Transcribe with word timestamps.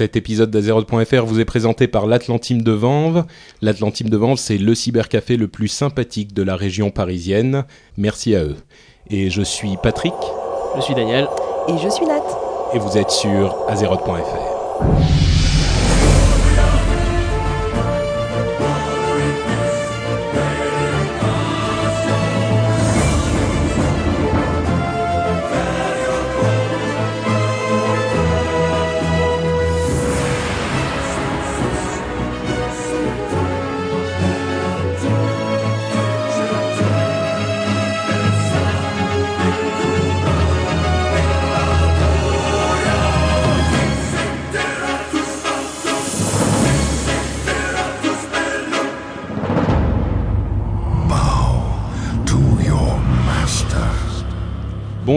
Cet 0.00 0.16
épisode 0.16 0.50
d'Azeroth.fr 0.50 1.26
vous 1.26 1.40
est 1.40 1.44
présenté 1.44 1.86
par 1.86 2.06
l'Atlantime 2.06 2.62
de 2.62 2.72
Vanves. 2.72 3.26
L'Atlantime 3.60 4.08
de 4.08 4.16
Vanves, 4.16 4.38
c'est 4.38 4.56
le 4.56 4.74
cybercafé 4.74 5.36
le 5.36 5.46
plus 5.46 5.68
sympathique 5.68 6.32
de 6.32 6.42
la 6.42 6.56
région 6.56 6.90
parisienne. 6.90 7.66
Merci 7.98 8.34
à 8.34 8.44
eux. 8.44 8.56
Et 9.10 9.28
je 9.28 9.42
suis 9.42 9.76
Patrick. 9.82 10.14
Je 10.76 10.80
suis 10.80 10.94
Daniel. 10.94 11.28
Et 11.68 11.76
je 11.76 11.90
suis 11.90 12.06
Nat. 12.06 12.22
Et 12.72 12.78
vous 12.78 12.96
êtes 12.96 13.10
sur 13.10 13.54
Azeroth.fr. 13.68 15.09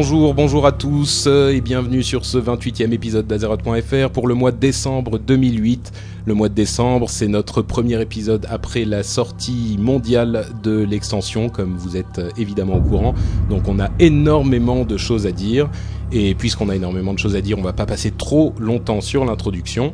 Bonjour, 0.03 0.33
bonjour 0.33 0.65
à 0.65 0.73
tous 0.73 1.27
euh, 1.27 1.53
et 1.53 1.61
bienvenue 1.61 2.03
sur 2.03 2.25
ce 2.25 2.37
28e 2.37 2.91
épisode 2.91 3.25
d'Azeroth.fr 3.25 4.09
pour 4.09 4.27
le 4.27 4.33
mois 4.33 4.51
de 4.51 4.57
décembre 4.57 5.17
2008. 5.17 5.93
Le 6.25 6.33
mois 6.33 6.49
de 6.49 6.53
décembre, 6.53 7.09
c'est 7.09 7.29
notre 7.29 7.61
premier 7.61 8.01
épisode 8.01 8.45
après 8.49 8.83
la 8.83 9.01
sortie 9.01 9.77
mondiale 9.79 10.47
de 10.61 10.83
l'extension, 10.83 11.47
comme 11.47 11.77
vous 11.77 11.95
êtes 11.95 12.19
euh, 12.19 12.29
évidemment 12.37 12.75
au 12.75 12.81
courant. 12.81 13.13
Donc 13.49 13.69
on 13.69 13.79
a 13.79 13.91
énormément 13.99 14.83
de 14.83 14.97
choses 14.97 15.25
à 15.25 15.31
dire 15.31 15.69
et 16.11 16.35
puisqu'on 16.35 16.67
a 16.67 16.75
énormément 16.75 17.13
de 17.13 17.19
choses 17.19 17.37
à 17.37 17.41
dire, 17.41 17.57
on 17.57 17.63
va 17.63 17.71
pas 17.71 17.85
passer 17.85 18.11
trop 18.11 18.53
longtemps 18.59 18.99
sur 18.99 19.23
l'introduction. 19.23 19.93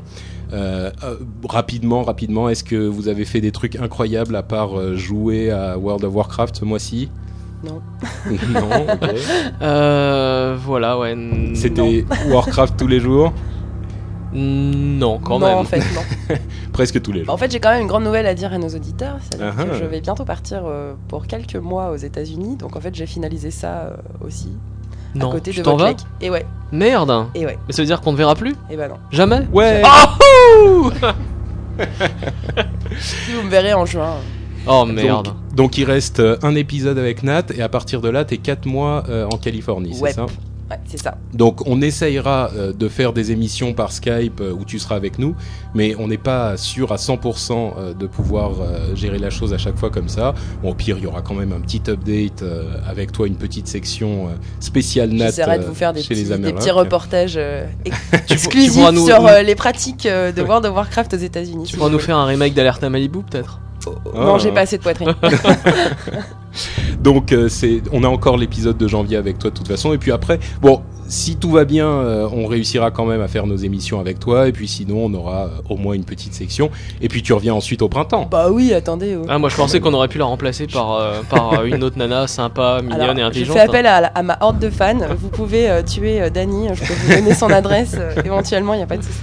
Euh, 0.53 0.89
rapidement, 1.47 2.01
rapidement, 2.01 2.49
est-ce 2.49 2.63
que 2.63 2.87
vous 2.87 3.09
avez 3.09 3.25
fait 3.25 3.41
des 3.41 3.51
trucs 3.51 3.75
incroyables 3.75 4.35
à 4.35 4.41
part 4.41 4.95
jouer 4.95 5.51
à 5.51 5.77
World 5.77 6.03
of 6.03 6.15
Warcraft 6.15 6.55
ce 6.55 6.65
mois-ci? 6.65 7.09
Non. 7.63 7.81
Non, 8.29 8.69
ok. 8.93 9.09
Euh, 9.61 10.55
voilà, 10.59 10.97
ouais. 10.97 11.15
C'était 11.55 12.05
Warcraft 12.29 12.77
tous 12.77 12.87
les 12.87 12.99
jours? 12.99 13.33
Non, 14.31 15.17
quand 15.19 15.39
non, 15.39 15.47
même. 15.47 15.57
en 15.57 15.63
fait, 15.63 15.79
non. 15.79 16.35
Presque 16.71 17.01
tous 17.01 17.11
les 17.11 17.23
jours. 17.25 17.33
en 17.33 17.37
fait, 17.37 17.51
j'ai 17.51 17.59
quand 17.59 17.71
même 17.71 17.81
une 17.81 17.87
grande 17.87 18.03
nouvelle 18.03 18.27
à 18.27 18.33
dire 18.35 18.53
à 18.53 18.57
nos 18.59 18.69
auditeurs. 18.69 19.17
C'est-à-dire 19.21 19.53
Ah 19.57 19.63
que 19.63 19.69
ah. 19.73 19.77
je 19.79 19.83
vais 19.85 19.99
bientôt 19.99 20.23
partir 20.23 20.61
euh, 20.65 20.93
pour 21.07 21.25
quelques 21.27 21.55
mois 21.55 21.89
aux 21.91 21.95
États-Unis. 21.97 22.55
Donc, 22.55 22.75
en 22.75 22.79
fait, 22.79 22.93
j'ai 22.95 23.07
finalisé 23.07 23.49
ça 23.51 23.87
euh, 23.91 23.95
aussi. 24.25 24.51
non, 25.15 25.29
à 25.29 25.31
côté 25.33 25.51
tu 25.51 25.61
de 25.61 25.69
vas? 25.69 25.75
lake. 25.89 25.99
Et 26.21 26.29
ouais, 26.29 26.45
Merde. 26.71 27.25
et 27.35 27.45
ouais, 27.45 27.57
Mais 27.67 27.73
ça 27.73 27.81
veut 27.81 27.87
dire 27.87 27.99
qu'on 28.01 28.11
ne 28.11 28.17
verra 28.17 28.35
plus? 28.35 28.55
Et 28.69 28.77
bah 28.77 28.87
non. 28.87 28.97
Jamais? 29.11 29.47
Ouais 29.51 29.81
Oh 29.83 30.91
Si 32.99 33.33
vous 33.33 33.41
me 33.43 33.49
verrez 33.49 33.73
en 33.73 33.85
juin. 33.85 34.15
Oh 34.67 34.85
merde. 34.85 35.25
Donc, 35.25 35.35
donc 35.55 35.77
il 35.77 35.85
reste 35.85 36.19
euh, 36.19 36.37
un 36.43 36.55
épisode 36.55 36.97
avec 36.97 37.23
Nat 37.23 37.45
et 37.55 37.61
à 37.61 37.69
partir 37.69 38.01
de 38.01 38.09
là, 38.09 38.25
t'es 38.25 38.37
4 38.37 38.65
mois 38.65 39.03
euh, 39.09 39.25
en 39.31 39.37
Californie, 39.37 39.93
c'est 39.95 40.13
ça? 40.13 40.25
Ouais, 40.69 40.77
c'est 40.85 40.99
ça. 41.01 41.17
Donc 41.33 41.67
on 41.67 41.81
essayera 41.81 42.51
euh, 42.55 42.71
de 42.73 42.87
faire 42.89 43.11
des 43.11 43.31
émissions 43.31 43.73
par 43.73 43.91
Skype 43.91 44.39
euh, 44.39 44.53
où 44.53 44.65
tu 44.65 44.77
seras 44.77 44.95
avec 44.95 45.17
nous, 45.17 45.33
mais 45.73 45.95
on 45.97 46.07
n'est 46.07 46.19
pas 46.19 46.57
sûr 46.57 46.91
à 46.91 46.97
100% 46.97 47.51
euh, 47.79 47.93
de 47.95 48.05
pouvoir 48.05 48.51
euh, 48.61 48.95
gérer 48.95 49.17
la 49.17 49.31
chose 49.31 49.51
à 49.51 49.57
chaque 49.57 49.77
fois 49.79 49.89
comme 49.89 50.07
ça. 50.09 50.35
Bon, 50.61 50.69
au 50.69 50.73
pire, 50.75 50.97
il 50.99 51.05
y 51.05 51.07
aura 51.07 51.23
quand 51.23 51.33
même 51.33 51.53
un 51.53 51.59
petit 51.59 51.81
update 51.89 52.43
euh, 52.43 52.65
avec 52.87 53.11
toi, 53.11 53.25
une 53.25 53.37
petite 53.37 53.67
section 53.67 54.27
euh, 54.27 54.31
spéciale 54.59 55.09
Nat 55.09 55.27
J'essaierai 55.27 55.57
de 55.57 55.63
vous 55.63 55.73
faire 55.73 55.91
des 55.91 56.03
chez 56.03 56.09
petits, 56.09 56.21
les 56.21 56.27
des 56.27 56.31
Amérindiens. 56.33 56.59
petits 56.59 56.71
reportages 56.71 57.35
euh, 57.37 57.65
exclusifs 58.29 58.91
nous, 58.93 59.07
sur 59.07 59.25
euh, 59.25 59.41
les 59.41 59.55
pratiques 59.55 60.05
euh, 60.05 60.31
de 60.31 60.43
World 60.43 60.67
of 60.67 60.75
Warcraft 60.75 61.15
aux 61.15 61.17
États-Unis. 61.17 61.63
tu 61.63 61.71
si 61.71 61.77
pourras 61.77 61.89
nous 61.89 61.97
faire 61.97 62.17
un 62.17 62.25
remake 62.25 62.53
d'Alerte 62.53 62.83
à 62.83 62.91
Malibu 62.91 63.23
peut-être? 63.23 63.59
Non, 63.87 64.35
Ah. 64.35 64.37
j'ai 64.37 64.51
pas 64.51 64.61
assez 64.61 64.77
de 64.77 64.83
poitrine. 64.83 65.13
Donc 66.99 67.31
euh, 67.31 67.47
c'est, 67.49 67.81
on 67.91 68.03
a 68.03 68.07
encore 68.07 68.37
l'épisode 68.37 68.77
de 68.77 68.87
janvier 68.87 69.17
avec 69.17 69.39
toi 69.39 69.49
de 69.51 69.55
toute 69.55 69.67
façon. 69.67 69.93
Et 69.93 69.97
puis 69.97 70.11
après, 70.11 70.39
bon, 70.61 70.81
si 71.09 71.35
tout 71.37 71.49
va 71.51 71.65
bien, 71.65 71.87
euh, 71.87 72.29
on 72.31 72.45
réussira 72.45 72.91
quand 72.91 73.05
même 73.05 73.21
à 73.21 73.27
faire 73.27 73.47
nos 73.47 73.55
émissions 73.57 73.99
avec 73.99 74.19
toi. 74.19 74.47
Et 74.47 74.51
puis 74.51 74.67
sinon, 74.67 75.05
on 75.05 75.13
aura 75.15 75.45
euh, 75.45 75.49
au 75.69 75.75
moins 75.75 75.95
une 75.95 76.03
petite 76.05 76.33
section. 76.33 76.69
Et 77.01 77.07
puis 77.09 77.21
tu 77.23 77.33
reviens 77.33 77.53
ensuite 77.55 77.81
au 77.81 77.89
printemps. 77.89 78.27
bah 78.29 78.49
oui, 78.51 78.73
attendez. 78.73 79.17
oh. 79.19 79.25
Ah, 79.27 79.39
moi 79.39 79.49
je 79.49 79.55
pensais 79.55 79.79
qu'on 79.79 79.93
aurait 79.93 80.07
pu 80.07 80.19
la 80.19 80.25
remplacer 80.25 80.67
par, 80.67 80.93
euh, 80.93 81.21
par 81.29 81.65
une 81.65 81.83
autre 81.83 81.97
nana 81.97 82.27
sympa, 82.27 82.79
mignonne 82.81 83.01
Alors, 83.01 83.15
et 83.15 83.19
je 83.19 83.23
intelligente. 83.25 83.55
fais 83.57 83.63
appel 83.63 83.85
à, 83.87 84.23
ma 84.23 84.37
horde 84.41 84.59
de 84.59 84.69
fans. 84.69 84.97
Vous 85.17 85.29
pouvez 85.29 85.69
euh, 85.69 85.81
tuer 85.81 86.21
euh, 86.21 86.29
Dany. 86.29 86.67
Je 86.73 86.79
peux 86.85 86.93
vous 86.93 87.13
donner 87.15 87.33
son 87.33 87.49
adresse 87.49 87.95
euh, 87.97 88.13
éventuellement. 88.25 88.73
Il 88.73 88.77
n'y 88.77 88.83
a 88.83 88.87
pas 88.87 88.97
de 88.97 89.03
souci. 89.03 89.19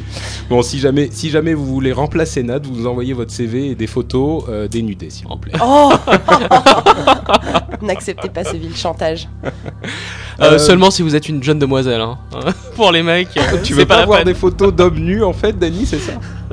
Bon, 0.48 0.62
si 0.62 0.78
jamais, 0.78 1.08
si 1.10 1.30
jamais 1.30 1.54
vous 1.54 1.66
voulez 1.66 1.92
remplacer 1.92 2.42
Nat, 2.42 2.60
vous 2.60 2.72
nous 2.74 2.86
envoyez 2.86 3.12
votre 3.12 3.32
CV 3.32 3.70
et 3.70 3.74
des 3.74 3.86
photos 3.86 4.44
euh, 4.48 4.68
dénudées, 4.68 5.10
s'il 5.10 5.26
vous 5.26 5.36
plaît. 5.36 5.52
Oh 5.62 5.92
N'acceptez 7.82 8.28
pas 8.28 8.44
ce 8.44 8.56
vil 8.56 8.74
chantage. 8.76 9.28
Euh, 9.44 9.50
Euh, 10.38 10.58
Seulement 10.58 10.90
si 10.90 11.00
vous 11.00 11.14
êtes 11.16 11.28
une 11.30 11.42
jeune 11.42 11.58
demoiselle. 11.58 12.00
Hein. 12.00 12.18
Pour 12.76 12.92
les 12.92 13.02
mecs, 13.02 13.28
euh, 13.38 13.40
tu 13.64 13.72
c'est 13.72 13.80
veux 13.80 13.86
pas, 13.86 14.00
la 14.00 14.06
voir 14.06 14.18
peine. 14.18 14.26
des 14.28 14.34
photos 14.34 14.70
d'hommes 14.74 14.98
nus 14.98 15.22
en 15.24 15.32
fait, 15.32 15.58
Dany, 15.58 15.86
c'est 15.86 15.98
ça? 15.98 16.12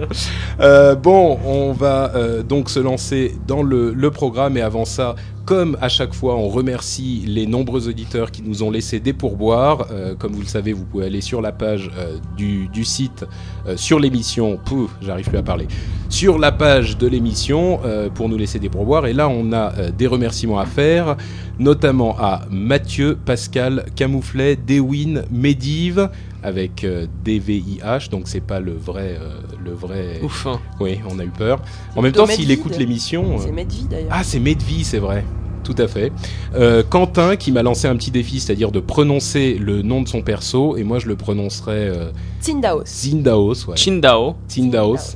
Euh, 0.61 0.95
Bon, 0.95 1.37
on 1.45 1.71
va 1.73 2.11
euh, 2.15 2.41
donc 2.43 2.69
se 2.69 2.79
lancer 2.79 3.35
dans 3.47 3.61
le, 3.61 3.91
le 3.93 4.09
programme 4.11 4.57
et 4.57 4.61
avant 4.61 4.85
ça, 4.85 5.15
comme 5.45 5.77
à 5.81 5.89
chaque 5.89 6.13
fois, 6.13 6.35
on 6.35 6.47
remercie 6.47 7.23
les 7.27 7.45
nombreux 7.45 7.89
auditeurs 7.89 8.31
qui 8.31 8.41
nous 8.41 8.63
ont 8.63 8.71
laissé 8.71 8.99
des 8.99 9.13
pourboires. 9.13 9.87
Euh, 9.91 10.15
comme 10.15 10.31
vous 10.31 10.41
le 10.41 10.47
savez, 10.47 10.71
vous 10.73 10.85
pouvez 10.85 11.05
aller 11.05 11.21
sur 11.21 11.41
la 11.41 11.51
page 11.51 11.91
euh, 11.97 12.17
du, 12.37 12.85
site 12.85 13.25
euh, 13.67 13.75
sur 13.75 13.99
l'émission. 13.99 14.57
Pouf, 14.63 14.91
j'arrive 15.01 15.27
plus 15.27 15.37
à 15.37 15.43
parler. 15.43 15.67
Sur 16.09 16.39
la 16.39 16.51
page 16.51 16.97
de 16.97 17.07
l'émission 17.07 17.79
pour 18.13 18.29
nous 18.29 18.37
laisser 18.37 18.59
des 18.59 18.69
pourboires. 18.69 19.07
Et 19.07 19.13
là, 19.13 19.27
on 19.27 19.51
a 19.51 19.89
des 19.89 20.05
remerciements 20.05 20.59
à 20.59 20.67
faire, 20.67 21.17
notamment 21.57 22.15
à 22.19 22.41
Mathieu, 22.51 23.17
Pascal, 23.25 23.85
Camouflet, 23.95 24.55
Dewin, 24.55 25.23
Medive 25.31 26.09
avec 26.43 26.83
euh, 26.83 27.07
DVIH, 27.23 28.09
donc 28.11 28.23
c'est 28.27 28.41
pas 28.41 28.59
le 28.59 28.73
vrai, 28.73 29.17
euh, 29.19 29.39
le 29.63 29.71
vrai. 29.71 30.19
Ouf. 30.21 30.45
hein. 30.47 30.59
Oui, 30.79 30.99
on 31.09 31.17
a 31.19 31.23
eu 31.23 31.29
peur. 31.29 31.61
En 31.95 32.01
même 32.01 32.11
temps, 32.11 32.25
s'il 32.27 32.51
écoute 32.51 32.77
l'émission. 32.77 33.39
C'est 33.39 33.49
euh, 33.49 33.53
Medvi 33.53 33.85
d'ailleurs. 33.89 34.09
Ah, 34.11 34.23
c'est 34.23 34.39
Medvi, 34.39 34.83
c'est 34.83 34.99
vrai. 34.99 35.23
Tout 35.63 35.75
à 35.77 35.87
fait. 35.87 36.11
Euh, 36.55 36.83
Quentin 36.87 37.37
qui 37.37 37.53
m'a 37.53 37.63
lancé 37.63 37.87
un 37.87 37.95
petit 37.95 38.11
défi, 38.11 38.41
c'est-à-dire 38.41 38.69
de 38.71 38.81
prononcer 38.81 39.53
le 39.57 39.81
nom 39.81 40.01
de 40.01 40.09
son 40.09 40.21
perso, 40.21 40.75
et 40.75 40.83
moi 40.83 40.99
je 40.99 41.07
le 41.07 41.15
prononcerai 41.15 41.87
euh, 41.87 42.11
Tsindaos. 42.41 42.83
Zindaos. 42.85 43.65
Ouais. 43.69 43.77
Chindao. 43.77 44.35
Zindaos. 44.49 45.15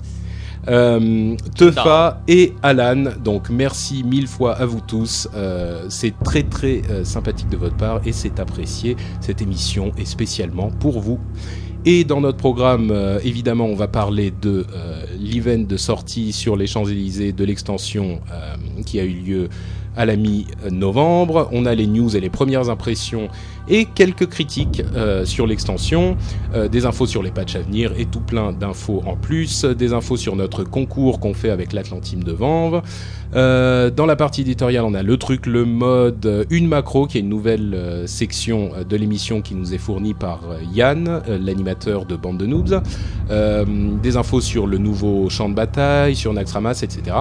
Euh, 0.67 1.35
Tefa 1.55 2.21
et 2.27 2.53
Alan, 2.61 3.11
donc 3.23 3.49
merci 3.49 4.03
mille 4.03 4.27
fois 4.27 4.53
à 4.55 4.65
vous 4.65 4.81
tous. 4.81 5.29
Euh, 5.33 5.85
c'est 5.89 6.13
très 6.23 6.43
très 6.43 6.81
euh, 6.89 7.03
sympathique 7.05 7.49
de 7.49 7.57
votre 7.57 7.77
part 7.77 8.01
et 8.05 8.11
c'est 8.11 8.39
apprécié. 8.39 8.97
Cette 9.21 9.41
émission 9.41 9.91
est 9.97 10.05
spécialement 10.05 10.69
pour 10.69 10.99
vous. 10.99 11.19
Et 11.85 12.03
dans 12.03 12.19
notre 12.19 12.37
programme, 12.37 12.91
euh, 12.91 13.19
évidemment, 13.23 13.65
on 13.65 13.75
va 13.75 13.87
parler 13.87 14.33
de 14.41 14.65
l'event 15.19 15.63
de 15.63 15.77
sortie 15.77 16.33
sur 16.33 16.57
les 16.57 16.67
Champs-Élysées 16.67 17.31
de 17.31 17.45
l'extension 17.45 18.19
qui 18.85 18.99
a 18.99 19.03
eu 19.03 19.13
lieu 19.13 19.49
à 19.97 20.05
la 20.05 20.15
mi-novembre. 20.15 21.49
On 21.51 21.65
a 21.65 21.75
les 21.75 21.87
news 21.87 22.15
et 22.15 22.19
les 22.19 22.29
premières 22.29 22.69
impressions 22.69 23.27
et 23.67 23.85
quelques 23.85 24.27
critiques 24.27 24.81
euh, 24.95 25.25
sur 25.25 25.47
l'extension, 25.47 26.15
euh, 26.53 26.67
des 26.67 26.85
infos 26.85 27.05
sur 27.05 27.23
les 27.23 27.31
patchs 27.31 27.55
à 27.55 27.59
venir 27.59 27.91
et 27.97 28.05
tout 28.05 28.21
plein 28.21 28.53
d'infos 28.53 29.03
en 29.05 29.15
plus, 29.15 29.65
des 29.65 29.93
infos 29.93 30.15
sur 30.15 30.35
notre 30.35 30.63
concours 30.63 31.19
qu'on 31.19 31.33
fait 31.33 31.49
avec 31.49 31.73
l'Atlantime 31.73 32.23
de 32.23 32.31
Vanves. 32.31 32.81
Euh, 33.35 33.89
dans 33.89 34.05
la 34.05 34.15
partie 34.15 34.41
éditoriale, 34.41 34.85
on 34.85 34.93
a 34.93 35.03
le 35.03 35.17
truc, 35.17 35.47
le 35.47 35.65
mode, 35.65 36.47
une 36.49 36.67
macro, 36.67 37.07
qui 37.07 37.17
est 37.17 37.21
une 37.21 37.29
nouvelle 37.29 38.03
section 38.05 38.71
de 38.87 38.95
l'émission 38.95 39.41
qui 39.41 39.53
nous 39.53 39.73
est 39.73 39.77
fournie 39.77 40.13
par 40.13 40.41
Yann, 40.73 41.21
l'animateur 41.27 42.05
de 42.05 42.15
Bande 42.15 42.37
de 42.37 42.45
Noobs. 42.45 42.81
Des 43.29 44.17
infos 44.17 44.39
sur 44.39 44.65
le 44.65 44.77
nouveau 44.77 45.29
champ 45.29 45.49
de 45.49 45.55
bataille, 45.55 46.15
sur 46.15 46.31
Naxxramas, 46.31 46.79
etc. 46.83 47.17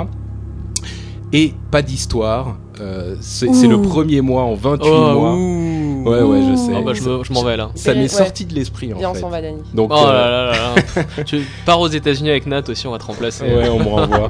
Et 1.32 1.54
pas 1.72 1.82
d'histoire. 1.82 2.56
Euh, 2.80 3.14
c'est 3.20 3.46
le 3.66 3.80
premier 3.82 4.20
mois 4.20 4.42
en 4.42 4.54
28 4.54 4.88
Oh, 4.90 5.12
mois. 5.12 5.34
ouh. 5.34 6.02
Ouais, 6.06 6.22
ouais, 6.22 6.40
je 6.48 6.54
sais. 6.56 6.70
Ah 6.76 6.82
bah, 6.82 6.92
je 6.94 7.02
me- 7.02 7.24
je 7.24 7.32
m'en 7.32 7.42
vais 7.42 7.56
là. 7.56 7.70
Ça 7.74 7.92
m'est 7.92 8.02
Ouais. 8.02 8.08
sorti 8.08 8.44
de 8.44 8.54
l'esprit 8.54 8.94
en 8.94 8.98
Viens, 8.98 9.10
on 9.10 9.14
fait. 9.14 9.20
s'en 9.20 9.28
va, 9.28 9.42
Dany. 9.42 9.56
Donc, 9.74 9.90
Oh 9.92 9.96
euh, 10.06 10.12
là 10.12 10.30
là 10.30 10.52
là 10.52 10.74
là. 11.16 11.22
tu 11.26 11.40
pars 11.64 11.80
aux 11.80 11.88
États-Unis 11.88 12.30
avec 12.30 12.46
Nat 12.46 12.62
aussi, 12.68 12.86
on 12.86 12.92
va 12.92 12.98
te 12.98 13.04
remplacer. 13.06 13.42
Ouais, 13.44 13.68
on 13.68 13.78
me 13.80 13.88
renvoie. 13.88 14.28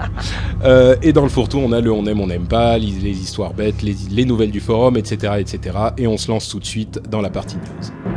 Euh, 0.65 0.97
et 1.03 1.13
dans 1.13 1.23
le 1.23 1.29
fourre-tout, 1.29 1.59
on 1.59 1.73
a 1.73 1.81
le 1.83 1.93
on 1.93 2.07
aime, 2.07 2.21
on 2.21 2.29
n'aime 2.29 2.47
pas, 2.47 2.79
les, 2.79 2.87
les 2.87 3.11
histoires 3.21 3.53
bêtes, 3.53 3.83
les, 3.83 3.95
les 4.11 4.25
nouvelles 4.25 4.51
du 4.53 4.61
forum, 4.61 4.97
etc., 4.97 5.35
etc. 5.39 5.77
Et 5.99 6.07
on 6.07 6.17
se 6.17 6.31
lance 6.31 6.49
tout 6.49 6.59
de 6.61 6.65
suite 6.65 7.01
dans 7.11 7.21
la 7.21 7.29
partie 7.31 7.57
news. 7.57 8.16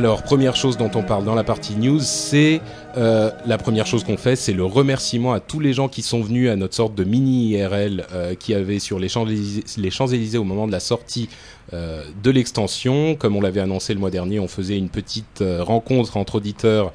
Alors, 0.00 0.22
première 0.22 0.56
chose 0.56 0.78
dont 0.78 0.90
on 0.94 1.02
parle 1.02 1.26
dans 1.26 1.34
la 1.34 1.44
partie 1.44 1.76
news, 1.76 2.00
c'est 2.00 2.62
euh, 2.96 3.30
la 3.44 3.58
première 3.58 3.86
chose 3.86 4.02
qu'on 4.02 4.16
fait, 4.16 4.34
c'est 4.34 4.54
le 4.54 4.64
remerciement 4.64 5.34
à 5.34 5.40
tous 5.40 5.60
les 5.60 5.74
gens 5.74 5.88
qui 5.88 6.00
sont 6.00 6.22
venus 6.22 6.48
à 6.48 6.56
notre 6.56 6.74
sorte 6.74 6.94
de 6.94 7.04
mini 7.04 7.50
IRL 7.50 8.06
euh, 8.10 8.34
qui 8.34 8.54
avait 8.54 8.78
sur 8.78 8.98
les 8.98 9.10
Champs-Élysées 9.10 10.38
au 10.38 10.44
moment 10.44 10.66
de 10.66 10.72
la 10.72 10.80
sortie 10.80 11.28
euh, 11.72 12.02
de 12.24 12.30
l'extension. 12.32 13.14
Comme 13.14 13.36
on 13.36 13.40
l'avait 13.40 13.60
annoncé 13.60 13.94
le 13.94 14.00
mois 14.00 14.10
dernier, 14.10 14.40
on 14.40 14.48
faisait 14.48 14.76
une 14.76 14.88
petite 14.88 15.40
euh, 15.40 15.62
rencontre 15.62 16.16
entre 16.16 16.36
auditeurs 16.36 16.92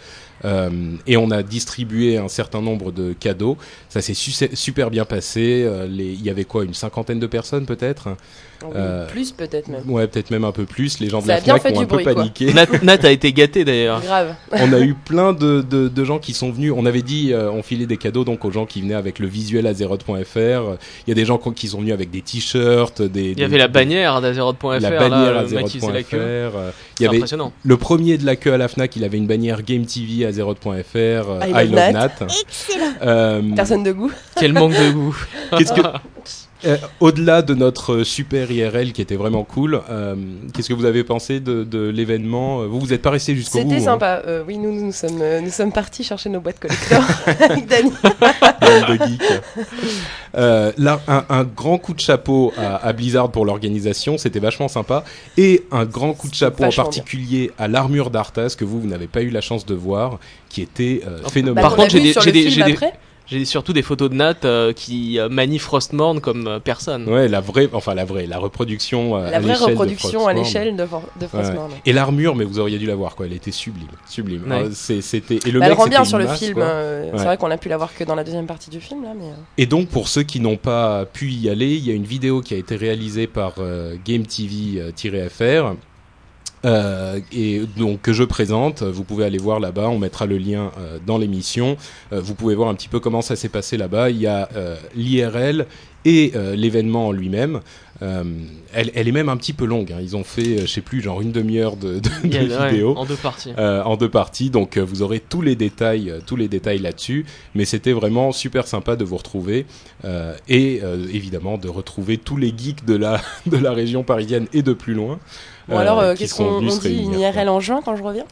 et 1.07 1.17
on 1.17 1.31
a 1.31 1.43
distribué 1.43 2.17
un 2.17 2.27
certain 2.27 2.61
nombre 2.61 2.91
de 2.91 3.13
cadeaux. 3.13 3.57
Ça 3.89 4.01
s'est 4.01 4.13
su- 4.13 4.31
super 4.53 4.89
bien 4.91 5.05
passé. 5.05 5.63
Euh, 5.65 5.87
les- 5.87 6.13
Il 6.13 6.23
y 6.23 6.29
avait 6.29 6.45
quoi, 6.45 6.63
une 6.63 6.73
cinquantaine 6.73 7.19
de 7.19 7.27
personnes 7.27 7.65
peut-être? 7.65 8.09
Oui, 8.63 8.71
Euh, 8.75 9.05
Plus 9.07 9.31
peut-être 9.31 9.67
même. 9.67 9.83
Ouais, 9.89 10.07
peut-être 10.07 10.31
même 10.31 10.45
un 10.45 10.51
peu 10.53 10.65
plus. 10.65 10.99
Les 10.99 11.09
gens 11.09 11.21
de 11.21 11.25
Ça 11.27 11.35
la 11.35 11.41
Fnac 11.41 11.65
ont 11.75 11.81
un 11.81 11.85
peu 11.85 11.95
bruit, 11.97 12.03
paniqué. 12.05 12.53
Nat, 12.53 12.65
Nat 12.83 12.97
a 13.03 13.11
été 13.11 13.31
gâté 13.33 13.65
d'ailleurs. 13.65 14.01
Grave. 14.01 14.33
on 14.53 14.71
a 14.73 14.79
eu 14.79 14.93
plein 14.95 15.33
de, 15.33 15.61
de, 15.61 15.87
de 15.89 16.03
gens 16.05 16.19
qui 16.19 16.33
sont 16.33 16.51
venus. 16.51 16.71
On 16.75 16.85
avait 16.85 17.01
dit, 17.01 17.31
euh, 17.33 17.51
on 17.51 17.61
filait 17.63 17.85
des 17.85 17.97
cadeaux 17.97 18.23
donc 18.23 18.43
aux 18.45 18.51
gens 18.51 18.65
qui 18.65 18.81
venaient 18.81 18.93
avec 18.95 19.19
le 19.19 19.27
visuel 19.27 19.67
Azeroth.fr. 19.67 20.37
Il 20.37 21.09
y 21.09 21.11
a 21.11 21.13
des 21.15 21.25
gens 21.25 21.37
qui 21.37 21.67
sont 21.67 21.79
venus 21.81 21.93
avec 21.93 22.09
des 22.11 22.21
t-shirts, 22.21 23.01
des. 23.01 23.31
Il 23.31 23.39
y 23.39 23.43
avait 23.43 23.57
la 23.57 23.67
bannière 23.67 24.19
d'Azeroth.fr, 24.21 24.79
la 24.79 24.89
bannière 24.89 25.37
Azeroth.fr. 25.37 26.13
euh, 26.15 26.71
Il 26.71 26.97
C'est 26.97 27.03
y 27.03 27.07
avait 27.07 27.17
impressionnant. 27.17 27.51
le 27.63 27.77
premier 27.77 28.17
de 28.17 28.25
la 28.25 28.35
queue 28.35 28.53
à 28.53 28.57
la 28.57 28.67
Fnac. 28.67 28.95
Il 28.95 29.03
avait 29.03 29.17
une 29.17 29.27
bannière 29.27 29.61
Game 29.63 29.85
TV 29.85 30.25
Azeroth.fr. 30.35 30.95
euh, 30.95 31.39
I 31.45 31.65
I, 31.65 31.67
love. 31.69 31.91
Nat. 31.93 32.11
Excellent. 32.21 32.93
Euh, 33.01 33.41
Personne 33.55 33.83
de 33.83 33.91
goût. 33.91 34.11
Quel 34.37 34.53
manque 34.53 34.73
de 34.73 34.91
goût. 34.91 35.17
Qu'est-ce 35.57 35.73
que 35.73 35.81
euh, 36.63 36.77
au-delà 36.99 37.41
de 37.41 37.53
notre 37.53 38.03
super 38.03 38.49
IRL 38.51 38.93
qui 38.93 39.01
était 39.01 39.15
vraiment 39.17 39.43
cool, 39.43 39.81
euh, 39.89 40.15
qu'est-ce 40.53 40.69
que 40.69 40.73
vous 40.73 40.85
avez 40.85 41.03
pensé 41.03 41.39
de, 41.39 41.63
de 41.63 41.89
l'événement 41.89 42.65
Vous, 42.65 42.79
vous 42.79 42.87
n'êtes 42.87 43.01
pas 43.01 43.09
resté 43.11 43.35
jusqu'au 43.35 43.59
bout 43.61 43.69
C'était 43.69 43.81
hein 43.81 43.85
sympa. 43.93 44.21
Euh, 44.25 44.43
oui, 44.47 44.57
nous, 44.57 44.71
nous 44.71 44.91
sommes, 44.91 45.21
euh, 45.21 45.41
nous 45.41 45.51
sommes 45.51 45.71
partis 45.71 46.03
chercher 46.03 46.29
nos 46.29 46.39
boîtes 46.39 46.59
collector 46.59 47.03
avec 47.49 47.67
Dani. 47.67 47.91
Euh, 50.37 50.71
là, 50.77 51.01
un, 51.07 51.23
un 51.29 51.43
grand 51.43 51.77
coup 51.77 51.93
de 51.93 51.99
chapeau 51.99 52.51
à, 52.57 52.75
à 52.85 52.93
Blizzard 52.93 53.31
pour 53.31 53.45
l'organisation, 53.45 54.17
c'était 54.17 54.39
vachement 54.39 54.67
sympa. 54.67 55.03
Et 55.37 55.63
un 55.71 55.85
grand 55.85 56.13
coup 56.13 56.29
de 56.29 56.35
chapeau 56.35 56.63
en 56.65 56.71
particulier 56.71 57.51
à 57.57 57.67
l'armure 57.67 58.09
d'Arthas 58.09 58.55
que 58.57 58.65
vous, 58.65 58.81
vous 58.81 58.87
n'avez 58.87 59.07
pas 59.07 59.21
eu 59.21 59.29
la 59.29 59.41
chance 59.41 59.65
de 59.65 59.75
voir, 59.75 60.19
qui 60.49 60.61
était 60.61 61.01
euh, 61.07 61.19
Bah, 61.23 61.29
phénoménal. 61.31 61.63
Par 61.63 61.75
contre, 61.75 61.89
j'ai 61.91 61.99
vu 61.99 62.31
des- 62.31 62.77
j'ai 63.27 63.43
surtout 63.45 63.73
des 63.73 63.81
photos 63.81 64.09
de 64.09 64.15
Nat 64.15 64.35
euh, 64.45 64.71
qui 64.73 65.19
euh, 65.19 65.29
manie 65.29 65.59
Frostmourne 65.59 66.21
comme 66.21 66.47
euh, 66.47 66.59
personne. 66.59 67.09
Ouais, 67.09 67.27
la 67.27 67.41
vraie, 67.41 67.67
enfin 67.73 67.93
la 67.95 68.05
vraie, 68.05 68.27
la 68.27 68.37
reproduction 68.37 69.15
euh, 69.17 69.29
La 69.31 69.37
à 69.37 69.39
vraie 69.39 69.49
l'échelle 69.53 69.65
de 69.65 69.71
reproduction 69.71 70.27
à 70.27 70.33
l'échelle 70.33 70.75
de, 70.75 70.85
For- 70.85 71.01
de 71.19 71.23
Ouais. 71.23 71.27
Frostmourne. 71.27 71.71
Et 71.85 71.93
l'armure, 71.93 72.35
mais 72.35 72.43
vous 72.45 72.59
auriez 72.59 72.77
dû 72.77 72.85
la 72.85 72.95
voir, 72.95 73.15
quoi. 73.15 73.25
Elle 73.25 73.33
était 73.33 73.51
sublime, 73.51 73.87
sublime. 74.07 74.43
Ouais. 74.49 74.65
Euh, 74.65 74.69
C'était 75.01 75.39
et 75.45 75.51
le 75.51 75.59
Bah, 75.59 75.65
elle 75.67 75.73
rend 75.73 75.87
bien 75.87 76.03
sur 76.05 76.17
le 76.17 76.25
masse, 76.25 76.39
film. 76.39 76.59
euh, 76.59 77.05
Ouais. 77.05 77.11
C'est 77.17 77.23
vrai 77.25 77.37
qu'on 77.37 77.51
a 77.51 77.57
pu 77.57 77.69
la 77.69 77.77
voir 77.77 77.93
que 77.95 78.03
dans 78.03 78.15
la 78.15 78.23
deuxième 78.23 78.45
partie 78.47 78.69
du 78.69 78.79
film 78.81 79.03
là, 79.03 79.13
mais. 79.17 79.25
euh, 79.25 79.35
Et 79.57 79.65
donc, 79.65 79.87
pour 79.89 80.07
ceux 80.07 80.23
qui 80.23 80.39
n'ont 80.39 80.57
pas 80.57 81.05
pu 81.05 81.29
y 81.31 81.49
aller, 81.49 81.75
il 81.75 81.85
y 81.85 81.91
a 81.91 81.93
une 81.93 82.03
vidéo 82.05 82.41
qui 82.41 82.53
a 82.53 82.57
été 82.57 82.75
réalisée 82.75 83.27
par 83.27 83.53
euh, 83.59 83.95
Game 84.05 84.25
TV-FR. 84.25 85.75
Euh, 86.65 87.19
et 87.31 87.61
donc 87.77 88.01
que 88.01 88.13
je 88.13 88.23
présente, 88.23 88.83
vous 88.83 89.03
pouvez 89.03 89.25
aller 89.25 89.37
voir 89.37 89.59
là-bas, 89.59 89.89
on 89.89 89.99
mettra 89.99 90.25
le 90.25 90.37
lien 90.37 90.71
euh, 90.79 90.97
dans 91.05 91.17
l'émission. 91.17 91.77
Euh, 92.11 92.19
vous 92.19 92.35
pouvez 92.35 92.55
voir 92.55 92.69
un 92.69 92.75
petit 92.75 92.89
peu 92.89 92.99
comment 92.99 93.21
ça 93.21 93.35
s'est 93.35 93.49
passé 93.49 93.77
là-bas. 93.77 94.09
Il 94.09 94.17
y 94.17 94.27
a 94.27 94.49
euh, 94.55 94.75
l'IRL 94.95 95.67
et 96.05 96.31
euh, 96.35 96.55
l'événement 96.55 97.07
en 97.07 97.11
lui-même. 97.11 97.61
Euh, 98.01 98.23
elle, 98.73 98.91
elle 98.93 99.07
est 99.07 99.11
même 99.13 99.29
un 99.29 99.37
petit 99.37 99.53
peu 99.53 99.63
longue. 99.65 99.93
hein. 99.93 99.99
Ils 100.01 100.17
ont 100.17 100.25
fait, 100.25 100.41
euh, 100.57 100.61
je 100.61 100.65
sais 100.65 100.81
plus, 100.81 101.01
genre 101.01 101.21
une 101.21 101.31
demi-heure 101.31 101.77
de, 101.77 102.01
a- 102.03 102.27
ouais, 102.27 102.69
vidéo 102.71 102.93
en 102.97 103.05
deux 103.05 103.15
parties. 103.15 103.53
euh, 103.57 103.81
en 103.83 103.95
deux 103.95 104.09
parties. 104.09 104.49
Donc 104.49 104.75
euh, 104.75 104.81
vous 104.83 105.01
aurez 105.01 105.21
tous 105.21 105.41
les 105.41 105.55
détails, 105.55 106.09
euh, 106.11 106.19
tous 106.25 106.35
les 106.35 106.49
détails 106.49 106.79
là-dessus. 106.79 107.25
Mais 107.53 107.63
c'était 107.63 107.93
vraiment 107.93 108.33
super 108.33 108.67
sympa 108.67 108.97
de 108.97 109.05
vous 109.05 109.15
retrouver 109.15 109.65
euh, 110.03 110.35
et 110.49 110.81
euh, 110.83 111.07
évidemment 111.13 111.57
de 111.57 111.69
retrouver 111.69 112.17
tous 112.17 112.35
les 112.35 112.53
geeks 112.55 112.83
de 112.83 112.95
la 112.97 113.21
de 113.45 113.55
la 113.57 113.71
région 113.71 114.03
parisienne 114.03 114.47
et 114.51 114.61
de 114.61 114.73
plus 114.73 114.93
loin. 114.93 115.17
Bon 115.69 115.77
alors, 115.77 115.99
euh, 116.01 116.15
qu'est-ce 116.15 116.35
qu'on 116.35 116.61
dit 116.61 117.01
Une 117.01 117.17
IRL 117.17 117.47
en 117.49 117.59
juin 117.61 117.79
quand 117.83 117.95
je 117.95 118.03
reviens. 118.03 118.25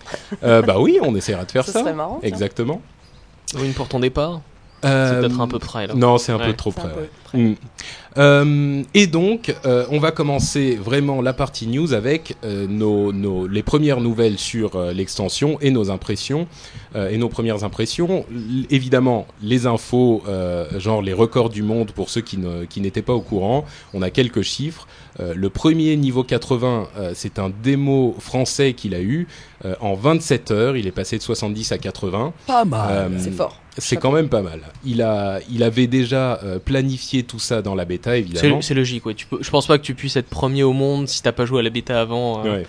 Euh, 0.43 0.61
Bah 0.61 0.75
oui, 0.79 0.99
on 1.01 1.15
essaiera 1.15 1.45
de 1.45 1.51
faire 1.51 1.63
Ça 1.65 1.71
ça. 1.71 1.79
serait 1.79 1.93
marrant. 1.93 2.19
Exactement. 2.21 2.81
Une 3.63 3.71
pour 3.73 3.87
ton 3.87 3.99
départ? 4.01 4.41
C'est 4.83 4.89
Euh, 4.89 5.21
peut-être 5.21 5.39
un 5.39 5.47
peu 5.47 5.59
près 5.59 5.87
là. 5.87 5.93
Non, 5.95 6.17
c'est 6.17 6.33
un 6.33 6.37
Ouais. 6.37 6.47
peu 6.47 6.53
trop 6.53 6.73
C'est 6.75 6.81
un 6.81 6.89
près. 6.89 7.55
Euh, 8.17 8.83
et 8.93 9.07
donc, 9.07 9.55
euh, 9.65 9.85
on 9.89 9.99
va 9.99 10.11
commencer 10.11 10.75
vraiment 10.75 11.21
la 11.21 11.33
partie 11.33 11.67
news 11.67 11.93
avec 11.93 12.35
euh, 12.43 12.67
nos, 12.67 13.11
nos, 13.11 13.47
les 13.47 13.63
premières 13.63 14.01
nouvelles 14.01 14.37
sur 14.37 14.79
l'extension 14.93 15.57
et 15.61 15.71
nos 15.71 15.89
impressions 15.89 16.47
et 16.95 17.17
nos 17.17 17.29
premières 17.29 17.63
impressions. 17.63 18.25
L- 18.31 18.65
évidemment, 18.69 19.25
les 19.41 19.65
infos, 19.65 20.23
genre 20.77 21.01
les 21.01 21.13
records 21.13 21.49
du 21.49 21.63
monde 21.63 21.91
pour 21.91 22.09
ceux 22.09 22.21
qui 22.21 22.37
n'étaient 22.81 23.01
pas 23.01 23.13
au 23.13 23.21
courant. 23.21 23.65
On 23.95 24.01
a 24.03 24.09
quelques 24.11 24.41
chiffres. 24.43 24.87
Le 25.19 25.49
premier 25.49 25.95
niveau 25.95 26.23
80, 26.23 26.87
euh, 26.97 27.11
c'est 27.13 27.37
un 27.39 27.51
démo 27.63 28.15
français 28.19 28.73
qu'il 28.73 28.95
a 28.95 29.01
eu 29.01 29.27
en 29.79 29.93
27 29.93 30.51
heures. 30.51 30.75
Il 30.77 30.87
est 30.87 30.91
passé 30.91 31.17
de 31.17 31.23
70 31.23 31.71
à 31.71 31.77
80. 31.77 32.33
Pas 32.47 32.65
mal. 32.65 33.11
C'est 33.19 33.31
fort. 33.31 33.59
c'est 33.77 33.97
quand 33.97 34.11
même 34.11 34.27
pas 34.29 34.41
mal. 34.41 34.59
Il 34.85 35.01
a, 35.01 35.39
il 35.51 35.63
avait 35.63 35.87
déjà 35.87 36.39
planifié 36.65 37.23
tout 37.23 37.39
ça 37.39 37.61
dans 37.61 37.73
la 37.75 37.85
bêta, 37.85 38.02
évidemment. 38.11 38.61
C'est 38.61 38.73
logique, 38.73 39.05
ouais. 39.05 39.13
Tu 39.13 39.25
peux, 39.25 39.37
je 39.41 39.49
pense 39.49 39.67
pas 39.67 39.77
que 39.77 39.83
tu 39.83 39.95
puisses 39.95 40.15
être 40.15 40.29
premier 40.29 40.63
au 40.63 40.73
monde 40.73 41.07
si 41.07 41.21
t'as 41.21 41.31
pas 41.31 41.45
joué 41.45 41.59
à 41.59 41.63
la 41.63 41.69
bêta 41.69 41.99
avant. 41.99 42.45
euh. 42.45 42.57
Ouais. 42.57 42.65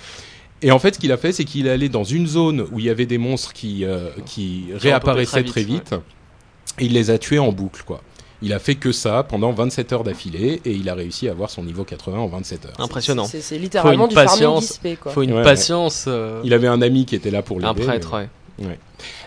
Et 0.63 0.71
en 0.71 0.79
fait, 0.79 0.95
ce 0.95 0.99
qu'il 0.99 1.13
a 1.13 1.17
fait, 1.17 1.33
c'est 1.33 1.45
qu'il 1.45 1.67
est 1.67 1.71
allé 1.71 1.89
dans 1.89 2.05
une 2.05 2.27
zone 2.27 2.67
où 2.73 2.79
il 2.79 2.87
y 2.87 2.91
avait 2.91 3.07
des 3.07 3.19
monstres 3.19 3.53
qui, 3.53 3.85
euh, 3.85 4.09
qui 4.25 4.67
réapparaissaient 4.75 5.43
très 5.43 5.51
très 5.51 5.63
vite, 5.65 5.95
et 6.79 6.87
il 6.87 6.93
les 6.95 7.11
a 7.11 7.19
tués 7.19 7.39
en 7.39 7.53
boucle, 7.53 7.83
quoi. 7.85 8.01
Il 8.43 8.53
a 8.53 8.59
fait 8.59 8.75
que 8.75 8.91
ça 8.93 9.23
pendant 9.23 9.53
27 9.53 9.93
heures 9.93 10.05
d'affilée, 10.05 10.61
et 10.65 10.73
il 10.73 10.89
a 10.89 10.95
réussi 10.95 11.29
à 11.29 11.33
avoir 11.33 11.51
son 11.51 11.63
niveau 11.65 11.85
80 11.85 12.19
en 12.19 12.27
27 12.29 12.67
heures. 12.67 12.73
Impressionnant. 12.79 13.27
C'est 13.27 13.59
littéralement 13.59 14.05
une 14.05 14.09
du 14.11 14.15
farming 14.15 14.31
patience. 14.33 14.81
quoi. 15.03 15.13
Faut 15.13 15.23
une 15.23 15.33
Ouais, 15.35 15.43
patience. 15.43 16.05
euh, 16.09 16.41
Il 16.45 16.53
avait 16.55 16.67
un 16.69 16.81
ami 16.83 17.05
qui 17.07 17.15
était 17.15 17.31
là 17.31 17.43
pour 17.43 17.59
l'aider. 17.61 17.83
un 17.83 17.87
prêtre, 17.87 18.27
mais- 18.59 18.67
ouais. 18.67 18.79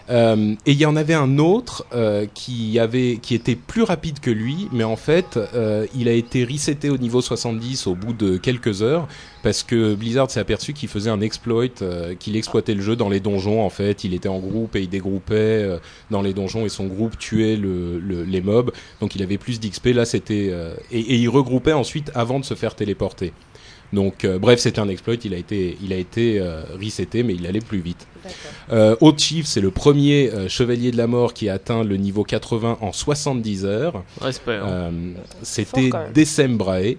Euh, 0.09 0.53
et 0.65 0.71
il 0.71 0.77
y 0.77 0.85
en 0.85 0.95
avait 0.95 1.13
un 1.13 1.37
autre 1.37 1.85
euh, 1.93 2.25
qui 2.33 2.79
avait 2.79 3.17
qui 3.21 3.35
était 3.35 3.55
plus 3.57 3.83
rapide 3.83 4.19
que 4.21 4.31
lui, 4.31 4.69
mais 4.71 4.85
en 4.85 4.95
fait, 4.95 5.37
euh, 5.53 5.85
il 5.93 6.07
a 6.07 6.13
été 6.13 6.45
reseté 6.45 6.89
au 6.89 6.97
niveau 6.97 7.19
70 7.21 7.87
au 7.87 7.95
bout 7.95 8.13
de 8.13 8.37
quelques 8.37 8.81
heures 8.81 9.07
parce 9.43 9.63
que 9.63 9.95
Blizzard 9.95 10.31
s'est 10.31 10.39
aperçu 10.39 10.71
qu'il 10.73 10.87
faisait 10.89 11.09
un 11.09 11.19
exploit, 11.19 11.65
euh, 11.81 12.15
qu'il 12.15 12.37
exploitait 12.37 12.73
le 12.73 12.81
jeu 12.81 12.95
dans 12.95 13.09
les 13.09 13.19
donjons. 13.19 13.61
En 13.65 13.69
fait, 13.69 14.03
il 14.05 14.13
était 14.13 14.29
en 14.29 14.39
groupe 14.39 14.75
et 14.77 14.81
il 14.81 14.89
dégroupait 14.89 15.35
euh, 15.35 15.77
dans 16.09 16.21
les 16.21 16.33
donjons 16.33 16.65
et 16.65 16.69
son 16.69 16.87
groupe 16.87 17.17
tuait 17.17 17.57
le, 17.57 17.99
le- 17.99 18.23
les 18.23 18.41
mobs. 18.41 18.71
Donc 19.01 19.13
il 19.15 19.23
avait 19.23 19.37
plus 19.37 19.59
d'XP. 19.59 19.87
Là, 19.87 20.05
c'était 20.05 20.53
et, 20.91 20.99
et 20.99 21.15
il 21.15 21.27
regroupait 21.29 21.73
ensuite 21.73 22.11
avant 22.15 22.39
de 22.39 22.45
se 22.45 22.53
faire 22.53 22.75
téléporter. 22.75 23.33
Donc 23.93 24.25
euh, 24.25 24.37
bref, 24.37 24.59
c'était 24.59 24.79
un 24.79 24.89
exploit. 24.89 25.15
Il 25.23 25.33
a 25.33 25.37
été 25.37 25.77
il 25.81 25.93
a 25.93 25.95
été 25.95 26.39
euh, 26.39 26.61
reseté, 26.81 27.23
mais 27.23 27.35
il 27.35 27.45
allait 27.47 27.59
plus 27.61 27.79
vite. 27.79 28.05
Euh, 28.71 28.95
Haute 28.99 29.19
Chief, 29.19 29.45
c'est 29.45 29.61
le 29.61 29.71
premier 29.71 30.29
euh, 30.33 30.49
chevalier 30.49 30.91
de 30.91 30.97
la 30.97 31.07
mort 31.07 31.33
qui 31.33 31.47
a 31.47 31.53
atteint 31.53 31.83
le 31.83 31.95
niveau 31.95 32.23
80 32.23 32.79
en 32.81 32.91
70 32.91 33.65
heures. 33.65 34.03
Respect. 34.19 34.55
hein. 34.55 34.67
Euh, 34.67 35.13
c'était. 35.41 35.89
Decembrae. 36.13 36.97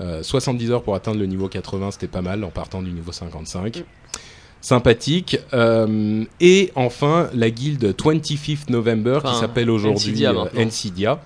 Euh, 0.00 0.22
70 0.22 0.70
heures 0.70 0.82
pour 0.82 0.94
atteindre 0.94 1.18
le 1.20 1.26
niveau 1.26 1.48
80, 1.48 1.90
c'était 1.92 2.06
pas 2.08 2.22
mal 2.22 2.42
en 2.44 2.48
partant 2.50 2.80
du 2.82 2.90
niveau 2.90 3.12
55. 3.12 3.76
Mm. 3.76 3.82
Sympathique. 4.62 5.38
Euh, 5.52 6.24
et 6.40 6.72
enfin, 6.76 7.28
la 7.34 7.50
guilde 7.50 7.94
25th 7.94 8.70
November 8.70 9.18
qui 9.24 9.34
s'appelle 9.34 9.70
aujourd'hui. 9.70 10.12
Ncydia, 10.56 11.20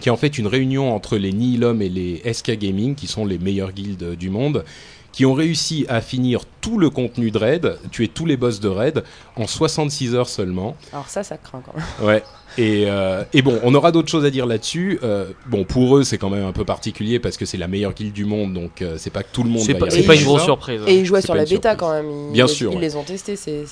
qui 0.00 0.08
est 0.08 0.12
en 0.12 0.16
fait 0.16 0.38
une 0.38 0.46
réunion 0.46 0.94
entre 0.94 1.16
les 1.16 1.32
Nihilum 1.32 1.82
et 1.82 1.88
les 1.88 2.32
SK 2.32 2.52
Gaming, 2.52 2.94
qui 2.94 3.06
sont 3.06 3.24
les 3.24 3.38
meilleures 3.38 3.72
guildes 3.72 4.16
du 4.16 4.30
monde, 4.30 4.64
qui 5.12 5.26
ont 5.26 5.34
réussi 5.34 5.84
à 5.88 6.00
finir 6.00 6.42
tout 6.60 6.78
le 6.78 6.90
contenu 6.90 7.30
de 7.30 7.38
raid, 7.38 7.78
tuer 7.90 8.08
tous 8.08 8.26
les 8.26 8.36
boss 8.36 8.60
de 8.60 8.68
raid 8.68 9.02
en 9.36 9.46
66 9.46 10.14
heures 10.14 10.28
seulement. 10.28 10.76
Alors 10.92 11.08
ça, 11.08 11.22
ça 11.22 11.36
craint 11.36 11.62
quand 11.64 11.74
même. 11.76 12.06
Ouais. 12.06 12.22
Et, 12.58 12.84
euh, 12.88 13.22
et 13.32 13.40
bon, 13.42 13.58
on 13.62 13.74
aura 13.74 13.92
d'autres 13.92 14.08
choses 14.10 14.24
à 14.24 14.30
dire 14.30 14.44
là-dessus. 14.44 14.98
Euh, 15.02 15.26
bon, 15.46 15.64
pour 15.64 15.96
eux, 15.96 16.02
c'est 16.02 16.18
quand 16.18 16.28
même 16.28 16.44
un 16.44 16.52
peu 16.52 16.64
particulier 16.64 17.18
parce 17.20 17.36
que 17.36 17.46
c'est 17.46 17.56
la 17.56 17.68
meilleure 17.68 17.94
guilde 17.94 18.12
du 18.12 18.24
monde, 18.24 18.52
donc 18.52 18.82
euh, 18.82 18.96
c'est 18.98 19.10
pas 19.10 19.22
que 19.22 19.28
tout 19.32 19.44
le 19.44 19.50
monde 19.50 19.62
C'est 19.62 19.74
pas, 19.74 19.86
y 19.96 20.02
pas 20.02 20.16
une 20.16 20.24
grosse 20.24 20.42
surprise. 20.42 20.80
Et 20.88 20.98
ils 20.98 21.04
jouaient 21.06 21.22
sur 21.22 21.34
la 21.36 21.44
bêta 21.44 21.70
surprise. 21.70 21.76
quand 21.78 21.92
même. 21.92 22.10
Ils, 22.30 22.32
Bien 22.32 22.46
sûr, 22.48 22.72
Ils 22.72 22.76
ouais. 22.76 22.80
les 22.82 22.96
ont 22.96 23.04
testés. 23.04 23.36
C'est. 23.36 23.64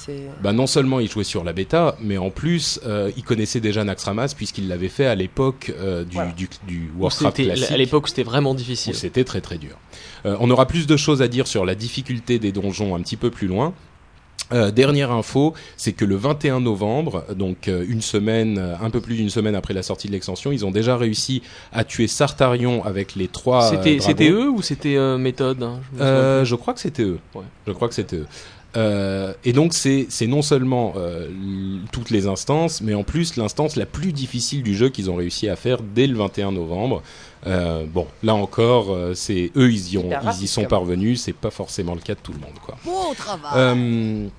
Bah 0.43 0.52
non 0.52 0.66
seulement 0.66 1.00
ils 1.00 1.11
jouaient 1.11 1.25
sur 1.25 1.43
la 1.45 1.52
bêta, 1.52 1.97
mais 2.00 2.16
en 2.16 2.31
plus 2.31 2.78
euh, 2.87 3.11
ils 3.16 3.25
connaissaient 3.25 3.61
déjà 3.61 3.83
Naxxramas 3.85 4.35
puisqu'ils 4.37 4.69
l'avaient 4.69 4.88
fait 4.88 5.07
à 5.07 5.14
l'époque 5.16 5.73
euh, 5.81 6.05
du, 6.05 6.14
Voilà. 6.14 6.33
du, 6.33 6.90
Warcraft 6.97 7.37
c'était- 7.37 7.49
classique. 7.55 7.73
à 7.73 7.76
l'époque 7.76 8.05
où 8.05 8.09
c'était 8.09 8.23
vraiment 8.23 8.55
difficile. 8.55 8.95
c'était 8.95 9.25
très 9.25 9.40
très 9.40 9.59
dur. 9.59 9.76
Euh, 10.26 10.37
on 10.40 10.50
aura 10.50 10.66
plus 10.66 10.87
de 10.87 10.97
choses 10.97 11.23
à 11.23 11.28
dire 11.28 11.47
sur 11.49 11.64
la 11.64 11.75
difficulté 11.75 12.38
des 12.38 12.52
donjons 12.52 12.95
un 12.95 13.00
petit 13.00 13.16
peu 13.16 13.31
plus 13.31 13.49
loin. 13.49 13.75
Euh, 14.52 14.71
dernière 14.71 15.11
info, 15.11 15.55
c'est 15.76 15.93
que 15.93 16.05
le 16.05 16.14
21 16.14 16.61
novembre, 16.61 17.25
donc 17.35 17.66
euh, 17.66 17.85
une 17.88 18.00
semaine, 18.00 18.59
euh, 18.59 18.76
un 18.81 18.90
peu 18.90 19.00
plus 19.00 19.16
d'une 19.16 19.31
semaine 19.31 19.57
après 19.57 19.75
la 19.75 19.83
sortie 19.83 20.07
de 20.07 20.12
l'extension, 20.12 20.52
ils 20.52 20.64
ont 20.64 20.71
déjà 20.71 20.97
réussi 20.97 21.43
à 21.73 21.83
tuer 21.83 22.07
Sartarion 22.07 22.85
avec 22.85 23.16
les 23.16 23.26
trois. 23.26 23.73
C'était 23.73 24.31
eux 24.31 24.49
ou 24.49 24.62
c'était 24.62 24.97
méthode 25.19 25.64
hein, 25.64 25.81
je 25.99 26.55
crois 26.55 26.75
que 26.75 26.81
c'était 26.81 27.02
eux. 27.02 27.19
Ouais. 27.35 27.43
Je 27.66 27.73
crois 27.73 27.88
que 27.88 27.95
c'était 27.95 28.16
eux. 28.16 28.26
Euh, 28.76 29.33
et 29.45 29.52
donc 29.52 29.73
c'est 29.73 30.26
non 30.26 30.43
seulement 30.43 30.95
euh, 30.97 31.28
toutes 31.93 32.11
les 32.11 32.26
instances, 32.26 32.83
mais 32.83 32.95
en 32.95 33.05
plus 33.05 33.37
l'instance 33.37 33.76
la 33.76 33.87
plus 33.87 34.12
difficile 34.12 34.62
du 34.62 34.75
jeu 34.75 34.90
qu'ils 34.90 35.11
ont 35.11 35.14
réussi 35.14 35.49
à 35.49 35.57
faire 35.57 35.78
dès 35.83 36.07
le 36.07 36.16
21 36.16 36.52
novembre. 36.52 37.02
Euh, 37.47 37.87
bon, 37.87 38.07
là 38.23 38.35
encore, 38.35 38.91
euh, 38.91 39.15
c'est 39.15 39.53
eux 39.57 39.71
ils 39.71 39.93
y 39.93 39.99
ont, 39.99 40.11
ils 40.11 40.45
y 40.45 40.49
sont 40.49 40.65
parvenus. 40.65 41.23
C'est 41.23 41.33
pas 41.33 41.50
forcément 41.50 41.95
le 41.95 42.00
cas 42.00 42.15
de 42.15 42.21
tout 42.21 42.33
le 42.33 42.38
monde, 42.38 42.59
quoi. 42.65 42.76
Beau 42.85 43.15
travail. 43.15 44.31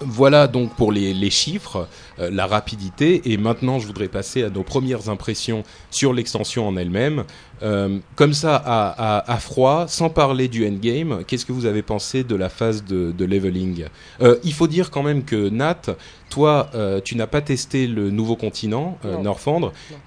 Voilà 0.00 0.46
donc 0.46 0.74
pour 0.76 0.92
les, 0.92 1.14
les 1.14 1.30
chiffres, 1.30 1.88
euh, 2.18 2.30
la 2.30 2.46
rapidité. 2.46 3.32
Et 3.32 3.36
maintenant, 3.38 3.78
je 3.78 3.86
voudrais 3.86 4.08
passer 4.08 4.42
à 4.42 4.50
nos 4.50 4.62
premières 4.62 5.08
impressions 5.08 5.62
sur 5.90 6.12
l'extension 6.12 6.68
en 6.68 6.76
elle-même. 6.76 7.24
Euh, 7.62 7.98
comme 8.14 8.34
ça, 8.34 8.56
à, 8.56 8.88
à- 9.18 9.32
à 9.32 9.36
froid, 9.38 9.86
sans 9.88 10.10
parler 10.10 10.48
du 10.48 10.66
endgame, 10.68 11.24
qu'est-ce 11.26 11.46
que 11.46 11.52
vous 11.52 11.64
avez 11.64 11.80
pensé 11.82 12.24
de 12.24 12.34
la 12.36 12.50
phase 12.50 12.84
de, 12.84 13.12
de 13.16 13.24
leveling? 13.24 13.86
Euh, 14.20 14.36
Il 14.44 14.52
faut 14.52 14.66
dire 14.66 14.90
quand 14.90 15.02
même 15.02 15.24
que 15.24 15.48
Nat, 15.48 15.80
toi, 16.28 16.70
tu 17.04 17.16
n'as 17.16 17.26
pas 17.26 17.40
testé 17.40 17.86
le 17.86 18.10
nouveau 18.10 18.36
continent. 18.36 18.98
Non. 19.04 19.22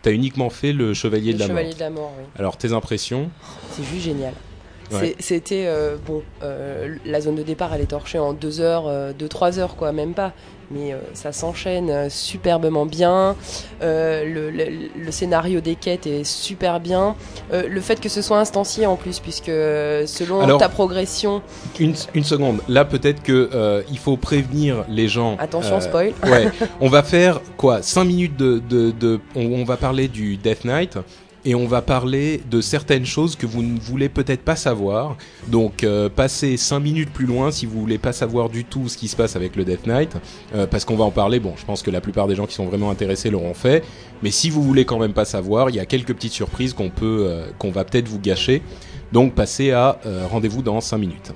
Tu 0.04 0.10
as 0.10 0.12
uniquement 0.12 0.50
fait 0.52 0.74
le 0.74 0.94
Chevalier 0.94 1.32
Le 1.32 1.38
de 1.38 1.40
la 1.40 1.48
Chevalier 1.48 1.68
Mort. 1.70 1.76
de 1.76 1.80
la 1.80 1.90
Mort, 1.90 2.14
oui. 2.20 2.26
Alors, 2.38 2.58
tes 2.58 2.74
impressions? 2.74 3.30
C'est 3.72 3.84
juste 3.84 4.04
génial. 4.06 4.34
Ouais. 4.92 5.16
C'était 5.20 5.66
euh, 5.68 5.98
bon, 6.06 6.22
euh, 6.44 6.96
la 7.06 7.22
zone 7.22 7.36
de 7.36 7.44
départ 7.44 7.74
elle 7.74 7.82
est 7.82 7.86
torchée 7.86 8.20
en 8.20 8.34
2 8.34 8.60
heures, 8.62 8.86
2-3 9.18 9.60
heures 9.60 9.76
quoi, 9.76 9.92
même 9.92 10.14
pas. 10.14 10.34
Mais 10.72 10.94
euh, 10.94 10.98
ça 11.16 11.32
s'enchaîne 11.32 11.90
euh, 11.90 12.10
superbement 12.10 12.86
bien. 12.86 13.36
Euh, 13.82 14.24
le, 14.24 14.52
le- 14.52 14.90
le 15.04 15.12
scénario 15.12 15.62
des 15.62 15.74
quêtes 15.74 16.06
est 16.06 16.24
super 16.24 16.80
bien. 16.80 17.16
Euh, 17.52 17.68
le 17.68 17.82
fait 17.82 18.00
que 18.00 18.08
ce 18.08 18.22
soit 18.22 18.38
instancié 18.38 18.86
en 18.86 18.96
plus, 18.96 19.20
puisque 19.20 19.50
euh, 19.50 20.06
selon 20.06 20.42
Alors- 20.42 20.60
ta 20.60 20.70
progression, 20.70 21.42
une, 21.80 21.96
une 22.14 22.24
seconde. 22.24 22.60
Là, 22.68 22.86
peut-être 22.86 23.24
que 23.24 23.50
euh, 23.52 23.82
il 23.90 23.98
faut 23.98 24.16
prévenir 24.16 24.86
les 24.88 25.08
gens. 25.08 25.38
attention 25.40 25.78
euh, 25.78 25.82
spoil. 25.82 26.14
Ouais, 26.28 26.50
on 26.82 26.88
va 26.88 27.02
faire 27.02 27.42
quoi 27.58 27.82
5 27.82 28.04
minutes 28.04 28.38
de. 28.38 28.60
de, 28.70 28.92
de- 28.92 29.20
on, 29.36 29.46
on 29.54 29.64
va 29.64 29.76
parler 29.76 30.08
du 30.08 30.38
Death 30.38 30.66
Knight 30.66 31.00
et 31.46 31.56
on 31.56 31.68
va 31.68 31.82
parler 31.82 32.42
de 32.50 32.62
certaines 32.62 33.06
choses 33.06 33.36
que 33.36 33.46
vous 33.46 33.64
ne 33.64 33.80
voulez 33.80 34.10
peut-être 34.10 34.42
pas 34.42 34.56
savoir. 34.56 35.16
Donc, 35.48 35.84
euh, 35.84 36.10
passez 36.10 36.58
5 36.58 36.80
minutes 36.80 37.12
plus 37.12 37.26
loin 37.26 37.52
si 37.52 37.66
vous 37.66 37.80
voulez 37.80 37.98
pas 37.98 38.12
savoir 38.12 38.50
du 38.50 38.66
tout 38.66 38.90
ce 38.90 38.98
qui 38.98 39.08
se 39.08 39.16
passe 39.16 39.36
avec 39.36 39.56
le 39.56 39.64
Death 39.64 39.86
Knight, 39.88 40.18
euh, 40.54 40.68
parce 40.68 40.86
qu'on 40.86 40.96
va 40.96 41.06
en 41.06 41.12
parler. 41.12 41.40
Bon, 41.40 41.54
je 41.58 41.66
pense 41.66 41.82
que 41.82 41.92
la 41.92 42.02
plupart 42.02 42.28
des 42.28 42.36
gens 42.36 42.46
qui 42.46 42.56
sont 42.56 42.66
vraiment 42.66 42.90
intéressés 42.90 43.30
l'auront 43.30 43.54
fait. 43.54 43.84
Mais 44.22 44.32
si 44.32 44.50
vous 44.50 44.62
voulez 44.62 44.86
quand 44.86 45.00
même 45.00 45.14
pas 45.14 45.26
savoir, 45.26 45.70
il 45.70 45.76
y 45.76 45.80
a 45.80 45.86
quelques 45.86 46.14
petites 46.14 46.34
surprises 46.34 46.74
qu'on 46.74 46.90
peut, 46.90 47.26
euh, 47.28 47.46
qu'on 47.58 47.72
va 47.72 47.86
peut-être 47.86 48.08
vous 48.08 48.20
gâcher. 48.20 48.62
Donc, 49.12 49.34
passez 49.34 49.72
à 49.72 50.00
rendez-vous 50.30 50.62
dans 50.62 50.82
5 50.82 50.98
minutes. 51.00 51.32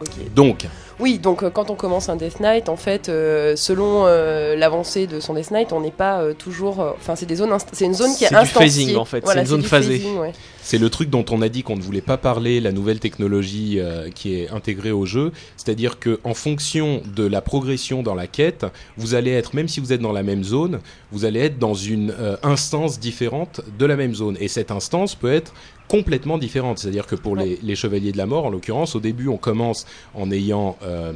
Ok. 0.00 0.34
Donc, 0.34 0.66
Oui, 1.00 1.18
donc 1.18 1.42
euh, 1.42 1.50
quand 1.50 1.70
on 1.70 1.74
commence 1.74 2.08
un 2.08 2.16
Death 2.16 2.40
Knight, 2.40 2.68
en 2.68 2.76
fait, 2.76 3.08
euh, 3.08 3.54
selon 3.56 4.04
euh, 4.06 4.56
l'avancée 4.56 5.06
de 5.06 5.20
son 5.20 5.34
Death 5.34 5.50
Knight, 5.50 5.72
on 5.72 5.80
n'est 5.80 5.90
pas 5.90 6.20
euh, 6.20 6.34
toujours. 6.34 6.80
Enfin, 6.98 7.14
c'est 7.16 7.26
des 7.26 7.36
zones. 7.36 7.56
C'est 7.72 7.84
une 7.84 7.94
zone 7.94 8.14
qui 8.16 8.24
est 8.24 8.28
C'est 8.28 8.40
du 8.40 8.46
phasing, 8.46 8.96
en 8.96 9.04
fait. 9.04 9.20
Voilà, 9.24 9.40
C'est 9.40 9.44
une 9.44 9.50
zone 9.50 9.62
phasée. 9.62 9.98
phasing, 9.98 10.18
ouais. 10.18 10.32
C'est 10.68 10.76
le 10.76 10.90
truc 10.90 11.08
dont 11.08 11.24
on 11.30 11.40
a 11.40 11.48
dit 11.48 11.62
qu'on 11.62 11.76
ne 11.76 11.80
voulait 11.80 12.02
pas 12.02 12.18
parler, 12.18 12.60
la 12.60 12.72
nouvelle 12.72 13.00
technologie 13.00 13.80
euh, 13.80 14.10
qui 14.10 14.34
est 14.34 14.50
intégrée 14.50 14.90
au 14.90 15.06
jeu. 15.06 15.32
C'est-à-dire 15.56 15.98
que 15.98 16.20
en 16.24 16.34
fonction 16.34 17.00
de 17.16 17.24
la 17.26 17.40
progression 17.40 18.02
dans 18.02 18.14
la 18.14 18.26
quête, 18.26 18.66
vous 18.98 19.14
allez 19.14 19.30
être, 19.30 19.54
même 19.54 19.66
si 19.66 19.80
vous 19.80 19.94
êtes 19.94 20.02
dans 20.02 20.12
la 20.12 20.22
même 20.22 20.44
zone, 20.44 20.80
vous 21.10 21.24
allez 21.24 21.40
être 21.40 21.58
dans 21.58 21.72
une 21.72 22.10
euh, 22.10 22.36
instance 22.42 23.00
différente 23.00 23.62
de 23.78 23.86
la 23.86 23.96
même 23.96 24.14
zone. 24.14 24.36
Et 24.40 24.48
cette 24.48 24.70
instance 24.70 25.14
peut 25.14 25.32
être 25.32 25.54
complètement 25.88 26.36
différente. 26.36 26.78
C'est-à-dire 26.78 27.06
que 27.06 27.16
pour 27.16 27.34
les, 27.34 27.58
les 27.62 27.74
chevaliers 27.74 28.12
de 28.12 28.18
la 28.18 28.26
mort, 28.26 28.44
en 28.44 28.50
l'occurrence, 28.50 28.94
au 28.94 29.00
début, 29.00 29.28
on 29.28 29.38
commence 29.38 29.86
en 30.12 30.30
ayant, 30.30 30.76
euh, 30.82 31.14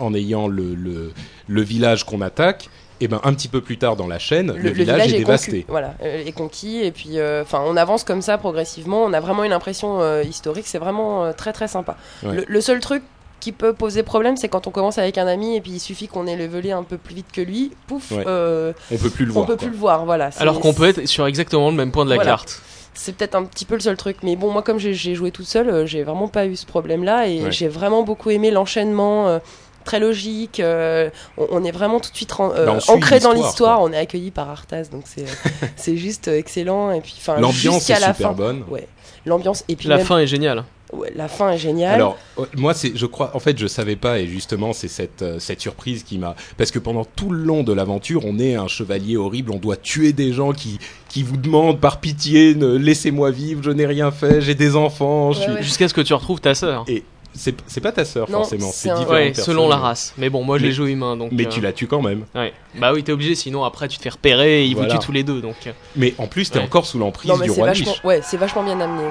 en 0.00 0.12
ayant 0.14 0.48
le, 0.48 0.74
le, 0.74 1.12
le 1.46 1.62
village 1.62 2.02
qu'on 2.02 2.22
attaque. 2.22 2.68
Et 3.02 3.08
ben 3.08 3.20
un 3.24 3.32
petit 3.32 3.48
peu 3.48 3.60
plus 3.62 3.78
tard 3.78 3.96
dans 3.96 4.06
la 4.06 4.18
chaîne, 4.18 4.52
le, 4.54 4.70
village, 4.70 5.12
est, 5.14 5.18
dévasté. 5.18 5.50
conquis, 5.52 5.64
voilà, 5.68 5.94
euh, 6.02 6.24
est 6.24 6.32
conquis 6.32 6.82
et 6.82 6.90
puis 6.92 7.18
euh, 7.18 7.42
enfin 7.42 7.62
on 7.66 7.76
avance 7.76 8.04
comme 8.04 8.20
ça 8.20 8.36
progressivement. 8.36 9.02
On 9.04 9.12
a 9.14 9.20
vraiment 9.20 9.42
une 9.44 9.52
impression 9.54 10.00
euh, 10.02 10.22
historique. 10.22 10.66
C'est 10.66 10.78
vraiment 10.78 11.24
euh, 11.24 11.32
très 11.32 11.52
très 11.54 11.66
sympa. 11.68 11.96
Ouais. 12.22 12.36
Le, 12.36 12.44
le 12.46 12.60
seul 12.60 12.80
truc 12.80 13.02
qui 13.40 13.52
peut 13.52 13.72
poser 13.72 14.02
problème, 14.02 14.36
c'est 14.36 14.48
quand 14.50 14.66
on 14.66 14.70
commence 14.70 14.98
avec 14.98 15.16
un 15.16 15.26
ami 15.26 15.56
et 15.56 15.62
puis 15.62 15.70
il 15.72 15.80
suffit 15.80 16.08
qu'on 16.08 16.26
ait 16.26 16.36
levelé 16.36 16.72
un 16.72 16.82
peu 16.82 16.98
plus 16.98 17.14
vite 17.14 17.32
que 17.32 17.40
lui, 17.40 17.72
pouf, 17.86 18.10
Ouais. 18.10 18.22
euh, 18.26 18.74
On 18.92 18.98
peut 18.98 19.08
plus 19.08 19.24
le 19.24 19.30
on 19.30 19.34
voir. 19.34 19.46
peut 19.46 19.56
quoi. 19.56 19.62
plus 19.66 19.70
le 19.70 19.78
voir. 19.78 20.04
Voilà. 20.04 20.28
Alors 20.38 20.60
qu'on 20.60 20.74
peut 20.74 20.84
être 20.88 21.06
sur 21.06 21.26
exactement 21.26 21.70
le 21.70 21.76
même 21.76 21.90
point 21.92 22.04
de 22.04 22.10
la 22.10 22.16
Voilà. 22.16 22.32
carte. 22.32 22.60
C'est 22.92 23.16
peut-être 23.16 23.34
un 23.36 23.44
petit 23.44 23.64
peu 23.64 23.74
le 23.76 23.80
seul 23.80 23.96
truc, 23.96 24.18
mais 24.22 24.36
bon, 24.36 24.50
moi, 24.52 24.60
comme 24.62 24.78
j'ai- 24.78 24.92
joué 25.14 25.30
toute 25.30 25.46
seule, 25.46 25.86
j'ai 25.86 26.02
vraiment 26.02 26.28
pas 26.28 26.44
eu 26.44 26.54
ce 26.56 26.66
problème-là 26.66 27.28
et 27.28 27.44
Ouais. 27.44 27.50
j'ai 27.52 27.68
vraiment 27.68 28.02
beaucoup 28.02 28.28
aimé 28.28 28.50
l'enchaînement. 28.50 29.28
euh, 29.28 29.38
Très 29.84 29.98
logique, 30.00 30.60
euh, 30.60 31.08
on, 31.38 31.46
on 31.52 31.64
est 31.64 31.70
vraiment 31.70 32.00
tout 32.00 32.10
de 32.10 32.16
suite 32.16 32.32
euh, 32.38 32.66
Bah, 32.66 32.80
suit 32.80 32.90
ancré 32.92 33.18
dans 33.20 33.32
l'histoire. 33.32 33.80
On 33.80 33.92
est 33.92 33.96
accueilli 33.98 34.30
par 34.30 34.48
Arthas, 34.50 34.84
donc 34.92 35.04
c'est 35.06 35.22
euh, 35.22 35.66
c'est 35.76 35.96
juste 35.96 36.28
euh, 36.28 36.36
excellent. 36.36 36.90
Et 36.92 37.00
puis, 37.00 37.14
enfin, 37.18 37.40
L'ambiance 37.40 37.88
est 37.88 37.94
la 38.00 38.12
super 38.14 38.28
fin, 38.30 38.32
bonne. 38.34 38.64
ouais, 38.68 38.86
l'ambiance 39.26 39.64
et 39.68 39.76
puis 39.76 39.88
La 39.88 39.96
même- 39.96 40.06
fin 40.06 40.18
est 40.18 40.26
géniale. 40.26 40.64
ouais, 40.92 41.10
la 41.16 41.28
fin 41.28 41.50
est 41.52 41.58
géniale. 41.58 41.94
Alors, 41.94 42.18
euh, 42.38 42.44
moi, 42.56 42.74
c'est, 42.74 42.92
je 42.94 43.06
crois, 43.06 43.30
en 43.34 43.38
fait, 43.40 43.58
je 43.58 43.66
savais 43.66 43.96
pas, 43.96 44.18
et 44.18 44.26
justement, 44.26 44.72
c'est 44.74 44.88
cette, 44.88 45.22
euh, 45.22 45.38
cette 45.38 45.60
surprise 45.62 46.02
qui 46.02 46.18
m'a, 46.18 46.34
parce 46.58 46.70
que 46.70 46.78
pendant 46.78 47.04
tout 47.04 47.30
le 47.30 47.42
long 47.42 47.62
de 47.62 47.72
l'aventure, 47.72 48.24
on 48.26 48.38
est 48.38 48.56
un 48.56 48.68
chevalier 48.68 49.16
horrible, 49.16 49.50
on 49.52 49.58
doit 49.58 49.76
tuer 49.76 50.12
des 50.12 50.32
gens 50.32 50.52
qui, 50.52 50.78
qui 51.08 51.22
vous 51.22 51.36
demandent 51.38 51.80
par 51.80 52.00
pitié, 52.00 52.54
ne, 52.54 52.76
laissez-moi 52.76 53.30
vivre, 53.30 53.62
je 53.62 53.70
n'ai 53.70 53.86
rien 53.86 54.10
fait, 54.10 54.40
j'ai 54.42 54.54
des 54.54 54.76
enfants, 54.76 55.32
je 55.32 55.38
Ouais, 55.38 55.44
suis. 55.44 55.52
ouais. 55.54 55.62
Jusqu'à 55.62 55.88
ce 55.88 55.94
que 55.94 56.00
tu 56.02 56.12
retrouves 56.12 56.40
ta 56.40 56.54
sœur. 56.54 56.84
C'est, 56.86 57.02
c'est 57.34 57.80
pas 57.80 57.92
ta 57.92 58.04
sœur 58.04 58.28
Non, 58.30 58.38
forcément, 58.38 58.70
c'est 58.72 58.82
c'est 58.82 58.90
un- 58.90 58.98
différentes 58.98 59.18
Ouais, 59.18 59.32
selon 59.34 59.68
la 59.68 59.76
race. 59.76 60.12
Mais 60.18 60.28
bon, 60.30 60.42
moi 60.44 60.58
je 60.58 60.64
l'ai 60.64 60.72
joué 60.72 60.90
humain 60.92 61.16
donc. 61.16 61.30
Mais 61.32 61.46
euh, 61.46 61.48
tu 61.50 61.60
la 61.60 61.72
tues 61.72 61.86
quand 61.86 62.02
même. 62.02 62.24
Ouais. 62.34 62.52
Bah 62.76 62.92
oui, 62.92 63.02
t'es 63.02 63.12
obligé, 63.12 63.34
sinon 63.34 63.64
après 63.64 63.88
tu 63.88 63.98
te 63.98 64.02
fais 64.02 64.08
repérer 64.10 64.62
et 64.62 64.66
ils 64.66 64.74
Voilà. 64.74 64.92
vous 64.94 64.98
tuent 65.00 65.06
tous 65.06 65.12
les 65.12 65.22
deux 65.22 65.40
donc. 65.40 65.54
euh, 65.66 65.72
Mais 65.96 66.14
en 66.18 66.26
plus, 66.26 66.50
t'es 66.50 66.58
Ouais. 66.58 66.64
encore 66.64 66.86
sous 66.86 66.98
l'emprise 66.98 67.30
du 67.32 67.38
c'est 67.48 67.50
roi 67.50 67.66
vachement, 67.68 67.92
Lich. 67.92 68.04
ouais, 68.04 68.20
c'est 68.24 68.36
vachement 68.36 68.62
bien 68.64 68.80
amené. 68.80 69.08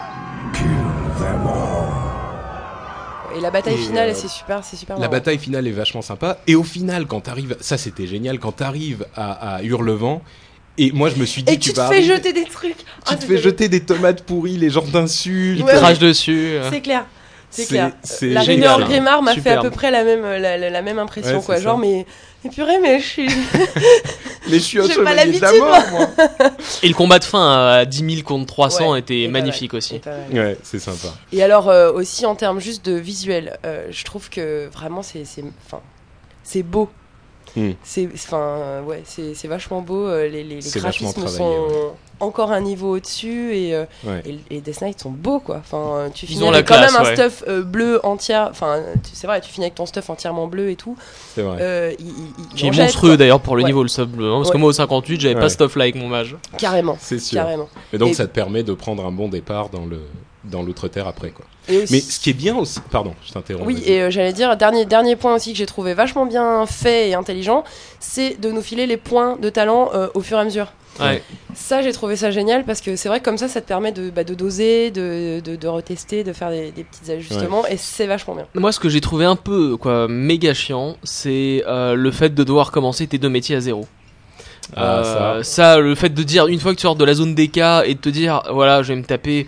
Et 3.38 3.42
la 3.42 3.52
bataille 3.52 3.76
Et, 3.76 3.78
finale, 3.78 4.10
euh, 4.10 4.14
c'est 4.16 4.28
super, 4.28 4.64
c'est 4.64 4.76
super. 4.76 4.96
La 4.96 5.02
marrant. 5.02 5.12
bataille 5.12 5.38
finale 5.38 5.68
est 5.68 5.72
vachement 5.72 6.02
sympa. 6.02 6.40
Et 6.48 6.56
au 6.56 6.64
final, 6.64 7.06
quand 7.06 7.22
t'arrives, 7.22 7.56
ça 7.60 7.78
c'était 7.78 8.08
génial, 8.08 8.40
quand 8.40 8.52
t'arrives 8.54 9.06
à, 9.16 9.56
à 9.58 9.64
Hurlevent, 9.64 10.22
et 10.80 10.92
moi 10.92 11.10
je 11.10 11.16
me 11.20 11.26
suis 11.26 11.44
dit, 11.44 11.54
Et 11.54 11.60
tu 11.60 11.72
te 11.72 11.76
vas 11.78 11.90
fais 11.90 11.98
arriver- 11.98 12.16
jeter 12.16 12.34
des 12.34 12.46
trucs. 12.46 12.78
tu 12.78 12.84
Ah, 13.06 13.16
te 13.16 13.26
fais 13.26 13.38
jeter 13.38 13.70
des 13.70 13.82
tomates 13.82 14.24
pourries, 14.24 14.58
les 14.58 14.70
gens 14.72 14.82
t'insultent. 14.82 15.60
Ils 15.60 15.64
Ouais, 15.64 15.72
te 15.72 15.76
ouais. 15.76 15.82
crachent 15.82 16.00
dessus. 16.00 16.54
euh. 16.56 16.70
C'est 16.72 16.82
clair. 16.82 17.06
C'est 17.52 17.66
clair. 17.66 17.92
La 18.22 18.42
rumeur 18.42 18.80
Grimard 18.82 19.22
m'a 19.24 19.36
fait 19.36 19.50
à 19.52 19.62
peu 19.62 19.72
près 19.72 19.90
la 19.92 20.04
même, 20.04 20.22
la, 20.24 20.58
la- 20.58 20.70
la 20.70 20.82
même 20.82 21.00
impression, 21.00 21.38
Ouais, 21.40 21.44
quoi. 21.44 21.60
Genre, 21.60 21.76
ça. 21.78 21.82
mais, 21.82 22.06
mais 22.44 22.50
purée, 22.52 22.80
mais 22.80 23.00
je 23.00 23.06
suis. 23.06 23.28
Mais 24.50 24.56
je 24.58 24.64
suis 24.64 24.80
un 24.80 24.88
chevalier 24.90 25.34
de 25.34 25.40
la 25.42 25.52
l'habitude, 25.52 25.60
mort, 25.64 25.84
moi. 25.92 26.08
Et 26.82 26.88
le 26.88 26.94
combat 26.96 27.20
de 27.20 27.24
fin 27.24 27.70
à 27.72 27.86
10 27.86 28.16
000 28.16 28.28
contre 28.28 28.48
300 28.48 28.92
Ouais, 28.94 29.00
était 29.00 29.26
pas 29.26 29.32
magnifique 29.32 29.74
aussi. 29.76 30.02
mal. 30.06 30.26
Ouais, 30.34 30.58
c'est 30.64 30.80
sympa. 30.80 31.10
Et 31.32 31.44
alors, 31.44 31.70
euh, 31.70 31.92
aussi 31.92 32.26
en 32.26 32.34
termes 32.36 32.60
juste 32.60 32.84
de 32.86 32.94
visuel, 32.94 33.60
euh, 33.66 33.88
je 33.92 34.04
trouve 34.06 34.30
que 34.30 34.68
vraiment, 34.74 35.04
c'est. 35.04 35.24
c'est- 35.26 35.44
Enfin, 35.68 35.82
c'est 36.44 36.64
beau. 36.64 36.90
Hmm. 37.56 37.72
C'est 37.84 38.08
enfin 38.14 38.82
ouais, 38.86 39.02
c'est 39.06 39.34
c'est 39.34 39.48
vachement 39.48 39.82
beau. 39.82 40.06
euh, 40.08 40.28
Les, 40.28 40.44
les, 40.44 40.60
les 40.62 40.70
graphismes 40.80 41.28
sont 41.28 41.94
encore 42.22 42.52
un 42.52 42.60
niveau 42.62 42.96
au-dessus 42.98 43.56
et, 43.56 43.74
euh, 43.74 43.86
Ouais. 44.06 44.22
et, 44.26 44.30
et 44.32 44.40
les 44.56 44.62
Death 44.62 44.82
Knight 44.82 45.00
sont 45.00 45.10
beaux 45.10 45.40
quoi. 45.40 45.58
Enfin, 45.58 45.78
euh, 45.78 46.10
tu 46.14 46.26
Ils 46.26 46.30
finis 46.30 46.44
ont 46.44 46.52
la 46.52 46.58
avec 46.58 46.68
quand 46.68 46.76
classe, 46.76 46.92
même 46.94 47.02
un 47.02 47.06
ouais. 47.06 47.16
stuff 47.16 47.44
euh, 47.48 47.62
bleu 47.64 48.00
entière. 48.06 48.48
Enfin, 48.52 48.82
c'est 49.14 49.26
vrai, 49.26 49.40
tu 49.42 49.50
finis 49.50 49.66
avec 49.68 49.76
ton 49.76 49.86
stuff 49.86 50.10
entièrement 50.10 50.48
bleu 50.48 50.70
et 50.70 50.76
tout. 50.76 50.96
C'est 51.34 51.42
vrai. 51.42 51.58
Euh, 51.62 51.94
il, 51.98 52.56
Qui 52.56 52.68
est 52.68 52.72
monstrueux 52.72 53.16
d'ailleurs 53.18 53.40
pour 53.40 53.56
le 53.56 53.64
Ouais. 53.64 53.70
niveau 53.70 53.84
le 53.84 53.90
sub 53.90 54.10
bleu. 54.12 54.30
hein, 54.32 54.38
parce 54.38 54.52
que 54.52 54.58
moi 54.58 54.70
au 54.70 54.74
58 54.74 55.22
j'avais 55.22 55.36
Ouais. 55.36 55.42
pas 55.42 55.50
stuff 55.50 55.76
là 55.78 55.84
avec 55.84 55.96
mon 55.96 56.08
mage. 56.10 56.36
Carrément, 56.58 56.98
C'est 57.00 57.20
sûr. 57.20 57.42
carrément. 57.42 57.70
Mais 57.94 58.00
donc 58.00 58.10
Et- 58.10 58.14
ça 58.16 58.28
te 58.28 58.34
permet 58.34 58.64
de 58.64 58.74
prendre 58.74 59.06
un 59.06 59.12
bon 59.12 59.30
départ 59.30 59.70
dans 59.70 59.86
le 59.86 60.02
dans 60.46 60.62
l'outre-terre 60.64 61.08
après 61.08 61.32
quoi. 61.32 61.46
Aussi- 61.70 61.92
Mais 61.94 62.00
ce 62.00 62.20
qui 62.20 62.30
est 62.32 62.34
bien 62.34 62.56
aussi, 62.58 62.80
pardon, 62.92 63.14
je 63.26 63.32
t'interromps. 63.32 63.68
Oui, 63.68 63.84
et 63.86 64.02
euh, 64.02 64.10
j'allais 64.10 64.34
dire, 64.34 64.56
dernier, 64.58 64.86
dernier 64.86 65.16
point 65.16 65.36
aussi 65.36 65.52
que 65.52 65.58
j'ai 65.58 65.66
trouvé 65.68 65.94
vachement 65.94 66.26
bien 66.26 66.66
fait 66.66 67.10
et 67.10 67.14
intelligent, 67.14 67.64
c'est 68.00 68.40
de 68.42 68.50
nous 68.52 68.62
filer 68.62 68.88
les 68.88 68.98
points 68.98 69.38
de 69.40 69.50
talent 69.50 69.92
euh, 69.94 70.08
au 70.16 70.22
fur 70.22 70.38
et 70.38 70.42
à 70.42 70.46
mesure. 70.46 70.74
Ouais. 71.00 71.22
Ça, 71.54 71.82
j'ai 71.82 71.94
trouvé 71.94 72.16
ça 72.16 72.32
génial 72.32 72.66
parce 72.66 72.82
que 72.82 72.96
c'est 72.96 73.08
vrai 73.08 73.20
que 73.20 73.26
comme 73.26 73.38
ça, 73.38 73.48
ça 73.48 73.62
te 73.62 73.68
permet 73.68 73.92
de, 73.92 74.10
bah, 74.10 74.24
de 74.24 74.34
doser, 74.34 74.90
de, 74.92 75.40
de, 75.46 75.56
de 75.56 75.68
retester, 75.68 76.24
de 76.24 76.34
faire 76.34 76.50
des, 76.50 76.72
des 76.72 76.84
petits 76.84 77.10
ajustements 77.12 77.66
et 77.68 77.78
c'est 77.78 78.08
vachement 78.08 78.36
bien. 78.36 78.48
Moi 78.56 78.72
ce 78.72 78.80
que 78.80 78.90
j'ai 78.90 79.00
trouvé 79.00 79.24
un 79.26 79.36
peu 79.38 79.78
quoi 79.78 80.08
méga 80.10 80.54
chiant, 80.54 80.98
c'est 81.04 81.64
euh, 81.68 81.94
le 81.94 82.12
fait 82.12 82.34
de 82.34 82.44
devoir 82.44 82.72
commencer 82.72 83.06
tes 83.08 83.18
deux 83.18 83.30
métiers 83.30 83.56
à 83.56 83.62
zéro. 83.62 83.86
Ah, 84.76 85.02
Euh, 85.38 85.44
ça, 85.44 85.78
le 85.80 85.96
fait 85.96 86.10
de 86.10 86.24
dire 86.24 86.48
une 86.48 86.60
fois 86.60 86.72
que 86.74 86.78
tu 86.78 86.84
sors 86.84 86.96
de 86.96 87.06
la 87.06 87.14
zone 87.14 87.34
DK 87.34 87.58
et 87.86 87.94
de 87.96 88.00
te 88.00 88.10
dire 88.10 88.44
voilà, 88.52 88.84
je 88.84 88.90
vais 88.94 89.00
me 89.00 89.06
taper 89.06 89.48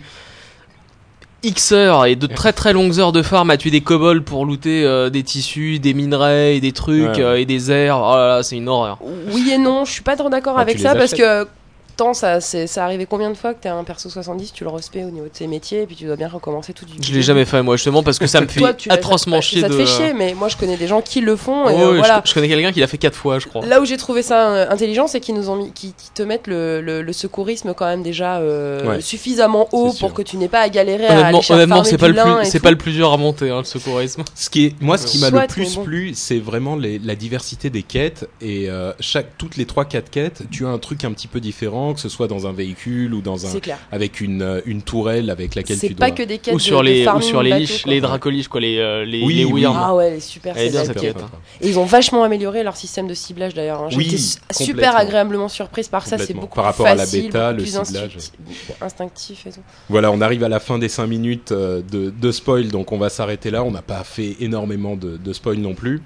X 1.44 1.72
heures 1.72 2.06
et 2.06 2.14
de 2.16 2.26
très 2.26 2.52
très 2.52 2.72
longues 2.72 2.98
heures 3.00 3.12
de 3.12 3.22
farm 3.22 3.50
à 3.50 3.56
tuer 3.56 3.70
des 3.70 3.80
kobolds 3.80 4.22
pour 4.24 4.46
looter 4.46 4.84
euh, 4.84 5.10
des 5.10 5.22
tissus, 5.22 5.78
des 5.80 5.92
minerais 5.94 6.56
et 6.56 6.60
des 6.60 6.72
trucs 6.72 7.16
Ouais. 7.16 7.20
euh, 7.20 7.38
et 7.38 7.44
des 7.44 7.70
airs. 7.72 7.98
Oh 8.00 8.14
là 8.14 8.28
là, 8.28 8.42
c'est 8.42 8.56
une 8.56 8.68
horreur. 8.68 8.98
Oui 9.32 9.50
et 9.52 9.58
non, 9.58 9.84
je 9.84 9.92
suis 9.92 10.02
pas 10.02 10.16
trop 10.16 10.28
d'accord 10.30 10.54
Ah, 10.56 10.60
avec 10.62 10.78
ça 10.78 10.94
parce 10.94 11.12
achètes 11.12 11.18
que 11.44 11.48
temps, 11.92 12.14
ça, 12.14 12.40
c'est, 12.40 12.66
ça 12.66 12.84
arrivé 12.84 13.06
combien 13.06 13.30
de 13.30 13.34
fois 13.36 13.54
que 13.54 13.60
t'es 13.62 13.68
un 13.68 13.84
perso 13.84 14.08
70, 14.10 14.52
tu 14.52 14.64
le 14.64 14.70
respectes 14.70 15.06
au 15.06 15.10
niveau 15.10 15.26
de 15.26 15.30
ses 15.36 15.46
métiers, 15.46 15.82
et 15.82 15.86
puis 15.86 15.96
tu 15.96 16.04
dois 16.04 16.16
bien 16.16 16.28
recommencer 16.28 16.72
tout 16.72 16.84
du 16.84 16.92
Je 17.00 17.12
l'ai 17.12 17.22
jamais 17.22 17.44
fait 17.44 17.62
moi 17.62 17.76
justement 17.76 18.02
parce 18.02 18.18
que 18.18 18.26
ça 18.26 18.40
me 18.40 18.46
fait 18.46 18.60
Toi, 18.60 18.74
tu 18.74 18.90
atrocement 18.90 19.40
chier 19.40 19.60
Ça 19.60 19.68
de. 19.68 19.74
te 19.74 19.78
fait 19.84 19.86
chier, 19.86 20.12
mais 20.14 20.34
moi 20.34 20.48
je 20.48 20.56
connais 20.56 20.76
des 20.76 20.86
gens 20.86 21.00
qui 21.02 21.20
le 21.20 21.36
font. 21.36 21.68
et, 21.68 21.74
Ouais, 21.74 21.80
euh, 21.80 21.86
ouais, 21.86 21.92
je- 21.94 21.98
voilà. 21.98 22.22
je, 22.24 22.34
connais 22.34 22.48
quelqu'un 22.48 22.72
qui 22.72 22.80
l'a 22.80 22.86
fait 22.86 22.98
quatre 22.98 23.14
fois, 23.16 23.38
je 23.38 23.46
crois. 23.46 23.64
Là 23.66 23.80
où 23.80 23.84
j'ai 23.84 23.96
trouvé 23.96 24.22
ça 24.22 24.48
euh, 24.50 24.70
intelligent, 24.70 25.06
c'est 25.06 25.20
qu'ils 25.20 25.34
nous 25.34 25.48
ont 25.50 25.56
mis, 25.56 25.72
te 26.14 26.22
mettent 26.22 26.46
le, 26.46 26.80
le, 26.80 27.02
le 27.02 27.12
secourisme 27.12 27.74
quand 27.74 27.86
même 27.86 28.02
déjà 28.02 28.36
euh, 28.38 28.86
Ouais. 28.86 29.00
suffisamment 29.00 29.68
haut 29.72 29.92
pour 29.92 30.12
que 30.14 30.22
tu 30.22 30.36
n'aies 30.36 30.48
pas 30.48 30.60
à 30.60 30.68
galérer 30.68 31.06
à 31.06 31.10
Honnêtement, 31.12 31.26
aller 31.28 31.36
chercher 31.42 31.52
honnêtement, 31.54 31.84
c'est 31.84 31.98
pas 31.98 32.08
le 32.08 32.14
plus, 32.14 32.50
c'est 32.50 32.60
pas 32.60 32.70
le 32.70 32.78
plus 32.78 32.92
dur 32.92 33.12
à 33.12 33.16
monter, 33.16 33.50
hein, 33.50 33.58
le 33.58 33.64
secourisme. 33.64 34.22
Ce 34.34 34.50
qui 34.50 34.66
est, 34.66 34.74
moi, 34.80 34.98
ce 34.98 35.06
qui 35.06 35.18
m'a 35.18 35.28
Soit, 35.28 35.42
le 35.42 35.46
plus 35.48 35.76
plu, 35.76 36.12
c'est 36.14 36.38
vraiment 36.38 36.76
les- 36.76 36.98
la 36.98 37.14
diversité 37.14 37.70
des 37.70 37.82
quêtes 37.82 38.28
et 38.40 38.68
euh, 38.70 38.92
chaque, 39.00 39.36
toutes 39.38 39.56
les 39.56 39.66
trois 39.66 39.84
quatre 39.84 40.10
quêtes, 40.10 40.42
tu 40.50 40.66
as 40.66 40.68
un 40.70 40.78
truc 40.78 41.04
un 41.04 41.12
petit 41.12 41.28
peu 41.28 41.40
différent, 41.40 41.81
que 41.92 42.00
ce 42.00 42.08
soit 42.08 42.28
dans 42.28 42.46
un 42.46 42.52
véhicule 42.52 43.12
ou 43.14 43.20
dans 43.20 43.44
un, 43.46 43.48
C'est 43.50 43.60
clair. 43.60 43.78
avec 43.90 44.20
une, 44.20 44.42
euh, 44.42 44.60
une 44.66 44.82
tourelle 44.82 45.28
avec 45.30 45.54
laquelle 45.54 45.76
C'est 45.76 45.88
tu 45.88 45.94
pas 45.94 46.08
dois. 46.08 46.16
que 46.16 46.22
des 46.22 46.38
quêtes 46.38 46.54
Ou 46.54 46.58
de- 46.58 46.62
sur 46.62 46.80
de 46.80 46.84
les, 46.86 47.02
ou 47.02 47.04
farming 47.04 47.28
sur 47.28 47.42
les 47.42 47.50
bateau, 47.50 47.60
liches, 47.62 47.82
quoi. 47.82 47.92
les 47.92 48.00
dracoliches, 48.00 48.48
quoi, 48.48 48.60
les, 48.60 48.78
euh, 48.78 49.04
les, 49.04 49.22
Oui, 49.22 49.34
les 49.34 49.44
oui. 49.44 49.64
Ah 49.66 49.94
ouais, 49.94 50.20
super 50.20 50.56
Elle 50.56 50.68
est 50.68 50.70
bien, 50.70 50.84
cette 50.84 51.00
quête. 51.00 51.16
quête. 51.16 51.24
Et 51.60 51.68
ils 51.68 51.78
ont 51.78 51.84
vachement 51.84 52.22
amélioré 52.24 52.62
leur 52.62 52.76
système 52.76 53.06
de 53.08 53.14
ciblage 53.14 53.54
d'ailleurs. 53.54 53.82
hein. 53.82 53.88
J'étais 53.90 54.16
super 54.52 54.96
agréablement 54.96 55.48
surprise 55.48 55.88
par 55.88 56.06
ça. 56.06 56.16
C'est 56.18 56.34
beaucoup 56.34 56.54
Par 56.56 56.72
plus 56.74 56.82
rapport 56.82 56.86
à 56.86 56.94
la 56.94 57.06
bêta, 57.06 57.50
le 57.52 57.58
plus 57.58 57.66
ciblage. 57.82 58.16
instinctif- 58.16 58.32
instinctif 58.80 59.46
et 59.46 59.50
tout. 59.50 59.60
Voilà, 59.88 60.10
on 60.10 60.20
arrive 60.20 60.44
à 60.44 60.48
la 60.48 60.60
fin 60.60 60.78
des 60.78 60.88
5 60.88 61.06
minutes 61.06 61.52
euh, 61.52 61.82
de, 61.90 62.10
de 62.10 62.32
spoil, 62.32 62.68
donc 62.68 62.92
on 62.92 62.98
va 62.98 63.08
s'arrêter 63.08 63.50
là. 63.50 63.64
On 63.64 63.70
n'a 63.70 63.82
pas 63.82 64.04
fait 64.04 64.36
énormément 64.40 64.96
de, 64.96 65.16
de 65.16 65.32
spoil 65.32 65.56
non 65.58 65.74
plus. 65.74 66.02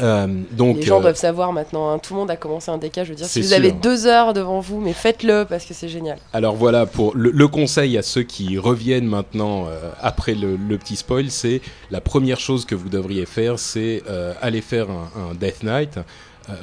Euh, 0.00 0.26
donc, 0.52 0.76
Les 0.78 0.82
gens 0.82 0.98
euh, 0.98 1.02
doivent 1.02 1.16
savoir 1.16 1.52
maintenant. 1.52 1.90
hein. 1.90 1.98
Tout 1.98 2.14
le 2.14 2.20
monde 2.20 2.30
a 2.30 2.36
commencé 2.36 2.70
un 2.70 2.78
DK. 2.78 3.04
Je 3.04 3.10
veux 3.10 3.14
dire, 3.14 3.26
si 3.26 3.42
vous 3.42 3.48
sûr. 3.48 3.56
avez 3.58 3.72
deux 3.72 4.06
heures 4.06 4.32
devant 4.32 4.60
vous, 4.60 4.80
mais 4.80 4.94
faites-le 4.94 5.44
parce 5.44 5.64
que 5.66 5.74
c'est 5.74 5.88
génial. 5.88 6.18
Alors 6.32 6.54
voilà, 6.56 6.86
pour 6.86 7.14
le, 7.14 7.30
le 7.30 7.48
conseil 7.48 7.98
à 7.98 8.02
ceux 8.02 8.22
qui 8.22 8.56
reviennent 8.58 9.06
maintenant 9.06 9.66
euh, 9.68 9.90
après 10.00 10.34
le, 10.34 10.56
le 10.56 10.78
petit 10.78 10.96
spoil, 10.96 11.30
c'est 11.30 11.60
la 11.90 12.00
première 12.00 12.40
chose 12.40 12.64
que 12.64 12.74
vous 12.74 12.88
devriez 12.88 13.26
faire, 13.26 13.58
c'est 13.58 14.02
aller 14.40 14.62
faire 14.62 14.86
un, 14.90 15.10
un 15.30 15.34
Death 15.34 15.62
Knight 15.62 15.98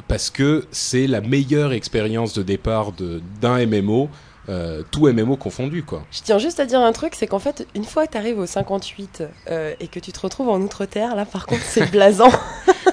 parce 0.08 0.30
que 0.30 0.66
c'est 0.72 1.08
la 1.08 1.22
meilleure 1.22 1.72
expérience 1.72 2.34
de 2.34 2.44
départ 2.44 2.92
de- 2.92 3.22
d'un 3.42 3.66
MMO, 3.66 4.10
euh, 4.50 4.82
tout 4.92 5.08
MMO 5.08 5.38
confondu 5.38 5.84
quoi. 5.84 6.04
Je 6.12 6.20
tiens 6.24 6.38
juste 6.40 6.60
à 6.60 6.66
dire 6.66 6.82
un 6.82 6.92
truc, 6.92 7.14
c'est 7.16 7.28
qu'en 7.28 7.40
fait, 7.40 7.66
une 7.76 7.84
fois 7.86 8.06
que 8.08 8.12
tu 8.14 8.18
arrives 8.18 8.40
au 8.40 8.46
58 8.48 9.24
euh, 9.50 9.74
et 9.80 9.88
que 9.88 10.00
tu 10.00 10.12
te 10.12 10.20
retrouves 10.20 10.50
en 10.50 10.60
Outre-Terre, 10.60 11.16
là 11.16 11.24
par 11.26 11.46
contre, 11.46 11.62
c'est 11.64 11.90
blasant. 11.92 12.32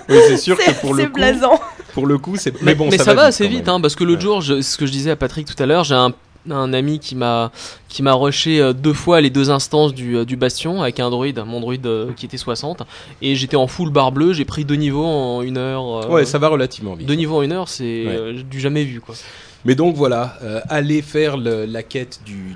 Oui, 0.08 0.18
c'est 0.28 0.36
sûr 0.36 0.56
que 0.56 0.70
pour 0.80 0.94
le 0.94 1.02
c'est 1.02 1.08
coup, 1.08 1.14
blasant. 1.14 1.58
pour 1.92 2.06
le 2.06 2.16
coup, 2.16 2.36
c'est 2.36 2.52
Mais, 2.54 2.58
mais 2.62 2.74
bon, 2.76 2.88
mais 2.88 2.96
ça, 2.98 3.02
ça, 3.06 3.14
va, 3.14 3.22
assez 3.24 3.48
vite, 3.48 3.68
hein, 3.68 3.80
parce 3.80 3.96
que 3.96 4.04
l'autre 4.04 4.18
Ouais. 4.20 4.22
jour, 4.22 4.40
je- 4.40 4.60
ce 4.60 4.76
que 4.76 4.86
je 4.86 4.92
disais 4.92 5.10
à 5.10 5.16
Patrick 5.16 5.48
tout 5.52 5.60
à 5.60 5.66
l'heure, 5.66 5.82
j'ai 5.82 5.96
un, 5.96 6.12
un 6.48 6.72
ami 6.72 7.00
qui 7.00 7.16
m'a 7.16 7.50
qui 7.88 8.04
m'a 8.04 8.12
rushé 8.12 8.60
euh, 8.60 8.72
deux 8.72 8.92
fois 8.92 9.20
les 9.20 9.30
deux 9.30 9.50
instances 9.50 9.94
du, 9.94 10.24
du 10.24 10.36
bastion 10.36 10.80
avec 10.82 11.00
un 11.00 11.10
druide, 11.10 11.42
mon 11.44 11.58
druide 11.58 11.88
qui 12.14 12.24
était 12.26 12.36
60, 12.36 12.82
et 13.20 13.34
j'étais 13.34 13.56
en 13.56 13.66
full 13.66 13.90
barre 13.90 14.12
bleue, 14.12 14.32
j'ai 14.32 14.44
pris 14.44 14.64
deux 14.64 14.76
niveaux 14.76 15.04
en 15.06 15.42
une 15.42 15.56
heure. 15.58 16.04
euh, 16.04 16.08
Ouais, 16.08 16.24
ça 16.24 16.38
va 16.38 16.46
relativement 16.48 16.94
vite. 16.94 17.08
Deux 17.08 17.14
niveaux 17.14 17.38
en 17.38 17.42
une 17.42 17.50
heure, 17.52 17.68
c'est 17.68 17.82
Ouais. 18.06 18.06
euh, 18.16 18.42
du 18.44 18.60
jamais 18.60 18.84
vu 18.84 19.00
quoi. 19.00 19.16
Mais 19.66 19.74
donc 19.74 19.96
voilà, 19.96 20.38
euh, 20.44 20.60
allez 20.68 21.02
faire 21.02 21.36
la 21.36 21.82
quête 21.82 22.20
du 22.24 22.54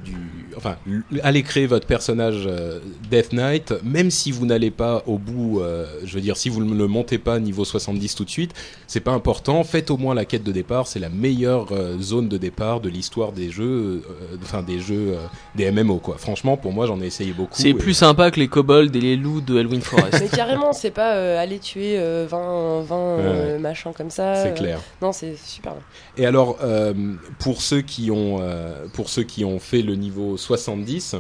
enfin, 0.57 0.77
allez 1.23 1.43
créer 1.43 1.67
votre 1.67 1.87
personnage 1.87 2.45
euh, 2.47 2.81
Death 3.11 3.33
Knight, 3.33 3.75
même 3.85 4.11
si 4.11 4.31
vous 4.33 4.47
n'allez 4.47 4.71
pas 4.71 5.03
au 5.07 5.19
bout, 5.19 5.61
euh, 5.61 5.87
je 6.05 6.15
veux 6.15 6.21
dire, 6.21 6.37
si 6.37 6.49
vous 6.49 6.65
ne 6.65 6.75
le 6.75 6.87
montez 6.87 7.19
pas 7.19 7.39
niveau 7.39 7.65
70 7.65 8.15
tout 8.15 8.25
de 8.25 8.31
suite, 8.31 8.53
c'est 8.87 9.01
pas 9.01 9.13
important. 9.13 9.63
Faites 9.65 9.91
au 9.91 9.97
moins 9.97 10.15
la 10.15 10.25
quête 10.25 10.43
de 10.45 10.53
départ, 10.53 10.87
c'est 10.87 10.99
la 10.99 11.09
meilleure 11.09 11.69
euh, 11.73 11.99
zone 12.01 12.29
de 12.29 12.37
départ 12.39 12.81
de 12.81 12.89
l'histoire 12.89 13.33
des 13.33 13.51
jeux, 13.51 14.03
euh, 14.11 14.37
enfin 14.43 14.63
des 14.63 14.79
jeux, 14.81 15.15
euh, 15.15 15.27
des 15.55 15.71
MMO 15.71 15.99
quoi. 15.99 16.17
Franchement, 16.19 16.57
pour 16.57 16.73
moi, 16.73 16.87
j'en 16.87 17.01
ai 17.01 17.07
essayé 17.07 17.33
beaucoup. 17.33 17.55
C'est 17.55 17.71
et- 17.71 17.75
plus 17.75 17.95
sympa 17.95 18.31
que 18.31 18.41
les 18.41 18.49
kobolds 18.49 18.95
et 18.95 19.01
les 19.01 19.17
loups 19.17 19.41
de 19.41 19.59
Halloween 19.59 19.81
Forest. 19.81 20.19
Mais 20.21 20.29
carrément, 20.29 20.73
c'est 20.73 20.91
pas 20.91 21.15
euh, 21.15 21.39
aller 21.43 21.59
tuer 21.59 21.99
euh, 21.99 22.27
20, 22.29 22.83
20 22.83 22.97
euh, 22.97 23.59
machins 23.59 23.93
comme 23.97 24.11
ça. 24.11 24.35
C'est 24.43 24.51
euh, 24.51 24.55
clair. 24.55 24.81
Non, 25.03 25.13
c'est 25.13 25.37
super. 25.37 25.73
bien. 25.73 25.83
Et 26.17 26.27
alors, 26.27 26.59
euh, 26.63 26.93
pour 27.39 27.63
ceux 27.63 27.81
qui 27.81 28.11
ont, 28.11 28.39
euh, 28.41 28.87
pour 28.93 29.09
ceux 29.09 29.23
qui 29.23 29.45
ont 29.45 29.59
fait 29.59 29.83
le 29.83 29.95
niveau 29.95 30.37
70, 30.41 31.17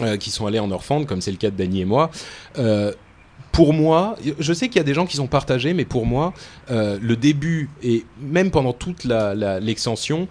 euh, 0.00 0.16
qui 0.16 0.30
sont 0.30 0.46
allés 0.46 0.58
en 0.58 0.70
Orphan, 0.70 1.04
comme 1.04 1.20
c'est 1.20 1.30
le 1.30 1.36
cas 1.38 1.50
de 1.50 1.56
Dany 1.56 1.80
et 1.82 1.84
moi, 1.84 2.10
euh, 2.58 2.92
pour 3.52 3.72
moi, 3.72 4.16
je 4.40 4.52
sais 4.52 4.66
qu'il 4.66 4.78
y 4.78 4.80
a 4.80 4.84
des 4.84 4.94
gens 4.94 5.06
qui 5.06 5.16
sont 5.16 5.28
partagés, 5.28 5.74
mais 5.74 5.84
pour 5.84 6.06
moi, 6.06 6.32
euh, 6.72 6.98
le 7.00 7.14
début 7.14 7.70
et 7.84 8.04
même 8.20 8.50
pendant 8.50 8.72
toute 8.72 9.04
la- 9.04 9.36
la- 9.36 9.60
l'extension, 9.60 10.26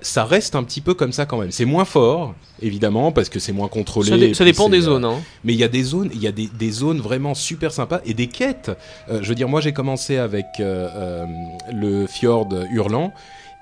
ça 0.00 0.24
reste 0.24 0.54
un 0.54 0.62
petit 0.62 0.80
peu 0.80 0.94
comme 0.94 1.10
ça 1.10 1.26
quand 1.26 1.38
même. 1.38 1.50
C'est 1.50 1.64
moins 1.64 1.84
fort, 1.84 2.36
évidemment, 2.62 3.10
parce 3.10 3.28
que 3.30 3.40
c'est 3.40 3.50
moins 3.52 3.66
contrôlé. 3.66 4.10
ça, 4.10 4.16
dé- 4.28 4.34
dépend 4.44 4.68
des 4.68 4.80
zones. 4.82 5.04
Hein. 5.04 5.16
mais 5.42 5.54
il 5.54 5.58
y 5.58 5.64
a 5.64 5.68
des 5.68 5.82
zones, 5.82 6.10
il 6.14 6.20
y 6.22 6.28
a 6.28 6.32
des, 6.32 6.46
des 6.56 6.70
zones 6.70 7.00
vraiment 7.00 7.34
super 7.34 7.72
sympas 7.72 8.00
et 8.06 8.14
des 8.14 8.28
quêtes. 8.28 8.70
Je 9.10 9.28
veux 9.28 9.34
dire, 9.34 9.48
moi 9.48 9.60
j'ai 9.60 9.72
commencé 9.72 10.16
avec 10.16 10.46
le 10.60 12.06
fjord 12.06 12.48
hurlant. 12.70 13.12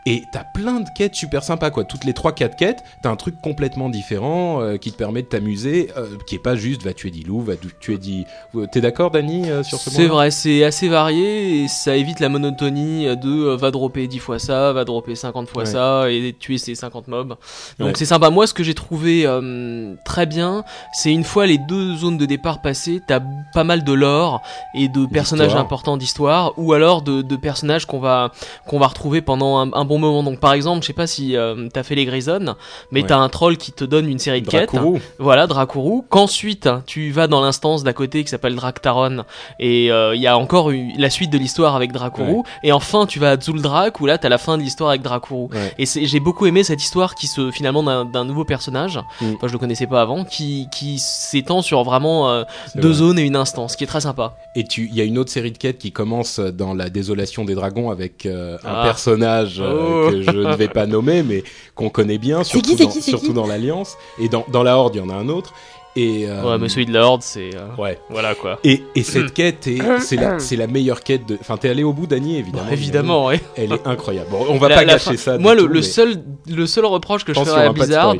Et 0.09 0.23
t'as 0.33 0.45
plein 0.45 0.79
de 0.81 0.89
quêtes 0.95 1.17
super 1.17 1.43
sympas, 1.43 1.71
quoi. 1.71 1.83
Toutes 1.85 2.05
les 2.05 2.13
3-4 2.13 2.55
quêtes, 2.57 2.85
t'as 3.03 3.11
un 3.11 3.17
truc 3.17 3.41
complètement 3.43 3.89
différent 3.89 4.61
euh, 4.63 4.77
qui 4.77 4.93
te 4.93 4.97
permet 4.97 5.23
de 5.23 5.27
t'amuser, 5.27 5.91
euh, 5.97 6.07
qui 6.29 6.37
est 6.37 6.43
pas 6.43 6.55
juste 6.55 6.85
va 6.85 6.93
tuer 6.93 7.11
10 7.11 7.25
loups, 7.25 7.41
va 7.43 7.57
tu- 7.57 7.69
tuer 7.81 7.99
10. 7.99 8.25
Euh, 8.55 8.67
T'es 8.71 8.81
d'accord, 8.81 9.11
Dany, 9.11 9.51
euh, 9.51 9.65
sur 9.65 9.79
ce 9.79 9.91
point 9.91 9.99
C'est 9.99 10.07
vrai, 10.07 10.31
c'est 10.31 10.63
assez 10.63 10.89
varié 10.89 11.63
et 11.65 11.69
ça 11.69 11.97
évite 11.97 12.21
la 12.21 12.29
monotonie 12.29 13.07
de 13.17 13.47
euh, 13.49 13.57
va 13.57 13.73
dropper 13.73 14.07
10 14.07 14.19
fois 14.21 14.39
ça, 14.39 14.73
va 14.73 14.85
dropper 14.85 15.17
50 15.17 15.49
fois 15.49 15.65
Ouais. 15.65 15.67
ça 15.71 16.09
et 16.09 16.33
tuer 16.39 16.59
ces 16.59 16.77
50 16.77 17.09
mobs. 17.09 17.35
Donc 17.81 17.89
Ouais. 17.89 17.93
c'est 17.97 18.05
sympa. 18.05 18.31
Moi, 18.31 18.47
ce 18.47 18.55
que 18.55 18.63
j'ai 18.63 18.75
trouvé 18.75 19.25
euh, 19.27 19.95
très 20.05 20.27
bien, 20.27 20.63
c'est 20.93 21.13
une 21.13 21.25
fois 21.25 21.47
les 21.47 21.59
deux 21.59 21.97
zones 21.97 22.17
de 22.17 22.27
départ 22.27 22.63
passées, 22.63 23.01
t'as 23.09 23.21
pas 23.53 23.65
mal 23.65 23.83
de 23.83 23.93
lore 23.93 24.41
et 24.75 24.87
de 24.89 25.05
personnages 25.07 25.57
importants 25.57 25.97
d'histoire 25.97 26.53
ou 26.59 26.73
alors 26.75 27.03
de, 27.03 27.23
de 27.23 27.37
personnages 27.37 27.87
qu'on 27.87 27.99
va 27.99 28.31
qu'on 28.69 28.79
va 28.79 28.87
retrouver 28.87 29.21
pendant 29.21 29.59
un, 29.59 29.73
un 29.73 29.85
bon 29.85 29.96
moment. 29.99 30.23
Donc 30.23 30.41
par 30.41 30.53
exemple, 30.53 30.83
je 30.83 30.87
sais 30.89 30.93
pas 30.93 31.07
si 31.07 31.37
euh, 31.37 31.69
t'as 31.73 31.83
fait 31.83 31.95
les 31.95 32.05
Grisonnes, 32.05 32.55
mais 32.91 33.03
Ouais. 33.03 33.07
t'as 33.09 33.17
un 33.19 33.29
troll 33.29 33.57
qui 33.57 33.73
te 33.73 33.85
donne 33.85 34.09
une 34.09 34.19
série 34.19 34.43
de 34.43 34.49
quêtes. 34.49 34.71
Voilà, 35.19 35.47
Dracuru. 35.47 36.03
Qu'ensuite, 36.09 36.69
tu 36.87 37.11
vas 37.11 37.27
dans 37.27 37.41
l'instance 37.41 37.83
d'à 37.85 37.93
côté 37.93 38.23
qui 38.25 38.31
s'appelle 38.31 38.55
Draktaron. 38.57 39.25
Et 39.59 39.91
euh, 39.93 40.15
il 40.15 40.21
y 40.21 40.27
a 40.27 40.37
encore 40.39 40.71
la 40.99 41.11
suite 41.11 41.31
de 41.31 41.39
l'histoire 41.39 41.77
avec 41.77 41.93
Dracuru. 41.93 42.31
Ouais. 42.33 42.43
Et 42.63 42.73
enfin, 42.73 43.07
tu 43.07 43.19
vas 43.19 43.31
à 43.33 43.41
Zuldrak 43.41 44.01
où 44.01 44.07
là, 44.07 44.19
t'as 44.19 44.29
la 44.29 44.39
fin 44.39 44.57
de 44.59 44.63
l'histoire 44.63 44.91
avec 44.91 45.03
Dracuru. 45.03 45.49
Ouais. 45.53 45.75
Et 45.79 45.87
j'ai 45.87 46.21
beaucoup 46.21 46.47
aimé 46.47 46.65
cette 46.65 46.83
histoire 46.83 47.15
qui 47.15 47.27
se, 47.27 47.51
finalement, 47.51 48.05
d'un 48.05 48.25
nouveau 48.25 48.45
personnage. 48.45 48.99
Mm. 49.21 49.35
Enfin, 49.37 49.47
je 49.49 49.53
le 49.53 49.59
connaissais 49.59 49.87
pas 49.87 50.03
avant. 50.03 50.25
Qui, 50.25 50.69
qui 50.73 50.99
s'étend 50.99 51.63
sur 51.63 51.83
vraiment 51.85 52.29
euh, 52.31 52.45
deux 52.75 52.89
vrai. 52.89 52.93
zones 52.99 53.19
et 53.19 53.23
une 53.23 53.37
instance, 53.37 53.77
qui 53.77 53.85
est 53.85 53.87
très 53.87 54.01
sympa. 54.01 54.35
Et 54.55 54.65
tu, 54.65 54.89
il 54.91 54.95
y 54.97 55.01
a 55.01 55.05
une 55.05 55.19
autre 55.19 55.31
série 55.31 55.53
de 55.53 55.59
quêtes 55.59 55.79
qui 55.79 55.93
commence 55.93 56.41
dans 56.41 56.75
la 56.75 56.91
désolation 56.91 57.45
des 57.45 57.55
dragons 57.55 57.91
avec 57.91 58.27
euh, 58.27 58.57
un 58.65 58.75
Ah. 58.77 58.83
personnage 58.85 59.61
euh, 59.61 59.86
Oh. 59.89 60.11
que 60.11 60.23
je 60.23 60.31
ne 60.31 60.55
vais 60.55 60.69
pas 60.69 60.87
nommer, 60.87 61.23
mais 61.23 61.43
qu'on 61.75 61.89
connaît 61.91 62.19
bien, 62.19 62.45
surtout, 62.45 62.77
qui, 62.77 62.85
dans, 62.85 62.91
qui, 62.91 63.03
c'est 63.03 63.11
surtout 63.11 63.27
qui 63.29 63.33
dans 63.35 63.47
l'Alliance. 63.47 63.97
Et 64.21 64.29
dans, 64.29 64.45
dans 64.49 64.63
la 64.63 64.77
Horde, 64.77 64.95
il 64.95 64.99
y 64.99 65.05
en 65.05 65.11
a 65.11 65.15
un 65.15 65.29
autre. 65.29 65.53
Et, 65.99 66.27
euh, 66.29 66.43
Ouais, 66.43 66.59
mais 66.59 66.69
celui 66.69 66.85
de 66.85 66.93
la 66.93 67.07
Horde, 67.07 67.23
c'est, 67.23 67.57
euh, 67.57 67.69
ouais. 67.79 67.99
voilà 68.11 68.35
quoi. 68.35 68.59
Et, 68.65 68.83
et 68.95 69.03
cette 69.03 69.33
quête, 69.33 69.67
est, 69.67 69.79
c'est 70.01 70.57
la, 70.57 70.67
meilleure 70.67 71.01
quête 71.03 71.25
de. 71.27 71.39
Enfin, 71.41 71.57
t'es 71.57 71.71
allé 71.71 71.85
au 71.85 71.95
bout, 71.95 72.07
Dany, 72.07 72.37
évidemment. 72.37 72.65
Bah, 72.67 72.73
évidemment, 72.75 73.27
ouais. 73.29 73.41
Elle 73.57 73.73
est 73.73 73.87
incroyable. 73.87 74.29
Bon, 74.31 74.45
on 74.51 74.59
va 74.59 74.69
La- 74.69 74.75
pas 74.75 74.85
la 74.85 74.93
gâcher 74.93 75.13
fin- 75.17 75.33
ça. 75.33 75.39
Moi, 75.39 75.55
le, 75.55 75.63
tout, 75.63 75.69
le 75.69 75.75
mais- 75.77 75.83
seul, 75.83 76.17
le 76.51 76.67
seul 76.67 76.85
reproche 76.85 77.25
que 77.25 77.33
je 77.33 77.41
ferais 77.41 77.65
à 77.65 77.73
Blizzard, 77.73 78.15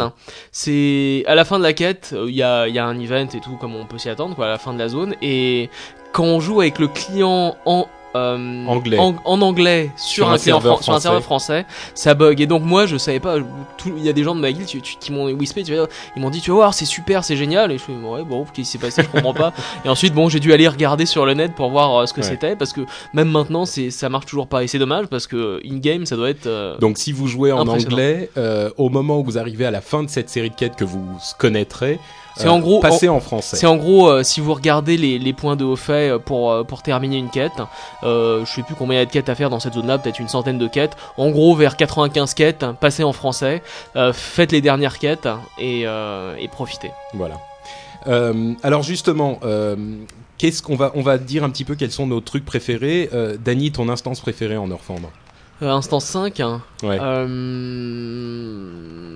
c'est 0.53 1.23
à 1.27 1.35
la 1.35 1.45
fin 1.45 1.59
de 1.59 1.65
la 1.65 1.75
quête, 1.75 2.15
il 2.27 2.35
y 2.35 2.43
a, 2.43 2.67
y 2.67 2.79
a 2.79 2.87
un 2.87 2.99
event 2.99 3.27
et 3.35 3.41
tout, 3.41 3.57
comme 3.61 3.77
on 3.77 3.85
peut 3.85 3.99
s'y 3.99 4.09
attendre, 4.09 4.35
quoi, 4.35 4.47
à 4.47 4.51
la 4.51 4.59
fin 4.59 4.73
de 4.73 4.79
la 4.79 4.89
zone. 4.89 5.15
Et 5.21 5.69
quand 6.15 6.25
on 6.25 6.41
joue 6.41 6.63
avec 6.63 6.79
le 6.79 6.89
client 6.89 7.57
en 7.67 7.87
euh, 8.17 8.67
Anglais. 8.67 8.99
en, 8.99 9.15
en 9.25 9.41
anglais 9.43 9.91
sur, 9.97 10.25
Sur 10.25 10.29
un 10.31 10.35
un, 10.35 10.39
serveur 10.39 10.75
fran- 10.77 10.83
sur 10.83 10.93
un 10.95 11.01
serveur 11.01 11.23
français, 11.23 11.67
ça 11.95 12.15
bug. 12.15 12.41
Et 12.41 12.47
donc 12.47 12.63
moi, 12.63 12.87
je 12.87 12.97
savais 12.97 13.21
pas. 13.21 13.37
Il 13.87 14.05
y 14.05 14.09
a 14.09 14.13
des 14.13 14.25
gens 14.25 14.35
de 14.35 14.41
ma 14.41 14.51
guilde 14.53 14.67
tu- 14.67 14.81
tu- 14.83 14.97
qui 14.97 15.13
m'ont 15.13 15.27
whispé, 15.31 15.63
tu 15.63 15.75
vois, 15.75 15.87
ils 16.17 16.23
m'ont 16.23 16.31
dit, 16.31 16.41
tu 16.41 16.51
vas 16.51 16.57
voir, 16.57 16.75
c'est 16.75 16.85
super, 16.85 17.23
c'est 17.25 17.37
génial. 17.37 17.71
Et 17.73 17.79
je 17.79 17.83
fais, 17.85 17.93
ouais, 17.93 18.25
bon, 18.25 18.45
qu'est-ce 18.45 18.53
qui 18.53 18.65
s'est 18.65 18.79
passé, 18.79 19.03
je 19.03 19.09
comprends 19.09 19.35
pas. 19.35 19.53
Et 19.85 19.89
ensuite, 19.89 20.15
bon, 20.15 20.29
j'ai 20.29 20.41
dû 20.41 20.53
aller 20.53 20.67
regarder 20.69 21.07
sur 21.07 21.27
le 21.27 21.35
net 21.35 21.55
pour 21.55 21.71
voir 21.71 21.95
euh, 22.03 22.07
ce 22.07 22.13
que 22.13 22.21
Ouais. 22.21 22.27
c'était, 22.27 22.57
parce 22.57 22.73
que 22.73 22.81
même 23.13 23.29
maintenant, 23.31 23.65
c'est 23.67 23.91
ça 23.91 24.09
marche 24.09 24.27
toujours 24.27 24.47
pas. 24.49 24.65
Et 24.65 24.67
c'est 24.67 24.79
dommage 24.79 25.07
parce 25.07 25.27
que 25.27 25.61
in 25.65 25.77
game, 25.79 26.07
ça 26.07 26.17
doit 26.17 26.31
être. 26.31 26.47
euh, 26.47 26.77
Donc, 26.79 26.99
si 26.99 27.13
vous 27.13 27.27
jouez 27.29 27.53
en 27.53 27.67
anglais, 27.69 28.31
euh, 28.37 28.71
au 28.79 28.89
moment 28.89 29.19
où 29.21 29.25
vous 29.25 29.39
arrivez 29.39 29.67
à 29.67 29.71
la 29.71 29.81
fin 29.81 30.03
de 30.03 30.09
cette 30.09 30.31
série 30.31 30.51
de 30.51 30.55
quêtes 30.55 30.77
que 30.77 30.85
vous 30.85 31.05
connaîtrez, 31.39 31.99
C'est 32.37 32.47
euh, 32.47 32.51
en 32.51 32.59
gros- 32.61 32.81
passez 32.81 33.09
en 33.09 33.21
français. 33.21 33.57
C'est 33.57 33.67
en 33.67 33.77
gros, 33.77 34.09
euh, 34.11 34.23
si 34.23 34.41
vous 34.41 34.55
regardez 34.55 34.97
les, 34.97 35.19
les 35.19 35.33
points 35.33 35.57
de 35.57 35.65
haut 35.65 35.77
fait 35.77 36.11
euh, 36.11 36.19
pour, 36.19 36.53
euh, 36.53 36.65
pour 36.65 36.83
terminer 36.83 37.17
une 37.17 37.31
quête, 37.31 37.53
euh, 38.05 38.45
je 38.45 38.51
sais 38.53 38.63
plus 38.63 38.75
combien 38.75 38.97
il 38.97 39.01
y 39.01 39.03
a 39.03 39.07
de 39.07 39.11
quêtes 39.11 39.29
à 39.29 39.35
faire 39.35 39.51
dans 39.51 39.61
cette 39.61 39.75
zone-là, 39.75 39.99
peut-être 39.99 40.21
une 40.21 40.29
centaine 40.29 40.59
de 40.59 40.69
quêtes. 40.69 40.97
En 41.17 41.31
gros, 41.31 41.55
vers 41.57 41.77
95 41.77 42.35
quêtes, 42.35 42.65
passez 42.81 43.05
en 43.05 43.13
français, 43.13 43.63
euh, 43.97 44.13
faites 44.13 44.53
les 44.53 44.61
dernières 44.61 44.99
quêtes 44.99 45.29
et, 45.59 45.83
euh, 45.87 46.37
et 46.39 46.49
profitez. 46.49 46.91
Voilà. 47.15 47.37
Euh, 48.07 48.53
alors 48.63 48.83
justement, 48.83 49.39
euh, 49.43 49.75
qu'est-ce 50.39 50.63
qu'on 50.63 50.77
va 50.77 50.93
on 50.95 51.03
va 51.03 51.19
dire 51.19 51.43
un 51.43 51.51
petit 51.51 51.65
peu 51.65 51.75
quels 51.75 51.91
sont 51.91 52.07
nos 52.07 52.21
trucs 52.21 52.45
préférés? 52.45 53.09
Euh, 53.13 53.37
Dany, 53.43 53.73
ton 53.73 53.89
instance 53.89 54.21
préférée 54.21 54.57
en 54.59 54.71
Orphandre 54.71 55.11
Euh, 55.63 55.71
instance 55.73 56.05
5. 56.05 56.39
hein. 56.41 56.61
Ouais. 56.85 56.99
Euh, 57.01 57.19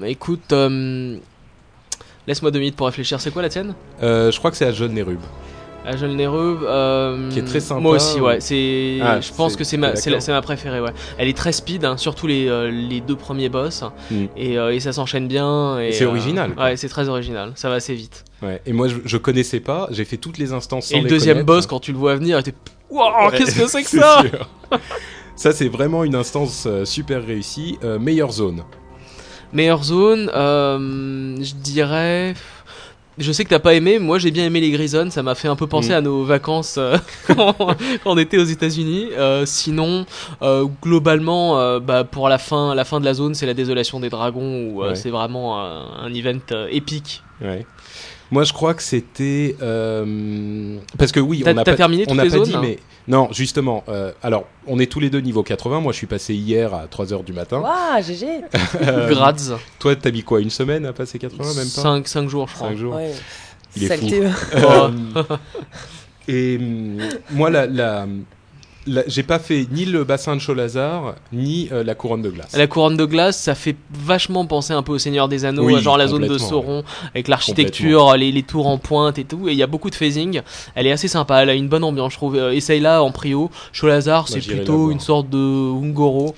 écoute, 0.07 0.53
euh, 0.53 1.19
laisse-moi 2.31 2.51
deux 2.51 2.59
minutes 2.61 2.77
pour 2.77 2.87
réfléchir. 2.87 3.21
C'est 3.21 3.31
quoi 3.31 3.43
la 3.43 3.49
tienne 3.49 3.75
Euh, 4.03 4.31
je 4.31 4.39
crois 4.39 4.51
que 4.51 4.57
c'est 4.57 4.65
à 4.67 4.73
Jeune 4.73 4.93
Nérub. 4.95 5.19
La 5.85 5.97
jeune 5.97 6.15
Néreux, 6.15 6.61
euh, 6.69 7.31
Qui 7.31 7.39
est 7.39 7.43
très 7.43 7.59
sympa, 7.59 7.81
Moi 7.81 7.97
aussi, 7.97 8.21
ouais. 8.21 8.37
ou- 8.37 8.41
C'est, 8.41 8.99
Ah, 9.03 9.19
je 9.23 9.33
pense 9.33 9.57
que 9.57 9.65
c'est 9.65 9.79
ma, 9.79 9.97
c'est, 9.97 10.11
la- 10.11 10.17
d'accord 10.17 10.23
c'est 10.27 10.33
ma 10.33 10.43
préférée, 10.43 10.79
ouais. 10.81 10.91
Elle 11.17 11.27
est 11.29 11.37
très 11.37 11.53
speed, 11.53 11.87
hein, 11.87 11.97
surtout 11.97 12.27
les, 12.27 12.49
euh, 12.49 12.71
les 12.71 13.01
deux 13.01 13.17
premiers 13.17 13.49
boss, 13.49 13.83
Mm. 14.11 14.25
et, 14.37 14.55
et 14.57 14.81
ça 14.81 14.93
s'enchaîne 14.93 15.27
bien. 15.27 15.81
Et, 15.81 15.93
C'est 15.93 16.05
original, 16.05 16.53
quoi. 16.55 16.65
Ouais, 16.65 16.77
c'est 16.77 16.89
très 16.91 17.09
original. 17.09 17.53
Ça 17.55 17.71
va 17.71 17.77
assez 17.77 17.95
vite. 17.95 18.25
Ouais. 18.43 18.61
Et 18.67 18.75
moi, 18.75 18.89
je, 18.89 18.97
je 19.07 19.17
connaissais 19.17 19.61
pas. 19.61 19.89
J'ai 19.91 20.05
fait 20.05 20.19
toutes 20.19 20.37
les 20.37 20.53
instances 20.53 20.87
sans 20.89 20.97
et 20.97 20.99
le 20.99 21.05
les 21.05 21.11
deuxième 21.11 21.37
connaître. 21.39 21.47
boss, 21.47 21.67
quand 21.67 21.81
tu 21.81 21.93
le 21.93 21.99
vois 21.99 22.15
venir, 22.15 22.43
t'es, 22.43 22.53
Ouais, 22.91 23.01
qu'est-ce 23.39 23.59
que 23.59 23.67
c'est 23.67 23.83
que 23.83 23.89
ça 24.01 24.23
sûr. 24.23 24.49
Ça, 25.35 25.53
c'est 25.53 25.69
vraiment 25.69 26.05
une 26.05 26.15
instance 26.15 26.69
super 26.85 27.25
réussie. 27.25 27.79
Meilleure 27.99 28.33
zone. 28.33 28.65
Meilleure 29.53 29.83
zone, 29.85 30.31
euh, 30.35 31.37
je 31.43 31.55
dirais. 31.55 32.35
Je 33.19 33.33
sais 33.33 33.45
que 33.45 33.51
t'as 33.51 33.59
pas 33.59 33.75
aimé, 33.75 33.99
moi 33.99 34.19
j'ai 34.19 34.31
bien 34.31 34.47
aimé 34.47 34.61
les 34.61 34.71
Grisons, 34.71 35.11
ça 35.11 35.23
m'a 35.23 35.35
fait 35.35 35.49
un 35.49 35.57
peu 35.57 35.67
penser 35.67 35.91
Mm. 35.91 35.93
à 35.95 36.01
nos 36.01 36.25
vacances 36.25 36.77
euh, 36.79 36.97
quand, 37.27 37.53
quand 37.55 37.77
on 38.07 38.17
était 38.17 38.39
aux 38.39 38.45
États-Unis. 38.45 39.09
Euh, 39.13 39.45
sinon, 39.45 40.07
euh, 40.41 40.65
globalement, 40.81 41.59
euh, 41.61 41.81
bah, 41.81 42.05
pour 42.05 42.31
la 42.31 42.39
fin, 42.39 42.75
la 42.75 42.85
fin 42.87 42.99
de 42.99 43.05
la 43.05 43.13
zone, 43.13 43.35
c'est 43.35 43.45
la 43.47 43.53
désolation 43.53 44.01
des 44.01 44.09
dragons 44.09 44.69
où 44.71 44.83
euh, 44.83 44.91
Ouais. 44.91 44.95
c'est 44.95 45.11
vraiment 45.11 45.61
un, 45.61 46.13
event 46.15 46.39
épique. 46.71 47.23
Ouais. 47.43 47.67
Moi, 48.31 48.45
je 48.45 48.53
crois 48.53 48.75
que 48.75 48.83
c'était 48.83 49.57
euh, 49.61 50.77
parce 50.97 51.11
que 51.11 51.19
oui, 51.21 51.43
on 51.45 51.53
n'a 51.53 51.65
pas, 51.65 51.75
terminé 51.75 52.05
on 52.09 52.15
les 52.15 52.23
pas 52.23 52.29
zones, 52.29 52.45
dit, 52.45 52.55
hein 52.55 52.61
mais 52.63 52.79
non, 53.09 53.29
justement. 53.33 53.83
euh, 53.89 54.13
alors, 54.23 54.45
on 54.69 54.79
est 54.79 54.87
tous 54.91 55.01
les 55.01 55.11
deux 55.11 55.21
niveau 55.21 55.43
80. 55.43 55.81
Moi, 55.81 55.93
je 55.93 55.97
suis 55.99 56.07
passé 56.07 56.35
hier 56.35 56.73
à 56.73 56.87
3 56.87 57.07
h 57.07 57.25
du 57.25 57.33
matin. 57.33 57.59
Waouh, 57.61 58.03
GG 58.03 58.27
Euh, 58.83 59.09
Grads, 59.11 59.59
Toi, 59.81 59.97
t'as 59.97 60.11
mis 60.13 60.23
quoi 60.23 60.41
Une 60.41 60.51
semaine 60.51 60.87
à 60.87 60.93
passer 60.93 61.19
80 61.19 61.45
Même 61.55 61.55
pas 61.55 61.83
5, 61.83 62.07
5 62.07 62.29
jours 62.29 62.47
je 62.49 62.55
crois. 62.55 62.69
5 62.69 62.77
jours. 62.77 62.95
Ouais. 62.95 63.13
Il 63.77 63.85
est 63.85 63.89
Saleté. 63.89 64.23
Euh, 64.55 64.89
et 66.29 66.59
moi, 67.33 67.51
la, 67.51 67.67
la- 67.67 68.07
j'ai 69.07 69.23
pas 69.23 69.39
fait 69.39 69.67
ni 69.71 69.85
le 69.85 70.05
bassin 70.05 70.37
de 70.37 70.41
Cholazar, 70.41 71.15
ni 71.33 71.69
euh, 71.73 71.85
la 71.85 71.95
couronne 71.95 72.23
de 72.23 72.31
glace. 72.31 72.57
La 72.57 72.67
couronne 72.67 72.97
de 72.97 73.05
glace, 73.05 73.39
ça 73.39 73.55
fait 73.55 73.77
vachement 73.93 74.47
penser 74.47 74.73
un 74.73 74.83
peu 74.83 74.93
au 74.93 74.99
Seigneur 74.99 75.29
des 75.29 75.45
Anneaux, 75.45 75.65
Oui, 75.65 75.81
genre 75.81 75.97
la 75.99 76.07
zone 76.09 76.27
de. 76.27 76.39
Sauron, 76.39 76.83
avec 77.15 77.29
l'architecture, 77.29 78.17
les, 78.17 78.33
les 78.33 78.43
tours 78.43 78.67
en 78.67 78.79
pointe 78.79 79.19
et 79.19 79.25
tout. 79.25 79.49
Et 79.49 79.53
il 79.53 79.59
y 79.59 79.63
a 79.63 79.67
beaucoup 79.67 79.91
de 79.91 79.95
phasing. 79.95 80.41
Elle 80.75 80.87
est 80.87 80.93
assez 80.93 81.09
sympa, 81.09 81.43
elle 81.43 81.51
a 81.51 81.55
une 81.55 81.69
bonne 81.69 81.85
ambiance, 81.85 82.13
je 82.13 82.17
trouve. 82.19 82.37
Euh, 82.37 82.53
Essaye-la 82.53 83.03
en 83.03 83.11
prio. 83.13 83.51
Cholazar, 83.73 84.29
c'est 84.29 84.41
plutôt 84.41 84.91
une 84.91 85.01
sorte 85.01 85.29
de 85.31 85.37
Ungoro. 85.39 86.35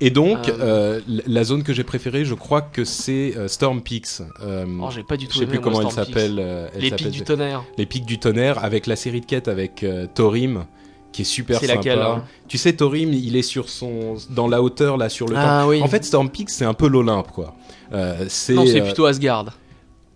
Et 0.00 0.10
donc, 0.10 0.48
Euh, 0.48 1.00
euh, 1.08 1.20
la- 1.26 1.42
zone 1.42 1.64
que 1.64 1.72
j'ai 1.72 1.82
préférée, 1.82 2.24
je 2.24 2.34
crois 2.34 2.60
que 2.62 2.84
c'est 2.84 3.34
euh, 3.36 3.48
Storm 3.48 3.82
Peaks. 3.82 4.20
Oh, 4.40 4.88
j'ai 4.94 5.02
pas 5.02 5.16
du 5.16 5.26
tout 5.26 5.32
je 5.32 5.38
sais 5.38 5.44
aimé, 5.44 5.54
plus 5.58 5.58
moi, 5.58 5.72
comment 5.82 5.88
elle 5.88 5.92
s'appelle. 5.94 6.38
elle 6.74 6.80
Les 6.80 6.90
pics 6.92 7.10
du 7.10 7.22
tonnerre. 7.22 7.64
Les 7.78 7.86
pics 7.86 8.06
du 8.06 8.18
tonnerre 8.18 8.62
avec 8.64 8.86
la 8.86 8.94
série 8.94 9.20
de 9.20 9.26
quêtes 9.26 9.48
avec 9.48 9.84
Thorim 10.14 10.66
qui 11.12 11.22
est 11.22 11.24
super 11.24 11.58
C'est 11.58 11.66
sympa. 11.66 11.76
laquelle, 11.78 12.00
hein 12.02 12.24
Tu 12.48 12.58
sais 12.58 12.72
Thorim, 12.74 13.12
il 13.12 13.36
est 13.36 13.42
sur 13.42 13.68
son 13.68 14.14
dans 14.30 14.48
la 14.48 14.62
hauteur 14.62 14.96
là 14.96 15.08
sur 15.08 15.26
le 15.26 15.36
Ah 15.36 15.66
oui. 15.66 15.80
En 15.82 15.88
fait, 15.88 16.04
Storm 16.04 16.28
Peaks 16.30 16.50
c'est 16.50 16.64
un 16.64 16.74
peu 16.74 16.88
l'Olympe 16.88 17.30
quoi. 17.32 17.54
Euh, 17.92 18.26
c'est 18.28 18.54
non, 18.54 18.66
c'est 18.66 18.80
euh, 18.80 18.84
plutôt 18.84 19.06
Asgard. 19.06 19.46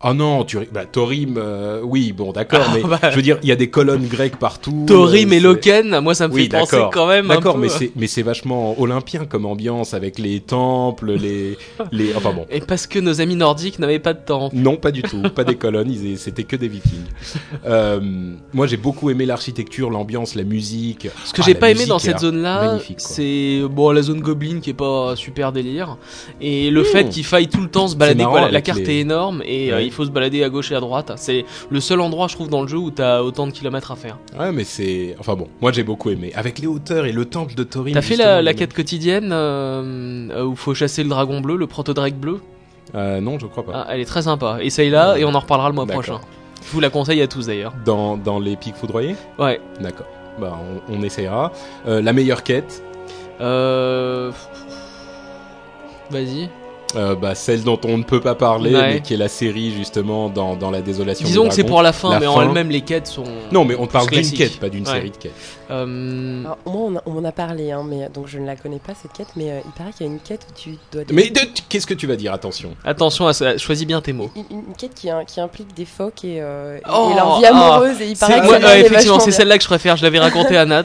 Ah 0.05 0.15
non, 0.15 0.45
tu 0.45 0.59
bah, 0.73 0.85
Thorim 0.85 1.37
euh, 1.38 1.81
oui, 1.85 2.12
bon 2.12 2.33
d'accord, 2.33 2.62
Ah, 2.67 2.73
mais 2.75 2.83
bah. 2.83 2.99
je 3.11 3.15
veux 3.17 3.23
dire, 3.23 3.38
il 3.43 3.49
y 3.49 3.53
a 3.53 3.57
des 3.57 3.71
colonnes 3.71 4.09
grecques 4.09 4.37
partout. 4.37 4.85
Thorim 4.88 5.29
euh, 5.31 5.33
et 5.33 5.38
c'est- 5.38 5.41
Loken, 5.41 6.01
moi 6.01 6.15
ça 6.17 6.27
me 6.27 6.33
Oui, 6.35 6.45
fait 6.51 6.59
penser 6.59 6.77
quand 6.93 7.07
même 7.07 7.29
D'accord, 7.29 7.57
mais 7.57 7.69
c'est 7.69 7.93
mais 7.95 8.09
c'est 8.09 8.23
vachement 8.23 8.75
olympien 8.81 9.27
comme 9.27 9.47
ambiance 9.47 9.95
avec 9.95 10.19
les 10.19 10.41
temples, 10.41 11.12
les 11.12 11.57
les 11.93 12.15
enfin 12.17 12.33
bon. 12.33 12.47
Et 12.51 12.61
parce 12.61 12.88
que 12.88 12.99
nos 12.99 13.21
amis 13.21 13.37
nordiques 13.37 13.79
n'avaient 13.79 14.01
pas 14.01 14.12
de 14.12 14.19
temps. 14.25 14.51
Non, 14.53 14.77
pas 14.77 14.91
du 14.91 15.03
tout, 15.03 15.23
pas 15.35 15.45
des 15.45 15.55
colonnes, 15.55 15.91
ils- 15.91 16.19
c'était 16.19 16.45
que 16.45 16.57
des 16.57 16.69
vikings. 16.69 16.91
Euh, 17.65 18.01
moi, 18.53 18.67
j'ai 18.67 18.77
beaucoup 18.77 19.09
aimé 19.11 19.25
l'architecture, 19.25 19.88
l'ambiance, 19.91 20.35
la 20.35 20.43
musique. 20.43 21.09
Ce 21.25 21.33
que 21.33 21.41
Ah, 21.43 21.45
j'ai 21.47 21.55
pas 21.55 21.71
aimé 21.71 21.87
dans 21.87 21.99
cette 22.01 22.19
zone-là, 22.19 22.79
c'est 22.97 23.61
bon 23.71 23.91
la 23.93 24.03
zone 24.03 24.21
Goblin 24.21 24.59
qui 24.61 24.71
est 24.71 24.75
pas 24.75 25.15
super 25.17 25.53
délire 25.53 25.97
et 26.41 26.71
le 26.71 26.83
Mmh. 26.83 26.85
fait 26.87 27.09
qu'il 27.09 27.25
faille 27.25 27.49
tout 27.49 27.61
le 27.61 27.69
temps 27.69 27.87
se 27.88 27.95
balader. 27.95 28.25
la, 28.51 28.61
carte 28.61 28.81
les- 28.81 28.91
est 28.91 29.01
énorme 29.01 29.43
et 29.47 29.73
Ouais. 29.73 29.92
Il 29.93 29.95
faut 29.95 30.05
se 30.07 30.11
balader 30.11 30.43
à 30.43 30.49
gauche 30.49 30.73
et 30.73 30.75
à 30.75 30.81
droite. 30.81 31.13
C'est 31.17 31.45
le 31.71 31.81
seul 31.81 32.01
endroit, 32.01 32.27
je 32.29 32.35
trouve, 32.35 32.49
dans 32.49 32.63
le 32.63 32.69
jeu 32.69 32.79
où 32.79 32.91
t'as 32.91 33.21
autant 33.21 33.47
de 33.47 33.53
kilomètres 33.53 33.93
à 33.93 33.97
faire. 33.97 34.19
Ouais, 34.39 34.51
mais 34.51 34.65
c'est. 34.65 35.15
Enfin 35.21 35.35
bon, 35.35 35.49
moi 35.61 35.71
j'ai 35.71 35.83
beaucoup 35.83 36.09
aimé. 36.09 36.33
Avec 36.35 36.59
les 36.59 36.67
hauteurs 36.67 37.05
et 37.05 37.13
le 37.13 37.27
temple 37.27 37.55
de 37.55 37.63
Thorin. 37.63 37.93
T'as 37.93 38.01
fait 38.01 38.17
la, 38.17 38.55
quête 38.55 38.73
quotidienne 38.73 39.31
euh, 39.33 40.29
euh, 40.31 40.45
où 40.45 40.57
faut 40.57 40.75
chasser 40.75 41.03
le 41.03 41.11
dragon 41.11 41.41
bleu, 41.41 41.57
le 41.57 41.67
proto-drake 41.67 42.17
bleu? 42.17 42.41
Euh, 42.95 43.21
non, 43.21 43.39
je 43.39 43.47
crois 43.47 43.65
pas. 43.65 43.73
Ah, 43.75 43.87
elle 43.91 44.01
est 44.01 44.07
très 44.07 44.23
sympa. 44.23 44.59
Essaye-la 44.61 45.19
et 45.19 45.25
on 45.25 45.35
en 45.35 45.41
reparlera 45.41 45.69
le 45.69 45.75
mois 45.75 45.87
prochain. 45.87 46.21
Je 46.65 46.71
vous 46.73 46.81
la 46.81 46.91
conseille 46.91 47.21
à 47.21 47.27
tous 47.27 47.47
d'ailleurs. 47.47 47.75
Dans, 47.85 48.17
dans 48.17 48.39
les 48.39 48.57
pics 48.57 48.77
foudroyés? 48.77 49.17
Ouais. 49.39 49.61
D'accord. 49.81 50.07
Bah, 50.41 50.59
on, 50.89 50.95
on 50.99 51.03
essaiera. 51.03 51.53
Euh, 51.87 52.01
la 52.01 52.13
meilleure 52.13 52.43
quête? 52.43 52.83
Euh... 53.41 54.31
Vas-y. 56.11 56.49
Euh, 56.97 57.15
bah, 57.15 57.35
Celle 57.35 57.63
dont 57.65 57.79
on 57.85 57.99
ne 57.99 58.03
peut 58.03 58.21
pas 58.21 58.35
parler, 58.35 58.75
Ouais. 58.75 58.95
mais 58.95 59.01
qui 59.01 59.15
est 59.15 59.17
la 59.19 59.29
série 59.29 59.73
justement 59.73 60.29
dans, 60.29 60.57
dans 60.57 60.71
la 60.71 60.83
désolation. 60.83 61.27
Disons 61.27 61.49
que 61.49 61.55
c'est 61.55 61.65
pour 61.65 61.83
la 61.83 61.93
fin, 61.93 62.11
La 62.11 62.21
mais 62.21 62.27
en 62.27 62.43
elle-même 62.43 62.71
les 62.71 62.83
quêtes 62.83 63.07
sont. 63.07 63.25
Non, 63.51 63.65
mais 63.65 63.75
on 63.79 63.87
parle 63.87 64.09
d'une 64.11 64.31
quête, 64.31 64.59
pas 64.59 64.69
d'une 64.69 64.87
Ouais. 64.87 64.93
série 64.95 65.11
de 65.11 65.17
quêtes. 65.17 65.33
Euh, 65.73 66.45
Alors, 66.45 66.59
moi, 66.67 66.83
on, 66.91 66.97
a- 66.97 67.03
on 67.07 67.19
en 67.19 67.25
a 67.25 67.33
parlé, 67.33 67.73
hein, 67.73 67.83
mais 67.89 68.09
donc 68.13 68.27
je 68.29 68.39
ne 68.39 68.47
la 68.47 68.57
connais 68.57 68.79
pas 68.79 68.93
cette 69.01 69.13
quête, 69.13 69.29
mais 69.37 69.51
euh, 69.51 69.61
il 69.65 69.71
paraît 69.73 69.93
qu'il 69.93 70.07
y 70.07 70.09
a 70.09 70.13
une 70.13 70.21
quête 70.21 70.47
où 70.51 70.55
tu 70.59 70.71
dois. 70.93 71.03
Mais 71.13 71.31
de- 71.31 71.41
qu'est-ce 71.69 71.87
que 71.87 71.95
tu 71.95 72.07
vas 72.07 72.17
dire? 72.17 72.33
Attention. 72.33 72.75
Attention 72.85 73.27
à 73.27 73.33
ça, 73.33 73.57
choisis 73.59 73.87
bien 73.87 74.01
tes 74.01 74.13
mots. 74.13 74.31
Une, 74.37 74.45
une 74.51 74.75
quête 74.77 74.95
qui, 74.95 75.09
qui 75.27 75.41
implique 75.41 75.75
des 75.75 75.85
phoques 75.85 76.25
et, 76.25 76.41
euh, 76.41 76.79
Oh, 76.93 77.11
et 77.13 77.17
leur 77.17 77.39
vie 77.39 77.47
ah. 77.47 77.71
amoureuse, 77.75 78.01
et 78.01 78.07
il 78.11 78.17
C'est- 78.17 78.27
paraît 78.27 78.41
que 78.41 78.47
Ouais, 78.47 78.59
Ouais, 78.59 78.65
ouais, 78.65 78.81
effectivement, 78.83 79.19
c'est 79.21 79.31
celle-là 79.31 79.57
que 79.57 79.63
je 79.63 79.69
préfère. 79.69 79.97
Je 79.97 80.03
l'avais 80.03 80.19
raconté 80.29 80.57
à 80.57 80.65
Nat. 80.67 80.85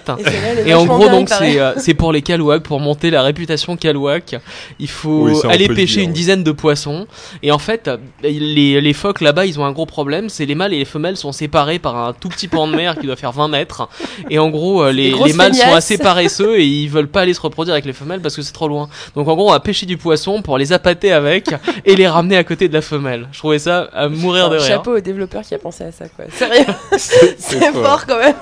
Et, 0.66 0.70
Et 0.70 0.74
en 0.74 0.86
gros, 0.86 0.98
bien, 1.00 1.12
donc, 1.12 1.30
c'est 1.30 1.60
euh, 1.60 1.74
c'est 1.78 1.94
pour 1.94 2.12
les 2.14 2.22
Kalouak, 2.22 2.64
pour 2.64 2.80
monter 2.80 3.10
la 3.10 3.22
réputation 3.24 3.76
Kalouak, 3.78 4.36
il 4.80 4.88
faut 4.88 5.26
Oui, 5.28 5.36
ça, 5.36 5.50
aller 5.50 5.68
pêcher 5.68 5.96
dire, 5.96 6.04
une 6.04 6.10
oui. 6.12 6.14
dizaine 6.16 6.44
de 6.44 6.52
poissons. 6.52 7.08
Et 7.44 7.52
en 7.52 7.58
fait, 7.60 7.90
les, 8.24 8.80
les 8.82 8.94
phoques 8.94 9.22
là-bas, 9.22 9.46
ils 9.46 9.60
ont 9.60 9.66
un 9.66 9.72
gros 9.72 9.86
problème. 9.86 10.30
C'est 10.30 10.46
les 10.46 10.56
mâles 10.56 10.74
et 10.74 10.80
les 10.80 10.86
femelles 10.86 11.18
sont 11.18 11.32
séparés 11.32 11.80
par 11.80 11.96
un 11.98 12.14
tout 12.14 12.30
petit 12.30 12.48
pan 12.48 12.68
de 12.68 12.76
mer 12.76 12.98
qui 12.98 13.06
doit 13.06 13.16
faire 13.16 13.32
20 13.32 13.48
mètres. 13.50 13.90
Et 14.30 14.40
en 14.40 14.50
gros, 14.50 14.77
euh, 14.82 14.92
les, 14.92 15.12
mâles 15.34 15.54
sont 15.54 15.74
assez 15.74 15.98
paresseux 15.98 16.60
et 16.60 16.66
ils 16.66 16.90
veulent 16.90 17.08
pas 17.08 17.22
aller 17.22 17.34
se 17.34 17.42
reproduire 17.42 17.74
avec 17.74 17.86
les 17.86 17.94
femelles 17.94 18.22
parce 18.22 18.36
que 18.36 18.42
c'est 18.42 18.54
trop 18.54 18.68
loin. 18.68 18.90
Donc 19.16 19.28
en 19.28 19.36
gros, 19.36 19.50
on 19.50 19.52
va 19.52 19.60
pêcher 19.60 19.86
du 19.86 19.98
poisson 19.98 20.42
pour 20.42 20.58
les 20.58 20.74
appâter 20.74 21.12
avec 21.12 21.50
et 21.86 21.96
les 21.96 22.08
ramener 22.08 22.38
à 22.38 22.44
côté 22.44 22.68
de 22.68 22.74
la 22.74 22.82
femelle. 22.82 23.28
Je 23.32 23.40
trouvais 23.40 23.60
ça 23.60 23.90
à 23.94 24.10
mourir 24.10 24.50
de 24.50 24.58
rire. 24.58 24.66
Chapeau 24.66 24.96
au 24.98 25.00
développeur 25.00 25.42
qui 25.44 25.54
a 25.56 25.60
pensé 25.60 25.84
à 25.84 25.92
ça, 25.92 26.08
quoi. 26.10 26.26
Sérieux, 26.32 26.66
C'est 26.98 27.40
c'est 27.40 27.72
fort 27.74 28.06
quand 28.06 28.20
même. 28.20 28.36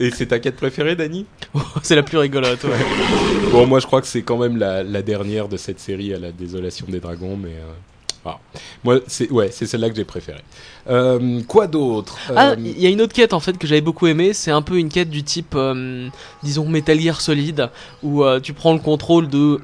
Et 0.00 0.10
c'est 0.10 0.26
ta 0.26 0.38
quête 0.38 0.56
préférée, 0.56 0.94
Dani 0.94 1.26
c'est 1.82 1.96
la 1.96 2.02
plus 2.04 2.18
rigolote. 2.18 2.62
ouais. 2.64 3.50
Bon, 3.50 3.66
moi 3.66 3.80
je 3.80 3.86
crois 3.86 4.00
que 4.00 4.06
c'est 4.06 4.22
quand 4.22 4.36
même 4.36 4.56
la, 4.56 4.82
la 4.84 5.02
dernière 5.02 5.48
de 5.48 5.56
cette 5.56 5.80
série 5.80 6.14
à 6.14 6.18
la 6.18 6.30
désolation 6.30 6.86
des 6.88 7.00
dragons, 7.00 7.36
mais. 7.36 7.48
euh, 7.50 7.72
Moi, 8.84 9.00
c'est 9.06 9.30
ouais, 9.30 9.50
c'est 9.52 9.66
celle-là 9.66 9.90
que 9.90 9.96
j'ai 9.96 10.04
préférée. 10.04 10.42
Euh, 10.88 11.40
quoi 11.46 11.66
d'autre 11.66 12.16
Ah, 12.34 12.50
Euh, 12.50 12.54
il 12.58 12.78
y 12.80 12.86
a 12.86 12.90
une 12.90 13.00
autre 13.00 13.12
quête 13.12 13.32
en 13.32 13.40
fait 13.40 13.56
que 13.58 13.66
j'avais 13.66 13.80
beaucoup 13.80 14.06
aimé. 14.06 14.32
C'est 14.32 14.50
un 14.50 14.62
peu 14.62 14.78
une 14.78 14.88
quête 14.88 15.10
du 15.10 15.22
type, 15.22 15.54
euh, 15.54 16.08
disons, 16.42 16.66
Metal 16.68 16.98
Gear 17.00 17.20
Solid, 17.20 17.68
où 18.02 18.24
euh, 18.24 18.40
tu 18.40 18.52
prends 18.52 18.72
le 18.72 18.78
contrôle 18.78 19.28
de 19.28 19.60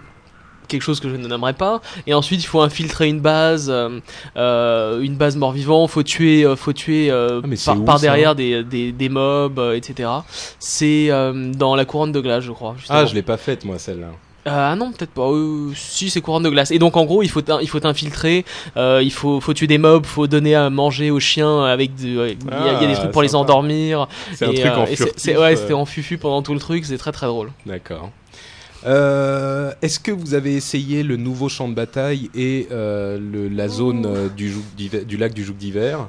quelque 0.66 0.80
chose 0.82 0.98
que 0.98 1.10
je 1.10 1.16
ne 1.16 1.28
nommerai 1.28 1.52
pas, 1.52 1.82
et 2.06 2.14
ensuite 2.14 2.42
il 2.42 2.46
faut 2.46 2.62
infiltrer 2.62 3.06
une 3.06 3.20
base, 3.20 3.70
euh, 3.70 5.00
une 5.00 5.14
base 5.16 5.36
mort-vivant. 5.36 5.86
Faut 5.88 6.02
tuer, 6.02 6.46
faut 6.56 6.72
tuer 6.72 7.10
euh, 7.10 7.42
Ah, 7.44 7.48
par, 7.66 7.76
où, 7.78 7.84
par 7.84 7.98
ça 7.98 8.02
derrière 8.06 8.34
des, 8.34 8.64
des, 8.64 8.90
des 8.90 9.08
mobs, 9.10 9.58
euh, 9.58 9.74
etc. 9.76 10.08
C'est 10.58 11.08
dans 11.08 11.74
la 11.76 11.84
couronne 11.84 12.12
de 12.12 12.20
glace, 12.20 12.44
je 12.44 12.52
crois. 12.52 12.74
justement. 12.78 12.98
Ah, 13.00 13.06
je 13.06 13.14
l'ai 13.14 13.22
pas 13.22 13.36
faite 13.36 13.64
moi 13.66 13.78
celle-là. 13.78 14.08
Euh, 14.46 14.50
ah 14.72 14.76
non, 14.76 14.92
peut-être 14.92 15.10
pas. 15.12 15.30
Euh, 15.30 15.70
si, 15.74 16.10
c'est 16.10 16.20
couronne 16.20 16.42
de 16.42 16.50
glace. 16.50 16.70
Et 16.70 16.78
donc 16.78 16.96
en 16.98 17.04
gros, 17.06 17.22
il 17.22 17.28
faut 17.30 17.40
t'in- 17.40 17.60
il 17.62 17.68
faut 17.68 17.80
t'infiltrer, 17.80 18.44
euh, 18.76 19.00
il 19.02 19.10
faut 19.12 19.40
faut 19.40 19.54
tuer 19.54 19.66
des 19.66 19.78
mobs, 19.78 20.04
faut 20.04 20.26
donner 20.26 20.54
à 20.54 20.68
manger 20.68 21.10
aux 21.10 21.20
chiens 21.20 21.64
avec 21.64 21.94
du- 21.94 22.08
il 22.08 22.16
y, 22.16 22.20
a- 22.20 22.26
il 22.28 22.82
y 22.82 22.84
a 22.84 22.86
des 22.86 22.92
Ah, 22.92 22.96
trucs 22.96 23.10
pour 23.12 23.22
les 23.22 23.28
sympa. 23.28 23.38
endormir. 23.52 24.06
C'est 24.34 24.44
un 24.44 24.50
Et, 24.50 24.54
truc 24.60 24.66
euh, 24.72 24.76
en 24.76 24.84
et 24.84 24.88
c'est- 24.88 24.96
furtif. 24.96 25.14
c'est- 25.16 25.36
Ouais, 25.38 25.54
euh, 25.54 25.56
c'était 25.56 25.72
en 25.72 25.86
fufu 25.86 26.18
pendant 26.18 26.42
tout 26.42 26.52
le 26.52 26.60
truc, 26.60 26.84
c'est 26.84 26.98
très 26.98 27.12
très 27.12 27.26
drôle. 27.26 27.50
D'accord. 27.64 28.10
Euh, 28.86 29.72
Est-ce 29.80 29.98
que 29.98 30.12
vous 30.12 30.34
avez 30.34 30.54
essayé 30.56 31.02
le 31.02 31.16
nouveau 31.16 31.48
champ 31.48 31.68
de 31.68 31.74
bataille 31.74 32.28
et 32.34 32.68
euh, 32.70 33.18
le, 33.18 33.48
la 33.48 33.68
zone 33.68 34.04
euh, 34.04 34.28
du, 34.28 34.50
joug 34.52 34.60
d'hiver- 34.76 35.04
du 35.06 35.16
lac 35.16 35.32
du 35.32 35.42
joug 35.42 35.54
d'hiver? 35.54 36.08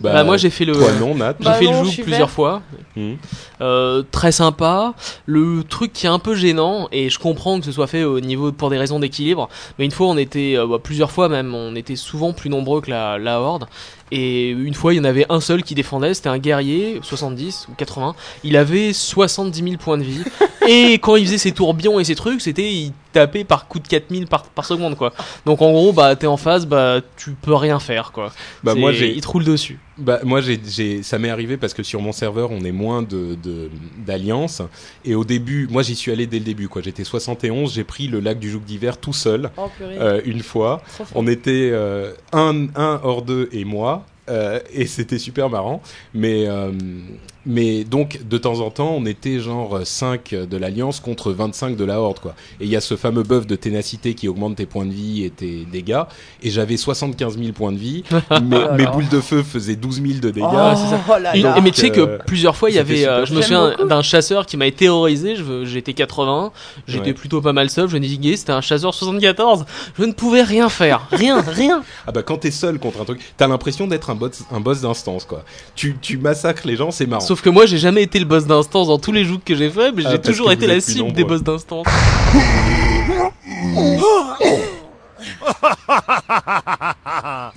Bah, 0.00 0.24
moi 0.24 0.36
j'ai 0.36 0.50
fait 0.50 0.64
le 0.64 0.72
Toi 0.74 0.92
non, 1.00 1.14
Nat. 1.14 1.34
j'ai 1.38 1.44
Bah 1.44 1.54
fait 1.54 1.64
non, 1.64 1.72
le 1.72 1.78
je 1.78 1.84
joug 1.84 1.90
suis 1.90 2.02
plusieurs 2.02 2.26
vert. 2.28 2.34
fois. 2.34 2.62
Hmm. 2.96 3.14
Euh, 3.60 4.02
très 4.10 4.32
sympa. 4.32 4.94
Le 5.26 5.62
truc 5.64 5.92
qui 5.92 6.06
est 6.06 6.10
un 6.10 6.18
peu 6.18 6.34
gênant, 6.34 6.88
et 6.92 7.10
je 7.10 7.18
comprends 7.18 7.58
que 7.58 7.64
ce 7.66 7.72
soit 7.72 7.86
fait 7.86 8.04
au 8.04 8.20
niveau 8.20 8.52
pour 8.52 8.70
des 8.70 8.78
raisons 8.78 8.98
d'équilibre, 9.00 9.48
mais 9.78 9.84
une 9.84 9.90
fois 9.90 10.06
on 10.08 10.16
était, 10.16 10.54
euh, 10.56 10.66
bah, 10.66 10.78
plusieurs 10.82 11.10
fois 11.10 11.28
même, 11.28 11.54
on 11.54 11.74
était 11.76 11.96
souvent 11.96 12.32
plus 12.32 12.50
nombreux 12.50 12.80
que 12.80 12.90
la, 12.90 13.18
la 13.18 13.40
horde, 13.40 13.66
Et 14.16 14.50
une 14.50 14.74
fois, 14.74 14.94
il 14.94 14.98
y 14.98 15.00
en 15.00 15.04
avait 15.04 15.26
un 15.28 15.40
seul 15.40 15.64
qui 15.64 15.74
défendait, 15.74 16.14
c'était 16.14 16.28
un 16.28 16.38
guerrier, 16.38 17.00
70 17.02 17.66
ou 17.68 17.74
80. 17.74 18.14
Il 18.44 18.56
avait 18.56 18.92
70 18.92 19.60
000 19.60 19.76
points 19.76 19.98
de 19.98 20.04
vie. 20.04 20.22
et 20.68 20.92
quand 21.00 21.16
il 21.16 21.26
faisait 21.26 21.38
ses 21.38 21.50
tourbillons 21.50 21.98
et 21.98 22.04
ses 22.04 22.14
trucs, 22.14 22.40
c'était 22.40 22.72
il 22.72 22.92
tapait 23.12 23.42
par 23.42 23.66
coup 23.66 23.80
de 23.80 23.88
4000 23.88 24.28
par, 24.28 24.44
par 24.44 24.66
seconde, 24.66 24.96
quoi. 24.96 25.12
Donc 25.46 25.62
en 25.62 25.72
gros, 25.72 25.92
bah 25.92 26.14
t'es 26.14 26.28
en 26.28 26.36
face, 26.36 26.64
bah 26.64 27.00
tu 27.16 27.32
peux 27.32 27.56
rien 27.56 27.80
faire, 27.80 28.12
quoi. 28.12 28.30
Bah 28.62 28.76
moi 28.76 28.92
j'ai 28.92 29.12
il 29.12 29.20
te 29.20 29.26
roule 29.26 29.44
dessus. 29.44 29.80
Bah, 29.96 30.18
moi, 30.24 30.40
j'ai, 30.40 30.60
j'ai, 30.66 31.02
ça 31.04 31.18
m'est 31.18 31.30
arrivé 31.30 31.56
parce 31.56 31.72
que 31.72 31.84
sur 31.84 32.00
mon 32.00 32.10
serveur, 32.12 32.50
on 32.50 32.64
est 32.64 32.72
moins 32.72 33.02
de, 33.02 33.36
de, 33.40 33.70
d'alliances. 34.04 34.60
Et 35.04 35.14
au 35.14 35.24
début, 35.24 35.68
moi, 35.70 35.82
j'y 35.82 35.94
suis 35.94 36.10
allé 36.10 36.26
dès 36.26 36.38
le 36.40 36.44
début, 36.44 36.68
quoi. 36.68 36.82
J'étais 36.82 37.04
71, 37.04 37.72
j'ai 37.74 37.84
pris 37.84 38.08
le 38.08 38.18
lac 38.18 38.38
du 38.40 38.50
Joug 38.50 38.62
d'hiver 38.64 38.96
tout 38.98 39.12
seul, 39.12 39.50
Oh 39.56 39.70
euh, 39.82 40.20
une 40.24 40.42
fois. 40.42 40.82
On 41.14 41.26
était 41.28 41.70
euh, 41.72 42.12
un, 42.32 42.66
un 42.74 43.00
hors 43.04 43.22
deux 43.22 43.48
et 43.52 43.64
moi. 43.64 44.04
euh, 44.28 44.58
et 44.72 44.86
c'était 44.86 45.18
super 45.18 45.48
marrant. 45.48 45.80
Mais, 46.12 46.48
euh, 46.48 46.72
mais 47.46 47.84
donc, 47.84 48.20
de 48.28 48.38
temps 48.38 48.60
en 48.60 48.70
temps, 48.70 48.94
on 48.96 49.04
était 49.06 49.38
genre 49.38 49.80
5 49.84 50.34
de 50.34 50.56
l'Alliance 50.56 51.00
contre 51.00 51.32
25 51.32 51.76
de 51.76 51.84
la 51.84 52.00
Horde, 52.00 52.18
quoi. 52.20 52.34
Et 52.60 52.64
il 52.64 52.70
y 52.70 52.76
a 52.76 52.80
ce 52.80 52.96
fameux 52.96 53.22
buff 53.22 53.46
de 53.46 53.56
ténacité 53.56 54.14
qui 54.14 54.28
augmente 54.28 54.56
tes 54.56 54.66
points 54.66 54.86
de 54.86 54.92
vie 54.92 55.24
et 55.24 55.30
tes 55.30 55.66
dégâts. 55.70 56.02
Et 56.42 56.50
j'avais 56.50 56.76
75 56.76 57.38
000 57.38 57.52
points 57.52 57.72
de 57.72 57.76
vie. 57.78 58.02
mes, 58.42 58.58
là. 58.58 58.90
boules 58.92 59.08
de 59.08 59.20
feu 59.20 59.42
faisaient 59.42 59.76
12 59.76 60.02
000 60.02 60.18
de 60.20 60.30
dégâts. 60.30 60.44
Oh, 60.44 60.74
ça. 60.74 61.00
oh 61.08 61.12
là 61.20 61.34
là. 61.36 61.56
et 61.58 61.60
mais 61.60 61.70
tu 61.70 61.80
sais 61.82 61.98
euh, 61.98 62.18
que 62.18 62.22
plusieurs 62.24 62.56
fois, 62.56 62.70
il 62.70 62.76
y 62.76 62.78
avait. 62.78 63.06
euh, 63.06 63.24
je 63.26 63.34
me 63.34 63.42
souviens 63.42 63.74
d'un 63.88 64.02
chasseur 64.02 64.46
qui 64.46 64.56
m'a 64.56 64.70
terrorisé. 64.70 65.34
J'étais 65.64 65.92
80, 65.94 66.52
j'étais 66.86 67.04
Ouais. 67.06 67.12
plutôt 67.12 67.40
pas 67.42 67.52
mal 67.52 67.68
seul. 67.70 67.88
Je 67.88 67.96
naviguais, 67.98 68.36
c'était 68.36 68.52
un 68.52 68.60
chasseur 68.60 68.94
74. 68.94 69.64
Je 69.98 70.04
ne 70.04 70.12
pouvais 70.12 70.42
rien 70.42 70.68
faire, 70.68 71.06
rien, 71.10 71.40
rien. 71.46 71.82
Ah 72.06 72.12
bah 72.12 72.22
quand 72.22 72.38
t'es 72.38 72.50
seul 72.50 72.78
contre 72.78 73.00
un 73.00 73.04
truc, 73.04 73.20
t'as 73.36 73.46
l'impression 73.48 73.86
d'être 73.86 74.10
un 74.10 74.14
boss, 74.14 74.44
un 74.52 74.60
boss 74.60 74.80
d'instance 74.80 75.24
quoi. 75.24 75.44
Tu, 75.74 75.96
tu 76.00 76.16
massacres 76.18 76.66
les 76.66 76.76
gens, 76.76 76.90
c'est 76.90 77.06
marrant. 77.06 77.20
Sauf 77.20 77.33
que 77.42 77.50
moi, 77.50 77.66
j'ai 77.66 77.78
jamais 77.78 78.02
été 78.02 78.18
le 78.18 78.24
boss 78.24 78.46
d'instance 78.46 78.88
dans 78.88 78.98
tous 78.98 79.12
les 79.12 79.24
jeux 79.24 79.38
que 79.44 79.54
j'ai 79.54 79.70
fait, 79.70 79.92
mais 79.92 80.02
Ah, 80.06 80.10
j'ai 80.12 80.20
toujours 80.20 80.50
été 80.52 80.66
la 80.66 80.80
cible 80.80 81.12
des 81.12 81.24
boss 81.24 81.42
d'instance. 81.42 81.86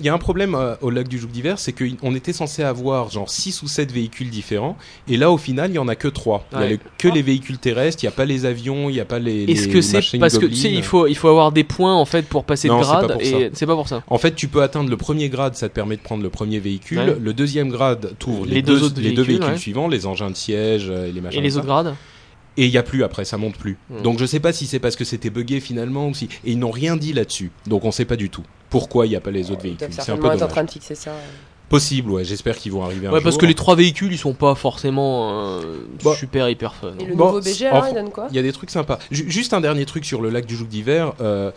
Il 0.00 0.06
y 0.06 0.08
a 0.08 0.14
un 0.14 0.18
problème 0.18 0.54
euh, 0.54 0.74
au 0.80 0.90
lac 0.90 1.08
du 1.08 1.18
Joug 1.18 1.28
d'hiver, 1.30 1.58
c'est 1.58 1.72
qu'on 1.72 2.14
était 2.14 2.32
censé 2.32 2.62
avoir 2.62 3.10
genre 3.10 3.28
6 3.28 3.62
ou 3.62 3.68
7 3.68 3.90
véhicules 3.92 4.30
différents, 4.30 4.76
et 5.08 5.16
là 5.16 5.30
au 5.30 5.38
final 5.38 5.70
il 5.70 5.74
y 5.74 5.78
en 5.78 5.88
a 5.88 5.96
que 5.96 6.08
3. 6.08 6.46
Il 6.52 6.58
y 6.60 6.62
a 6.62 6.68
le- 6.70 6.78
que 6.98 7.08
les 7.08 7.22
véhicules 7.22 7.58
terrestres, 7.58 8.02
il 8.02 8.06
n'y 8.06 8.12
a 8.12 8.16
pas 8.16 8.24
les 8.24 8.44
avions, 8.46 8.88
il 8.88 8.94
n'y 8.94 9.00
a 9.00 9.04
pas 9.04 9.18
les. 9.18 9.44
Est-ce 9.44 9.66
les 9.66 9.72
que 9.72 9.80
c'est 9.80 9.96
machines 9.98 10.20
parce 10.20 10.38
que 10.38 10.46
tu 10.46 10.54
sais, 10.56 10.70
il 10.72 10.82
faut, 10.82 11.06
il 11.06 11.16
faut 11.16 11.28
avoir 11.28 11.52
des 11.52 11.64
points 11.64 11.94
en 11.94 12.04
fait 12.04 12.26
pour 12.26 12.44
passer 12.44 12.68
Non, 12.68 12.78
de 12.80 12.84
c'est 12.84 12.90
pas 12.92 12.98
grade 13.02 13.12
pour 13.12 13.22
et 13.22 13.50
c'est 13.54 13.66
pas 13.66 13.74
pour 13.74 13.88
ça. 13.88 14.02
En 14.08 14.18
fait, 14.18 14.34
tu 14.34 14.48
peux 14.48 14.62
atteindre 14.62 14.90
le 14.90 14.96
premier 14.96 15.28
grade, 15.28 15.54
ça 15.54 15.68
te 15.68 15.74
permet 15.74 15.96
de 15.96 16.02
prendre 16.02 16.22
le 16.22 16.30
premier 16.30 16.58
véhicule. 16.60 16.98
Ouais. 16.98 17.16
Le 17.20 17.32
deuxième 17.32 17.68
grade 17.70 18.12
t'ouvre 18.18 18.46
les, 18.46 18.56
Les 18.56 18.62
deux 18.62 18.82
autres 18.82 18.96
les 19.00 19.12
deux 19.12 19.22
véhicules, 19.22 19.26
véhicules 19.26 19.52
ouais. 19.52 19.58
suivants, 19.58 19.88
les 19.88 20.06
engins 20.06 20.30
de 20.30 20.36
siège 20.36 20.86
euh, 20.90 21.08
et 21.08 21.12
les 21.12 21.20
machins. 21.20 21.38
Et 21.38 21.42
les 21.42 21.50
comme 21.50 21.58
autres 21.58 21.66
ça. 21.68 21.82
grades 21.82 21.94
Et 22.58 22.64
il 22.66 22.70
y 22.70 22.76
a 22.76 22.82
plus 22.82 23.02
après, 23.04 23.24
ça 23.24 23.38
monte 23.38 23.56
plus. 23.56 23.78
Hmm. 23.88 24.02
Donc 24.02 24.18
je 24.18 24.26
sais 24.26 24.40
pas 24.40 24.52
si 24.52 24.66
c'est 24.66 24.80
parce 24.80 24.96
que 24.96 25.04
c'était 25.04 25.30
buggé 25.30 25.60
finalement 25.60 26.08
ou 26.08 26.14
si. 26.14 26.26
Et 26.44 26.52
ils 26.52 26.58
n'ont 26.58 26.70
rien 26.72 26.96
dit 26.96 27.12
là-dessus. 27.14 27.50
Donc 27.66 27.84
on 27.86 27.90
sait 27.92 28.04
pas 28.04 28.16
du 28.16 28.28
tout 28.28 28.42
pourquoi 28.68 29.06
il 29.06 29.10
n'y 29.10 29.16
a 29.16 29.20
pas 29.20 29.30
les 29.30 29.50
autres 29.50 29.62
véhicules. 29.62 29.86
C'est 29.90 30.00
un 30.00 30.04
certainement 30.04 30.36
peu 30.36 30.44
en 30.44 30.48
train 30.48 30.64
de 30.64 30.70
fixer 30.70 30.94
ça. 30.94 31.12
Possible, 31.70 32.10
ouais. 32.10 32.24
J'espère 32.24 32.56
qu'ils 32.56 32.72
vont 32.72 32.82
arriver 32.82 33.06
un 33.06 33.12
Ouais, 33.12 33.20
parce 33.20 33.34
jour. 33.34 33.42
que 33.42 33.46
les 33.46 33.54
trois 33.54 33.76
véhicules, 33.76 34.10
ils 34.12 34.16
sont 34.18 34.32
pas 34.32 34.54
forcément 34.54 35.58
euh, 35.60 35.60
Bah. 36.02 36.14
super 36.16 36.48
hyper 36.48 36.74
fun. 36.74 36.92
Et 36.98 37.04
le 37.04 37.14
Bon, 37.14 37.26
nouveau 37.26 37.40
BG, 37.40 37.66
enfin, 37.66 37.76
alors, 37.76 37.88
il 37.90 37.94
donne 37.94 38.10
quoi 38.10 38.26
Il 38.30 38.36
y 38.36 38.38
a 38.38 38.42
des 38.42 38.52
trucs 38.52 38.70
sympas. 38.70 38.98
Ju- 39.10 39.30
juste 39.30 39.52
un 39.52 39.60
dernier 39.60 39.84
truc 39.84 40.04
sur 40.06 40.22
le 40.22 40.30
lac 40.30 40.46
du 40.46 40.56
Joug 40.56 40.66
d'hiver. 40.66 41.12
euh, 41.20 41.50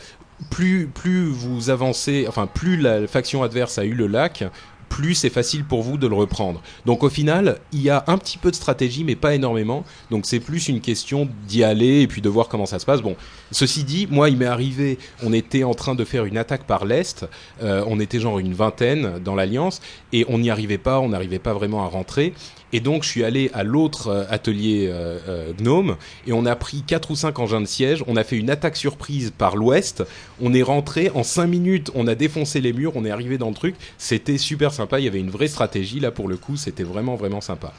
plus, 0.49 0.87
plus 0.87 1.25
vous 1.29 1.69
avancez, 1.69 2.25
enfin, 2.27 2.47
plus 2.47 2.75
la 2.75 3.07
faction 3.07 3.43
adverse 3.43 3.77
a 3.77 3.85
eu 3.85 3.93
le 3.93 4.07
lac, 4.07 4.43
plus 4.91 5.15
c'est 5.15 5.29
facile 5.29 5.63
pour 5.63 5.81
vous 5.81 5.97
de 5.97 6.05
le 6.05 6.15
reprendre. 6.15 6.61
Donc 6.85 7.03
au 7.03 7.09
final, 7.09 7.59
il 7.71 7.81
y 7.81 7.89
a 7.89 8.03
un 8.07 8.17
petit 8.17 8.37
peu 8.37 8.51
de 8.51 8.55
stratégie, 8.55 9.05
mais 9.05 9.15
pas 9.15 9.33
énormément. 9.33 9.85
Donc 10.11 10.25
c'est 10.25 10.41
plus 10.41 10.67
une 10.67 10.81
question 10.81 11.29
d'y 11.47 11.63
aller 11.63 12.01
et 12.01 12.07
puis 12.07 12.21
de 12.21 12.27
voir 12.27 12.49
comment 12.49 12.65
ça 12.65 12.77
se 12.77 12.85
passe. 12.85 13.01
Bon, 13.01 13.15
ceci 13.51 13.85
dit, 13.85 14.05
moi, 14.11 14.29
il 14.29 14.37
m'est 14.37 14.45
arrivé, 14.45 14.99
on 15.23 15.31
était 15.31 15.63
en 15.63 15.73
train 15.73 15.95
de 15.95 16.03
faire 16.03 16.25
une 16.25 16.37
attaque 16.37 16.65
par 16.65 16.83
l'est. 16.83 17.25
euh, 17.63 17.85
on 17.87 17.99
était 18.01 18.19
genre 18.19 18.37
une 18.37 18.53
vingtaine 18.53 19.19
dans 19.23 19.33
l'alliance 19.33 19.81
et 20.11 20.25
on 20.27 20.39
n'y 20.39 20.49
arrivait 20.49 20.77
pas, 20.77 20.99
on 20.99 21.09
n'arrivait 21.09 21.39
pas 21.39 21.53
vraiment 21.53 21.83
à 21.85 21.87
rentrer. 21.87 22.33
Et 22.73 22.79
donc 22.79 23.03
je 23.03 23.09
suis 23.09 23.23
allé 23.23 23.51
à 23.53 23.63
l'autre 23.63 24.07
euh, 24.07 24.23
atelier 24.29 24.87
euh, 24.89 25.19
euh, 25.27 25.51
Gnome 25.59 25.97
et 26.25 26.33
on 26.33 26.45
a 26.45 26.55
pris 26.55 26.83
quatre 26.87 27.11
ou 27.11 27.15
cinq 27.15 27.39
engins 27.39 27.61
de 27.61 27.65
siège. 27.65 28.03
On 28.07 28.15
a 28.15 28.23
fait 28.23 28.37
une 28.37 28.49
attaque 28.49 28.77
surprise 28.77 29.31
par 29.37 29.55
l'ouest. 29.57 30.03
On 30.41 30.53
est 30.53 30.61
rentré 30.63 31.11
en 31.13 31.23
cinq 31.23 31.47
minutes. 31.47 31.91
On 31.95 32.07
a 32.07 32.15
défoncé 32.15 32.61
les 32.61 32.73
murs. 32.73 32.93
On 32.95 33.03
est 33.05 33.11
arrivé 33.11 33.37
dans 33.37 33.49
le 33.49 33.55
truc. 33.55 33.75
C'était 33.97 34.37
super 34.37 34.73
sympa. 34.73 34.99
Il 34.99 35.05
y 35.05 35.07
avait 35.07 35.19
une 35.19 35.29
vraie 35.31 35.47
stratégie 35.49 35.99
là 35.99 36.11
pour 36.11 36.27
le 36.27 36.37
coup. 36.37 36.55
C'était 36.57 36.83
vraiment 36.83 37.15
vraiment 37.15 37.41
sympa. 37.41 37.73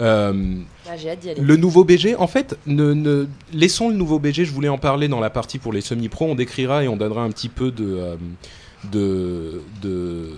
Euh, 0.00 0.54
Ah, 0.88 0.96
J'ai 0.96 1.10
hâte 1.10 1.26
le 1.38 1.56
nouveau 1.56 1.84
BG, 1.84 2.16
en 2.16 2.26
fait, 2.26 2.56
ne, 2.66 2.94
ne- 2.94 3.26
laissons 3.52 3.90
le 3.90 3.94
nouveau 3.94 4.18
BG. 4.18 4.44
Je 4.46 4.52
voulais 4.52 4.70
en 4.70 4.78
parler 4.78 5.06
dans 5.06 5.20
la 5.20 5.28
partie 5.30 5.58
pour 5.58 5.72
les 5.72 5.82
semi-pro. 5.82 6.24
On 6.26 6.34
décrira 6.34 6.82
et 6.82 6.88
on 6.88 6.96
donnera 6.96 7.22
un 7.22 7.30
petit 7.30 7.50
peu 7.50 7.70
de 7.70 8.16
de, 8.90 9.60
de 9.82 10.30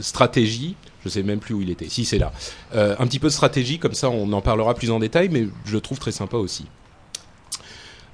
stratégie. 0.00 0.76
Je 1.04 1.08
sais 1.08 1.22
même 1.22 1.38
plus 1.38 1.54
où 1.54 1.60
il 1.62 1.70
était. 1.70 1.88
Si 1.88 2.04
c'est 2.04 2.18
là, 2.18 2.32
Euh, 2.74 2.96
un 2.98 3.06
petit 3.06 3.18
peu 3.18 3.28
de 3.28 3.32
stratégie. 3.32 3.78
Comme 3.78 3.94
ça, 3.94 4.10
on 4.10 4.32
en 4.32 4.40
parlera 4.40 4.74
plus 4.74 4.90
en 4.90 4.98
détail. 4.98 5.28
Mais 5.28 5.46
je 5.64 5.74
le 5.74 5.80
trouve 5.80 5.98
très 5.98 6.12
sympa 6.12 6.36
aussi. 6.36 6.66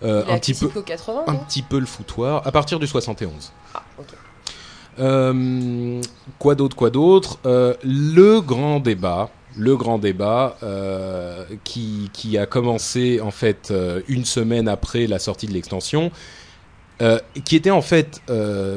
Euh, 0.02 0.22
un 0.22 0.38
petit 0.38 0.54
peu, 0.54 0.66
accessible 0.66 0.72
qu'au 0.72 0.82
80, 0.82 1.24
un 1.26 1.32
non 1.34 1.38
petit 1.40 1.62
peu 1.62 1.78
le 1.78 1.86
foutoir 1.86 2.46
à 2.46 2.52
partir 2.52 2.78
du 2.78 2.86
71. 2.86 3.52
Ah, 3.74 3.82
ok. 3.98 4.06
Euh, 4.98 6.00
quoi 6.38 6.54
d'autre, 6.54 6.74
quoi 6.76 6.90
d'autre? 6.90 7.38
Le 7.44 8.40
grand 8.40 8.80
débat, 8.80 9.30
le 9.56 9.76
grand 9.76 9.98
débat 9.98 10.56
euh, 10.62 11.44
qui, 11.64 12.10
qui 12.12 12.38
a 12.38 12.46
commencé 12.46 13.20
en 13.20 13.30
fait 13.30 13.70
euh, 13.70 14.00
une 14.08 14.24
semaine 14.24 14.68
après 14.68 15.06
la 15.06 15.18
sortie 15.18 15.46
de 15.46 15.52
l'extension, 15.52 16.10
euh, 17.02 17.18
qui 17.44 17.56
était 17.56 17.70
en 17.70 17.82
fait 17.82 18.22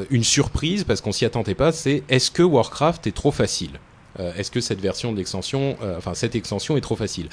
une 0.10 0.24
surprise 0.24 0.84
parce 0.84 1.02
qu'on 1.02 1.12
s'y 1.12 1.26
attendait 1.26 1.56
pas. 1.56 1.72
C'est 1.72 2.04
est-ce 2.10 2.32
que 2.32 2.44
Warcraft 2.44 3.08
est 3.08 3.12
trop 3.12 3.32
facile? 3.32 3.80
Est-ce 4.20 4.52
que 4.52 4.62
cette 4.62 4.80
version 4.80 5.12
de 5.12 5.18
l'extension, 5.18 5.76
euh, 5.82 5.98
enfin 5.98 6.14
cette 6.14 6.36
extension 6.36 6.78
est 6.78 6.82
trop 6.82 6.96
facile? 6.96 7.30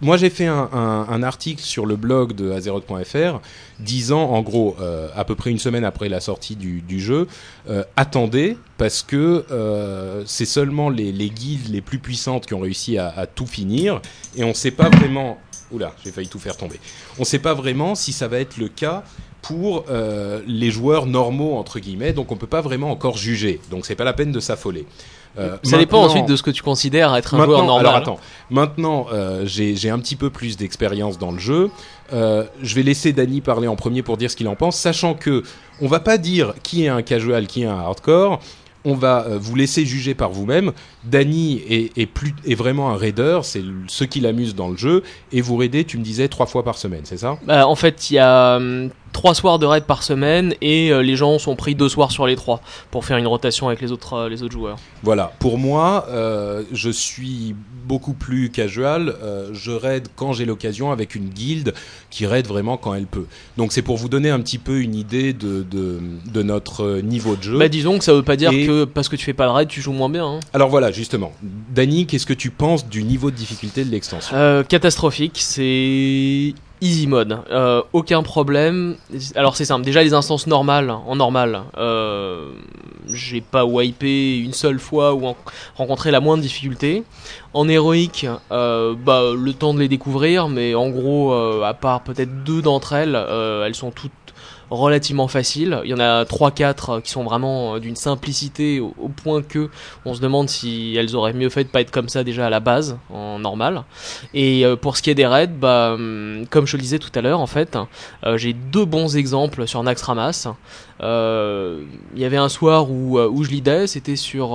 Moi, 0.00 0.16
j'ai 0.16 0.30
fait 0.30 0.46
un, 0.46 1.22
article 1.24 1.60
sur 1.60 1.84
le 1.84 1.96
blog 1.96 2.32
de 2.32 2.52
Azeroth.fr 2.52 3.40
disant, 3.80 4.30
en 4.30 4.42
gros, 4.42 4.76
euh, 4.80 5.08
à 5.16 5.24
peu 5.24 5.34
près 5.34 5.50
une 5.50 5.58
semaine 5.58 5.84
après 5.84 6.08
la 6.08 6.20
sortie 6.20 6.54
du, 6.54 7.00
jeu, 7.00 7.26
euh, 7.68 7.82
attendez, 7.96 8.56
parce 8.76 9.02
que 9.02 9.44
euh, 9.50 10.22
c'est 10.24 10.44
seulement 10.44 10.88
les, 10.88 11.10
les 11.10 11.30
guildes 11.30 11.68
les 11.68 11.80
plus 11.80 11.98
puissantes 11.98 12.46
qui 12.46 12.54
ont 12.54 12.60
réussi 12.60 12.96
à, 12.96 13.26
tout 13.26 13.46
finir, 13.46 14.00
et 14.36 14.44
on 14.44 14.50
ne 14.50 14.54
sait 14.54 14.70
pas 14.70 14.88
vraiment... 14.88 15.38
Oula, 15.72 15.92
j'ai 16.04 16.12
failli 16.12 16.28
tout 16.28 16.38
faire 16.38 16.56
tomber. 16.56 16.78
On 17.18 17.22
ne 17.22 17.26
sait 17.26 17.40
pas 17.40 17.52
vraiment 17.52 17.94
si 17.94 18.12
ça 18.12 18.28
va 18.28 18.38
être 18.38 18.56
le 18.56 18.68
cas 18.68 19.02
pour 19.42 19.86
euh, 19.90 20.40
les 20.46 20.70
joueurs 20.70 21.06
normaux, 21.06 21.56
entre 21.56 21.80
guillemets, 21.80 22.12
donc 22.12 22.30
on 22.32 22.36
peut 22.36 22.46
pas 22.46 22.60
vraiment 22.60 22.90
encore 22.90 23.16
juger. 23.16 23.60
Donc 23.70 23.84
c'est 23.84 23.96
pas 23.96 24.04
la 24.04 24.12
peine 24.12 24.32
de 24.32 24.40
s'affoler. 24.40 24.86
Euh, 25.38 25.56
Ça 25.62 25.78
dépend 25.78 26.02
ensuite 26.04 26.26
de 26.26 26.36
ce 26.36 26.42
que 26.42 26.50
tu 26.50 26.62
considères 26.62 27.14
être 27.14 27.34
un 27.34 27.44
joueur 27.44 27.64
normal. 27.64 27.86
alors 27.86 27.96
attends. 27.96 28.20
Maintenant, 28.50 29.06
euh, 29.12 29.42
j'ai 29.46 29.90
un 29.90 29.98
petit 29.98 30.16
peu 30.16 30.30
plus 30.30 30.56
d'expérience 30.56 31.18
dans 31.18 31.30
le 31.30 31.38
jeu. 31.38 31.70
Euh, 32.12 32.44
je 32.62 32.74
vais 32.74 32.82
laisser 32.82 33.12
Dany 33.12 33.40
parler 33.40 33.68
en 33.68 33.76
premier 33.76 34.02
pour 34.02 34.16
dire 34.16 34.30
ce 34.30 34.36
qu'il 34.36 34.48
en 34.48 34.56
pense, 34.56 34.76
sachant 34.76 35.14
que 35.14 35.42
on 35.80 35.86
va 35.88 36.00
pas 36.00 36.18
dire 36.18 36.54
qui 36.62 36.84
est 36.84 36.88
un 36.88 37.02
casual, 37.02 37.46
qui 37.46 37.62
est 37.62 37.66
un 37.66 37.78
hardcore. 37.78 38.40
On 38.84 38.94
va 38.94 39.26
euh, 39.26 39.38
vous 39.40 39.54
laisser 39.56 39.84
juger 39.84 40.14
par 40.14 40.30
vous-même. 40.30 40.72
Dany 41.04 41.60
est, 41.68 41.98
est, 41.98 42.06
plus, 42.06 42.34
est 42.46 42.54
vraiment 42.54 42.90
un 42.90 42.96
raider, 42.96 43.40
c'est 43.42 43.62
ce 43.88 44.04
qui 44.04 44.20
l'amuse 44.20 44.54
dans 44.54 44.68
le 44.68 44.76
jeu. 44.76 45.02
Et 45.32 45.40
vous 45.40 45.56
raidez, 45.56 45.84
tu 45.84 45.98
me 45.98 46.02
disais, 46.04 46.28
trois 46.28 46.46
fois 46.46 46.62
par 46.62 46.78
semaine, 46.78 47.02
c'est 47.04 47.18
ça? 47.18 47.36
Bah, 47.44 47.66
en 47.66 47.74
fait, 47.74 48.10
il 48.10 48.14
y 48.14 48.18
a 48.18 48.56
hum, 48.56 48.90
trois 49.12 49.34
soirs 49.34 49.58
de 49.58 49.66
raid 49.66 49.84
par 49.84 50.02
semaine 50.02 50.54
et 50.60 50.90
euh, 50.92 51.02
les 51.02 51.16
gens 51.16 51.38
sont 51.38 51.56
pris 51.56 51.74
deux 51.74 51.88
soirs 51.88 52.10
sur 52.12 52.26
les 52.26 52.36
trois 52.36 52.60
pour 52.90 53.04
faire 53.04 53.16
une 53.16 53.26
rotation 53.26 53.68
avec 53.68 53.80
les 53.80 53.90
autres, 53.92 54.14
euh, 54.14 54.28
les 54.28 54.42
autres 54.42 54.52
joueurs. 54.52 54.76
Voilà, 55.02 55.32
pour 55.38 55.58
moi, 55.58 56.06
euh, 56.08 56.62
je 56.72 56.90
suis 56.90 57.54
beaucoup 57.86 58.12
plus 58.12 58.50
casual. 58.50 59.14
je 59.52 59.70
raid 59.70 60.08
quand 60.14 60.32
j'ai 60.34 60.44
l'occasion 60.44 60.92
avec 60.92 61.14
une 61.14 61.28
guilde 61.30 61.72
qui 62.10 62.26
raid 62.26 62.46
vraiment 62.46 62.76
quand 62.76 62.92
elle 62.94 63.06
peut. 63.06 63.24
Donc 63.56 63.72
c'est 63.72 63.80
pour 63.82 63.96
vous 63.96 64.08
donner 64.10 64.28
un 64.30 64.40
petit 64.40 64.58
peu 64.58 64.80
une 64.80 64.94
idée 64.94 65.32
de, 65.32 65.62
de, 65.62 65.98
de 66.32 66.42
notre 66.42 67.00
niveau 67.00 67.34
de 67.36 67.42
jeu. 67.42 67.58
Bah, 67.58 67.68
disons 67.68 67.96
que 67.98 68.04
ça 68.04 68.12
veut 68.12 68.22
pas 68.22 68.36
dire 68.36 68.50
Et- 68.52 68.66
que 68.66 68.84
parce 68.84 69.08
que 69.08 69.16
tu 69.16 69.24
fais 69.24 69.32
pas 69.32 69.46
de 69.46 69.50
raid, 69.52 69.68
tu 69.68 69.80
joues 69.80 69.92
moins 69.92 70.10
bien. 70.10 70.26
hein. 70.26 70.40
Alors 70.52 70.68
voilà, 70.68 70.92
justement. 70.92 71.32
Dany, 71.42 72.06
qu'est-ce 72.06 72.26
que 72.26 72.34
tu 72.34 72.50
penses 72.50 72.86
du 72.86 73.02
niveau 73.04 73.30
de 73.30 73.36
difficulté 73.36 73.84
de 73.84 73.90
l'extension? 73.90 74.36
Catastrophique, 74.68 75.38
c'est 75.40 76.52
easy 76.80 77.06
mode, 77.06 77.38
Euh, 77.50 77.82
aucun 77.92 78.22
problème. 78.22 78.96
Alors 79.34 79.56
c'est 79.56 79.64
simple, 79.64 79.84
déjà 79.84 80.02
les 80.02 80.14
instances 80.14 80.46
normales, 80.46 80.90
en 80.90 81.16
normal, 81.16 81.62
euh, 81.76 82.50
j'ai 83.12 83.40
pas 83.40 83.64
wipé 83.64 84.38
une 84.38 84.52
seule 84.52 84.78
fois 84.78 85.14
ou 85.14 85.26
en- 85.26 85.36
rencontré 85.76 86.10
la 86.10 86.20
moindre 86.20 86.42
difficulté. 86.42 87.02
En 87.54 87.68
héroïque, 87.68 88.26
euh, 88.52 88.94
bah 88.94 89.22
le 89.36 89.52
temps 89.54 89.74
de 89.74 89.80
les 89.80 89.88
découvrir, 89.88 90.48
mais 90.48 90.74
en 90.74 90.88
gros, 90.90 91.32
euh, 91.32 91.62
à 91.64 91.74
part 91.74 92.02
peut-être 92.02 92.44
deux 92.44 92.62
d'entre 92.62 92.92
elles, 92.92 93.14
euh, 93.16 93.64
elles 93.66 93.74
sont 93.74 93.90
toutes 93.90 94.12
relativement 94.70 95.28
faciles. 95.28 95.80
Il 95.84 95.90
y 95.90 95.94
en 95.94 96.00
a 96.00 96.24
3-4 96.24 97.02
qui 97.02 97.10
sont 97.10 97.24
vraiment 97.24 97.78
d'une 97.78 97.96
simplicité 97.96 98.80
au, 98.80 99.08
point 99.08 99.42
que 99.42 99.70
on 100.04 100.14
se 100.14 100.20
demande 100.20 100.48
si 100.48 100.94
elles 100.96 101.16
auraient 101.16 101.32
mieux 101.32 101.48
fait 101.48 101.64
de 101.64 101.68
pas 101.68 101.80
être 101.80 101.90
comme 101.90 102.08
ça 102.08 102.24
déjà 102.24 102.46
à 102.46 102.50
la 102.50 102.60
base, 102.60 102.98
en 103.12 103.38
normal. 103.38 103.84
Et 104.34 104.64
pour 104.80 104.96
ce 104.96 105.02
qui 105.02 105.10
est 105.10 105.14
des 105.14 105.26
raids, 105.26 105.48
bah, 105.48 105.92
hum, 105.94 106.44
comme 106.50 106.66
je 106.66 106.76
le 106.76 106.82
disais 106.82 106.98
tout 106.98 107.10
à 107.14 107.20
l'heure, 107.20 107.40
en 107.40 107.46
fait, 107.46 107.78
j'ai 108.36 108.52
deux 108.52 108.84
bons 108.84 109.16
exemples 109.16 109.66
sur 109.66 109.82
Naxxramas. 109.82 110.48
Il 111.00 111.86
y 112.16 112.24
avait 112.24 112.36
un 112.36 112.48
soir 112.48 112.90
où, 112.90 113.18
où 113.18 113.44
je 113.44 113.50
lidais, 113.50 113.86
c'était 113.86 114.16
sur 114.16 114.54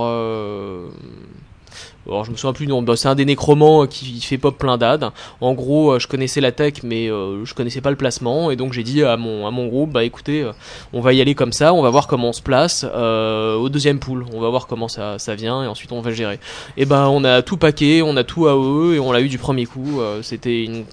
alors 2.06 2.24
je 2.24 2.30
me 2.30 2.36
souviens 2.36 2.52
plus 2.52 2.66
du 2.66 2.70
nom, 2.70 2.82
bah, 2.82 2.96
c'est 2.96 3.08
un 3.08 3.14
des 3.14 3.24
nécromants 3.24 3.86
qui 3.86 4.20
fait 4.20 4.38
pop 4.38 4.56
plein 4.58 4.78
d'ad. 4.78 5.10
En 5.40 5.54
gros, 5.54 5.92
euh, 5.92 5.98
je 5.98 6.08
connaissais 6.08 6.40
la 6.40 6.52
tech, 6.52 6.82
mais 6.82 7.08
euh, 7.08 7.44
je 7.44 7.54
connaissais 7.54 7.80
pas 7.80 7.90
le 7.90 7.96
placement, 7.96 8.50
et 8.50 8.56
donc 8.56 8.72
j'ai 8.72 8.82
dit 8.82 9.02
à 9.02 9.16
mon, 9.16 9.46
à 9.46 9.50
mon 9.50 9.66
groupe, 9.66 9.90
bah 9.90 10.04
écoutez, 10.04 10.42
euh, 10.42 10.52
on 10.92 11.00
va 11.00 11.12
y 11.12 11.20
aller 11.20 11.34
comme 11.34 11.52
ça, 11.52 11.72
on 11.72 11.82
va 11.82 11.90
voir 11.90 12.06
comment 12.06 12.28
on 12.28 12.32
se 12.32 12.42
place 12.42 12.84
au 12.84 13.68
deuxième 13.68 13.98
pool, 13.98 14.24
on 14.32 14.40
va 14.40 14.48
voir 14.48 14.66
comment 14.66 14.88
ça, 14.88 15.18
ça 15.18 15.34
vient, 15.34 15.62
et 15.64 15.66
ensuite 15.66 15.92
on 15.92 16.00
va 16.00 16.10
gérer. 16.10 16.38
Et 16.76 16.84
ben 16.84 17.06
on 17.08 17.24
a 17.24 17.42
tout 17.42 17.56
paqué, 17.56 18.02
on 18.02 18.16
a 18.16 18.24
tout 18.24 18.46
AOE, 18.46 18.94
et 18.94 19.00
on 19.00 19.12
l'a 19.12 19.20
eu 19.20 19.28
du 19.28 19.38
premier 19.38 19.66
coup, 19.66 20.00
c'était 20.22 20.64
une 20.64 20.84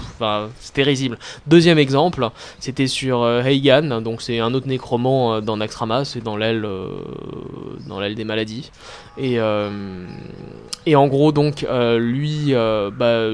Enfin, 0.00 0.48
c'était 0.60 0.82
risible. 0.82 1.18
Deuxième 1.46 1.78
exemple, 1.78 2.30
c'était 2.58 2.86
sur 2.86 3.22
euh, 3.22 3.42
Heigan, 3.42 4.00
donc 4.00 4.22
c'est 4.22 4.38
un 4.38 4.54
autre 4.54 4.66
nécromant 4.66 5.34
euh, 5.34 5.40
dans 5.40 5.58
Naxxramas, 5.58 6.06
c'est 6.06 6.22
dans 6.22 6.36
l'aile, 6.36 6.64
euh, 6.64 6.88
dans 7.86 8.00
l'aile 8.00 8.14
des 8.14 8.24
maladies. 8.24 8.70
Et, 9.18 9.38
et 10.86 10.96
en 10.96 11.06
gros, 11.08 11.32
donc, 11.32 11.66
lui, 11.98 12.52
bah, 12.52 13.30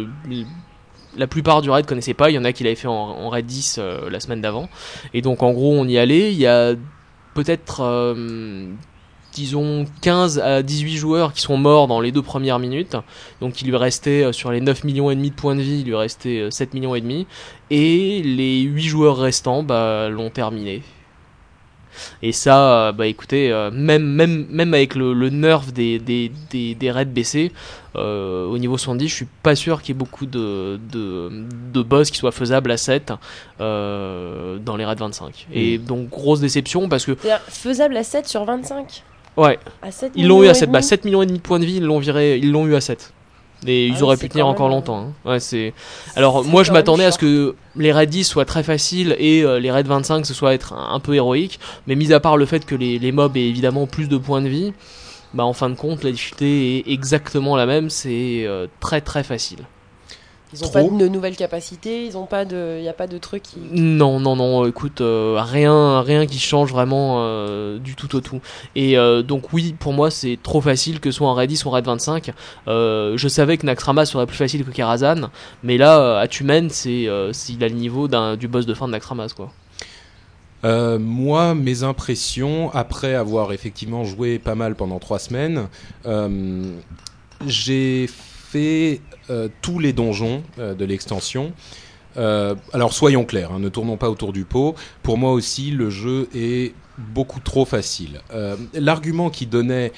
la 1.17 1.27
plupart 1.27 1.61
du 1.61 1.71
raid 1.71 1.87
connaissait 1.87 2.15
pas, 2.15 2.31
il 2.31 2.35
y 2.35 2.39
en 2.39 2.45
a 2.45 2.53
qui 2.53 2.63
l'avaient 2.63 2.77
fait 2.77 2.89
en 2.89 3.29
raid 3.29 3.45
10 3.45 3.81
la 4.11 4.21
semaine 4.21 4.41
d'avant. 4.41 4.69
Et 5.13 5.23
donc, 5.23 5.43
en 5.43 5.53
gros, 5.53 5.73
on 5.73 5.87
y 5.87 5.99
allait, 5.99 6.33
il 6.33 6.39
y 6.39 6.47
a 6.47 6.75
peut-être 7.35 8.15
disons 9.33 9.87
15 10.03 10.39
à 10.39 10.63
18 10.63 10.97
joueurs 10.97 11.33
qui 11.33 11.41
sont 11.41 11.57
morts 11.57 11.89
dans 11.89 12.01
les 12.01 12.13
deux 12.13 12.23
premières 12.23 12.59
minutes. 12.59 12.97
Donc 13.41 13.63
il 13.63 13.69
lui 13.69 13.77
restait 13.77 14.25
euh, 14.25 14.33
sur 14.33 14.53
les 14.53 14.61
9 14.61 14.85
millions 14.85 15.11
et 15.11 15.17
demi 15.17 15.31
de 15.31 15.35
points 15.35 15.57
de 15.57 15.63
vie, 15.63 15.81
il 15.81 15.87
lui 15.87 15.95
restait 15.95 16.49
7 16.51 16.69
euh, 16.69 16.79
millions 16.79 16.95
et 16.95 17.01
demi 17.01 17.27
et 17.71 18.23
les 18.23 18.61
8 18.61 18.83
joueurs 18.83 19.17
restants 19.17 19.63
bah, 19.63 20.09
l'ont 20.09 20.31
terminé. 20.31 20.83
Et 22.23 22.33
ça, 22.33 22.89
euh, 22.89 22.93
bah 22.93 23.07
écoutez, 23.07 23.51
même, 23.71 24.03
même, 24.03 24.47
même 24.49 24.73
avec 24.73 24.95
le, 24.95 25.29
nerf 25.29 25.73
des, 25.73 25.99
des, 25.99 26.31
des, 26.75 26.91
raids 26.91 27.05
baissés, 27.05 27.53
au 27.95 28.57
niveau 28.57 28.79
70, 28.79 29.09
je 29.09 29.15
suis 29.15 29.29
pas 29.43 29.55
sûr 29.55 29.83
qu'il 29.83 29.95
y 29.95 29.97
ait 29.97 29.99
beaucoup 29.99 30.25
de, 30.25 30.81
de, 30.91 31.31
de, 31.71 31.83
boss 31.83 32.11
qui 32.11 32.17
soient 32.17 32.33
faisables 32.33 32.71
à 32.71 32.79
7 32.79 33.13
dans 33.59 34.77
les 34.79 34.87
raids 34.87 34.95
25. 34.95 35.49
Et 35.53 35.77
mm. 35.77 35.85
donc, 35.85 36.09
grosse 36.09 36.41
déception 36.41 36.89
parce 36.89 37.05
que. 37.05 37.15
Faisable 37.49 37.99
à 37.99 38.05
7 38.05 38.27
sur 38.27 38.47
25 38.47 39.03
Ouais. 39.37 39.59
ils 40.15 40.27
l'ont 40.27 40.43
eu 40.43 40.49
à 40.49 40.55
7. 40.55 40.71
Bah, 40.71 40.83
7 40.83 41.05
millions 41.05 41.23
et 41.23 41.27
demi 41.27 41.39
de 41.39 41.43
points 41.43 41.59
de 41.59 41.65
vie, 41.65 41.77
ils 41.77 41.85
l'ont 41.85 41.99
viré, 41.99 42.37
ils 42.37 42.51
l'ont 42.51 42.67
eu 42.67 42.75
à 42.75 42.81
7. 42.81 43.13
Et 43.67 43.87
ils 43.87 43.97
ah 43.99 44.03
auraient 44.03 44.17
pu 44.17 44.29
tenir 44.29 44.47
encore 44.47 44.69
longtemps. 44.69 44.99
Hein. 44.99 45.31
Ouais, 45.31 45.41
c'est. 45.41 45.73
Alors 46.17 46.45
moi 46.45 46.65
je 46.65 46.73
m'attendais 46.73 47.05
à 47.05 47.13
ce 47.13 47.19
que 47.19 47.55
les 47.77 47.93
raids 47.93 48.07
10 48.07 48.25
soient 48.25 48.45
très 48.45 48.63
faciles 48.63 49.15
et 49.19 49.45
euh, 49.45 49.61
les 49.61 49.71
raids 49.71 49.85
25 49.85 50.27
ce 50.27 50.35
soit 50.35 50.53
être 50.53 50.73
un, 50.73 50.99
peu 50.99 51.15
héroïque, 51.15 51.61
mais 51.87 51.95
mis 51.95 52.13
à 52.13 52.19
part 52.19 52.37
le 52.37 52.45
fait 52.45 52.67
que 52.67 52.75
les, 52.75 52.99
les, 52.99 53.13
mobs 53.13 53.37
aient 53.37 53.49
évidemment 53.49 53.87
plus 53.87 54.09
de 54.09 54.17
points 54.17 54.43
de 54.43 54.49
vie, 54.49 54.73
bah 55.33 55.45
en 55.45 55.53
fin 55.53 55.71
de 55.71 55.77
compte 55.77 56.03
la 56.03 56.11
difficulté 56.11 56.79
est 56.79 56.93
exactement 56.93 57.55
la 57.55 57.67
même, 57.67 57.89
c'est 57.89 58.45
euh, 58.47 58.67
très 58.81 59.01
très 59.01 59.23
facile. 59.23 59.61
Ils 60.55 60.61
n'ont 60.63 60.69
pas 60.69 60.83
de 60.83 61.09
nouvelles 61.09 61.37
capacités, 61.37 62.05
ils 62.05 62.17
ont 62.19 62.27
pas 62.27 62.45
de, 62.45 62.77
il 62.79 62.85
y 62.85 62.89
a 62.89 62.93
pas 62.93 63.07
de 63.07 63.17
trucs 63.17 63.43
qui. 63.43 63.59
Non, 63.73 64.21
non, 64.21 64.37
non. 64.37 64.67
Écoute, 64.67 65.01
euh, 65.01 65.41
rien, 65.41 66.03
rien 66.03 66.27
qui 66.27 66.39
change 66.39 66.71
vraiment 66.71 67.17
euh, 67.19 67.79
du 67.79 67.95
tout 67.95 68.15
au 68.15 68.21
tout. 68.21 68.41
Et 68.75 68.99
euh, 68.99 69.23
donc 69.23 69.53
oui, 69.53 69.75
pour 69.79 69.95
moi, 69.95 70.11
c'est 70.11 70.39
trop 70.43 70.61
facile 70.61 71.01
que 71.01 71.11
ce 71.11 71.19
soit 71.19 71.29
en 71.29 71.35
Raid 71.35 71.49
10 71.49 71.65
ou 71.65 71.69
en 71.69 71.73
Raid 71.73 71.87
25. 71.87 72.33
je 72.67 73.29
savais 73.29 73.57
que 73.57 73.65
Naxxramas 73.65 74.07
serait 74.07 74.27
plus 74.27 74.37
facile 74.37 74.65
que 74.65 74.71
Karazhan, 74.71 75.31
mais 75.63 75.79
là, 75.79 76.19
à 76.19 76.29
Tumen, 76.29 76.69
c'est, 76.69 77.03
il 77.03 77.65
a 77.65 77.69
le 77.69 77.75
niveau 77.75 78.09
d'un, 78.09 78.37
du 78.37 78.49
boss 78.49 78.67
de 78.67 78.75
fin 78.75 78.87
de 78.87 78.93
Naxxramas, 78.93 79.35
quoi. 79.35 79.51
moi, 80.99 81.55
mes 81.55 81.83
impressions, 81.83 82.71
après 82.75 83.15
avoir 83.15 83.53
effectivement 83.53 84.05
joué 84.05 84.39
pas 84.39 84.55
mal 84.55 84.75
pendant 84.75 84.99
trois 84.99 85.19
semaines, 85.19 85.69
j'ai 87.47 88.07
fait 88.07 89.01
tous 89.61 89.79
les 89.79 89.93
donjons 89.93 90.43
euh, 90.59 90.75
de 90.75 90.85
l'extension. 90.85 91.53
Euh, 92.19 92.55
alors 92.73 92.93
soyons 92.93 93.25
clairs, 93.25 93.53
hein, 93.53 93.59
ne 93.59 93.69
tournons 93.69 93.97
pas 93.97 94.11
autour 94.11 94.33
du 94.33 94.45
pot. 94.45 94.75
Pour 95.03 95.17
moi 95.17 95.33
aussi, 95.33 95.71
le 95.71 95.89
jeu 95.91 96.29
est 96.35 96.75
beaucoup 96.99 97.41
trop 97.41 97.65
facile. 97.65 98.21
L'argument 98.75 99.31
qui 99.31 99.47
donnait 99.47 99.93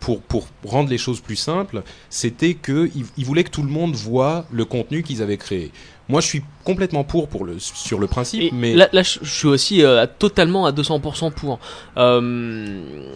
pour, 0.00 0.20
pour 0.20 0.48
rendre 0.64 0.90
les 0.90 0.98
choses 0.98 1.20
plus 1.20 1.36
simples, 1.36 1.84
c'était 2.10 2.54
qu'ils 2.54 3.06
il 3.16 3.24
voulaient 3.24 3.44
que 3.44 3.50
tout 3.50 3.62
le 3.62 3.70
monde 3.70 3.94
voit 3.94 4.46
le 4.50 4.64
contenu 4.64 5.04
qu'ils 5.04 5.22
avaient 5.22 5.36
créé. 5.36 5.70
Moi, 6.08 6.20
je 6.20 6.26
suis 6.26 6.42
complètement 6.64 7.04
pour, 7.04 7.28
pour 7.28 7.44
le, 7.44 7.60
sur 7.60 8.00
le 8.00 8.08
principe, 8.08 8.52
mais... 8.52 8.74
Là, 8.74 8.88
je 8.92 9.24
suis 9.24 9.46
aussi 9.46 9.84
totalement 10.18 10.66
à 10.66 10.72
200% 10.72 11.30
pour. 11.30 11.60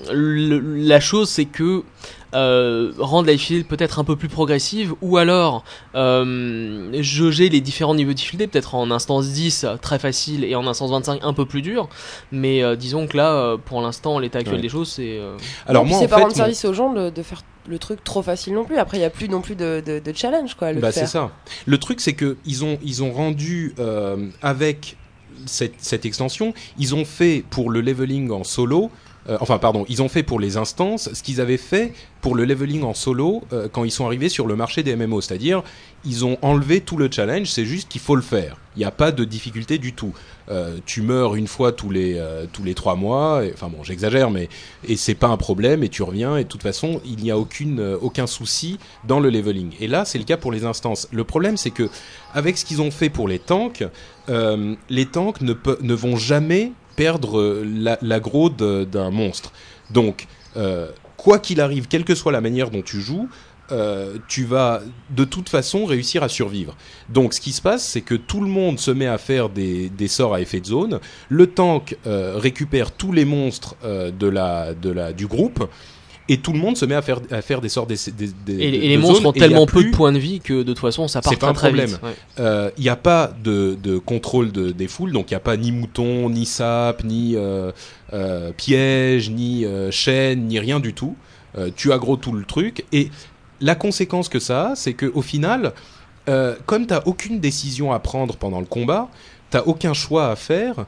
la 0.09 1.01
chose, 1.01 1.29
c'est 1.29 1.47
que 1.47 1.83
euh, 2.37 2.93
rendre 2.99 3.27
la 3.27 3.33
difficulté 3.33 3.65
peut-être 3.65 3.99
un 3.99 4.05
peu 4.05 4.15
plus 4.15 4.29
progressive 4.29 4.95
ou 5.01 5.17
alors 5.17 5.65
euh, 5.95 6.91
jauger 7.01 7.49
les 7.49 7.63
différents 7.63 7.95
niveaux 7.95 8.11
de 8.11 8.17
difficulté 8.17 8.47
peut-être 8.47 8.75
en 8.75 8.91
instance 8.91 9.29
10 9.29 9.67
très 9.81 9.99
facile 9.99 10.45
et 10.45 10.55
en 10.55 10.67
instance 10.67 10.91
25 10.91 11.21
un 11.23 11.33
peu 11.33 11.47
plus 11.47 11.63
dur. 11.63 11.89
Mais 12.33 12.63
euh, 12.63 12.77
disons 12.77 13.07
que 13.07 13.17
là 13.17 13.33
euh, 13.33 13.57
pour 13.57 13.81
l'instant 13.81 14.19
l'état 14.19 14.41
actuel 14.41 14.61
des 14.61 14.69
choses 14.69 14.91
c'est 14.91 15.19
alors 15.67 15.87
moi 15.87 15.99
c'est 15.99 16.09
pas 16.09 16.19
rendre 16.19 16.35
service 16.35 16.65
aux 16.67 16.75
gens 16.75 16.93
de, 16.93 17.23
faire 17.23 17.43
le 17.69 17.79
truc 17.79 18.05
trop 18.05 18.23
facile 18.23 18.55
non 18.55 18.65
plus. 18.65 18.77
Après 18.77 18.99
il 18.99 19.01
y 19.01 19.05
a 19.05 19.11
plus 19.11 19.29
non 19.29 19.41
plus 19.41 19.57
de, 19.57 19.83
de, 19.87 20.13
challenge 20.15 20.55
quoi 20.55 20.75
bah 20.75 20.93
c'est 20.93 21.07
ça. 21.07 21.31
Le 21.65 21.79
truc 21.79 22.01
c'est 22.01 22.13
que 22.13 22.37
ils 22.45 22.65
ont 22.65 22.79
ils 22.83 23.03
ont 23.03 23.13
rendu 23.13 23.75
avec 24.43 24.99
cette, 25.47 25.75
cette 25.79 26.05
extension 26.05 26.53
ils 26.79 26.95
ont 26.95 27.05
fait 27.05 27.45
pour 27.49 27.71
le 27.71 27.81
leveling 27.81 28.31
en 28.31 28.45
solo 28.45 28.91
euh, 29.29 29.37
enfin 29.41 29.59
pardon, 29.59 29.85
ils 29.89 30.03
ont 30.03 30.09
fait 30.09 30.23
pour 30.23 30.39
les 30.39 30.57
instances 30.57 31.13
ce 31.13 31.23
qu'ils 31.23 31.41
avaient 31.41 31.57
fait 31.57 31.93
pour 32.21 32.35
le 32.35 32.45
leveling 32.45 32.83
en 32.83 32.95
solo 32.95 33.43
euh, 33.53 33.69
quand 33.71 33.85
ils 33.85 33.91
sont 33.91 34.07
arrivés 34.07 34.29
sur 34.29 34.47
le 34.47 34.57
marché 34.57 34.83
des 34.83 34.95
MMO, 34.95 35.21
c'est-à-dire 35.21 35.63
ils 36.05 36.25
ont 36.25 36.39
enlevé 36.43 36.81
tout 36.81 36.97
le 36.97 37.11
challenge, 37.11 37.49
c'est 37.49 37.65
juste 37.65 37.89
qu'il 37.89 38.01
faut 38.01 38.15
le 38.15 38.23
faire. 38.23 38.57
Il 38.77 38.81
n'y 38.81 38.85
a 38.85 38.91
pas 38.91 39.11
de 39.11 39.25
difficulté 39.25 39.79
du 39.79 39.95
tout. 39.95 40.13
Euh, 40.51 40.77
tu 40.85 41.03
meurs 41.03 41.35
une 41.35 41.49
fois 41.49 41.73
tous 41.73 41.91
les 41.91 42.23
tous 42.53 42.63
les 42.63 42.75
trois 42.75 42.95
mois, 42.95 43.43
enfin 43.53 43.69
bon, 43.69 43.83
j'exagère, 43.83 44.31
mais 44.31 44.49
et 44.87 44.97
c'est 44.97 45.15
pas 45.15 45.29
un 45.29 45.37
problème 45.37 45.83
et 45.83 45.89
tu 45.89 46.03
reviens 46.03 46.37
et 46.37 46.45
de 46.45 46.49
toute 46.49 46.63
façon 46.63 47.01
il 47.05 47.17
n'y 47.17 47.31
a 47.31 47.39
aucune 47.39 47.81
aucun 48.01 48.27
souci 48.27 48.79
dans 49.05 49.19
le 49.19 49.31
leveling. 49.31 49.73
Et 49.81 49.89
là 49.89 50.05
c'est 50.05 50.19
le 50.19 50.25
cas 50.25 50.37
pour 50.37 50.53
les 50.53 50.65
instances. 50.65 51.09
Le 51.11 51.25
problème 51.25 51.57
c'est 51.57 51.71
que 51.71 51.89
avec 52.35 52.59
ce 52.59 52.65
qu'ils 52.65 52.83
ont 52.83 52.91
fait 52.91 53.09
pour 53.09 53.27
les 53.27 53.39
tanks, 53.39 53.83
les 54.29 55.07
tanks 55.07 55.41
ne, 55.41 55.55
ne 55.81 55.95
vont 55.95 56.17
jamais 56.17 56.73
perdre 56.97 57.63
l'aggro 58.03 58.51
d'un 58.51 59.11
monstre. 59.11 59.53
Donc, 59.91 60.27
euh, 60.57 60.89
quoi 61.17 61.39
qu'il 61.39 61.61
arrive, 61.61 61.87
quelle 61.89 62.05
que 62.05 62.15
soit 62.15 62.33
la 62.33 62.41
manière 62.41 62.71
dont 62.71 62.83
tu 62.83 63.01
joues, 63.01 63.29
euh, 63.73 64.19
tu 64.29 64.45
vas 64.45 64.81
de 65.11 65.25
toute 65.25 65.49
façon 65.49 65.87
réussir 65.87 66.23
à 66.23 66.29
survivre. 66.29 66.77
Donc 67.09 67.35
ce 67.35 67.41
qui 67.41 67.53
se 67.53 67.61
passe, 67.61 67.85
c'est 67.85 68.01
que 68.01 68.15
tout 68.15 68.41
le 68.41 68.47
monde 68.47 68.79
se 68.79 68.93
met 68.93 69.09
à 69.09 69.19
faire 69.19 69.49
des, 69.49 69.91
sorts 70.09 70.35
à 70.35 70.41
effet 70.41 70.61
de 70.61 70.67
zone. 70.67 71.01
Le 71.29 71.49
tank 71.49 71.97
euh, 72.07 72.35
récupère 72.37 72.93
tous 72.93 73.13
les 73.13 73.25
monstres 73.25 73.75
de 73.83 74.29
la, 74.29 74.73
de 74.75 74.91
la, 74.91 75.13
du 75.13 75.27
groupe 75.27 75.69
et 76.29 76.39
tout 76.39 76.53
le 76.53 76.59
monde 76.59 76.77
se 76.77 76.85
met 76.85 76.95
à 76.95 77.03
faire, 77.03 77.21
à 77.31 77.41
faire 77.41 77.61
des 77.61 77.69
sorts 77.69 77.87
des, 77.87 77.97
des, 78.45 78.55
et, 78.59 78.71
les 78.71 78.97
monstres 78.99 79.27
ont 79.27 79.33
tellement 79.33 79.67
peu 79.67 79.85
de 79.85 79.91
points 79.91 80.13
de 80.13 80.19
vie 80.19 80.41
que 80.41 80.55
de 80.55 80.65
toute 80.65 80.79
façon 80.81 81.07
ça 81.07 81.21
part 81.21 81.37
très, 81.39 81.53
très 81.53 81.73
vite. 81.73 82.01
Il 82.39 82.43
n'y 82.43 82.89
euh, 82.89 82.93
a 82.93 82.97
pas 82.97 83.33
de, 83.43 83.77
de 83.81 83.99
contrôle 83.99 84.51
de, 84.51 84.73
des 84.73 84.89
foules, 84.89 85.13
donc 85.13 85.31
il 85.31 85.35
n'y 85.35 85.39
a 85.39 85.41
pas 85.41 85.57
ni 85.57 85.73
mouton, 85.73 86.29
ni 86.31 86.45
sap, 86.45 87.05
ni 87.05 87.37
euh, 87.37 87.71
euh, 88.13 88.51
piège, 88.53 89.31
ni 89.31 89.65
chaîne, 89.91 90.47
ni 90.47 90.59
rien 90.59 90.81
du 90.81 90.95
tout. 90.95 91.17
tu 91.77 91.93
aggro 91.93 92.17
tout 92.17 92.33
le 92.33 92.45
truc 92.45 92.85
et 92.93 93.11
la 93.61 93.75
conséquence 93.75 94.29
que 94.29 94.39
ça 94.39 94.71
a, 94.71 94.77
c'est 94.77 94.95
que 94.95 95.07
au 95.07 95.23
final, 95.23 95.73
comme 96.67 96.87
tu 96.87 96.93
n'as 96.93 97.03
aucune 97.07 97.39
décision 97.39 97.93
à 97.93 98.01
prendre 98.01 98.37
pendant 98.37 98.61
le 98.61 98.67
combat, 98.67 99.09
t'as 99.51 99.63
aucun 99.63 99.95
choix 99.95 100.29
à 100.29 100.37
faire, 100.37 100.87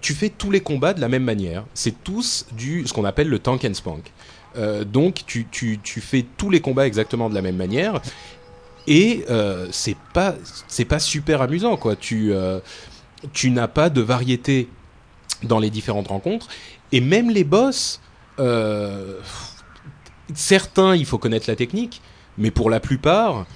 tu 0.00 0.14
fais 0.14 0.30
tous 0.30 0.50
les 0.50 0.60
combats 0.60 0.94
de 0.94 1.02
la 1.02 1.08
même 1.08 1.24
manière. 1.24 1.64
C'est 1.74 2.02
tous 2.02 2.46
du 2.56 2.86
ce 2.86 2.94
qu'on 2.94 3.04
appelle 3.04 3.28
le 3.28 3.38
tank 3.38 3.64
and 3.64 3.74
spank. 3.74 4.10
Euh, 4.56 4.84
donc 4.84 5.22
tu, 5.26 5.46
tu, 5.50 5.78
tu, 5.82 6.00
fais 6.00 6.24
tous 6.36 6.50
les 6.50 6.60
combats 6.60 6.86
exactement 6.86 7.30
de 7.30 7.34
la 7.34 7.42
même 7.42 7.56
manière 7.56 8.00
et 8.88 9.24
euh, 9.30 9.68
c'est 9.70 9.96
pas 10.12 10.34
c'est 10.66 10.84
pas 10.84 10.98
super 10.98 11.40
amusant 11.42 11.76
quoi. 11.76 11.94
Tu 11.94 12.32
euh, 12.32 12.58
tu 13.32 13.50
n'as 13.50 13.68
pas 13.68 13.90
de 13.90 14.00
variété 14.00 14.68
dans 15.44 15.60
les 15.60 15.70
différentes 15.70 16.08
rencontres 16.08 16.48
et 16.90 17.00
même 17.00 17.30
les 17.30 17.44
boss 17.44 18.00
certains 20.34 20.96
il 20.96 21.04
faut 21.04 21.18
connaître 21.18 21.44
la 21.48 21.56
technique 21.56 22.00
mais 22.38 22.50
pour 22.50 22.70
la 22.70 22.80
plupart 22.80 23.46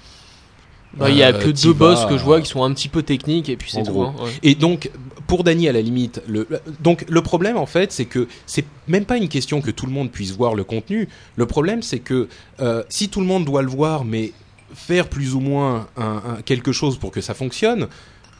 Bah, 0.96 1.10
il 1.10 1.16
y 1.16 1.22
a 1.22 1.28
Euh, 1.28 1.38
que 1.38 1.48
deux 1.50 1.72
boss 1.72 2.04
que 2.06 2.16
je 2.18 2.24
vois 2.24 2.40
qui 2.40 2.48
sont 2.48 2.62
un 2.62 2.72
petit 2.72 2.88
peu 2.88 3.02
techniques 3.02 3.48
et 3.48 3.56
puis 3.56 3.70
c'est 3.70 3.82
tout. 3.82 4.00
hein, 4.02 4.14
ouais. 4.22 4.30
Et 4.42 4.54
donc, 4.54 4.90
pour 5.26 5.42
Dany, 5.44 5.68
à 5.68 5.72
la 5.72 5.80
limite, 5.82 6.22
le, 6.28 6.46
donc 6.80 7.04
le 7.08 7.22
problème 7.22 7.56
en 7.56 7.66
fait, 7.66 7.90
c'est 7.92 8.04
que 8.04 8.28
c'est 8.46 8.64
même 8.88 9.04
pas 9.04 9.16
une 9.16 9.28
question 9.28 9.60
que 9.60 9.70
tout 9.70 9.86
le 9.86 9.92
monde 9.92 10.10
puisse 10.10 10.32
voir 10.32 10.54
le 10.54 10.64
contenu. 10.64 11.08
Le 11.36 11.46
problème, 11.46 11.82
c'est 11.82 11.98
que 12.00 12.28
euh, 12.60 12.82
si 12.88 13.08
tout 13.08 13.20
le 13.20 13.26
monde 13.26 13.44
doit 13.44 13.62
le 13.62 13.68
voir, 13.70 14.04
mais 14.04 14.32
faire 14.74 15.08
plus 15.08 15.34
ou 15.34 15.40
moins 15.40 15.88
un, 15.96 16.22
un- 16.38 16.42
quelque 16.44 16.72
chose 16.72 16.98
pour 16.98 17.10
que 17.10 17.20
ça 17.20 17.32
fonctionne, 17.34 17.88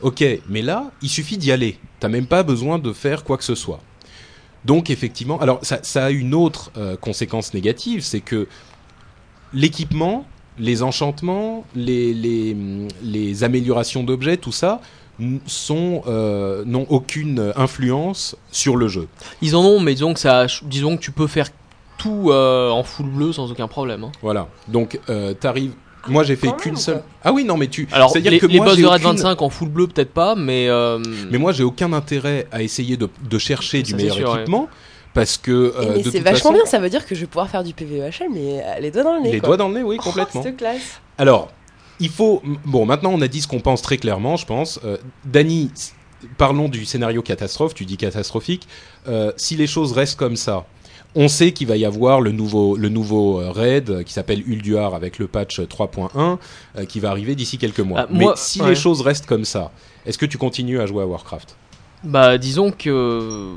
ok. 0.03 0.25
Mais 0.49 0.63
là, 0.63 0.91
il 1.03 1.09
suffit 1.09 1.39
d'y 1.39 1.51
aller. 1.53 1.79
T'as 2.01 2.09
même 2.09 2.27
pas 2.27 2.43
besoin 2.43 2.79
de 2.79 2.93
faire 2.93 3.25
quoi 3.25 3.37
que 3.39 3.45
ce 3.45 3.55
soit. 3.55 3.81
Donc 4.65 4.91
effectivement, 4.91 5.39
alors 5.41 5.59
ça, 5.63 5.81
ça 5.83 6.07
a 6.07 6.11
une 6.11 6.35
autre 6.35 6.71
euh, 6.77 6.97
conséquence 6.97 7.53
négative, 7.55 8.01
c'est 8.03 8.21
que 8.21 8.47
l'équipement, 9.53 10.27
les 10.59 10.83
enchantements, 10.83 11.65
les, 11.75 12.15
les, 12.15 12.57
les 13.03 13.45
améliorations 13.45 14.03
d'objets, 14.05 14.37
tout 14.37 14.53
ça, 14.53 14.81
sont 15.47 16.03
euh, 16.07 16.65
n'ont 16.67 16.87
aucune 16.89 17.53
influence 17.57 18.37
sur 18.51 18.77
le 18.77 18.89
jeu. 18.89 19.07
Ils 19.43 19.55
en 19.57 19.65
ont, 19.65 19.81
mais 19.81 19.95
disons 19.95 20.13
que 20.15 20.21
ça, 20.21 20.47
disons 20.65 20.97
que 20.97 21.03
tu 21.03 21.13
peux 21.13 21.27
faire 21.29 21.49
tout 21.99 22.31
euh, 22.31 22.71
en 22.71 22.83
full 22.83 23.07
bleu 23.07 23.33
sans 23.33 23.51
aucun 23.51 23.69
problème. 23.69 24.05
hein. 24.05 24.13
Voilà. 24.23 24.49
Donc 24.69 24.99
euh, 25.09 25.33
t'arrives. 25.35 25.73
Moi 26.07 26.23
j'ai 26.23 26.37
fait 26.37 26.55
qu'une 26.57 26.77
seule. 26.77 27.03
Ah 27.23 27.33
oui 27.33 27.45
non 27.45 27.57
mais 27.57 27.69
tu. 27.69 27.89
Alors 27.93 28.11
c'est-à-dire 28.11 28.33
les, 28.33 28.39
que 28.39 28.47
les 28.47 28.57
moi 28.59 28.67
boss 28.67 28.77
de 28.77 28.85
aucune- 28.85 29.03
25 29.05 29.41
en 29.41 29.49
full 29.49 29.69
bleu 29.71 29.87
peut-être 29.87 30.13
pas, 30.13 30.35
mais 30.35 30.69
euh, 30.69 30.99
Mais 31.31 31.39
moi 31.39 31.53
j'ai 31.53 31.63
aucun 31.63 31.93
intérêt 31.95 32.47
à 32.53 32.63
essayer 32.63 32.97
de, 32.99 33.09
de 33.31 33.39
chercher 33.39 33.83
du 33.83 33.95
meilleur 33.95 34.17
sûr, 34.17 34.31
ouais. 34.33 34.45
Parce 35.15 35.39
que 35.39 35.51
euh, 35.51 35.83
Et 35.83 35.87
mais 35.87 35.99
de 35.99 36.11
c'est 36.11 36.19
toute 36.19 36.21
vachement 36.25 36.37
façon, 36.51 36.53
bien, 36.53 36.67
ça 36.67 36.79
veut 36.79 36.91
dire 36.91 37.07
que 37.07 37.15
je 37.15 37.21
vais 37.23 37.27
pouvoir 37.27 37.49
faire 37.49 37.65
du 37.65 37.73
PVEHL, 37.73 38.29
mais 38.33 38.63
euh, 38.63 38.81
les 38.81 38.91
doigts 38.91 39.05
dans 39.05 39.15
le 39.17 39.23
nez. 39.23 39.33
les 39.33 39.39
quoi. 39.41 39.47
doigts 39.49 39.57
dans 39.57 39.69
le 39.69 39.75
nez, 39.75 39.83
oui 39.83 39.97
Oh, 40.01 40.03
complètement. 40.03 40.43
cette 40.43 40.57
classe. 40.59 41.01
Alors, 41.17 41.51
il 42.01 42.11
faut. 42.11 42.43
Bon, 42.65 42.85
maintenant 42.85 43.11
on 43.15 43.21
a 43.23 43.29
dit 43.29 43.41
ce 43.41 43.49
qu'on 43.49 43.61
pense 43.61 43.81
très 43.81 43.97
clairement, 43.97 44.37
je 44.37 44.45
pense. 44.47 44.81
Euh, 44.85 44.97
Dany, 45.25 45.71
parlons 46.37 46.69
du 46.69 46.85
scénario 46.85 47.23
catastrophe. 47.23 47.73
Tu 47.75 47.85
dis 47.87 47.97
catastrophique. 47.97 48.67
Euh, 49.09 49.33
si 49.37 49.57
les 49.57 49.67
choses 49.69 49.93
restent 49.93 50.19
comme 50.19 50.37
ça, 50.37 50.67
on 51.15 51.29
sait 51.29 51.53
qu'il 51.53 51.69
va 51.69 51.77
y 51.77 51.85
avoir 51.85 52.21
le 52.21 52.33
nouveau, 52.33 52.77
le 52.77 52.89
nouveau 52.89 53.37
raid 53.53 54.03
qui 54.03 54.13
s'appelle 54.13 54.43
Ulduar 54.49 54.95
avec 54.97 55.21
le 55.21 55.29
patch 55.29 55.61
3.1 55.61 56.39
euh, 56.77 56.85
qui 56.87 56.99
va 56.99 57.11
arriver 57.11 57.37
d'ici 57.37 57.57
quelques 57.59 57.79
mois. 57.79 58.01
Ah, 58.01 58.07
moi, 58.11 58.33
Mais 58.35 58.41
si 58.43 58.61
ouais. 58.61 58.71
les 58.71 58.75
choses 58.75 59.01
restent 59.01 59.27
comme 59.27 59.45
ça, 59.45 59.71
est-ce 60.07 60.19
que 60.19 60.27
tu 60.27 60.39
continues 60.39 60.81
à 60.81 60.87
jouer 60.87 61.05
à 61.05 61.07
Warcraft? 61.07 61.55
Bah 62.03 62.37
disons 62.37 62.73
que 62.73 63.53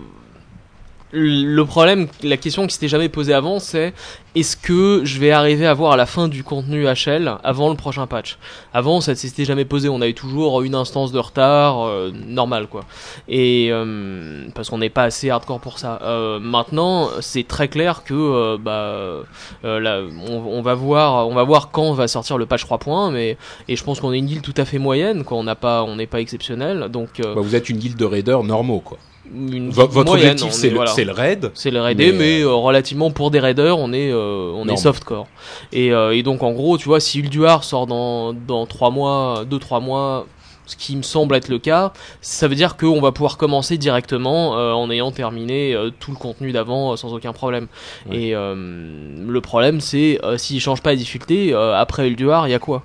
le 1.12 1.64
problème, 1.64 2.08
la 2.24 2.38
question 2.38 2.68
qui 2.68 2.74
s'était 2.74 2.88
jamais 2.88 3.10
posée 3.10 3.34
avant, 3.34 3.60
c'est 3.60 3.94
est-ce 4.36 4.56
que 4.56 5.02
je 5.04 5.20
vais 5.20 5.32
arriver 5.32 5.66
à 5.66 5.74
voir 5.74 5.98
la 5.98 6.06
fin 6.06 6.28
du 6.28 6.44
contenu 6.44 6.86
HL 6.86 7.38
avant 7.44 7.70
le 7.70 7.76
prochain 7.76 8.06
patch? 8.08 8.38
Avant, 8.74 9.02
ça 9.02 9.16
s'était 9.16 9.46
jamais 9.46 9.66
posé. 9.66 9.90
On 9.90 10.02
a 10.02 10.08
eu 10.08 10.14
toujours 10.14 10.62
une 10.62 10.76
instance 10.76 11.12
de 11.12 11.20
retard, 11.20 11.86
euh, 11.86 12.12
normal 12.12 12.68
quoi. 12.68 12.82
Et 13.28 13.70
euh, 13.72 14.48
parce 14.54 14.70
qu'on 14.70 14.78
n'est 14.78 14.90
pas 14.90 15.04
assez 15.04 15.30
hardcore 15.30 15.60
pour 15.60 15.80
ça. 15.80 16.00
Euh, 16.04 16.40
maintenant, 16.40 17.10
c'est 17.22 17.48
très 17.48 17.68
clair 17.68 18.04
que 18.04 18.14
euh, 18.14 18.58
bah 18.60 19.26
euh, 19.64 19.80
là, 19.80 20.02
on, 20.30 20.62
va 20.62 20.74
voir, 20.76 21.28
on 21.28 21.34
va 21.34 21.44
voir 21.44 21.72
quand 21.72 21.94
va 21.98 22.08
sortir 22.08 22.38
le 22.38 22.46
patch 22.46 22.66
3.1, 22.66 23.12
mais 23.12 23.38
et 23.68 23.76
je 23.76 23.84
pense 23.84 24.00
qu'on 24.00 24.14
est 24.14 24.20
une 24.20 24.26
guilde 24.28 24.42
tout 24.44 24.54
à 24.58 24.66
fait 24.66 24.78
moyenne, 24.80 25.24
quoi. 25.24 25.38
On 25.38 25.44
n'a 25.44 25.56
pas, 25.56 25.84
on 25.84 25.96
n'est 25.96 26.08
pas 26.08 26.22
exceptionnel, 26.22 26.90
donc 26.90 27.20
euh, 27.20 27.36
Bah, 27.36 27.42
Vous 27.42 27.56
êtes 27.56 27.70
une 27.70 27.78
guilde 27.78 27.98
de 27.98 28.06
raiders 28.06 28.44
normaux, 28.44 28.80
quoi. 28.80 28.98
Une 29.34 29.70
V- 29.70 29.88
votre 29.90 30.06
moyenne, 30.12 30.32
objectif, 30.32 30.52
c'est 30.54 30.68
est- 30.68 30.70
le, 30.72 30.76
voilà. 30.76 30.92
c'est 30.92 31.04
le 31.06 31.12
raid. 31.12 31.52
C'est 31.54 31.72
le 31.72 31.82
raidé, 31.82 32.12
Mais, 32.12 32.18
mais, 32.18 32.42
euh, 32.42 32.54
relativement 32.54 33.12
pour 33.12 33.32
des 33.32 33.40
raiders, 33.40 33.78
on 33.78 33.94
est, 33.94 34.12
euh, 34.12 34.52
on 34.56 34.68
est 34.68 34.78
softcore. 34.78 35.28
Et, 35.72 35.92
euh, 35.92 36.16
et 36.16 36.24
donc 36.24 36.44
en 36.44 36.52
gros, 36.54 36.78
tu 36.78 36.86
vois, 36.86 37.00
si 37.00 37.20
Ulduar 37.20 37.64
sort 37.64 37.88
dans 37.88 38.34
dans 38.34 38.66
trois 38.66 38.90
mois, 38.90 39.44
deux 39.50 39.60
trois 39.60 39.80
mois, 39.80 40.26
ce 40.66 40.76
qui 40.76 40.96
me 40.98 41.02
semble 41.02 41.36
être 41.36 41.48
le 41.48 41.60
cas, 41.60 41.94
ça 42.22 42.48
veut 42.50 42.56
dire 42.56 42.76
qu'on 42.76 43.00
va 43.00 43.12
pouvoir 43.14 43.38
commencer 43.38 43.78
directement 43.78 44.58
euh, 44.58 44.74
en 44.74 44.90
ayant 44.92 45.12
terminé 45.12 45.74
euh, 45.74 45.92
tout 45.98 46.12
le 46.12 46.18
contenu 46.18 46.52
d'avant 46.52 46.92
euh, 46.92 46.96
sans 46.98 47.14
aucun 47.14 47.32
problème. 47.32 47.68
Ouais. 48.10 48.18
Et 48.18 48.32
le 48.34 49.40
problème, 49.42 49.80
c'est 49.82 50.20
euh, 50.24 50.38
s'il 50.38 50.60
change 50.60 50.82
pas 50.82 50.90
la 50.92 50.96
difficulté, 50.98 51.54
après 51.54 52.08
Ulduar, 52.08 52.48
il 52.48 52.52
y 52.52 52.54
a 52.54 52.60
quoi? 52.60 52.84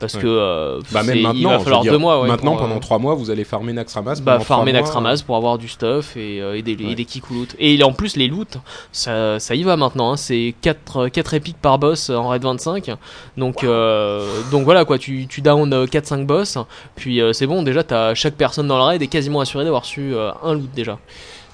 Parce 0.00 0.14
Ouais. 0.14 0.20
que 0.22 0.26
euh, 0.28 0.80
Bah 0.92 1.02
même 1.02 1.20
maintenant, 1.22 1.50
il 1.50 1.56
va 1.56 1.58
falloir 1.58 1.82
dire, 1.82 1.92
deux 1.92 1.98
mois. 1.98 2.20
ouais, 2.22 2.28
maintenant 2.28 2.52
pour, 2.52 2.60
euh, 2.64 2.68
pendant 2.68 2.78
trois 2.80 2.98
mois, 2.98 3.14
vous 3.14 3.30
allez 3.30 3.42
farmer 3.44 3.72
Naxxramas. 3.72 4.20
bah, 4.22 4.38
farmer. 4.38 4.72
Naxxramas 4.72 5.22
pour 5.26 5.34
avoir 5.36 5.58
du 5.58 5.66
stuff 5.68 6.16
et, 6.16 6.40
euh, 6.40 6.56
et 6.56 6.62
des, 6.62 6.76
Ouais. 6.76 6.92
et 6.92 6.94
des. 6.94 7.06
Et 7.58 7.82
en 7.82 7.92
plus, 7.92 8.16
les 8.16 8.28
loots, 8.28 8.58
ça, 8.92 9.40
ça 9.40 9.54
y 9.54 9.62
va 9.64 9.76
maintenant. 9.76 10.12
hein. 10.12 10.16
C'est 10.16 10.54
4, 10.62 11.08
4 11.08 11.34
épiques 11.34 11.56
par 11.60 11.78
boss 11.78 12.10
en 12.10 12.28
raid 12.28 12.42
25. 12.42 12.90
Donc, 13.36 13.64
euh, 13.64 14.26
donc 14.52 14.64
voilà, 14.64 14.84
quoi. 14.84 14.98
Tu, 14.98 15.26
tu 15.28 15.40
down 15.40 15.72
euh, 15.72 15.86
4-5 15.86 16.24
boss. 16.26 16.58
Puis 16.94 17.20
euh, 17.20 17.32
c'est 17.32 17.46
bon, 17.46 17.62
déjà, 17.62 17.82
t'as 17.82 18.14
chaque 18.14 18.34
personne 18.34 18.68
dans 18.68 18.76
le 18.78 18.84
raid 18.84 19.02
est 19.02 19.06
quasiment 19.08 19.40
assurée 19.40 19.64
d'avoir 19.64 19.82
euh, 19.98 20.30
un 20.44 20.54
loot 20.54 20.70
déjà. 20.74 20.98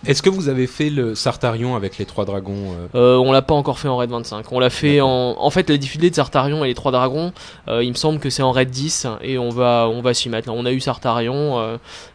Est-ce 0.07 0.23
que 0.23 0.31
vous 0.31 0.49
avez 0.49 0.67
fait 0.67 0.91
le 0.91 1.15
Sartarion 1.15 1.77
avec 1.77 1.99
les 1.99 2.05
trois 2.05 2.25
dragons 2.25 2.75
euh, 2.95 3.17
Euh, 3.17 3.17
on 3.19 3.33
l'a 3.33 3.43
pas 3.43 3.55
encore 3.55 3.79
fait 3.79 3.89
en 3.89 3.97
raid 3.97 4.11
25. 4.11 4.51
On 4.53 4.59
l'a 4.59 4.71
fait 4.71 5.01
en. 5.01 5.37
En 5.39 5.51
fait, 5.51 5.69
la 5.71 5.77
difficulté 5.77 6.11
de 6.11 6.15
Sartarion 6.15 6.65
et 6.65 6.69
les 6.69 6.75
3 6.75 6.93
dragons, 6.93 7.33
euh, 7.69 7.83
il 7.83 7.91
me 7.91 7.95
semble 7.97 8.19
que 8.19 8.31
c'est 8.31 8.43
en 8.43 8.53
raid 8.53 8.71
10. 8.71 9.07
Et 9.23 9.39
on 9.39 9.49
va, 9.51 9.89
on 9.91 10.01
va 10.03 10.15
s'y 10.15 10.29
mettre. 10.29 10.51
On 10.53 10.65
a 10.67 10.73
eu 10.73 10.81
Sartarion, 10.81 11.59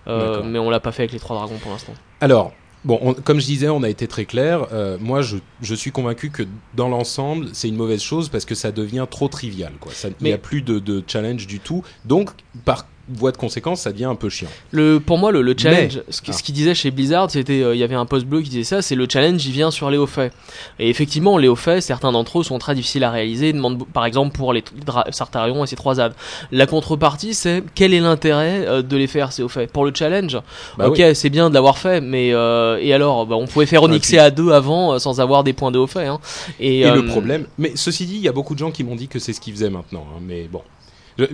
euh, 0.07 0.41
mais 0.43 0.59
on 0.59 0.69
l'a 0.69 0.79
pas 0.79 0.91
fait 0.91 1.03
avec 1.03 1.11
les 1.13 1.19
3 1.19 1.35
dragons 1.37 1.57
pour 1.61 1.71
l'instant. 1.71 1.93
Alors, 2.21 2.51
bon, 2.85 2.99
on- 3.01 3.13
comme 3.13 3.39
je 3.39 3.45
disais, 3.45 3.69
on 3.69 3.83
a 3.83 3.89
été 3.89 4.07
très 4.07 4.25
clair. 4.25 4.67
Moi, 4.99 5.21
je, 5.21 5.37
je 5.61 5.75
suis 5.75 5.91
convaincu 5.91 6.29
que 6.29 6.43
dans 6.75 6.89
l'ensemble, 6.89 7.47
c'est 7.53 7.67
une 7.67 7.75
mauvaise 7.75 8.01
chose 8.01 8.29
parce 8.29 8.45
que 8.45 8.55
ça 8.55 8.71
devient 8.71 9.05
trop 9.09 9.27
trivial. 9.27 9.73
Quoi. 9.79 9.91
Ça- 9.93 10.09
Il 10.19 10.25
n'y 10.25 10.33
a 10.33 10.37
plus 10.37 10.61
de, 10.61 10.79
de 10.79 11.03
challenge 11.07 11.47
du 11.47 11.59
tout. 11.59 11.83
Donc, 12.05 12.29
par 12.65 12.85
voie 13.17 13.31
de 13.31 13.37
conséquence, 13.37 13.81
ça 13.81 13.91
devient 13.91 14.05
un 14.05 14.15
peu 14.15 14.29
chiant. 14.29 14.47
Le, 14.71 14.99
pour 14.99 15.17
moi, 15.17 15.31
le, 15.31 15.41
le 15.41 15.55
challenge, 15.57 16.01
ce 16.09 16.21
Ah. 16.27 16.31
ce 16.33 16.43
qu'il 16.43 16.53
disait 16.55 16.75
chez 16.75 16.91
Blizzard, 16.91 17.29
c'était, 17.31 17.61
euh, 17.61 17.75
il 17.75 17.79
y 17.79 17.83
avait 17.83 17.95
un 17.95 18.05
post 18.05 18.25
bleu 18.25 18.41
qui 18.41 18.49
disait 18.49 18.63
ça, 18.63 18.81
c'est 18.81 18.95
le 18.95 19.07
challenge, 19.11 19.45
il 19.45 19.51
vient 19.51 19.71
sur 19.71 19.89
les 19.89 19.97
hauts 19.97 20.07
faits. 20.07 20.33
Et 20.79 20.89
effectivement, 20.89 21.37
les 21.37 21.47
hauts 21.47 21.55
faits, 21.55 21.81
certains 21.83 22.11
d'entre 22.11 22.39
eux 22.39 22.43
sont 22.43 22.59
très 22.59 22.75
difficiles 22.75 23.03
à 23.03 23.11
réaliser, 23.11 23.53
demandent, 23.53 23.85
par 23.87 24.05
exemple, 24.05 24.35
pour 24.35 24.53
les 24.53 24.63
Sartarion 25.11 25.63
et 25.63 25.67
ses 25.67 25.75
trois 25.75 25.95
ZAD. 25.95 26.13
La 26.51 26.65
contrepartie, 26.65 27.33
c'est 27.33 27.63
quel 27.75 27.93
est 27.93 27.99
l'intérêt 27.99 28.65
euh, 28.67 28.81
de 28.81 28.97
les 28.97 29.07
faire, 29.07 29.31
ces 29.31 29.43
hauts 29.43 29.49
faits 29.49 29.71
Pour 29.71 29.85
le 29.85 29.91
challenge, 29.93 30.37
Bah 30.77 30.87
ok, 30.89 30.97
oui. 30.99 31.15
c'est 31.15 31.29
bien 31.29 31.49
de 31.49 31.53
l'avoir 31.53 31.77
fait, 31.77 32.01
mais 32.01 32.33
euh, 32.33 32.77
et 32.81 32.93
alors, 32.93 33.25
bah, 33.25 33.35
on 33.35 33.47
pouvait 33.47 33.65
faire 33.65 33.83
Onyxé 33.83 34.19
à 34.19 34.31
deux 34.31 34.51
avant 34.51 34.99
sans 34.99 35.19
avoir 35.21 35.43
des 35.43 35.53
points 35.53 35.71
de 35.71 35.77
hauts 35.79 35.87
faits. 35.87 36.07
Hein. 36.07 36.19
Et, 36.59 36.81
Et 36.81 36.91
le 36.91 37.05
problème, 37.05 37.45
mais 37.57 37.73
ceci 37.75 38.05
dit, 38.05 38.15
il 38.15 38.21
y 38.21 38.27
a 38.27 38.31
beaucoup 38.31 38.53
de 38.53 38.59
gens 38.59 38.71
qui 38.71 38.83
m'ont 38.83 38.95
dit 38.95 39.07
que 39.07 39.19
c'est 39.19 39.33
ce 39.33 39.39
qu'ils 39.41 39.53
faisaient 39.53 39.69
maintenant. 39.69 40.05
hein, 40.15 40.19
mais 40.21 40.47
bon. 40.51 40.61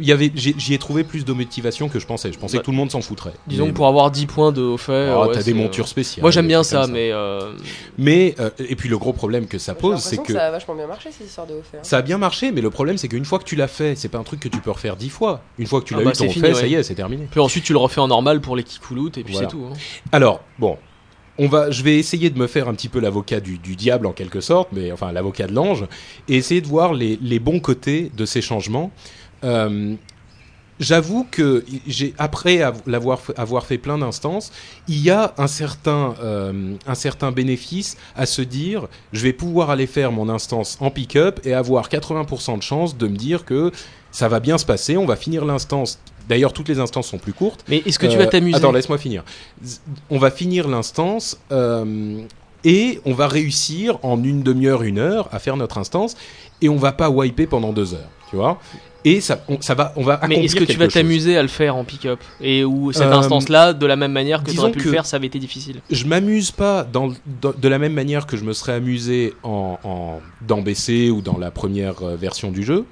Y 0.02 0.12
avait, 0.12 0.32
j'y 0.36 0.74
ai 0.74 0.78
trouvé 0.78 1.04
plus 1.04 1.26
de 1.26 1.34
motivation 1.34 1.90
que 1.90 2.00
je 2.00 2.06
pensais. 2.06 2.32
Je 2.32 2.38
pensais 2.40 2.58
Bah, 2.58 2.62
que 2.62 2.66
tout 2.66 2.72
le 2.72 2.78
monde 2.78 2.92
s'en 2.92 3.02
foutrait. 3.02 3.34
Disons 3.48 3.66
Mais 3.66 3.72
que 3.72 3.76
pour 3.76 3.88
avoir 3.88 4.12
10 4.12 4.26
points 4.26 4.52
de 4.52 4.78
faits, 4.78 5.10
bon. 5.10 5.22
Ah, 5.24 5.28
ouais, 5.28 5.34
t'as 5.36 5.44
des 5.44 5.52
euh, 5.52 5.56
montures 5.56 5.88
spéciales. 5.88 6.22
Moi 6.24 6.32
j'aime 6.32 6.48
bien 6.48 6.64
ça, 6.64 6.88
mais 6.88 7.12
euh, 7.12 7.52
Mais 7.98 8.36
euh, 8.40 8.50
et 8.60 8.76
puis 8.76 8.90
le 8.90 8.98
gros 8.98 9.14
problème 9.14 9.48
que 9.48 9.58
ça 9.58 9.76
pose, 9.76 10.00
c'est 10.02 10.18
que 10.18 10.34
ça 10.34 10.48
a 10.48 10.52
vachement 10.52 10.76
bien 10.76 10.88
marché 10.88 11.10
cette 11.12 11.28
histoire 11.28 11.48
de 11.48 11.54
haut 11.54 11.62
fait. 11.70 11.78
hein. 11.78 11.82
ça 11.84 11.98
a 11.98 12.02
bien 12.02 12.18
marché, 12.18 12.52
mais 12.52 12.62
le 12.62 12.70
problème 12.70 12.98
c'est 12.98 13.08
qu'une 13.08 13.26
fois 13.26 13.40
que 13.40 13.44
tu 13.46 13.56
l'as 13.56 13.68
fait, 13.68 13.96
c'est 13.96 14.10
pas 14.10 14.18
un 14.18 14.24
truc 14.24 14.40
que 14.40 14.50
tu 14.50 14.60
peux 14.60 14.72
refaire 14.72 14.96
dix 14.96 15.10
fois. 15.10 15.42
Une 15.60 15.68
fois 15.68 15.82
que 15.82 15.86
tu 15.86 15.94
Ah 15.94 15.98
l'as 16.00 16.06
bah, 16.06 16.12
eu 16.12 16.14
ton 16.18 16.30
fini, 16.30 16.46
fait, 16.48 16.54
ça 16.54 16.68
y 16.68 16.74
est, 16.76 16.84
c'est 16.84 16.96
terminé. 16.96 17.28
Puis 17.30 17.40
ensuite 17.40 17.64
tu 17.64 17.74
le 17.74 17.80
refais 17.80 18.02
en 18.02 18.08
normal 18.08 18.42
pour 18.42 18.56
les 18.56 18.64
kikouloutes 18.64 19.18
et 19.18 19.24
puis 19.24 19.34
Voilà. 19.34 19.50
c'est 19.50 19.56
tout. 19.56 19.66
hein. 19.70 19.74
Alors 20.12 20.42
bon, 20.60 20.78
on 21.38 21.48
va, 21.50 21.70
je 21.70 21.84
vais 21.84 21.98
essayer 21.98 22.30
de 22.30 22.40
me 22.40 22.48
faire 22.48 22.70
un 22.70 22.74
petit 22.74 22.88
peu 22.88 23.00
l'avocat 23.02 23.42
du, 23.42 23.58
du 23.58 23.76
diable 23.76 24.06
en 24.08 24.14
quelque 24.14 24.40
sorte, 24.40 24.70
mais 24.72 24.92
enfin 24.94 25.12
l'avocat 25.12 25.48
de 25.48 25.54
l'ange, 25.54 25.86
et 26.30 26.36
essayer 26.38 26.62
de 26.62 26.68
voir 26.68 26.94
les, 26.94 27.20
les 27.22 27.40
bons 27.40 27.60
côtés 27.60 28.10
de 28.16 28.26
ces 28.26 28.42
changements. 28.42 28.92
Euh, 29.46 29.96
J'avoue 30.78 31.26
que 31.32 31.64
j'ai 31.88 32.14
après 32.18 32.62
av- 32.62 32.82
l'avoir 32.86 33.22
avoir 33.38 33.66
fait 33.66 33.78
plein 33.78 33.98
d'instances, 33.98 34.52
il 34.90 35.02
y 35.02 35.10
a 35.10 35.34
un 35.38 35.48
certain 35.48 36.16
euh, 36.22 36.74
un 36.86 36.96
certain 36.96 37.32
bénéfice 37.32 37.96
à 38.18 38.26
se 38.26 38.42
dire 38.42 38.90
je 39.14 39.22
vais 39.22 39.32
pouvoir 39.32 39.70
aller 39.70 39.88
faire 39.88 40.12
mon 40.12 40.28
instance 40.28 40.78
en 40.82 40.92
pick-up 40.92 41.40
et 41.46 41.54
avoir 41.54 41.88
80% 41.88 42.58
de 42.58 42.62
chance 42.62 42.98
de 42.98 43.08
me 43.08 43.16
dire 43.16 43.46
que 43.46 43.72
ça 44.12 44.28
va 44.28 44.42
bien 44.42 44.58
se 44.58 44.66
passer, 44.66 44.98
on 44.98 45.06
va 45.06 45.16
finir 45.16 45.46
l'instance. 45.46 45.98
D'ailleurs, 46.28 46.52
toutes 46.52 46.68
les 46.68 46.80
instances 46.82 47.08
sont 47.08 47.20
plus 47.20 47.32
courtes. 47.34 47.64
Mais 47.70 47.82
est-ce 47.86 47.98
que 47.98 48.08
tu 48.08 48.18
Euh, 48.18 48.20
vas 48.20 48.28
t'amuser? 48.28 48.58
Attends, 48.58 48.74
laisse-moi 48.74 48.98
finir. 48.98 49.24
On 50.10 50.18
va 50.18 50.30
finir 50.30 50.68
l'instance 50.68 51.40
euh, 51.54 52.18
et 52.66 53.00
on 53.06 53.14
va 53.14 53.30
réussir 53.30 53.98
en 54.04 54.22
une 54.22 54.44
demi-heure, 54.44 54.84
une 54.84 55.00
heure 55.00 55.30
à 55.32 55.40
faire 55.40 55.56
notre 55.56 55.78
instance 55.78 56.18
et 56.62 56.68
on 56.68 56.76
va 56.76 56.92
pas 56.92 57.10
wiper 57.10 57.48
pendant 57.48 57.72
deux 57.72 57.94
heures, 57.94 58.10
tu 58.30 58.36
vois? 58.36 58.60
Et 59.06 59.22
ça, 59.22 59.40
on, 59.48 59.62
ça 59.62 59.76
va, 59.76 59.94
on 59.96 60.02
va 60.04 60.20
Mais 60.28 60.44
est-ce 60.44 60.56
que 60.56 60.64
tu 60.64 60.78
vas 60.78 60.88
t'amuser 60.88 61.38
à 61.38 61.42
le 61.44 61.48
faire 61.48 61.76
en 61.76 61.84
pick-up 61.84 62.20
Et 62.42 62.66
où 62.66 62.92
cette 62.92 63.04
Euh, 63.04 63.14
instance-là, 63.14 63.74
de 63.74 63.86
la 63.86 63.96
même 63.96 64.12
manière 64.12 64.44
que 64.44 64.50
tu 64.52 64.60
aurais 64.60 64.72
pu 64.72 64.80
que- 64.80 64.86
le 64.86 64.92
faire, 64.92 65.06
ça 65.06 65.18
avait 65.18 65.28
été 65.28 65.38
difficile? 65.40 65.82
Je 65.92 66.06
m'amuse 66.06 66.50
pas 66.52 66.84
dans, 66.84 67.14
dans- 67.42 67.54
de 67.56 67.68
la 67.70 67.78
même 67.78 67.94
manière 67.94 68.26
que 68.26 68.36
je 68.36 68.44
me 68.44 68.52
serais 68.54 68.74
amusé 68.74 69.34
en, 69.44 69.78
en 69.84 70.20
dans 70.46 70.62
BC 70.62 71.10
ou 71.12 71.22
dans 71.22 71.38
la 71.38 71.52
première 71.52 72.02
euh, 72.04 72.16
version 72.16 72.52
du 72.52 72.64
jeu. 72.64 72.86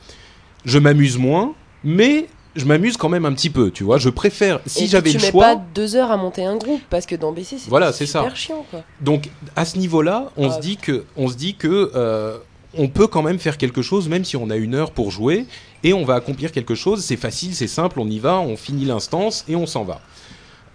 Je 0.65 0.77
m'amuse 0.79 1.17
moins, 1.17 1.55
mais 1.83 2.27
je 2.55 2.65
m'amuse 2.65 2.95
quand 2.97 3.09
même 3.09 3.25
un 3.25 3.33
petit 3.33 3.49
peu, 3.49 3.71
tu 3.71 3.83
vois. 3.83 3.97
Je 3.97 4.09
préfère 4.09 4.59
si 4.67 4.85
j'avais 4.87 5.09
tu 5.09 5.17
le 5.17 5.23
mets 5.23 5.31
choix. 5.31 5.55
pas 5.55 5.61
deux 5.73 5.95
heures 5.95 6.11
à 6.11 6.17
monter 6.17 6.45
un 6.45 6.55
groupe 6.57 6.81
parce 6.91 7.07
que 7.07 7.15
dans 7.15 7.31
BC 7.31 7.57
c'est 7.57 7.69
Voilà, 7.69 7.91
c'est 7.91 8.05
ça. 8.05 8.19
super 8.21 8.35
chiant 8.37 8.65
quoi. 8.69 8.83
Donc 9.01 9.29
à 9.55 9.65
ce 9.65 9.79
niveau-là, 9.79 10.29
on 10.37 10.49
Ah. 10.51 10.53
se 10.53 10.59
dit 10.61 10.77
que 10.77 11.05
on 11.17 11.27
se 11.27 11.35
dit 11.35 11.55
que 11.55 11.91
euh, 11.95 12.37
on 12.75 12.87
peut 12.87 13.07
quand 13.07 13.21
même 13.21 13.39
faire 13.39 13.57
quelque 13.57 13.81
chose, 13.81 14.09
même 14.09 14.25
si 14.25 14.35
on 14.37 14.49
a 14.49 14.55
une 14.55 14.75
heure 14.75 14.91
pour 14.91 15.11
jouer, 15.11 15.45
et 15.83 15.93
on 15.93 16.05
va 16.05 16.15
accomplir 16.15 16.51
quelque 16.51 16.75
chose. 16.75 17.03
C'est 17.03 17.17
facile, 17.17 17.55
c'est 17.55 17.67
simple, 17.67 17.99
on 17.99 18.07
y 18.07 18.19
va, 18.19 18.39
on 18.39 18.57
finit 18.57 18.85
l'instance 18.85 19.45
et 19.47 19.55
on 19.55 19.65
s'en 19.65 19.83
va. 19.83 20.01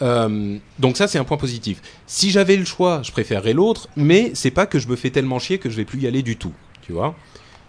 Euh, 0.01 0.59
donc 0.79 0.97
ça 0.97 1.09
c'est 1.09 1.19
un 1.19 1.25
point 1.25 1.37
positif. 1.37 1.83
Si 2.07 2.31
j'avais 2.31 2.57
le 2.57 2.65
choix, 2.65 3.01
je 3.03 3.11
préférerais 3.11 3.53
l'autre, 3.53 3.89
mais 3.97 4.31
c'est 4.35 4.53
pas 4.53 4.67
que 4.67 4.79
je 4.79 4.87
me 4.87 4.97
fais 4.97 5.11
tellement 5.11 5.39
chier 5.39 5.59
que 5.59 5.71
je 5.71 5.77
vais 5.77 5.85
plus 5.85 6.01
y 6.01 6.07
aller 6.07 6.23
du 6.23 6.37
tout. 6.37 6.53
Tu 6.83 6.93
vois 6.93 7.15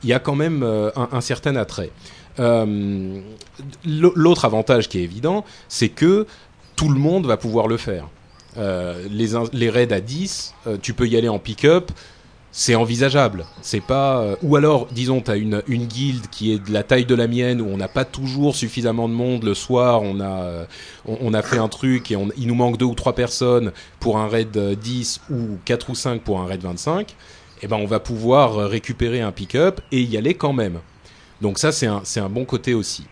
Il 0.03 0.09
y 0.09 0.13
a 0.13 0.19
quand 0.19 0.35
même 0.35 0.61
euh, 0.63 0.91
un, 0.95 1.21
certain 1.21 1.55
attrait. 1.55 1.91
Euh, 2.39 3.19
l'autre 3.83 4.45
avantage 4.45 4.87
qui 4.87 4.99
est 4.99 5.03
évident, 5.03 5.43
c'est 5.67 5.89
que 5.89 6.27
tout 6.75 6.89
le 6.89 6.99
monde 6.99 7.25
va 7.25 7.37
pouvoir 7.37 7.67
le 7.67 7.77
faire. 7.77 8.07
Les, 8.55 9.29
les 9.53 9.69
raids 9.69 9.93
à 9.93 10.01
10, 10.01 10.53
euh, 10.67 10.77
tu 10.81 10.93
peux 10.93 11.07
y 11.07 11.15
aller 11.15 11.29
en 11.29 11.39
pick-up 11.39 11.91
c'est 12.59 12.75
envisageable. 12.75 13.45
C'est 13.61 13.79
pas 13.79 14.19
euh, 14.19 14.35
ou 14.43 14.57
alors 14.57 14.87
disons 14.91 15.21
tu 15.21 15.31
as 15.31 15.37
une 15.37 15.63
une 15.67 15.85
guilde 15.85 16.27
qui 16.29 16.51
est 16.51 16.59
de 16.59 16.73
la 16.73 16.83
taille 16.83 17.05
de 17.05 17.15
la 17.15 17.25
mienne 17.25 17.61
où 17.61 17.67
on 17.67 17.77
n'a 17.77 17.87
pas 17.87 18.03
toujours 18.03 18.53
suffisamment 18.53 19.07
de 19.07 19.13
monde 19.13 19.45
le 19.45 19.53
soir, 19.53 20.01
on 20.01 20.19
a 20.19 20.43
euh, 20.43 20.65
on, 21.05 21.33
a 21.33 21.41
fait 21.41 21.57
un 21.57 21.69
truc 21.69 22.11
et 22.11 22.17
on, 22.17 22.27
il 22.35 22.47
nous 22.47 22.55
manque 22.55 22.75
deux 22.75 22.85
ou 22.85 22.95
trois 22.95 23.15
personnes 23.15 23.71
pour 24.01 24.17
un 24.17 24.27
raid 24.27 24.51
10 24.57 25.21
ou 25.31 25.57
4 25.63 25.89
ou 25.89 25.95
5 25.95 26.21
pour 26.21 26.41
un 26.41 26.47
raid 26.47 26.61
25, 26.61 27.15
eh 27.61 27.67
ben 27.67 27.77
on 27.77 27.85
va 27.85 28.01
pouvoir 28.01 28.69
récupérer 28.69 29.21
un 29.21 29.31
pick-up 29.31 29.79
et 29.93 30.01
y 30.01 30.17
aller 30.17 30.33
quand 30.33 30.51
même. 30.51 30.79
Donc 31.39 31.59
ça 31.59 31.71
c'est 31.71 31.87
un 31.87 32.01
c'est 32.03 32.19
un 32.19 32.29
bon 32.29 32.43
côté 32.43 32.73
aussi. 32.73 33.05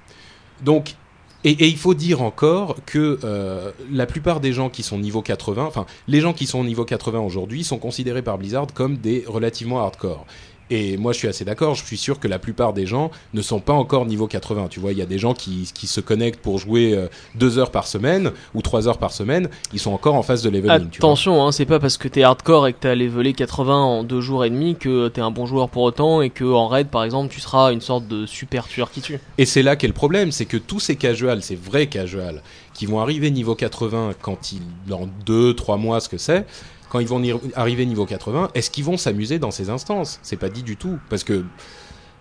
Donc 0.61 0.95
et, 1.43 1.67
il 1.67 1.77
faut 1.77 1.93
dire 1.93 2.21
encore 2.21 2.77
que 2.85 3.19
euh, 3.23 3.71
la 3.91 4.05
plupart 4.05 4.39
des 4.39 4.53
gens 4.53 4.69
qui 4.69 4.83
sont 4.83 4.97
niveau 4.97 5.21
80, 5.21 5.65
enfin 5.65 5.85
les 6.07 6.19
gens 6.19 6.33
qui 6.33 6.45
sont 6.47 6.63
niveau 6.63 6.83
80 6.83 7.19
aujourd'hui 7.19 7.63
sont 7.63 7.77
considérés 7.77 8.21
par 8.21 8.37
Blizzard 8.37 8.67
comme 8.73 8.97
des 8.97 9.23
relativement 9.27 9.79
hardcore. 9.81 10.25
Et 10.69 10.97
moi, 10.97 11.13
je 11.13 11.19
suis 11.19 11.27
assez 11.27 11.45
d'accord. 11.45 11.75
Je 11.75 11.83
suis 11.83 11.97
sûr 11.97 12.19
que 12.19 12.27
la 12.27 12.39
plupart 12.39 12.73
des 12.73 12.85
gens 12.85 13.11
ne 13.33 13.41
sont 13.41 13.59
pas 13.59 13.73
encore 13.73 14.05
niveau 14.05 14.27
80. 14.27 14.67
Tu 14.69 14.79
vois, 14.79 14.91
il 14.91 14.97
y 14.97 15.01
a 15.01 15.05
des 15.05 15.17
gens 15.17 15.33
qui, 15.33 15.69
qui 15.73 15.87
se 15.87 16.01
connectent 16.01 16.41
pour 16.41 16.57
jouer 16.57 16.93
euh, 16.93 17.07
deux 17.35 17.57
heures 17.57 17.71
par 17.71 17.87
semaine 17.87 18.31
ou 18.53 18.61
trois 18.61 18.87
heures 18.87 18.97
par 18.97 19.11
semaine. 19.11 19.49
Ils 19.73 19.79
sont 19.79 19.91
encore 19.91 20.15
en 20.15 20.23
phase 20.23 20.43
de 20.43 20.49
leveling. 20.49 20.87
Attention, 20.95 21.45
hein, 21.45 21.51
c'est 21.51 21.65
pas 21.65 21.79
parce 21.79 21.97
que 21.97 22.07
t'es 22.07 22.23
hardcore 22.23 22.67
et 22.67 22.73
que 22.73 22.79
t'as 22.81 22.95
levelé 22.95 23.33
80 23.33 23.75
en 23.75 24.03
deux 24.03 24.21
jours 24.21 24.43
et 24.45 24.49
demi 24.49 24.75
que 24.75 25.07
t'es 25.07 25.21
un 25.21 25.31
bon 25.31 25.45
joueur 25.45 25.69
pour 25.69 25.83
autant 25.83 26.21
et 26.21 26.29
que 26.29 26.45
en 26.45 26.67
raid, 26.67 26.87
par 26.87 27.03
exemple, 27.03 27.33
tu 27.33 27.39
seras 27.39 27.71
une 27.71 27.81
sorte 27.81 28.07
de 28.07 28.25
super 28.25 28.67
tueur 28.67 28.91
qui 28.91 29.01
tue. 29.01 29.19
Et 29.37 29.45
c'est 29.45 29.63
là 29.63 29.75
qu'est 29.75 29.87
le 29.87 29.93
problème, 29.93 30.31
c'est 30.31 30.45
que 30.45 30.57
tous 30.57 30.79
ces 30.79 30.95
casuals, 30.95 31.41
ces 31.41 31.55
vrais 31.55 31.87
casuals, 31.87 32.41
qui 32.73 32.85
vont 32.85 32.99
arriver 32.99 33.31
niveau 33.31 33.55
80 33.55 34.11
quand 34.21 34.51
ils, 34.51 34.61
dans 34.87 35.07
deux, 35.25 35.53
trois 35.55 35.77
mois, 35.77 35.99
ce 35.99 36.09
que 36.09 36.17
c'est, 36.17 36.45
quand 36.89 36.99
ils 36.99 37.07
vont 37.07 37.21
arriver 37.55 37.85
niveau 37.85 38.05
80, 38.05 38.51
est-ce 38.53 38.69
qu'ils 38.69 38.85
vont 38.85 38.97
s'amuser 38.97 39.39
dans 39.39 39.51
ces 39.51 39.69
instances? 39.69 40.19
C'est 40.23 40.37
pas 40.37 40.49
dit 40.49 40.63
du 40.63 40.77
tout, 40.77 40.99
parce 41.09 41.23
que 41.23 41.43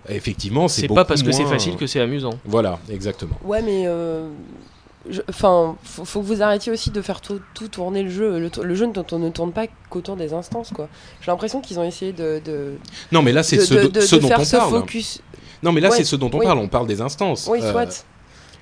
effectivement, 0.08 0.68
c'est 0.68 0.88
pas 0.88 1.04
parce 1.04 1.22
que 1.22 1.32
c'est 1.32 1.44
facile 1.44 1.76
que 1.76 1.86
c'est 1.86 2.00
amusant. 2.00 2.38
Voilà, 2.44 2.78
exactement. 2.90 3.38
Ouais, 3.44 3.62
mais 3.62 3.84
euh, 3.86 4.28
enfin, 5.28 5.76
faut, 5.82 6.04
faut, 6.04 6.20
que 6.20 6.26
vous 6.26 6.42
arrêtiez 6.42 6.72
aussi 6.72 6.90
de 6.90 7.02
faire 7.02 7.20
tout, 7.20 7.40
tout 7.54 7.68
tourner 7.68 8.02
le 8.02 8.10
jeu. 8.10 8.38
Le, 8.38 8.74
jeu 8.74 8.86
ne, 8.86 9.18
ne 9.18 9.30
tourne 9.30 9.52
pas 9.52 9.66
qu'autour 9.90 10.16
des 10.16 10.32
instances, 10.32 10.70
quoi. 10.74 10.88
J'ai 11.20 11.30
l'impression 11.30 11.60
qu'ils 11.60 11.78
ont 11.78 11.84
essayé 11.84 12.12
de, 12.12 12.40
de, 12.44 12.74
Non, 13.12 13.22
mais 13.22 13.32
là, 13.32 13.42
c'est 13.42 13.60
ce, 13.60 13.74
de, 13.74 14.00
ce 14.00 14.16
dont 14.16 14.28
on 14.28 14.44
parle. 14.44 14.70
Focus. 14.70 15.20
Non, 15.62 15.72
mais 15.72 15.80
là, 15.80 15.90
c'est 15.90 16.04
ce 16.04 16.16
dont 16.16 16.30
on 16.32 16.38
parle. 16.38 16.58
On 16.58 16.68
parle 16.68 16.86
des 16.86 17.00
instances. 17.00 17.48
Oui, 17.50 17.60
soit. 17.60 17.72
soit. 17.72 18.04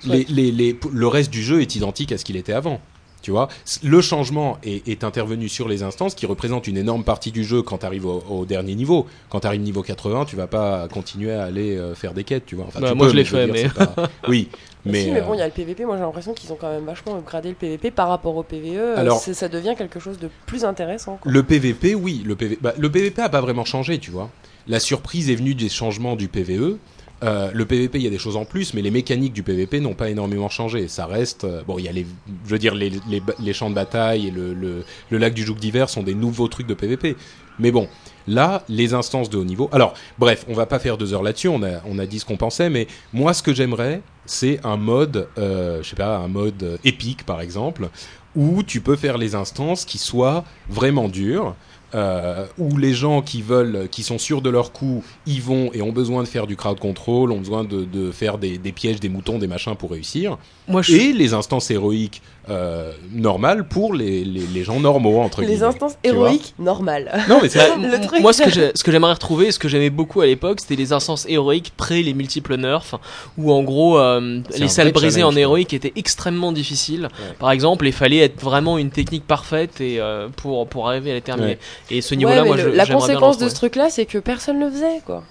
Les, 0.05 0.23
les, 0.25 0.51
les, 0.51 0.79
le 0.91 1.07
reste 1.07 1.31
du 1.31 1.41
jeu 1.41 1.61
est 1.61 1.75
identique 1.75 2.11
à 2.11 2.17
ce 2.17 2.25
qu'il 2.25 2.35
était 2.35 2.53
avant. 2.53 2.79
Tu 3.25 3.31
vois, 3.31 3.47
le 3.81 4.01
changement 4.01 4.59
est, 4.61 4.87
est, 4.87 5.03
intervenu 5.03 5.49
sur 5.49 5.67
les 5.67 5.81
instances 5.81 6.13
qui 6.13 6.27
représentent 6.27 6.67
une 6.67 6.77
énorme 6.77 7.03
partie 7.03 7.31
du 7.31 7.43
jeu 7.43 7.63
quand 7.63 7.79
tu 7.79 7.85
arrives 7.87 8.05
au, 8.05 8.23
au, 8.29 8.45
dernier 8.45 8.75
niveau. 8.75 9.07
Quand 9.31 9.39
tu 9.39 9.47
arrives 9.47 9.61
niveau 9.61 9.81
80, 9.81 10.25
tu 10.25 10.35
vas 10.35 10.45
pas 10.45 10.87
continuer 10.89 11.33
à 11.33 11.45
aller 11.45 11.75
euh, 11.75 11.95
faire 11.95 12.13
des 12.13 12.23
quêtes, 12.23 12.45
tu 12.45 12.55
vois. 12.55 12.65
Enfin, 12.67 12.81
bah, 12.81 12.91
tu 12.91 12.95
moi 12.95 13.07
peux, 13.07 13.13
je 13.13 13.17
l'ai 13.17 13.25
fait, 13.25 13.47
mais. 13.47 13.67
Pas... 13.67 13.95
oui. 14.27 14.49
Mais, 14.85 15.05
si, 15.05 15.11
mais 15.11 15.21
bon, 15.21 15.33
il 15.33 15.39
y 15.39 15.41
a 15.41 15.47
le 15.47 15.51
PVP. 15.51 15.85
Moi, 15.85 15.95
j'ai 15.95 16.03
l'impression 16.03 16.35
qu'ils 16.35 16.53
ont 16.53 16.55
quand 16.55 16.69
même 16.69 16.85
vachement 16.85 17.17
upgradé 17.17 17.49
le 17.49 17.55
PVP 17.55 17.89
par 17.89 18.09
rapport 18.09 18.35
au 18.35 18.43
PVE. 18.43 18.95
Alors, 18.95 19.19
ça 19.19 19.49
devient 19.49 19.73
quelque 19.75 19.99
chose 19.99 20.19
de 20.19 20.29
plus 20.45 20.63
intéressant. 20.63 21.17
Quoi. 21.19 21.31
Le 21.31 21.41
PVP, 21.41 21.95
oui. 21.95 22.21
Le, 22.23 22.35
PV... 22.35 22.59
bah, 22.61 22.75
le 22.77 22.91
PVP 22.91 23.23
a 23.23 23.29
pas 23.29 23.41
vraiment 23.41 23.65
changé, 23.65 23.97
tu 23.97 24.11
vois. 24.11 24.29
La 24.67 24.79
surprise 24.79 25.31
est 25.31 25.35
venue 25.35 25.55
des 25.55 25.69
changements 25.69 26.15
du 26.15 26.27
PVE. 26.27 26.77
Euh, 27.25 27.49
le 27.53 27.65
PVP, 27.65 27.97
il 27.97 28.03
y 28.03 28.07
a 28.07 28.11
des 28.11 28.19
choses 28.19 28.35
en 28.35 28.45
plus, 28.45 28.73
mais 28.73 28.81
les 28.81 28.91
mécaniques 28.91 29.33
du 29.33 29.41
PVP 29.41 29.79
n'ont 29.79 29.95
pas 29.95 30.09
énormément 30.09 30.49
changé. 30.49 30.87
Ça 30.87 31.07
reste, 31.07 31.43
euh, 31.43 31.63
bon, 31.65 31.79
il 31.79 31.85
y 31.85 31.87
a 31.87 31.91
les, 31.91 32.05
je 32.45 32.49
veux 32.49 32.59
dire, 32.59 32.75
les, 32.75 32.91
les, 33.39 33.53
champs 33.53 33.69
de 33.69 33.75
bataille 33.75 34.27
et 34.27 34.31
le, 34.31 34.53
le, 34.53 34.83
le 35.09 35.17
lac 35.17 35.33
du 35.33 35.43
joug 35.43 35.55
d'hiver 35.55 35.89
sont 35.89 36.03
des 36.03 36.13
nouveaux 36.13 36.47
trucs 36.47 36.67
de 36.67 36.75
PVP. 36.75 37.15
Mais 37.57 37.71
bon, 37.71 37.87
là, 38.27 38.63
les 38.69 38.93
instances 38.93 39.29
de 39.29 39.37
haut 39.37 39.45
niveau. 39.45 39.69
Alors, 39.71 39.93
bref, 40.19 40.45
on 40.49 40.53
va 40.53 40.65
pas 40.65 40.77
faire 40.77 40.97
deux 40.97 41.13
heures 41.13 41.23
là-dessus. 41.23 41.47
On 41.47 41.63
a, 41.63 41.81
on 41.85 41.97
a 41.97 42.05
dit 42.05 42.19
ce 42.19 42.25
qu'on 42.25 42.37
pensait, 42.37 42.69
mais 42.69 42.87
moi, 43.11 43.33
ce 43.33 43.41
que 43.41 43.53
j'aimerais, 43.53 44.01
c'est 44.25 44.59
un 44.63 44.77
mode, 44.77 45.27
euh, 45.37 45.81
je 45.81 45.89
sais 45.89 45.95
pas, 45.95 46.17
un 46.17 46.27
mode 46.27 46.79
épique, 46.83 47.25
par 47.25 47.41
exemple, 47.41 47.89
où 48.35 48.61
tu 48.61 48.81
peux 48.81 48.97
faire 48.97 49.17
les 49.17 49.33
instances 49.33 49.85
qui 49.85 49.97
soient 49.97 50.43
vraiment 50.69 51.07
dures 51.07 51.55
euh, 51.95 52.45
où 52.57 52.77
les 52.77 52.93
gens 52.93 53.21
qui 53.21 53.41
veulent, 53.41 53.87
qui 53.89 54.03
sont 54.03 54.17
sûrs 54.17 54.41
de 54.41 54.49
leur 54.49 54.73
coup, 54.73 55.03
y 55.25 55.39
vont 55.39 55.71
et 55.73 55.81
ont 55.81 55.93
besoin 55.93 56.23
de 56.23 56.27
faire 56.27 56.45
du 56.45 56.57
crowd 56.57 56.77
control, 56.77 57.31
ont 57.31 57.39
besoin 57.39 57.63
de, 57.63 57.85
de 57.85 58.11
faire 58.11 58.37
des, 58.37 58.57
des, 58.57 58.73
pièges, 58.73 58.99
des 58.99 59.07
moutons, 59.07 59.39
des 59.39 59.47
machins 59.47 59.75
pour 59.75 59.91
réussir. 59.91 60.37
Moi, 60.67 60.81
je... 60.81 60.93
Et 60.93 61.13
les 61.13 61.33
instances 61.33 61.71
héroïques 61.71 62.21
euh, 62.49 62.91
normales 63.11 63.67
pour 63.67 63.93
les, 63.93 64.23
les, 64.23 64.45
les, 64.45 64.63
gens 64.63 64.79
normaux 64.79 65.19
entre 65.19 65.41
les 65.41 65.47
guillemets. 65.47 65.59
Les 65.59 65.65
instances 65.65 65.97
héroïques 66.03 66.53
normales. 66.59 67.11
Non 67.27 67.39
mais 67.41 67.49
c'est 67.49 67.59
truc... 68.01 68.21
moi 68.21 68.33
ce 68.33 68.83
que 68.83 68.91
j'aimerais 68.91 69.13
retrouver, 69.13 69.51
ce 69.51 69.59
que 69.59 69.67
j'aimais 69.67 69.89
beaucoup 69.89 70.21
à 70.21 70.25
l'époque, 70.25 70.59
c'était 70.61 70.75
les 70.75 70.93
instances 70.93 71.25
héroïques 71.27 71.73
près 71.75 72.01
les 72.01 72.13
multiples 72.13 72.55
nerfs, 72.55 72.99
où 73.37 73.51
en 73.51 73.63
gros 73.63 73.97
euh, 73.97 74.41
les 74.57 74.67
salles 74.67 74.91
brisées 74.91 75.23
en 75.23 75.35
héroïque 75.35 75.73
étaient 75.73 75.93
extrêmement 75.95 76.51
difficiles. 76.51 77.03
Ouais. 77.03 77.35
Par 77.39 77.51
exemple, 77.51 77.87
il 77.87 77.93
fallait 77.93 78.19
être 78.19 78.41
vraiment 78.41 78.77
une 78.77 78.91
technique 78.91 79.25
parfaite 79.25 79.81
et 79.81 79.99
euh, 79.99 80.27
pour 80.35 80.67
pour 80.67 80.87
arriver 80.87 81.11
à 81.11 81.15
les 81.15 81.21
terminer. 81.21 81.47
Ouais. 81.47 81.59
Et 81.89 82.01
ce 82.01 82.15
niveau-là, 82.15 82.43
ouais, 82.43 82.47
moi, 82.47 82.57
le, 82.57 82.63
je, 82.63 82.69
la 82.69 82.85
conséquence 82.85 83.37
de 83.37 83.49
ce 83.49 83.55
truc-là, 83.55 83.89
c'est 83.89 84.05
que 84.05 84.17
personne 84.17 84.59
le 84.59 84.69
faisait, 84.69 85.01
quoi. 85.05 85.23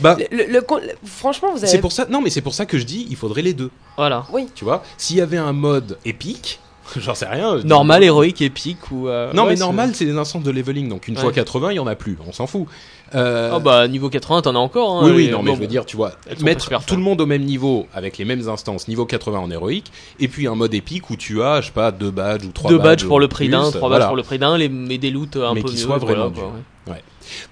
Bah, 0.00 0.16
le, 0.30 0.44
le, 0.46 0.66
franchement, 1.04 1.50
vous 1.52 1.58
avez. 1.58 1.66
C'est 1.66 1.80
pour 1.80 1.92
ça. 1.92 2.06
Non, 2.08 2.20
mais 2.20 2.30
c'est 2.30 2.40
pour 2.40 2.54
ça 2.54 2.66
que 2.66 2.78
je 2.78 2.84
dis, 2.84 3.06
il 3.10 3.16
faudrait 3.16 3.42
les 3.42 3.54
deux. 3.54 3.70
Voilà. 3.96 4.26
Oui. 4.32 4.48
Tu 4.54 4.64
vois, 4.64 4.82
s'il 4.96 5.16
y 5.16 5.20
avait 5.20 5.38
un 5.38 5.52
mode 5.52 5.98
épique. 6.04 6.60
J'en 6.96 7.14
sais 7.14 7.26
rien. 7.26 7.58
Normal, 7.58 8.02
héroïque, 8.02 8.42
épique 8.42 8.90
ou. 8.90 9.08
Euh... 9.08 9.32
Non, 9.32 9.44
ouais, 9.44 9.50
mais 9.50 9.56
normal, 9.56 9.90
c'est 9.94 10.04
des 10.06 10.16
instances 10.16 10.42
de 10.42 10.50
leveling. 10.50 10.88
Donc 10.88 11.06
une 11.08 11.16
fois 11.16 11.30
80, 11.32 11.72
il 11.72 11.76
y 11.76 11.78
en 11.78 11.86
a 11.86 11.94
plus. 11.94 12.18
On 12.26 12.32
s'en 12.32 12.46
fout. 12.46 12.66
Euh... 13.14 13.52
Oh 13.54 13.60
bah 13.60 13.88
niveau 13.88 14.08
80, 14.08 14.42
t'en 14.42 14.54
as 14.54 14.58
encore. 14.58 14.98
Hein, 14.98 15.06
oui, 15.06 15.12
oui, 15.14 15.30
non, 15.30 15.42
mais 15.42 15.50
bon, 15.50 15.56
je 15.56 15.60
veux 15.60 15.66
dire, 15.66 15.84
tu 15.84 15.96
vois, 15.96 16.12
mettre 16.42 16.68
tout 16.84 16.96
le 16.96 17.02
monde 17.02 17.20
au 17.20 17.26
même 17.26 17.42
niveau 17.42 17.86
avec 17.92 18.18
les 18.18 18.24
mêmes 18.24 18.48
instances, 18.48 18.86
niveau 18.86 19.04
80 19.04 19.38
en 19.38 19.50
héroïque, 19.50 19.90
et 20.20 20.28
puis 20.28 20.46
un 20.46 20.54
mode 20.54 20.74
épique 20.74 21.10
où 21.10 21.16
tu 21.16 21.42
as, 21.42 21.60
je 21.60 21.66
sais 21.66 21.72
pas, 21.72 21.90
deux 21.90 22.10
badges 22.10 22.44
ou 22.44 22.52
trois 22.52 22.70
deux 22.70 22.78
badges. 22.78 23.02
badges 23.02 23.06
pour 23.06 23.18
le 23.18 23.28
prix 23.28 23.48
d'un, 23.48 23.68
trois 23.70 23.88
voilà. 23.88 23.98
badges 23.98 24.08
pour 24.08 24.16
le 24.16 24.22
prix 24.22 24.38
d'un, 24.38 24.56
les, 24.56 24.68
mais 24.68 24.98
des 24.98 25.10
loots 25.10 25.36
un 25.36 25.54
mais 25.54 25.62
peu 25.62 25.68
qui 25.68 25.74
mieux. 25.74 25.80
soient 25.80 25.98
vraiment 25.98 26.28
voilà, 26.28 26.34
quoi, 26.34 26.44
ouais. 26.54 26.62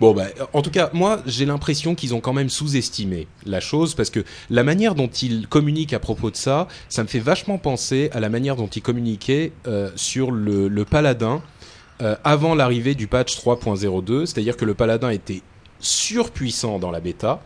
Bon, 0.00 0.14
bah, 0.14 0.26
en 0.52 0.62
tout 0.62 0.70
cas, 0.70 0.90
moi, 0.92 1.22
j'ai 1.26 1.46
l'impression 1.46 1.94
qu'ils 1.94 2.14
ont 2.14 2.20
quand 2.20 2.32
même 2.32 2.48
sous-estimé 2.48 3.26
la 3.46 3.60
chose 3.60 3.94
parce 3.94 4.10
que 4.10 4.24
la 4.50 4.64
manière 4.64 4.94
dont 4.94 5.08
ils 5.08 5.46
communiquent 5.46 5.92
à 5.92 5.98
propos 5.98 6.30
de 6.30 6.36
ça, 6.36 6.68
ça 6.88 7.02
me 7.02 7.08
fait 7.08 7.18
vachement 7.18 7.58
penser 7.58 8.10
à 8.12 8.20
la 8.20 8.28
manière 8.28 8.56
dont 8.56 8.66
ils 8.66 8.82
communiquaient 8.82 9.52
euh, 9.66 9.90
sur 9.96 10.30
le, 10.30 10.68
le 10.68 10.84
paladin 10.84 11.42
euh, 12.00 12.14
avant 12.22 12.54
l'arrivée 12.54 12.94
du 12.94 13.08
patch 13.08 13.36
3.02, 13.38 14.26
c'est-à-dire 14.26 14.56
que 14.56 14.64
le 14.64 14.74
paladin 14.74 15.10
était 15.10 15.42
surpuissant 15.80 16.78
dans 16.78 16.90
la 16.90 17.00
bêta. 17.00 17.40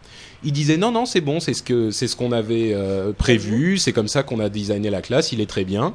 Il 0.45 0.53
disait 0.53 0.77
non 0.77 0.91
non 0.91 1.07
c'est 1.07 1.21
bon 1.21 1.39
c'est 1.39 1.55
ce 1.55 1.63
que 1.63 1.91
c'est 1.91 2.09
ce 2.09 2.17
qu'on 2.17 2.33
avait 2.33 2.73
euh, 2.75 3.13
prévu 3.13 3.79
c'est 3.79 3.93
comme 3.93 4.09
ça 4.09 4.23
qu'on 4.23 4.41
a 4.41 4.49
designé 4.49 4.91
la 4.91 5.01
classe 5.01 5.31
il 5.31 5.41
est 5.41 5.47
très 5.47 5.65
bien 5.65 5.95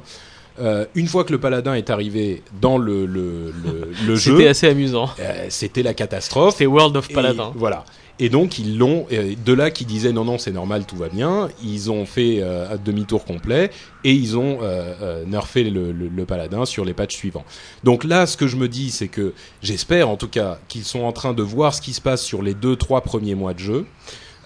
euh, 0.60 0.84
une 0.94 1.06
fois 1.06 1.24
que 1.24 1.32
le 1.32 1.38
paladin 1.38 1.74
est 1.74 1.90
arrivé 1.90 2.42
dans 2.60 2.78
le, 2.78 3.06
le, 3.06 3.52
le, 3.64 3.90
le 4.06 4.16
jeu, 4.16 4.36
c'était 4.36 4.48
assez 4.48 4.68
amusant. 4.68 5.10
Euh, 5.20 5.46
c'était 5.48 5.82
la 5.82 5.94
catastrophe. 5.94 6.54
C'était 6.54 6.66
World 6.66 6.96
of 6.96 7.08
Paladin. 7.08 7.52
Et, 7.54 7.58
voilà. 7.58 7.84
Et 8.20 8.28
donc 8.28 8.58
ils 8.58 8.76
l'ont. 8.78 9.06
De 9.10 9.52
là 9.52 9.70
qui 9.70 9.84
disaient 9.84 10.12
non 10.12 10.24
non 10.24 10.38
c'est 10.38 10.50
normal 10.50 10.84
tout 10.86 10.96
va 10.96 11.08
bien. 11.08 11.48
Ils 11.62 11.90
ont 11.90 12.04
fait 12.04 12.38
euh, 12.40 12.76
demi-tour 12.84 13.24
complet 13.24 13.70
et 14.04 14.12
ils 14.12 14.36
ont 14.36 14.58
euh, 14.62 15.24
nerfé 15.24 15.64
le, 15.64 15.92
le, 15.92 16.08
le, 16.08 16.24
paladin 16.24 16.64
sur 16.64 16.84
les 16.84 16.94
patchs 16.94 17.16
suivants. 17.16 17.44
Donc 17.84 18.04
là 18.04 18.26
ce 18.26 18.36
que 18.36 18.46
je 18.46 18.56
me 18.56 18.68
dis 18.68 18.90
c'est 18.90 19.08
que 19.08 19.34
j'espère 19.62 20.08
en 20.08 20.16
tout 20.16 20.28
cas 20.28 20.58
qu'ils 20.68 20.84
sont 20.84 21.02
en 21.02 21.12
train 21.12 21.32
de 21.32 21.42
voir 21.42 21.74
ce 21.74 21.80
qui 21.80 21.92
se 21.92 22.00
passe 22.00 22.22
sur 22.22 22.42
les 22.42 22.54
deux 22.54 22.74
trois 22.74 23.02
premiers 23.02 23.36
mois 23.36 23.54
de 23.54 23.60
jeu. 23.60 23.86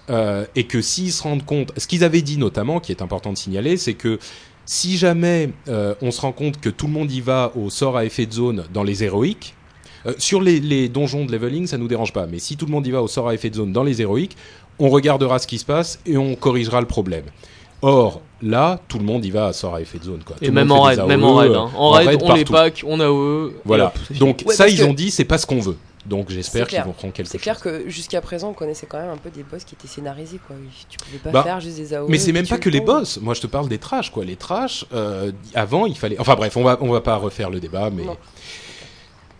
Euh, 0.09 0.45
et 0.55 0.65
que 0.65 0.81
s'ils 0.81 1.13
se 1.13 1.23
rendent 1.23 1.45
compte, 1.45 1.71
ce 1.77 1.87
qu'ils 1.87 2.03
avaient 2.03 2.21
dit 2.21 2.37
notamment, 2.37 2.81
qui 2.81 2.91
est 2.91 3.01
important 3.01 3.31
de 3.31 3.37
signaler, 3.37 3.77
c'est 3.77 3.93
que 3.93 4.19
si 4.65 4.97
jamais 4.97 5.51
euh, 5.67 5.95
on 6.01 6.11
se 6.11 6.21
rend 6.21 6.31
compte 6.31 6.59
que 6.59 6.69
tout 6.69 6.87
le 6.87 6.93
monde 6.93 7.11
y 7.11 7.21
va 7.21 7.51
au 7.55 7.69
sort 7.69 7.97
à 7.97 8.05
effet 8.05 8.25
de 8.25 8.33
zone 8.33 8.65
dans 8.73 8.83
les 8.83 9.03
héroïques, 9.03 9.55
euh, 10.05 10.13
sur 10.17 10.41
les, 10.41 10.59
les, 10.59 10.89
donjons 10.89 11.25
de 11.25 11.31
leveling, 11.31 11.67
ça 11.67 11.77
nous 11.77 11.87
dérange 11.87 12.13
pas. 12.13 12.25
Mais 12.25 12.39
si 12.39 12.57
tout 12.57 12.65
le 12.65 12.71
monde 12.71 12.85
y 12.85 12.91
va 12.91 13.01
au 13.01 13.07
sort 13.07 13.29
à 13.29 13.33
effet 13.33 13.49
de 13.49 13.55
zone 13.55 13.71
dans 13.71 13.83
les 13.83 14.01
héroïques, 14.01 14.35
on 14.79 14.89
regardera 14.89 15.39
ce 15.39 15.47
qui 15.47 15.59
se 15.59 15.65
passe 15.65 15.99
et 16.05 16.17
on 16.17 16.35
corrigera 16.35 16.81
le 16.81 16.87
problème. 16.87 17.25
Or, 17.81 18.21
là, 18.41 18.79
tout 18.87 18.97
le 18.97 19.03
monde 19.03 19.25
y 19.25 19.29
va 19.29 19.47
à 19.47 19.53
sort 19.53 19.75
à 19.75 19.81
effet 19.81 19.99
de 19.99 20.05
zone. 20.05 20.21
Quoi. 20.25 20.37
Et 20.41 20.47
tout 20.47 20.53
même 20.53 20.71
en, 20.71 20.83
raid, 20.83 21.05
même 21.05 21.23
en 21.23 21.35
raid, 21.35 21.51
hein. 21.51 21.69
en, 21.75 21.87
en 21.87 21.91
raid, 21.91 22.19
on 22.23 22.33
les 22.33 22.45
pack, 22.45 22.83
on 22.87 22.99
a 23.01 23.09
eux. 23.09 23.53
Voilà. 23.65 23.93
Donc 24.19 24.43
ouais, 24.45 24.55
ça, 24.55 24.69
ils 24.69 24.77
que... 24.77 24.83
ont 24.83 24.93
dit, 24.93 25.11
c'est 25.11 25.25
pas 25.25 25.37
ce 25.37 25.45
qu'on 25.45 25.59
veut. 25.59 25.77
Donc 26.05 26.29
j'espère 26.29 26.65
C'est 26.69 26.75
qu'ils 26.75 26.83
vont 26.85 26.91
prendre 26.91 27.13
quelque 27.13 27.27
C'est 27.27 27.37
chose. 27.37 27.43
clair 27.43 27.59
que 27.61 27.89
jusqu'à 27.89 28.19
présent, 28.19 28.49
on 28.49 28.53
connaissait 28.53 28.85
quand 28.87 28.99
même 28.99 29.09
un 29.11 29.17
peu 29.17 29.29
des 29.29 29.43
boss 29.43 29.63
qui 29.63 29.75
étaient 29.75 29.87
scénarisés. 29.87 30.39
Quoi. 30.45 30.55
Tu 30.89 30.97
pouvais 30.97 31.17
pas 31.19 31.31
Bah, 31.31 31.43
faire 31.43 31.61
juste 31.61 31.77
des 31.77 31.93
AOE. 31.93 32.07
Mais 32.09 32.17
c'est 32.17 32.33
même 32.33 32.45
pas 32.47 32.57
que 32.57 32.69
les 32.69 32.81
boss. 32.81 33.19
Moi, 33.21 33.33
je 33.33 33.41
te 33.41 33.47
parle 33.47 33.69
des 33.69 33.77
trash, 33.77 34.09
quoi. 34.11 34.25
Les 34.25 34.35
trash, 34.35 34.85
euh, 34.93 35.31
avant, 35.55 35.85
il 35.85 35.97
fallait. 35.97 36.19
Enfin 36.19 36.35
bref, 36.35 36.57
on 36.57 36.63
va 36.63 36.77
on 36.81 36.89
va 36.91 36.99
pas 37.01 37.15
refaire 37.15 37.49
le 37.49 37.59
débat, 37.61 37.89
mais 37.89 38.03
Non. 38.03 38.17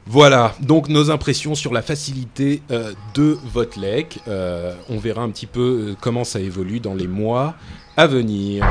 voilà. 0.05 0.53
Donc 0.61 0.87
nos 0.87 1.11
impressions 1.11 1.53
sur 1.55 1.73
la 1.73 1.81
facilité 1.81 2.61
euh, 2.71 2.93
de 3.13 3.37
votre 3.53 3.77
lec. 3.79 4.19
Euh, 4.29 4.73
on 4.89 4.97
verra 4.99 5.21
un 5.21 5.29
petit 5.31 5.47
peu 5.47 5.89
euh, 5.91 5.95
comment 5.99 6.23
ça 6.23 6.39
évolue 6.39 6.79
dans 6.79 6.93
les 6.95 7.07
mois 7.07 7.55
à 7.97 8.07
venir. 8.07 8.63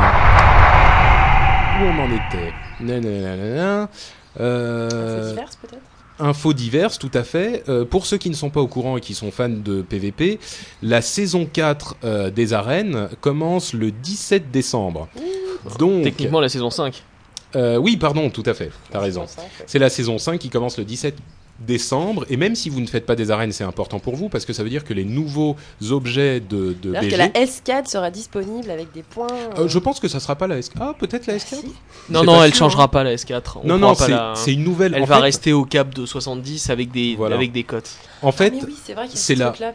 Où 1.81 1.85
on 1.85 1.99
en 2.05 2.11
était? 2.11 2.53
Nananana. 2.81 3.89
Euh, 4.41 5.35
peut-être? 5.35 5.83
Infos 6.19 6.53
diverses, 6.53 6.99
tout 6.99 7.11
à 7.15 7.23
fait. 7.25 7.65
Euh, 7.69 7.85
pour 7.85 8.07
ceux 8.07 8.19
qui 8.19 8.31
ne 8.31 8.35
sont 8.35 8.51
pas 8.51 8.61
au 8.61 8.67
courant 8.67 8.97
et 8.97 9.01
qui 9.01 9.15
sont 9.15 9.31
fans 9.31 9.49
de 9.49 9.83
PvP, 9.83 10.39
la 10.83 11.03
saison 11.03 11.47
4 11.51 11.97
euh, 12.05 12.31
des 12.31 12.53
arènes 12.53 13.09
commence 13.21 13.73
le 13.73 13.91
17 13.91 14.51
décembre. 14.51 15.09
Donc, 15.79 16.03
Techniquement, 16.05 16.41
la 16.41 16.49
saison 16.49 16.71
5. 16.71 17.03
euh, 17.57 17.77
oui, 17.77 17.97
pardon, 17.97 18.31
tout 18.31 18.43
à 18.47 18.55
fait, 18.55 18.71
t'as 18.91 19.01
raison. 19.01 19.27
C'est 19.67 19.79
la 19.79 19.91
saison 19.91 20.19
5 20.19 20.39
qui 20.39 20.49
commence 20.49 20.79
le 20.79 20.85
17 20.85 21.17
décembre. 21.67 22.25
Et 22.31 22.37
même 22.37 22.55
si 22.55 22.69
vous 22.71 22.81
ne 22.81 22.87
faites 22.87 23.07
pas 23.07 23.17
des 23.17 23.31
arènes, 23.31 23.53
c'est 23.53 23.65
important 23.65 23.99
pour 23.99 24.17
vous 24.17 24.29
parce 24.29 24.45
que 24.45 24.53
ça 24.53 24.63
veut 24.63 24.71
dire 24.71 24.85
que 24.85 24.95
les 24.95 25.05
nouveaux 25.05 25.57
objets 25.91 26.41
de, 26.41 26.75
de 26.83 26.93
BG. 26.93 27.09
que 27.09 27.17
la 27.17 27.29
S4 27.29 27.87
sera 27.89 28.11
disponible 28.11 28.71
avec 28.71 28.93
des 28.93 29.03
points. 29.03 29.27
Euh, 29.59 29.69
je 29.69 29.79
pense 29.79 30.01
que 30.01 30.09
ça 30.09 30.21
sera 30.21 30.37
pas 30.37 30.47
la 30.47 30.59
S4. 30.61 30.71
Ah, 30.81 30.95
peut-être 30.99 31.27
la 31.27 31.37
S4 31.37 31.47
Si. 31.61 31.67
Non, 32.11 32.21
C'est 32.21 32.27
non, 32.27 32.43
elle 32.43 32.51
sûr, 32.55 32.59
changera 32.67 32.85
hein. 32.85 32.89
pas 32.89 33.05
la 33.05 33.15
S4. 33.15 33.59
On 33.63 33.67
Non, 33.67 33.79
non, 33.79 33.95
c'est 33.95 34.09
la- 34.09 34.35
c'est 34.37 34.53
une 34.53 34.65
nouvelle. 34.65 34.95
Elle 34.95 35.03
en 35.03 35.07
va 35.07 35.17
fait, 35.17 35.23
rester 35.23 35.53
au 35.53 35.65
cap 35.65 35.95
de 35.95 36.05
70 36.07 36.71
avec 36.71 36.91
des, 36.91 37.15
Voilà. 37.17 37.37
avec 37.37 37.53
des 37.53 37.63
cotes. 37.65 37.91
En 38.23 38.33
fait, 38.33 38.53
Ah, 38.61 38.65
oui, 38.67 38.77
c'est 38.85 38.95
vrai 38.95 39.05
qu'il 39.07 39.15
y 39.15 39.19
a 39.19 39.21
c'est 39.23 39.35
ce 39.35 39.39
la-. 39.39 39.75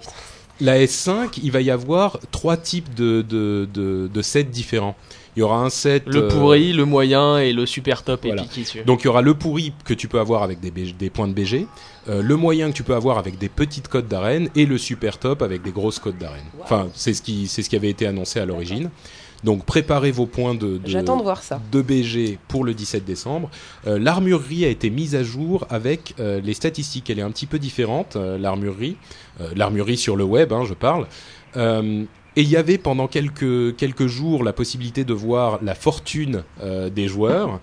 La 0.60 0.80
S5, 0.80 1.40
il 1.44 1.52
va 1.52 1.62
y 1.62 1.70
avoir 1.70 2.18
trois 2.32 2.58
types 2.58 2.96
de, 2.96 3.22
de, 3.22 3.70
de, 3.72 4.10
de 4.12 4.22
sets 4.24 4.44
différents. 4.44 4.96
Il 5.38 5.42
y 5.42 5.44
aura 5.44 5.64
un 5.64 5.70
set. 5.70 6.04
Le 6.08 6.24
euh, 6.24 6.28
pourri, 6.28 6.74
le 6.74 6.84
moyen 6.84 7.38
et 7.38 7.54
le 7.54 7.66
super 7.66 8.04
top 8.04 8.26
voilà. 8.26 8.44
épique. 8.44 8.84
Donc 8.86 9.04
il 9.04 9.06
y 9.06 9.08
aura 9.08 9.22
le 9.22 9.34
pourri 9.34 9.72
que 9.86 9.94
tu 9.94 10.08
peux 10.08 10.20
avoir 10.20 10.44
avec 10.44 10.60
des, 10.60 10.72
BG 10.72 10.94
des 10.94 11.10
points 11.10 11.28
de 11.28 11.34
BG, 11.34 11.68
euh, 12.10 12.22
le 12.22 12.36
moyen 12.36 12.72
que 12.72 12.76
tu 12.76 12.84
peux 12.84 12.96
avoir 12.96 13.18
avec 13.18 13.38
des 13.38 13.48
petites 13.48 13.88
codes 13.88 14.08
d'arène 14.08 14.50
et 14.56 14.66
le 14.66 14.78
super 14.78 15.18
top 15.18 15.42
avec 15.42 15.62
des 15.62 15.72
grosses 15.72 16.00
codes 16.00 16.18
d'arène. 16.18 16.46
Wow. 16.58 16.64
Enfin, 16.64 16.88
c'est 16.94 17.14
ce 17.14 17.22
qui 17.22 17.48
c'est 17.48 17.62
ce 17.62 17.70
qui 17.70 17.76
avait 17.76 17.90
été 17.90 18.06
annoncé 18.06 18.40
à 18.40 18.46
l'origine. 18.46 18.90
Donc 19.44 19.66
préparez 19.66 20.12
vos 20.12 20.26
points 20.26 20.56
de, 20.56 20.78
de, 20.78 20.82
J'attends 20.86 21.18
de 21.18 21.24
voir 21.24 21.44
ça. 21.44 21.62
de 21.72 21.82
BG 21.82 22.40
pour 22.48 22.64
le 22.64 22.74
17 22.74 23.06
décembre. 23.06 23.50
Euh, 23.86 24.00
l'armurerie 24.00 24.66
a 24.66 24.70
été 24.70 24.90
mise 24.90 25.16
à 25.16 25.24
jour 25.24 25.66
avec 25.70 26.16
euh, 26.20 26.42
les 26.42 26.54
statistiques. 26.54 27.10
Elle 27.10 27.20
est 27.20 27.24
un 27.24 27.32
petit 27.32 27.46
peu 27.46 27.60
différente, 27.60 28.16
euh, 28.16 28.38
l'armurerie. 28.38 28.98
Euh, 29.42 29.50
l'armurerie 29.56 29.98
sur 29.98 30.16
le 30.16 30.24
web, 30.24 30.52
hein, 30.54 30.64
je 30.66 30.74
parle. 30.74 31.08
Et 32.38 32.42
il 32.42 32.50
y 32.50 32.56
avait 32.56 32.78
pendant 32.78 33.08
quelques, 33.08 33.76
quelques 33.78 34.06
jours 34.06 34.44
la 34.44 34.54
possibilité 34.54 35.04
de 35.04 35.14
voir 35.14 35.58
la 35.64 35.74
fortune 35.74 36.44
euh, 36.62 36.88
des 36.90 37.08
joueurs. 37.08 37.60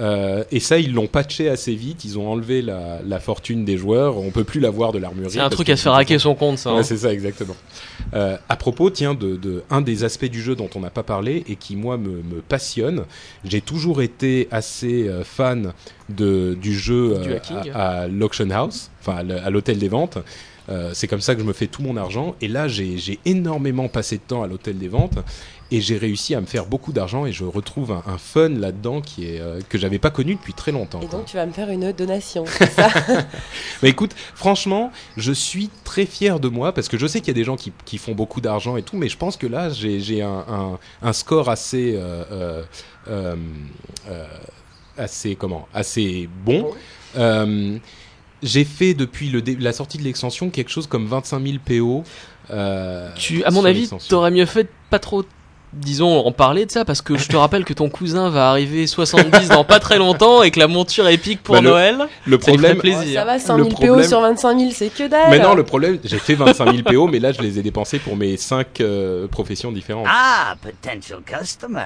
Euh, 0.00 0.44
et 0.52 0.60
ça, 0.60 0.78
ils 0.78 0.92
l'ont 0.92 1.06
patché 1.06 1.48
assez 1.48 1.74
vite. 1.74 2.04
Ils 2.04 2.18
ont 2.18 2.30
enlevé 2.30 2.60
la, 2.60 3.00
la 3.04 3.20
fortune 3.20 3.64
des 3.64 3.78
joueurs. 3.78 4.18
On 4.18 4.30
peut 4.30 4.44
plus 4.44 4.60
la 4.60 4.68
voir 4.68 4.92
de 4.92 4.98
l'armurerie. 4.98 5.32
C'est 5.32 5.40
un 5.40 5.48
truc 5.48 5.70
à 5.70 5.76
se 5.76 5.82
faire 5.82 5.94
hacker 5.94 6.20
son 6.20 6.34
compte, 6.34 6.58
ça. 6.58 6.72
Ouais, 6.74 6.80
hein. 6.80 6.82
c'est 6.82 6.98
ça, 6.98 7.12
exactement. 7.12 7.56
Euh, 8.12 8.36
à 8.50 8.56
propos, 8.56 8.90
tiens, 8.90 9.14
de, 9.14 9.36
de 9.36 9.64
un 9.70 9.80
des 9.80 10.04
aspects 10.04 10.26
du 10.26 10.42
jeu 10.42 10.54
dont 10.54 10.68
on 10.74 10.80
n'a 10.80 10.90
pas 10.90 11.02
parlé 11.02 11.42
et 11.48 11.56
qui 11.56 11.74
moi 11.74 11.96
me, 11.96 12.22
me 12.22 12.42
passionne. 12.46 13.04
J'ai 13.44 13.62
toujours 13.62 14.02
été 14.02 14.46
assez 14.50 15.08
euh, 15.08 15.24
fan 15.24 15.72
de 16.10 16.56
du 16.60 16.74
jeu 16.74 17.18
Du 17.22 17.70
à, 17.72 18.02
à 18.02 18.08
l'auction 18.08 18.50
house, 18.50 18.90
enfin 19.00 19.26
à 19.28 19.50
l'hôtel 19.50 19.78
des 19.78 19.88
ventes. 19.88 20.18
Euh, 20.68 20.90
c'est 20.94 21.06
comme 21.08 21.20
ça 21.20 21.34
que 21.34 21.40
je 21.40 21.46
me 21.46 21.52
fais 21.52 21.66
tout 21.66 21.82
mon 21.82 21.96
argent. 21.96 22.34
Et 22.40 22.48
là, 22.48 22.68
j'ai 22.68 23.18
énormément 23.24 23.88
passé 23.88 24.16
de 24.16 24.22
temps 24.22 24.42
à 24.42 24.46
l'hôtel 24.46 24.78
des 24.78 24.88
ventes 24.88 25.18
et 25.70 25.80
j'ai 25.80 25.98
réussi 25.98 26.34
à 26.34 26.40
me 26.40 26.46
faire 26.46 26.66
beaucoup 26.66 26.92
d'argent 26.92 27.26
et 27.26 27.32
je 27.32 27.44
retrouve 27.44 27.92
un, 27.92 28.02
un 28.06 28.16
fun 28.18 28.48
là-dedans 28.48 29.00
qui 29.02 29.26
est 29.26 29.40
euh, 29.40 29.60
que 29.68 29.76
j'avais 29.76 29.98
pas 29.98 30.10
connu 30.10 30.34
depuis 30.34 30.54
très 30.54 30.72
longtemps. 30.72 31.00
Et 31.00 31.06
quoi. 31.06 31.18
donc, 31.18 31.26
tu 31.26 31.36
vas 31.36 31.44
me 31.46 31.52
faire 31.52 31.68
une 31.70 31.92
donation. 31.92 32.44
ça? 32.46 32.88
Mais 33.82 33.90
écoute, 33.90 34.14
franchement, 34.34 34.90
je 35.16 35.32
suis 35.32 35.70
très 35.84 36.06
fier 36.06 36.40
de 36.40 36.48
moi 36.48 36.72
parce 36.72 36.88
que 36.88 36.96
je 36.96 37.06
sais 37.06 37.20
qu'il 37.20 37.28
y 37.28 37.32
a 37.32 37.34
des 37.34 37.44
gens 37.44 37.56
qui, 37.56 37.72
qui 37.84 37.98
font 37.98 38.14
beaucoup 38.14 38.40
d'argent 38.40 38.76
et 38.76 38.82
tout, 38.82 38.96
mais 38.96 39.08
je 39.08 39.16
pense 39.16 39.36
que 39.36 39.46
là, 39.46 39.68
j'ai 39.70 40.22
un, 40.22 40.44
un, 40.48 40.78
un 41.02 41.12
score 41.12 41.48
assez, 41.48 41.94
euh, 41.96 42.24
euh, 42.32 42.62
euh, 43.08 43.36
euh, 44.08 44.26
assez 44.96 45.36
comment, 45.36 45.68
assez 45.74 46.28
bon. 46.44 46.72
Bon. 47.14 47.80
J'ai 48.42 48.64
fait 48.64 48.94
depuis 48.94 49.30
le 49.30 49.42
la 49.58 49.72
sortie 49.72 49.98
de 49.98 50.04
l'extension 50.04 50.50
quelque 50.50 50.70
chose 50.70 50.86
comme 50.86 51.06
25 51.06 51.42
000 51.44 51.58
PO. 51.64 52.04
euh, 52.50 53.10
Tu, 53.16 53.42
à 53.44 53.50
mon 53.50 53.64
avis, 53.64 53.90
t'aurais 54.08 54.30
mieux 54.30 54.46
fait 54.46 54.64
de 54.64 54.68
pas 54.90 54.98
trop, 54.98 55.24
disons, 55.72 56.26
en 56.26 56.32
parler 56.32 56.66
de 56.66 56.70
ça, 56.70 56.84
parce 56.84 57.02
que 57.02 57.16
je 57.18 57.28
te 57.28 57.36
rappelle 57.36 57.64
que 57.64 57.72
ton 57.72 57.88
cousin 57.88 58.30
va 58.30 58.50
arriver 58.50 58.86
70 58.86 59.48
dans 59.48 59.64
pas 59.64 59.80
très 59.80 59.98
longtemps 59.98 60.42
et 60.42 60.50
que 60.50 60.58
la 60.58 60.68
monture 60.68 61.08
épique 61.08 61.42
pour 61.42 61.54
Bah, 61.54 61.60
le- 61.60 61.68
Noël, 61.70 61.98
le 62.26 62.36
ça 62.40 62.46
problème, 62.46 62.78
plaisir. 62.78 63.02
Oh, 63.10 63.14
ça 63.14 63.24
va, 63.24 63.38
5 63.38 63.56
Le 63.58 63.64
000 63.64 63.74
problème- 63.74 63.96
PO 63.96 64.02
sur 64.08 64.20
25 64.20 64.58
000, 64.58 64.70
c'est 64.74 64.88
que 64.88 65.08
dalle. 65.08 65.30
mais 65.30 65.38
non, 65.38 65.54
le 65.54 65.62
problème, 65.64 65.98
j'ai 66.04 66.18
fait 66.18 66.34
25 66.34 66.70
000 66.72 66.82
PO, 66.84 67.06
mais 67.08 67.18
là, 67.18 67.32
je 67.32 67.40
les 67.42 67.58
ai 67.58 67.62
dépensés 67.62 67.98
pour 67.98 68.16
mes 68.16 68.36
5 68.36 68.82
professions 69.30 69.72
différentes. 69.72 70.06
Ah, 70.08 70.54
potential 70.62 71.20
customer. 71.24 71.82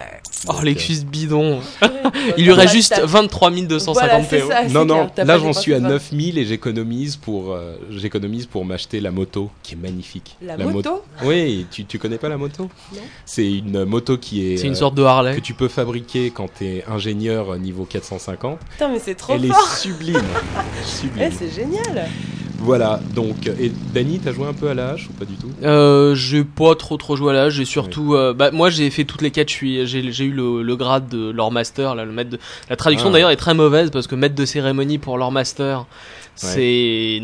Oh, 0.49 0.55
l'excuse 0.63 1.05
bidon. 1.05 1.61
Ouais, 1.83 1.89
Il 2.37 2.45
lui 2.45 2.53
reste 2.53 2.73
juste 2.75 2.95
t'as- 2.97 3.07
23 3.07 3.51
250 3.51 3.95
Voilà, 3.95 4.21
PO. 4.45 4.49
ça, 4.49 4.69
Non, 4.69 4.85
non, 4.85 5.09
clair, 5.09 5.27
là 5.27 5.39
j'en 5.39 5.53
suis 5.53 5.75
à 5.75 5.79
20. 5.79 5.89
9000 5.89 6.39
et 6.39 6.45
j'économise 6.45 7.17
pour, 7.17 7.53
euh, 7.53 7.77
j'économise 7.91 8.47
pour 8.47 8.65
m'acheter 8.65 9.01
la 9.01 9.11
moto 9.11 9.51
qui 9.63 9.75
est 9.75 9.77
magnifique. 9.77 10.37
La, 10.43 10.57
mo- 10.57 10.71
moto? 10.71 11.03
Oui, 11.25 11.67
tu, 11.71 11.85
tu 11.85 11.99
connais 11.99 12.19
pas 12.19 12.29
la 12.29 12.37
moto? 12.37 12.69
Non. 12.95 13.01
C'est 13.25 13.51
une 13.51 13.72
moto 13.85 14.17
qui 14.19 14.53
est, 14.53 14.57
C'est 14.57 14.67
une 14.67 14.73
euh, 14.73 14.77
sorte 14.77 14.95
de 14.95 15.03
Harley. 15.03 15.37
que 15.37 15.41
tu 15.41 15.55
peux 15.55 15.69
fabriquer 15.69 16.31
quand 16.31 16.49
tu 16.59 16.65
es 16.67 16.85
ingénieur 16.89 17.57
niveau 17.59 17.85
450. 17.85 18.59
Putain, 18.71 18.89
mais 18.89 18.99
c'est 18.99 19.15
trop 19.15 19.35
Elle 19.35 19.47
fort. 19.49 19.57
est 19.73 19.77
sublime. 19.81 20.23
sublime. 20.85 21.29
Eh, 21.29 21.35
c'est 21.35 21.51
génial. 21.51 22.09
Voilà, 22.65 23.01
donc, 23.17 23.49
et 23.49 23.73
Dany, 23.93 24.21
t'as 24.21 24.33
joué 24.33 24.47
un 24.47 24.53
peu 24.53 24.69
à 24.69 24.75
la 24.75 24.91
hache 24.91 25.09
ou 25.09 25.13
pas 25.15 25.25
du 25.25 25.35
tout? 25.35 25.51
Euh, 25.65 26.15
j'ai 26.15 26.45
pas 26.45 26.77
trop 26.77 26.97
trop 26.97 27.17
joué 27.17 27.31
à 27.31 27.33
l'âge, 27.35 27.55
j'ai 27.55 27.65
surtout, 27.65 28.15
euh, 28.15 28.35
bah 28.35 28.53
moi 28.53 28.71
j'ai 28.71 28.89
fait 28.91 29.03
toutes 29.03 29.21
les 29.23 29.33
quêtes, 29.33 29.49
j'ai, 29.51 29.85
j'ai 29.85 30.25
eu 30.25 30.31
le, 30.31 30.63
le 30.63 30.77
grade 30.77 31.09
de 31.09 31.31
leur 31.31 31.51
master, 31.51 31.97
là, 31.97 32.05
le 32.05 32.13
maître 32.13 32.31
de, 32.31 32.39
la 32.71 32.77
traduction 32.77 33.09
Ah. 33.09 33.13
d'ailleurs 33.15 33.31
est 33.31 33.37
très 33.37 33.55
mauvaise 33.55 33.91
parce 33.91 34.07
que 34.07 34.15
maître 34.15 34.37
de 34.37 34.45
cérémonie 34.45 34.99
pour 34.99 35.19
leur 35.19 35.33
master, 35.33 35.87
c'est 36.35 37.21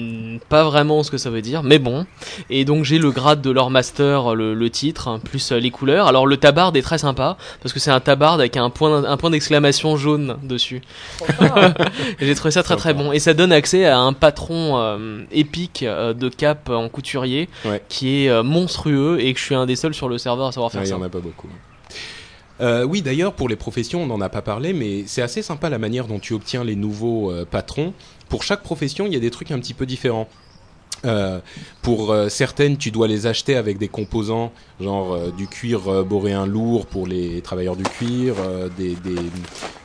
pas 0.48 0.64
vraiment 0.64 1.02
ce 1.02 1.10
que 1.10 1.18
ça 1.18 1.30
veut 1.30 1.40
dire, 1.42 1.62
mais 1.62 1.78
bon. 1.78 2.06
Et 2.50 2.64
donc 2.64 2.84
j'ai 2.84 2.98
le 2.98 3.10
grade 3.10 3.40
de 3.42 3.50
leur 3.50 3.70
master, 3.70 4.34
le, 4.34 4.54
le 4.54 4.70
titre, 4.70 5.08
hein, 5.08 5.20
plus 5.22 5.50
euh, 5.52 5.58
les 5.58 5.70
couleurs. 5.70 6.06
Alors 6.06 6.26
le 6.26 6.36
tabard 6.36 6.74
est 6.76 6.82
très 6.82 6.98
sympa 6.98 7.36
parce 7.62 7.72
que 7.72 7.80
c'est 7.80 7.90
un 7.90 8.00
tabard 8.00 8.34
avec 8.34 8.56
un 8.56 8.70
point, 8.70 9.04
un 9.04 9.16
point 9.16 9.30
d'exclamation 9.30 9.96
jaune 9.96 10.36
dessus. 10.42 10.82
Et 12.20 12.26
J'ai 12.26 12.34
trouvé 12.34 12.50
ça 12.50 12.62
très 12.62 12.76
très 12.76 12.94
bon 12.94 13.12
et 13.12 13.18
ça 13.18 13.34
donne 13.34 13.52
accès 13.52 13.86
à 13.86 13.98
un 13.98 14.12
patron 14.12 14.78
euh, 14.78 15.22
épique 15.32 15.82
euh, 15.82 16.12
de 16.12 16.28
cap 16.28 16.68
en 16.70 16.88
couturier 16.88 17.48
Ouais. 17.64 17.82
qui 17.88 18.24
est 18.24 18.28
euh, 18.30 18.42
monstrueux 18.42 19.18
et 19.20 19.32
que 19.32 19.38
je 19.40 19.44
suis 19.44 19.54
un 19.54 19.66
des 19.66 19.76
seuls 19.76 19.94
sur 19.94 20.08
le 20.08 20.18
serveur 20.18 20.46
à 20.48 20.52
savoir 20.52 20.70
faire 20.70 20.80
Ouais, 20.82 20.86
Il 20.86 20.90
y 20.90 20.92
ça. 20.92 20.98
en 20.98 21.02
a 21.02 21.08
pas 21.08 21.20
beaucoup. 21.20 21.48
Euh, 22.60 22.82
oui, 22.84 23.02
d'ailleurs, 23.02 23.34
pour 23.34 23.48
les 23.48 23.54
professions, 23.54 24.02
on 24.02 24.06
n'en 24.06 24.20
a 24.20 24.28
pas 24.28 24.42
parlé, 24.42 24.72
mais 24.72 25.04
c'est 25.06 25.22
assez 25.22 25.42
sympa 25.42 25.68
la 25.70 25.78
manière 25.78 26.06
dont 26.08 26.18
tu 26.18 26.32
obtiens 26.34 26.64
les 26.64 26.74
nouveaux 26.74 27.30
euh, 27.30 27.44
patrons. 27.48 27.92
Pour 28.28 28.42
chaque 28.42 28.62
profession, 28.62 29.06
il 29.06 29.14
y 29.14 29.16
a 29.16 29.20
des 29.20 29.30
trucs 29.30 29.50
un 29.50 29.58
petit 29.58 29.74
peu 29.74 29.86
différents. 29.86 30.28
Euh, 31.04 31.38
pour 31.82 32.10
euh, 32.12 32.28
certaines, 32.28 32.76
tu 32.76 32.90
dois 32.90 33.06
les 33.08 33.26
acheter 33.26 33.56
avec 33.56 33.78
des 33.78 33.88
composants, 33.88 34.52
genre 34.80 35.14
euh, 35.14 35.30
du 35.36 35.46
cuir 35.46 35.88
euh, 35.88 36.02
boréen 36.02 36.44
lourd 36.44 36.86
pour 36.86 37.06
les 37.06 37.40
travailleurs 37.40 37.76
du 37.76 37.84
cuir, 37.84 38.34
euh, 38.40 38.68
des, 38.76 38.94
des, 38.96 39.14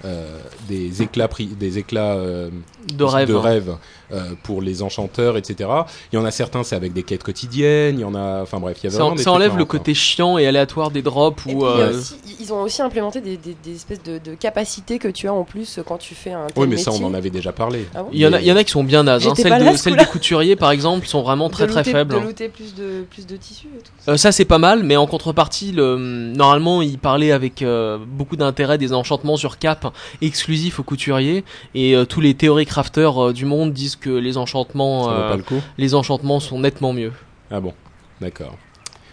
euh, 0.06 0.38
des 0.68 1.02
éclats, 1.02 1.28
pri- 1.28 1.56
des 1.56 1.78
éclats 1.78 2.14
euh, 2.16 2.50
De 2.94 3.04
rêve. 3.04 3.30
de 3.30 3.36
hein. 3.36 3.42
rêve 3.42 3.76
euh, 4.12 4.22
pour 4.44 4.62
les 4.62 4.82
enchanteurs, 4.84 5.38
etc. 5.38 5.70
Il 6.12 6.16
y 6.16 6.20
en 6.20 6.26
a 6.26 6.32
certains, 6.32 6.64
c'est 6.64 6.76
avec 6.76 6.94
des 6.94 7.04
quêtes 7.04 7.24
quotidiennes. 7.24 8.00
Il 8.00 8.02
y 8.02 8.06
en 8.06 8.16
a, 8.16 8.42
enfin 8.42 8.60
bref, 8.60 8.78
il 8.84 8.86
y 8.92 8.94
a 8.94 8.98
Ça, 8.98 9.10
des 9.16 9.28
enlève 9.28 9.56
le 9.58 9.66
côté 9.66 9.94
chiant 9.94 10.38
et 10.38 10.46
aléatoire 10.48 10.92
des 10.92 11.02
drops 11.04 11.46
ou 11.46 11.64
aussi- 11.66 12.16
ils 12.42 12.52
ont 12.52 12.62
aussi 12.64 12.82
implémenté 12.82 13.22
des, 13.22 13.38
des- 13.38 13.56
des 13.64 13.76
espèces 13.76 14.04
de, 14.04 14.18
de 14.18 14.36
capacités 14.36 15.00
que 15.00 15.08
tu 15.08 15.28
as 15.28 15.34
en 15.34 15.44
plus 15.46 15.80
quand 15.88 15.98
tu 15.98 16.16
fais 16.16 16.32
un 16.34 16.48
Oui, 16.58 16.68
mais 16.68 16.78
ça, 16.78 16.92
on 16.92 17.04
en 17.06 17.14
avait 17.14 17.30
déjà 17.30 17.52
parlé. 17.54 17.86
Ah 17.96 18.04
bon 18.04 18.10
il 18.12 18.20
y 18.20 18.28
en 18.28 18.34
a, 18.34 18.40
il 18.42 18.46
y 18.48 18.52
en 18.52 18.56
a 18.58 18.64
qui 18.64 18.72
sont 18.72 18.84
bien 18.84 19.04
nazes. 19.04 19.28
Hein. 19.28 19.34
Pas 19.36 19.60
de, 19.60 19.64
là 19.64 19.70
à 19.72 19.78
ce 19.78 19.84
celles 19.84 19.94
coup-là. 19.94 20.04
des 20.06 20.10
couturiers, 20.10 20.56
par 20.56 20.72
exemple, 20.72 21.03
sont 21.08 21.22
vraiment 21.22 21.50
très 21.50 21.68
très 21.68 21.84
faibles. 21.84 22.14
De 22.14 22.20
hein. 22.20 22.24
looter 22.24 22.50
plus 22.50 22.76
de, 22.76 23.06
plus 23.10 23.26
de 23.26 23.38
tissus 23.38 23.68
et 23.78 23.82
tout. 23.82 23.92
Euh, 24.12 24.18
ça 24.18 24.32
c'est 24.32 24.46
pas 24.46 24.58
mal, 24.58 24.84
mais 24.84 24.96
en 24.96 25.08
contrepartie, 25.08 25.72
le, 25.72 25.98
normalement, 25.98 26.82
il 26.82 26.98
parlait 26.98 27.32
avec 27.32 27.62
euh, 27.62 27.98
beaucoup 28.06 28.36
d'intérêt 28.36 28.78
des 28.78 28.94
enchantements 28.94 29.38
sur 29.38 29.58
cap 29.58 29.94
exclusifs 30.22 30.80
aux 30.80 30.84
couturiers, 30.84 31.44
et 31.76 31.96
euh, 31.96 32.06
tous 32.06 32.22
les 32.22 32.34
théories 32.34 32.66
crafters 32.66 33.18
euh, 33.18 33.34
du 33.34 33.46
monde 33.46 33.74
disent 33.74 33.96
que 33.96 34.10
les 34.10 34.38
enchantements, 34.38 35.12
euh, 35.12 35.38
le 35.38 35.44
les 35.78 35.96
enchantements 35.96 36.40
sont 36.40 36.60
nettement 36.60 36.94
mieux. 36.94 37.12
Ah 37.52 37.60
bon, 37.60 37.74
d'accord. 38.22 38.58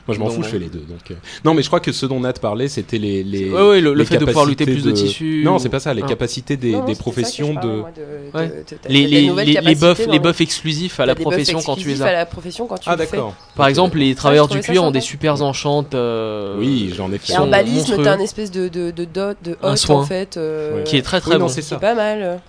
Moi, 0.07 0.15
je 0.17 0.21
m'en 0.21 0.31
fous, 0.31 0.43
je 0.43 0.49
fais 0.49 0.59
les 0.59 0.69
deux. 0.69 0.81
Donc, 0.81 1.11
euh. 1.11 1.15
Non, 1.45 1.55
mais 1.55 1.63
je 1.63 1.69
crois 1.69 1.81
que 1.81 1.93
ce 1.93 2.07
dont 2.07 2.21
Nat 2.21 2.33
parlait, 2.35 2.69
c'était 2.69 2.99
les, 2.99 3.23
les. 3.23 3.51
Ouais, 3.51 3.69
ouais, 3.69 3.81
le, 3.81 4.05
fait 4.05 4.17
de 4.19 4.25
pouvoir 4.25 4.47
lutter 4.47 4.65
plus 4.65 4.83
de, 4.83 4.91
tissus. 4.91 5.43
Non, 5.45 5.59
c'est 5.59 5.69
pas 5.69 5.79
ça. 5.81 5.95
Les 5.95 6.03
Ah. 6.03 6.09
capacités 6.09 6.57
des, 6.57 6.73
Non, 6.73 6.85
des 6.85 6.95
professions 6.95 7.55
de. 7.55 7.67
moi, 7.69 7.91
de- 7.95 8.37
Ouais. 8.39 8.49
de- 8.49 8.53
de- 8.55 8.63
t'as- 8.83 8.89
Les, 8.89 9.07
les, 9.07 9.61
les, 9.61 9.75
buffs, 9.75 10.07
les 10.11 10.19
buffs 10.19 10.41
exclusifs 10.41 10.99
à 11.01 11.07
la 11.07 11.15
profession 11.15 11.59
quand 11.61 11.75
tu 11.75 11.81
les 11.87 11.91
exclusifs 11.93 12.03
as. 12.03 12.09
à 12.09 12.13
la 12.13 12.27
profession 12.27 12.67
quand 12.67 12.79
tu 12.79 12.89
Ah, 12.91 12.97
d'accord. 12.97 13.35
Par 13.57 13.67
exemple, 13.69 13.99
les 13.99 14.15
travailleurs 14.15 14.49
du 14.49 14.61
cuir 14.61 14.83
ont 14.85 14.91
des 14.91 15.01
super 15.01 15.41
enchantes. 15.43 15.95
euh, 15.95 16.57
Oui, 16.59 16.93
j'en 16.97 17.13
ai 17.13 17.19
fait. 17.19 17.33
Et 17.33 17.37
sont 17.37 17.43
un 17.43 17.47
balisme, 17.47 17.77
monstrueux. 17.77 18.03
t'as 18.05 18.15
un 18.15 18.21
espèce 18.21 18.51
de, 18.51 18.69
dot, 18.69 19.37
de 19.45 19.57
hot 19.63 19.77
soin. 19.77 19.97
en 20.03 20.05
fait. 20.07 20.37
euh, 20.37 20.83
qui 20.85 20.97
est 20.97 21.03
très 21.03 21.21
très 21.21 21.39
bon. 21.39 21.49
c'est 21.49 21.79
pas 21.79 21.95
mal. 21.95 22.41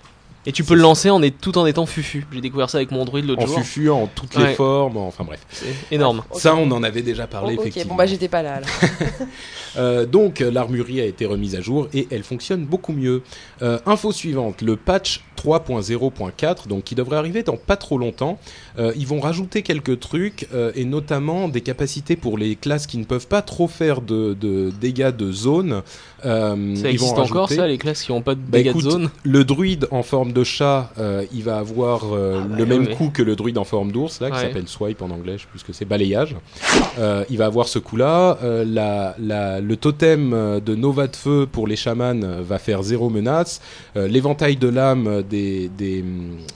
Et 0.44 0.50
tu 0.52 0.64
peux 0.64 0.74
le 0.74 0.80
lancer 0.82 1.08
en 1.08 1.22
est, 1.22 1.30
tout 1.40 1.56
en 1.56 1.66
étant 1.66 1.86
fufu. 1.86 2.26
J'ai 2.32 2.40
découvert 2.40 2.68
ça 2.68 2.78
avec 2.78 2.90
mon 2.90 3.04
druide 3.04 3.26
l'autre 3.26 3.42
En 3.42 3.46
jour. 3.46 3.58
fufu, 3.60 3.88
en 3.90 4.08
toutes 4.08 4.34
Ouais. 4.36 4.48
les 4.48 4.54
formes, 4.54 4.96
enfin 4.96 5.22
bref. 5.22 5.40
C'est 5.50 5.66
énorme. 5.94 6.22
Ça, 6.32 6.56
on 6.56 6.68
en 6.72 6.82
avait 6.82 7.02
déjà 7.02 7.26
parlé, 7.28 7.54
Oh, 7.56 7.60
ok, 7.60 7.66
effectivement. 7.66 7.90
bon 7.94 7.98
bah 7.98 8.06
j'étais 8.06 8.28
pas 8.28 8.42
là. 8.42 8.54
alors. 8.54 8.68
Euh, 9.78 10.04
donc 10.04 10.40
l'armurerie 10.40 11.00
a 11.00 11.06
été 11.06 11.24
remise 11.24 11.54
à 11.54 11.62
jour 11.62 11.88
et 11.94 12.06
elle 12.10 12.24
fonctionne 12.24 12.66
beaucoup 12.66 12.92
mieux. 12.92 13.22
Euh, 13.62 13.78
info 13.86 14.12
suivante, 14.12 14.60
le 14.60 14.76
patch 14.76 15.22
3.0.4, 15.42 16.68
donc 16.68 16.84
qui 16.84 16.94
devrait 16.94 17.16
arriver 17.16 17.42
dans 17.42 17.56
pas 17.56 17.76
trop 17.76 17.98
longtemps. 17.98 18.38
Euh, 18.78 18.92
ils 18.96 19.06
vont 19.06 19.20
rajouter 19.20 19.62
quelques 19.62 20.00
trucs 20.00 20.48
euh, 20.54 20.72
et 20.74 20.84
notamment 20.84 21.48
des 21.48 21.60
capacités 21.60 22.16
pour 22.16 22.38
les 22.38 22.56
classes 22.56 22.86
qui 22.86 22.98
ne 22.98 23.04
peuvent 23.04 23.26
pas 23.26 23.42
trop 23.42 23.68
faire 23.68 24.00
de, 24.00 24.34
de 24.34 24.70
dégâts 24.80 25.10
de 25.14 25.32
zone. 25.32 25.82
Euh, 26.24 26.76
Ça 26.76 26.90
ils 26.90 26.98
vont 26.98 27.18
encore 27.18 27.50
ça, 27.50 27.66
les 27.66 27.78
classes 27.78 28.02
qui 28.02 28.12
ont 28.12 28.22
pas 28.22 28.34
de 28.34 28.40
Bah, 28.40 28.58
dégâts 28.58 28.68
écoute, 28.68 28.84
de 28.84 28.90
zone? 28.90 29.10
Le 29.24 29.44
druide 29.44 29.88
en 29.90 30.02
forme 30.02 30.32
de 30.32 30.44
chat, 30.44 30.90
il 31.32 31.42
va 31.42 31.58
avoir 31.58 32.04
Ah 32.04 32.44
bah, 32.48 32.56
le 32.56 32.66
même 32.66 32.86
oui. 32.88 32.94
coup 32.94 33.10
que 33.12 33.22
le 33.22 33.36
druide 33.36 33.58
en 33.58 33.64
forme 33.64 33.92
d'ours, 33.92 34.20
là, 34.20 34.30
qui 34.30 34.36
Ouais. 34.36 34.42
s'appelle 34.42 34.68
swipe 34.68 35.02
en 35.02 35.10
anglais, 35.10 35.34
je 35.36 35.42
sais 35.42 35.48
plus 35.50 35.58
ce 35.58 35.64
que 35.64 35.72
c'est, 35.72 35.84
balayage. 35.84 36.36
Il 37.30 37.38
va 37.38 37.46
avoir 37.46 37.68
ce 37.68 37.78
coup-là. 37.78 38.38
La, 38.64 39.14
la- 39.18 39.60
le 39.60 39.76
totem 39.76 40.30
de 40.64 40.74
Nova 40.74 41.06
de 41.08 41.16
feu 41.16 41.46
pour 41.50 41.66
les 41.66 41.76
chamans 41.76 42.18
va 42.40 42.58
faire 42.58 42.82
zéro 42.82 43.10
menace. 43.10 43.60
L'éventail 43.96 44.56
de 44.56 44.68
l'âme 44.68 45.22
des, 45.32 45.68
des 45.68 46.04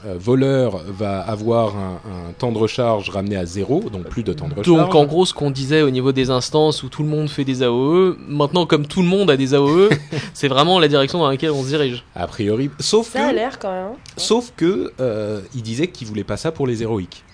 euh, 0.05 0.15
voleurs 0.19 0.83
va 0.87 1.21
avoir 1.21 1.77
un, 1.77 1.95
un 2.29 2.33
temps 2.39 2.53
de 2.53 2.59
recharge 2.59 3.09
ramené 3.11 3.37
à 3.37 3.47
zéro, 3.47 3.81
donc 3.91 4.05
plus 4.09 4.23
de 4.23 4.33
temps 4.33 4.47
de 4.49 4.55
recharge. 4.55 4.67
Donc 4.67 4.95
en 4.95 5.05
gros, 5.07 5.25
ce 5.27 5.35
qu'on 5.35 5.51
disait 5.51 5.83
au 5.83 5.91
niveau 5.91 6.13
des 6.13 6.31
instances 6.31 6.83
où 6.83 6.89
tout 6.89 7.03
le 7.03 7.09
monde 7.09 7.29
fait 7.29 7.45
des 7.45 7.63
AOE, 7.63 8.17
maintenant 8.29 8.67
comme 8.67 8.87
tout 8.87 9.03
le 9.03 9.09
monde 9.09 9.31
a 9.31 9.37
des 9.37 9.55
AOE, 9.55 9.89
c'est 10.35 10.49
vraiment 10.49 10.79
la 10.79 10.89
direction 10.89 11.19
dans 11.19 11.29
laquelle 11.29 11.51
on 11.51 11.63
se 11.63 11.69
dirige. 11.69 12.05
A 12.15 12.27
priori, 12.27 12.71
sauf 12.79 13.11
Ça 13.11 13.27
a 13.27 13.31
que, 13.31 13.35
l'air 13.35 13.59
quand 13.59 13.73
même. 13.73 13.87
hein. 13.93 13.97
sauf 14.17 14.53
que 14.57 14.93
euh, 15.01 15.41
il 15.55 15.63
disait 15.63 15.87
qu'il 15.89 16.07
voulait 16.07 16.25
pas 16.25 16.37
ça 16.37 16.53
pour 16.53 16.67
les 16.67 16.83
héroïques. 16.83 17.25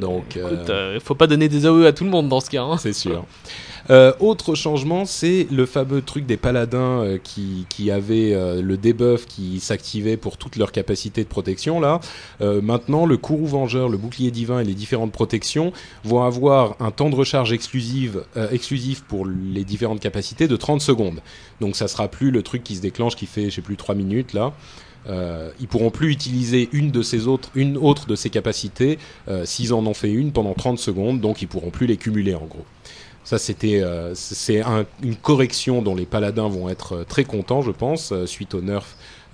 Donc, 0.00 0.36
euh, 0.36 0.46
Écoute, 0.46 0.70
euh, 0.70 0.98
faut 1.04 1.14
pas 1.14 1.26
donner 1.26 1.48
des 1.48 1.66
AOE 1.66 1.84
à 1.86 1.92
tout 1.92 2.04
le 2.04 2.10
monde 2.10 2.28
dans 2.28 2.40
ce 2.40 2.50
cas. 2.50 2.62
hein. 2.62 2.76
c'est 2.78 2.92
sûr. 2.92 3.24
Euh, 3.90 4.12
autre 4.20 4.54
changement, 4.54 5.04
c'est 5.04 5.48
le 5.50 5.66
fameux 5.66 6.00
truc 6.00 6.24
des 6.24 6.36
paladins 6.36 7.02
euh, 7.02 7.18
qui, 7.22 7.66
qui 7.68 7.90
avaient 7.90 8.32
euh, 8.34 8.62
le 8.62 8.76
debuff 8.76 9.26
qui 9.26 9.58
s'activait 9.58 10.16
pour 10.16 10.36
toutes 10.36 10.56
leurs 10.56 10.70
capacités 10.70 11.24
de 11.24 11.28
protection. 11.28 11.80
Là, 11.80 12.00
Euh, 12.40 12.60
maintenant, 12.62 13.06
le 13.06 13.16
courroux 13.16 13.46
vengeur, 13.46 13.88
le 13.88 13.98
bouclier 13.98 14.30
divin 14.30 14.60
et 14.60 14.64
les 14.64 14.74
différentes 14.74 15.12
protections 15.12 15.72
vont 16.04 16.22
avoir 16.22 16.76
un 16.80 16.90
temps 16.90 17.10
de 17.10 17.14
recharge 17.14 17.52
exclusif 17.52 19.02
pour 19.08 19.26
les 19.26 19.64
différentes 19.64 20.00
capacités 20.00 20.48
de 20.48 20.56
30 20.56 20.80
secondes. 20.80 21.20
Donc, 21.60 21.76
ça 21.76 21.88
sera 21.88 22.08
plus 22.08 22.30
le 22.30 22.42
truc 22.42 22.62
qui 22.62 22.76
se 22.76 22.80
déclenche 22.80 23.16
qui 23.16 23.26
fait, 23.26 23.50
je 23.50 23.56
sais 23.56 23.62
plus, 23.62 23.76
3 23.76 23.94
minutes 23.94 24.32
là. 24.32 24.52
Euh, 25.08 25.50
ils 25.60 25.68
pourront 25.68 25.90
plus 25.90 26.10
utiliser 26.10 26.68
une 26.72 26.90
de 26.90 27.02
ces 27.02 27.26
autres, 27.26 27.50
une 27.54 27.76
autre 27.78 28.06
de 28.06 28.14
ces 28.14 28.28
capacités 28.28 28.98
euh, 29.28 29.46
s'ils 29.46 29.72
en 29.72 29.86
ont 29.86 29.94
fait 29.94 30.10
une 30.10 30.32
pendant 30.32 30.52
30 30.52 30.78
secondes, 30.78 31.20
donc 31.20 31.40
ils 31.40 31.48
pourront 31.48 31.70
plus 31.70 31.86
les 31.86 31.96
cumuler 31.96 32.34
en 32.34 32.44
gros. 32.44 32.64
Ça, 33.24 33.38
c'était, 33.38 33.82
euh, 33.82 34.14
c'est 34.14 34.60
un- 34.62 34.86
une 35.02 35.14
correction 35.16 35.82
dont 35.82 35.94
les 35.94 36.06
paladins 36.06 36.48
vont 36.48 36.68
être 36.68 36.96
euh, 36.96 37.04
très 37.04 37.24
contents, 37.24 37.62
je 37.62 37.70
pense, 37.70 38.12
euh, 38.12 38.26
suite 38.26 38.54
au 38.54 38.60
nerf 38.60 38.84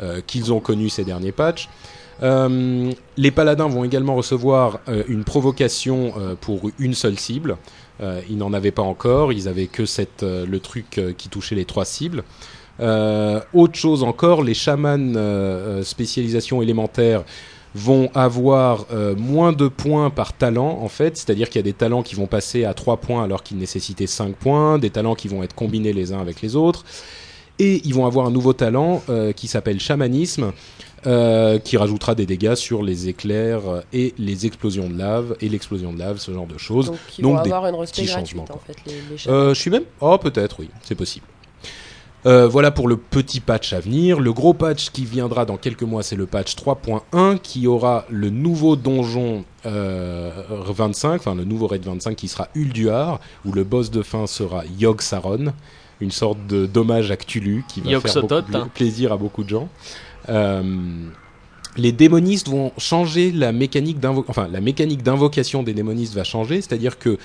euh, 0.00 0.20
qu'ils 0.26 0.52
ont 0.52 0.60
connu 0.60 0.88
ces 0.88 1.04
derniers 1.04 1.32
patchs. 1.32 1.68
Les 2.20 3.30
paladins 3.30 3.68
vont 3.68 3.84
également 3.84 4.14
recevoir 4.14 4.80
une 5.06 5.22
provocation 5.22 6.14
pour 6.40 6.70
une 6.78 6.94
seule 6.94 7.18
cible. 7.18 7.58
Ils 8.30 8.38
n'en 8.38 8.54
avaient 8.54 8.70
pas 8.70 8.82
encore, 8.82 9.34
ils 9.34 9.48
avaient 9.48 9.66
que 9.66 9.82
le 10.22 10.58
truc 10.58 10.98
qui 11.18 11.28
touchait 11.28 11.54
les 11.56 11.66
trois 11.66 11.84
cibles. 11.84 12.24
Autre 12.80 13.74
chose 13.74 14.02
encore, 14.02 14.42
les 14.42 14.54
chamans 14.54 15.12
spécialisation 15.82 16.62
élémentaire 16.62 17.22
vont 17.74 18.10
avoir 18.14 18.86
euh, 18.92 19.14
moins 19.16 19.52
de 19.52 19.68
points 19.68 20.10
par 20.10 20.32
talent 20.32 20.78
en 20.80 20.88
fait, 20.88 21.16
c'est-à-dire 21.16 21.48
qu'il 21.48 21.58
y 21.58 21.60
a 21.60 21.62
des 21.64 21.72
talents 21.74 22.02
qui 22.02 22.14
vont 22.14 22.26
passer 22.26 22.64
à 22.64 22.72
3 22.74 22.98
points 22.98 23.22
alors 23.22 23.42
qu'ils 23.42 23.58
nécessitaient 23.58 24.06
5 24.06 24.34
points, 24.34 24.78
des 24.78 24.90
talents 24.90 25.14
qui 25.14 25.28
vont 25.28 25.42
être 25.42 25.54
combinés 25.54 25.92
les 25.92 26.12
uns 26.12 26.20
avec 26.20 26.40
les 26.40 26.56
autres, 26.56 26.84
et 27.58 27.82
ils 27.84 27.94
vont 27.94 28.06
avoir 28.06 28.26
un 28.26 28.30
nouveau 28.30 28.52
talent 28.52 29.02
euh, 29.08 29.32
qui 29.32 29.46
s'appelle 29.48 29.80
chamanisme, 29.80 30.52
euh, 31.06 31.58
qui 31.58 31.76
rajoutera 31.76 32.14
des 32.14 32.26
dégâts 32.26 32.54
sur 32.54 32.82
les 32.82 33.08
éclairs 33.08 33.82
et 33.92 34.14
les 34.18 34.46
explosions 34.46 34.88
de 34.88 34.98
lave, 34.98 35.36
et 35.40 35.48
l'explosion 35.48 35.92
de 35.92 35.98
lave, 35.98 36.18
ce 36.18 36.32
genre 36.32 36.46
de 36.46 36.58
choses. 36.58 36.86
Donc 36.86 36.98
ils 37.18 37.22
Donc, 37.22 37.36
vont 37.36 37.42
des 37.42 37.52
avoir 37.52 37.66
une 37.66 37.76
respect 37.76 38.02
petits 38.02 38.12
gratuite 38.12 38.38
changements, 38.38 38.54
en 38.54 38.58
fait 38.58 38.76
les, 38.86 38.92
les. 38.94 39.28
Euh, 39.30 39.54
je 39.54 39.60
suis 39.60 39.70
même. 39.70 39.84
Oh, 40.00 40.18
peut-être, 40.18 40.56
oui, 40.60 40.68
c'est 40.82 40.94
possible. 40.94 41.26
Euh, 42.26 42.48
voilà 42.48 42.72
pour 42.72 42.88
le 42.88 42.96
petit 42.96 43.38
patch 43.38 43.72
à 43.72 43.78
venir. 43.78 44.18
Le 44.18 44.32
gros 44.32 44.52
patch 44.52 44.90
qui 44.90 45.04
viendra 45.04 45.44
dans 45.44 45.56
quelques 45.56 45.82
mois, 45.82 46.02
c'est 46.02 46.16
le 46.16 46.26
patch 46.26 46.56
3.1 46.56 47.38
qui 47.38 47.68
aura 47.68 48.04
le 48.10 48.30
nouveau 48.30 48.74
donjon 48.74 49.44
euh, 49.64 50.30
25, 50.66 51.14
enfin 51.14 51.34
le 51.36 51.44
nouveau 51.44 51.68
raid 51.68 51.84
25 51.84 52.16
qui 52.16 52.26
sera 52.26 52.48
Ulduar, 52.56 53.20
où 53.44 53.52
le 53.52 53.62
boss 53.62 53.90
de 53.92 54.02
fin 54.02 54.26
sera 54.26 54.64
Yogg 54.78 55.02
Saron, 55.02 55.52
une 56.00 56.10
sorte 56.10 56.38
de 56.48 56.66
dommage 56.66 57.12
à 57.12 57.16
Cthulhu 57.16 57.64
qui 57.68 57.80
va 57.80 57.90
faire 58.00 58.12
beaucoup 58.22 58.56
hein. 58.64 58.70
plaisir 58.74 59.12
à 59.12 59.16
beaucoup 59.16 59.44
de 59.44 59.48
gens. 59.48 59.68
Euh, 60.28 60.62
les 61.76 61.92
démonistes 61.92 62.48
vont 62.48 62.72
changer 62.78 63.30
la 63.30 63.52
mécanique 63.52 64.00
d'invo- 64.00 64.24
enfin 64.28 64.48
la 64.50 64.60
mécanique 64.60 65.02
d'invocation 65.02 65.62
des 65.62 65.74
démonistes 65.74 66.14
va 66.14 66.24
changer, 66.24 66.56
c'est-à-dire 66.60 66.98
que 66.98 67.18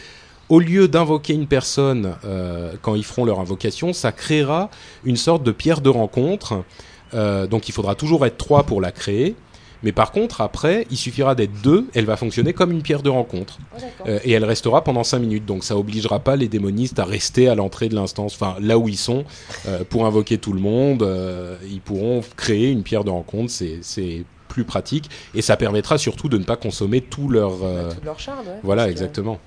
au 0.51 0.59
lieu 0.59 0.89
d'invoquer 0.89 1.33
une 1.33 1.47
personne 1.47 2.13
euh, 2.25 2.73
quand 2.81 2.95
ils 2.95 3.05
feront 3.05 3.23
leur 3.23 3.39
invocation, 3.39 3.93
ça 3.93 4.11
créera 4.11 4.69
une 5.05 5.15
sorte 5.15 5.43
de 5.43 5.53
pierre 5.53 5.79
de 5.79 5.87
rencontre. 5.89 6.65
Euh, 7.13 7.47
donc 7.47 7.69
il 7.69 7.71
faudra 7.71 7.95
toujours 7.95 8.25
être 8.25 8.37
trois 8.37 8.63
pour 8.63 8.81
la 8.81 8.91
créer. 8.91 9.35
Mais 9.81 9.93
par 9.93 10.11
contre, 10.11 10.41
après, 10.41 10.85
il 10.91 10.97
suffira 10.97 11.35
d'être 11.35 11.53
deux, 11.63 11.87
elle 11.95 12.03
va 12.05 12.17
fonctionner 12.17 12.51
comme 12.51 12.71
une 12.71 12.81
pierre 12.81 13.01
de 13.01 13.09
rencontre. 13.09 13.59
D'accord. 13.73 14.05
Euh, 14.07 14.19
et 14.25 14.33
elle 14.33 14.43
restera 14.43 14.83
pendant 14.83 15.05
5 15.05 15.19
minutes. 15.19 15.45
Donc 15.45 15.63
ça 15.63 15.77
obligera 15.77 16.19
pas 16.19 16.35
les 16.35 16.49
démonistes 16.49 16.99
à 16.99 17.05
rester 17.05 17.47
à 17.47 17.55
l'entrée 17.55 17.87
de 17.87 17.95
l'instance, 17.95 18.35
enfin 18.35 18.57
là 18.59 18.77
où 18.77 18.89
ils 18.89 18.97
sont, 18.97 19.23
euh, 19.67 19.85
pour 19.89 20.05
invoquer 20.05 20.37
tout 20.37 20.51
le 20.51 20.59
monde. 20.59 21.01
Euh, 21.01 21.55
ils 21.71 21.79
pourront 21.79 22.21
créer 22.35 22.69
une 22.69 22.83
pierre 22.83 23.05
de 23.05 23.09
rencontre, 23.09 23.51
c'est 23.51 24.25
plus 24.49 24.65
pratique. 24.65 25.09
Et 25.33 25.41
ça 25.41 25.55
permettra 25.55 25.97
surtout 25.97 26.27
de 26.27 26.37
ne 26.37 26.43
pas 26.43 26.57
consommer 26.57 26.99
tout 26.99 27.29
leur... 27.29 27.55
Bah, 27.55 27.93
Toute 27.95 28.03
leur 28.03 28.17
ouais, 28.17 28.59
voilà, 28.63 28.85
que- 28.87 28.91
exactement. 28.91 29.39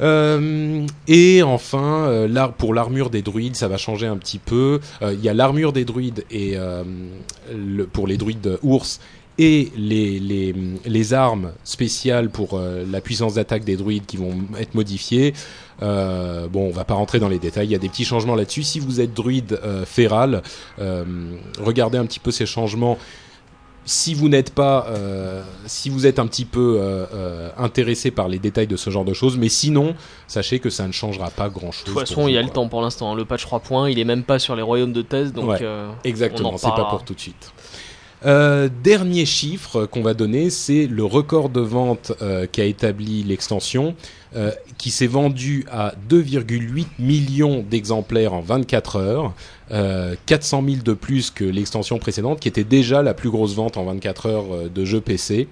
Euh, 0.00 0.86
et 1.08 1.42
enfin, 1.42 2.04
euh, 2.04 2.48
pour 2.56 2.74
l'armure 2.74 3.10
des 3.10 3.22
druides, 3.22 3.56
ça 3.56 3.68
va 3.68 3.76
changer 3.76 4.06
un 4.06 4.16
petit 4.16 4.38
peu. 4.38 4.80
Euh, 5.02 5.14
Il 5.14 5.20
y 5.24 5.28
a 5.28 5.34
l'armure 5.34 5.72
des 5.72 5.84
druides 5.84 6.24
et 6.30 6.56
pour 7.92 8.06
les 8.06 8.16
druides 8.16 8.58
ours 8.62 9.00
et 9.38 9.72
les, 9.76 10.20
les, 10.84 11.14
armes 11.14 11.52
spéciales 11.64 12.28
pour 12.28 12.60
la 12.60 13.00
puissance 13.00 13.34
d'attaque 13.34 13.64
des 13.64 13.76
druides 13.76 14.04
qui 14.04 14.18
vont 14.18 14.34
être 14.58 14.74
modifiées. 14.74 15.32
Bon, 15.80 16.50
on 16.54 16.70
va 16.70 16.84
pas 16.84 16.94
rentrer 16.94 17.18
dans 17.20 17.28
les 17.28 17.38
détails. 17.38 17.66
Il 17.66 17.72
y 17.72 17.74
a 17.74 17.78
des 17.78 17.88
petits 17.88 18.04
changements 18.04 18.34
là-dessus. 18.34 18.62
Si 18.62 18.80
vous 18.80 19.00
êtes 19.00 19.14
druide 19.14 19.58
féral, 19.86 20.42
regardez 21.58 21.98
un 21.98 22.04
petit 22.04 22.20
peu 22.20 22.30
ces 22.30 22.46
changements 22.46 22.98
si 23.90 24.14
vous 24.14 24.28
n'êtes 24.28 24.54
pas, 24.54 24.86
euh, 24.88 25.42
si 25.66 25.90
vous 25.90 26.06
êtes 26.06 26.20
un 26.20 26.26
petit 26.28 26.44
peu 26.44 26.78
euh, 26.80 27.06
euh, 27.12 27.50
intéressé 27.58 28.12
par 28.12 28.28
les 28.28 28.38
détails 28.38 28.68
de 28.68 28.76
ce 28.76 28.88
genre 28.88 29.04
de 29.04 29.12
choses, 29.12 29.36
mais 29.36 29.48
sinon, 29.48 29.96
sachez 30.28 30.60
que 30.60 30.70
ça 30.70 30.86
ne 30.86 30.92
changera 30.92 31.28
pas 31.30 31.48
grand-chose. 31.48 31.84
De 31.86 31.90
toute 31.90 31.98
façon, 31.98 32.28
il 32.28 32.34
y 32.34 32.38
a 32.38 32.42
le 32.42 32.50
temps 32.50 32.68
pour 32.68 32.82
l'instant. 32.82 33.10
hein. 33.10 33.16
Le 33.16 33.24
patch 33.24 33.42
3 33.42 33.58
points, 33.58 33.90
il 33.90 33.98
est 33.98 34.04
même 34.04 34.22
pas 34.22 34.38
sur 34.38 34.54
les 34.54 34.62
royaumes 34.62 34.92
de 34.92 35.02
thèse, 35.02 35.32
donc 35.32 35.50
Ouais. 35.50 35.58
Exactement, 36.04 36.56
c'est 36.56 36.68
pas 36.68 36.84
pour 36.84 37.04
tout 37.04 37.14
de 37.14 37.20
suite. 37.20 37.52
Euh, 38.26 38.68
dernier 38.84 39.24
chiffre 39.24 39.86
qu'on 39.86 40.02
va 40.02 40.12
donner, 40.14 40.50
c'est 40.50 40.86
le 40.86 41.04
record 41.04 41.48
de 41.48 41.60
vente 41.60 42.12
euh, 42.20 42.46
qu'a 42.50 42.64
établi 42.64 43.22
l'extension, 43.22 43.94
euh, 44.36 44.50
qui 44.76 44.90
s'est 44.90 45.06
vendu 45.06 45.64
à 45.70 45.94
2,8 46.10 46.86
millions 46.98 47.64
d'exemplaires 47.68 48.34
en 48.34 48.40
24 48.40 48.96
heures, 48.96 49.32
euh, 49.70 50.14
400 50.26 50.62
000 50.66 50.76
de 50.84 50.92
plus 50.92 51.30
que 51.30 51.44
l'extension 51.44 51.98
précédente, 51.98 52.40
qui 52.40 52.48
était 52.48 52.64
déjà 52.64 53.02
la 53.02 53.14
plus 53.14 53.30
grosse 53.30 53.54
vente 53.54 53.76
en 53.78 53.84
24 53.84 54.26
heures 54.26 54.54
euh, 54.54 54.68
de 54.68 54.84
jeux 54.84 55.00
PC. 55.00 55.48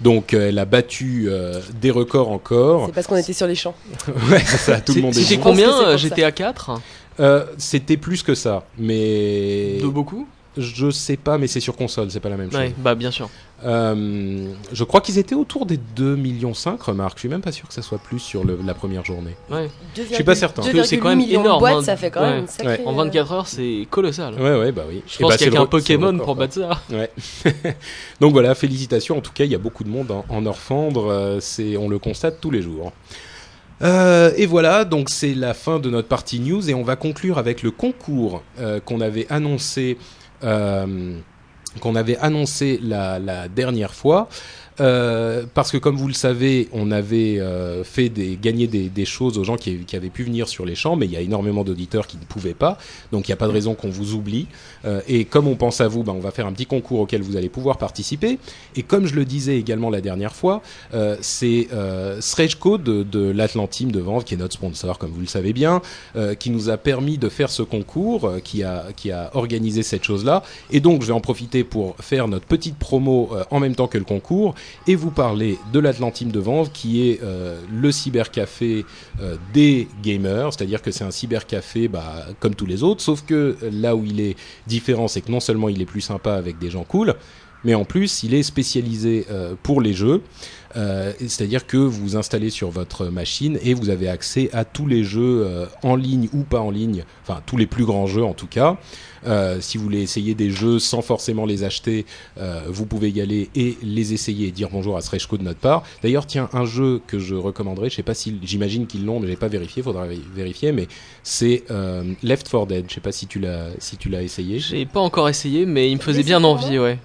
Donc 0.00 0.34
euh, 0.34 0.50
elle 0.50 0.58
a 0.58 0.64
battu 0.66 1.24
euh, 1.28 1.60
des 1.80 1.90
records 1.90 2.30
encore. 2.30 2.86
C'est 2.86 2.92
parce 2.92 3.06
qu'on 3.06 3.16
était 3.16 3.32
sur 3.32 3.46
les 3.46 3.54
champs. 3.54 3.74
ouais, 4.30 4.40
ça, 4.40 4.80
tout 4.80 4.94
le 4.94 5.00
monde 5.02 5.16
est 5.16 5.22
C'était 5.22 5.40
combien 5.40 5.70
pour 5.72 5.96
GTA 5.96 6.30
4 6.32 6.70
Euh, 7.18 7.46
C'était 7.56 7.96
plus 7.96 8.22
que 8.22 8.34
ça, 8.34 8.64
mais 8.78 9.78
De 9.80 9.88
beaucoup? 9.88 10.26
Je 10.56 10.90
sais 10.90 11.16
pas, 11.16 11.38
mais 11.38 11.46
c'est 11.46 11.60
sur 11.60 11.76
console, 11.76 12.10
c'est 12.10 12.20
pas 12.20 12.28
la 12.28 12.36
même 12.36 12.50
chose. 12.50 12.60
Ouais, 12.60 12.74
bah 12.78 12.94
bien 12.94 13.10
sûr. 13.10 13.28
Euh, 13.64 14.48
je 14.72 14.84
crois 14.84 15.00
qu'ils 15.00 15.18
étaient 15.18 15.34
autour 15.34 15.64
des 15.64 15.78
2 15.78 16.14
millions 16.16 16.52
5, 16.54 16.80
remarque. 16.82 17.16
Je 17.16 17.20
suis 17.20 17.28
même 17.28 17.40
pas 17.40 17.52
sûr 17.52 17.66
que 17.68 17.72
ça 17.74 17.80
soit 17.82 17.98
plus 17.98 18.18
sur 18.18 18.44
le- 18.44 18.58
la 18.64 18.74
première 18.74 19.04
journée. 19.04 19.34
Ouais. 19.50 19.70
Je 19.96 20.02
suis 20.14 20.24
pas 20.24 20.34
certain. 20.34 20.62
2,8 20.62 20.84
C'est 20.84 20.98
quand 20.98 21.08
même 21.08 21.20
énorme, 21.22 21.60
boîtes, 21.60 21.84
ça 21.84 21.96
fait 21.96 22.10
quand 22.10 22.20
Ouais. 22.20 22.30
même 22.32 22.40
une 22.40 22.46
sacrée, 22.48 22.82
En 22.84 22.92
euh, 22.92 22.96
24 23.04 23.32
heures, 23.32 23.48
c'est 23.48 23.86
colossal. 23.90 24.34
Ouais, 24.34 24.58
ouais, 24.58 24.72
bah 24.72 24.84
oui. 24.88 25.02
Je 25.06 25.16
Et 25.16 25.18
pense 25.20 25.30
bah, 25.30 25.36
qu'il 25.38 25.46
y 25.46 25.50
a 25.50 25.52
qu'un 25.58 25.66
Pokémon 25.66 26.06
record, 26.12 26.24
pour 26.26 26.36
battre 26.36 26.54
ça. 26.54 26.82
Ouais. 26.90 27.10
Donc 28.20 28.32
voilà, 28.32 28.54
félicitations. 28.54 29.16
En 29.16 29.20
tout 29.22 29.32
cas, 29.32 29.44
il 29.44 29.50
y 29.50 29.54
a 29.54 29.58
beaucoup 29.58 29.84
de 29.84 29.88
monde 29.90 30.10
en, 30.10 30.24
en 30.28 30.44
Orfandre. 30.46 31.06
euh, 31.10 31.38
c'est, 31.40 31.76
on 31.78 31.88
le 31.88 31.98
constate 31.98 32.40
tous 32.40 32.50
les 32.50 32.60
jours. 32.62 32.92
Euh, 33.82 34.32
et 34.36 34.46
voilà, 34.46 34.86
donc 34.86 35.10
c'est 35.10 35.34
la 35.34 35.52
fin 35.52 35.78
de 35.78 35.90
notre 35.90 36.08
partie 36.08 36.40
news 36.40 36.70
et 36.70 36.72
on 36.72 36.82
va 36.82 36.96
conclure 36.96 37.36
avec 37.36 37.62
le 37.62 37.70
concours 37.70 38.42
euh, 38.58 38.80
qu'on 38.80 39.02
avait 39.02 39.26
annoncé, 39.28 39.98
euh, 39.98 40.02
qu'on 40.40 41.94
avait 41.94 42.16
annoncé 42.18 42.78
la, 42.82 43.18
la 43.18 43.48
dernière 43.48 43.94
fois. 43.94 44.28
Euh, 44.80 45.44
parce 45.54 45.70
que 45.70 45.78
comme 45.78 45.96
vous 45.96 46.08
le 46.08 46.14
savez, 46.14 46.68
on 46.72 46.90
avait 46.90 47.38
euh, 47.38 47.82
fait 47.84 48.08
des, 48.08 48.38
gagner 48.40 48.66
des, 48.66 48.88
des 48.88 49.04
choses 49.04 49.38
aux 49.38 49.44
gens 49.44 49.56
qui, 49.56 49.78
qui 49.78 49.96
avaient 49.96 50.10
pu 50.10 50.24
venir 50.24 50.48
sur 50.48 50.66
les 50.66 50.74
champs, 50.74 50.96
mais 50.96 51.06
il 51.06 51.12
y 51.12 51.16
a 51.16 51.20
énormément 51.20 51.64
d'auditeurs 51.64 52.06
qui 52.06 52.18
ne 52.18 52.24
pouvaient 52.24 52.54
pas, 52.54 52.78
donc 53.12 53.28
il 53.28 53.30
n'y 53.30 53.34
a 53.34 53.36
pas 53.36 53.46
de 53.46 53.52
raison 53.52 53.74
qu'on 53.74 53.88
vous 53.88 54.14
oublie. 54.14 54.46
Euh, 54.84 55.00
et 55.08 55.24
comme 55.24 55.48
on 55.48 55.56
pense 55.56 55.80
à 55.80 55.88
vous, 55.88 56.02
ben, 56.02 56.12
on 56.12 56.20
va 56.20 56.30
faire 56.30 56.46
un 56.46 56.52
petit 56.52 56.66
concours 56.66 57.00
auquel 57.00 57.22
vous 57.22 57.36
allez 57.36 57.48
pouvoir 57.48 57.78
participer. 57.78 58.38
Et 58.74 58.82
comme 58.82 59.06
je 59.06 59.14
le 59.14 59.24
disais 59.24 59.58
également 59.58 59.90
la 59.90 60.00
dernière 60.00 60.34
fois, 60.34 60.62
euh, 60.94 61.16
c'est 61.20 61.68
euh, 61.72 62.20
Srejko 62.20 62.78
de, 62.78 63.02
de 63.02 63.30
l'Atlantime 63.30 63.92
de 63.92 64.00
Vanves, 64.00 64.24
qui 64.24 64.34
est 64.34 64.38
notre 64.38 64.54
sponsor, 64.54 64.98
comme 64.98 65.10
vous 65.10 65.20
le 65.20 65.26
savez 65.26 65.52
bien, 65.52 65.80
euh, 66.16 66.34
qui 66.34 66.50
nous 66.50 66.70
a 66.70 66.76
permis 66.76 67.18
de 67.18 67.28
faire 67.28 67.50
ce 67.50 67.62
concours, 67.62 68.30
qui, 68.44 68.62
a, 68.62 68.86
qui 68.96 69.10
a 69.10 69.30
organisé 69.34 69.82
cette 69.82 70.04
chose-là. 70.04 70.42
Et 70.70 70.80
donc, 70.80 71.02
je 71.02 71.08
vais 71.08 71.12
en 71.12 71.20
profiter 71.20 71.64
pour 71.64 71.96
faire 72.00 72.28
notre 72.28 72.46
petite 72.46 72.76
promo 72.76 73.30
en 73.50 73.60
même 73.60 73.74
temps 73.74 73.88
que 73.88 73.98
le 73.98 74.04
concours 74.04 74.54
et 74.86 74.94
vous 74.94 75.10
parler 75.10 75.58
de 75.72 75.78
l'Atlantime 75.78 76.30
de 76.30 76.40
Vanves, 76.40 76.70
qui 76.72 77.08
est 77.08 77.20
euh, 77.22 77.60
le 77.72 77.92
cybercafé 77.92 78.84
euh, 79.20 79.36
des 79.52 79.88
gamers, 80.02 80.52
c'est-à-dire 80.52 80.82
que 80.82 80.90
c'est 80.90 81.04
un 81.04 81.10
cybercafé 81.10 81.88
bah, 81.88 82.26
comme 82.40 82.54
tous 82.54 82.66
les 82.66 82.82
autres, 82.82 83.00
sauf 83.00 83.24
que 83.24 83.56
là 83.72 83.96
où 83.96 84.04
il 84.04 84.20
est 84.20 84.36
différent, 84.66 85.08
c'est 85.08 85.20
que 85.20 85.30
non 85.30 85.40
seulement 85.40 85.68
il 85.68 85.80
est 85.82 85.86
plus 85.86 86.00
sympa 86.00 86.34
avec 86.34 86.58
des 86.58 86.70
gens 86.70 86.84
cool, 86.84 87.14
mais 87.64 87.74
en 87.74 87.84
plus 87.84 88.22
il 88.22 88.34
est 88.34 88.42
spécialisé 88.42 89.26
euh, 89.30 89.54
pour 89.62 89.80
les 89.80 89.92
jeux. 89.92 90.22
Euh, 90.76 91.12
C'est-à-dire 91.20 91.66
que 91.66 91.76
vous 91.76 91.90
vous 92.02 92.16
installez 92.16 92.50
sur 92.50 92.70
votre 92.70 93.06
machine 93.06 93.58
et 93.62 93.74
vous 93.74 93.88
avez 93.90 94.08
accès 94.08 94.50
à 94.52 94.64
tous 94.64 94.86
les 94.86 95.04
jeux 95.04 95.44
euh, 95.46 95.66
en 95.82 95.96
ligne 95.96 96.28
ou 96.32 96.42
pas 96.42 96.60
en 96.60 96.70
ligne, 96.70 97.04
enfin 97.22 97.40
tous 97.46 97.56
les 97.56 97.66
plus 97.66 97.84
grands 97.84 98.06
jeux 98.06 98.24
en 98.24 98.34
tout 98.34 98.46
cas. 98.48 98.76
Euh, 99.26 99.60
si 99.60 99.76
vous 99.76 99.82
voulez 99.84 100.02
essayer 100.02 100.34
des 100.34 100.50
jeux 100.50 100.78
sans 100.78 101.02
forcément 101.02 101.46
les 101.46 101.64
acheter, 101.64 102.06
euh, 102.38 102.60
vous 102.68 102.86
pouvez 102.86 103.10
y 103.10 103.20
aller 103.20 103.50
et 103.56 103.76
les 103.82 104.12
essayer 104.12 104.48
et 104.48 104.50
dire 104.52 104.68
bonjour 104.70 104.96
à 104.96 105.00
Srejko 105.00 105.36
de 105.36 105.42
notre 105.42 105.58
part. 105.58 105.82
D'ailleurs, 106.02 106.26
tiens, 106.26 106.48
un 106.52 106.64
jeu 106.64 107.00
que 107.08 107.18
je 107.18 107.34
recommanderais, 107.34 107.90
je 107.90 107.96
sais 107.96 108.02
pas 108.04 108.14
si, 108.14 108.38
j'imagine 108.42 108.86
qu'ils 108.86 109.04
l'ont, 109.04 109.18
mais 109.18 109.26
j'ai 109.26 109.36
pas 109.36 109.48
vérifié, 109.48 109.82
faudra 109.82 110.06
vé- 110.06 110.20
vérifier, 110.34 110.70
mais 110.70 110.86
c'est 111.24 111.64
euh, 111.72 112.04
Left 112.22 112.48
4 112.48 112.66
Dead. 112.66 112.84
Je 112.88 112.94
sais 112.94 113.00
pas 113.00 113.10
si 113.10 113.26
tu 113.26 113.40
l'as, 113.40 113.70
si 113.80 113.96
tu 113.96 114.08
l'as 114.10 114.22
essayé. 114.22 114.60
J'ai 114.60 114.86
pas 114.86 115.00
encore 115.00 115.28
essayé, 115.28 115.66
mais 115.66 115.90
il 115.90 115.96
me 115.96 116.02
faisait 116.02 116.22
bien 116.22 116.44
envie, 116.44 116.78
ouais. 116.78 116.98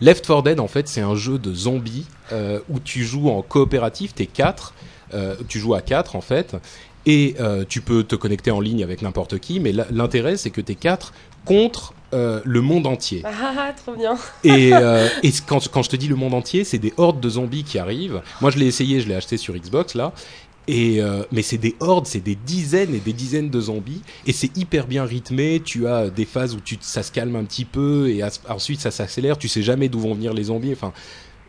Left 0.00 0.26
4 0.26 0.42
Dead, 0.44 0.60
en 0.60 0.68
fait, 0.68 0.88
c'est 0.88 1.02
un 1.02 1.14
jeu 1.14 1.38
de 1.38 1.52
zombies 1.52 2.06
euh, 2.32 2.60
où 2.68 2.80
tu 2.80 3.04
joues 3.04 3.28
en 3.30 3.42
coopératif, 3.42 4.14
t'es 4.14 4.26
4, 4.26 4.74
euh, 5.14 5.36
tu 5.48 5.58
joues 5.58 5.74
à 5.74 5.80
4 5.82 6.16
en 6.16 6.20
fait, 6.20 6.56
et 7.06 7.34
euh, 7.40 7.64
tu 7.68 7.80
peux 7.80 8.02
te 8.02 8.16
connecter 8.16 8.50
en 8.50 8.60
ligne 8.60 8.82
avec 8.82 9.02
n'importe 9.02 9.38
qui, 9.38 9.60
mais 9.60 9.72
l'intérêt 9.90 10.36
c'est 10.36 10.50
que 10.50 10.60
t'es 10.60 10.74
4 10.74 11.12
contre 11.44 11.94
euh, 12.12 12.40
le 12.44 12.60
monde 12.60 12.86
entier. 12.86 13.22
Ah, 13.24 13.30
ah, 13.40 13.54
ah, 13.58 13.72
trop 13.72 13.94
bien. 13.94 14.16
Et, 14.44 14.70
euh, 14.74 15.08
quand, 15.46 15.68
quand 15.68 15.82
je 15.82 15.90
te 15.90 15.96
dis 15.96 16.08
le 16.08 16.16
monde 16.16 16.34
entier, 16.34 16.64
c'est 16.64 16.78
des 16.78 16.92
hordes 16.96 17.20
de 17.20 17.28
zombies 17.28 17.62
qui 17.64 17.78
arrivent. 17.78 18.20
Moi, 18.40 18.50
je 18.50 18.58
l'ai 18.58 18.66
essayé, 18.66 19.00
je 19.00 19.08
l'ai 19.08 19.14
acheté 19.14 19.36
sur 19.36 19.54
Xbox 19.54 19.94
là. 19.94 20.12
Et 20.68 21.00
euh, 21.00 21.22
mais 21.30 21.42
c'est 21.42 21.58
des 21.58 21.76
hordes, 21.78 22.06
c'est 22.08 22.18
des 22.20 22.34
dizaines 22.34 22.92
et 22.92 22.98
des 22.98 23.12
dizaines 23.12 23.50
de 23.50 23.60
zombies, 23.60 24.02
et 24.26 24.32
c'est 24.32 24.56
hyper 24.56 24.88
bien 24.88 25.04
rythmé. 25.04 25.62
Tu 25.64 25.86
as 25.86 26.10
des 26.10 26.24
phases 26.24 26.56
où 26.56 26.60
tu, 26.60 26.76
ça 26.80 27.04
se 27.04 27.12
calme 27.12 27.36
un 27.36 27.44
petit 27.44 27.64
peu, 27.64 28.08
et 28.10 28.22
as- 28.22 28.40
ensuite 28.48 28.80
ça 28.80 28.90
s'accélère. 28.90 29.38
Tu 29.38 29.46
sais 29.46 29.62
jamais 29.62 29.88
d'où 29.88 30.00
vont 30.00 30.14
venir 30.14 30.34
les 30.34 30.44
zombies. 30.44 30.72
Enfin, 30.72 30.92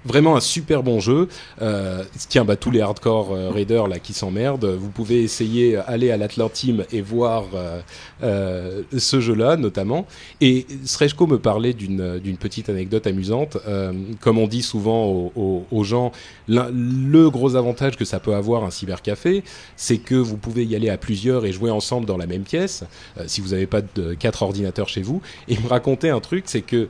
vraiment 0.06 0.36
un 0.36 0.42
super 0.42 0.84
bon 0.84 1.00
jeu. 1.00 1.28
Euh, 1.62 2.04
tiens, 2.30 2.46
bah 2.46 2.56
tous 2.56 2.72
les 2.72 2.82
hardcore 2.82 3.34
euh, 3.34 3.50
raiders 3.50 3.88
là 3.88 4.00
qui 4.00 4.14
s'emmerdent, 4.14 4.66
vous 4.66 4.90
pouvez 4.90 5.24
essayer 5.24 5.78
euh, 5.78 5.82
aller 5.88 6.12
à 6.12 6.18
l'Atlantime 6.18 6.86
et 6.92 7.02
voir 7.02 7.46
euh, 7.54 7.82
euh, 8.24 8.84
ce 8.98 9.20
jeu-là 9.20 9.58
notamment. 9.58 10.06
Et 10.42 10.66
Srejko 10.86 11.28
me 11.28 11.40
parlait 11.40 11.74
d'une 11.74 12.38
petite 12.40 12.70
anecdote 12.70 13.08
amusante. 13.08 13.58
Comme 14.22 14.38
on 14.38 14.48
dit 14.48 14.62
souvent 14.62 15.32
aux, 15.36 15.84
gens, 15.84 16.12
le 16.48 17.30
gros 17.30 17.56
avantage 17.56 17.96
que 17.96 18.06
ça 18.06 18.20
peut 18.20 18.36
avoir 18.36 18.64
un 18.64 18.70
cybercafé, 18.70 19.44
c'est 19.76 19.98
que 19.98 20.16
vous 20.16 20.38
pouvez 20.38 20.66
y 20.66 20.76
aller 20.76 20.90
à 20.90 20.98
plusieurs 20.98 21.46
et 21.46 21.52
jouer 21.52 21.72
ensemble 21.72 22.06
dans 22.06 22.18
la 22.18 22.26
même 22.26 22.44
pièce, 22.44 22.84
si 23.26 23.42
vous 23.42 23.50
n'avez 23.50 23.68
pas 23.68 23.82
de 23.82 24.14
quatre 24.14 24.44
ordinateurs 24.44 24.90
chez 24.90 25.02
vous. 25.02 25.22
Et 25.48 25.54
il 25.54 25.62
me 25.62 25.68
racontait 25.68 26.10
un 26.10 26.20
truc, 26.20 26.46
c'est 26.48 26.62
que 26.62 26.88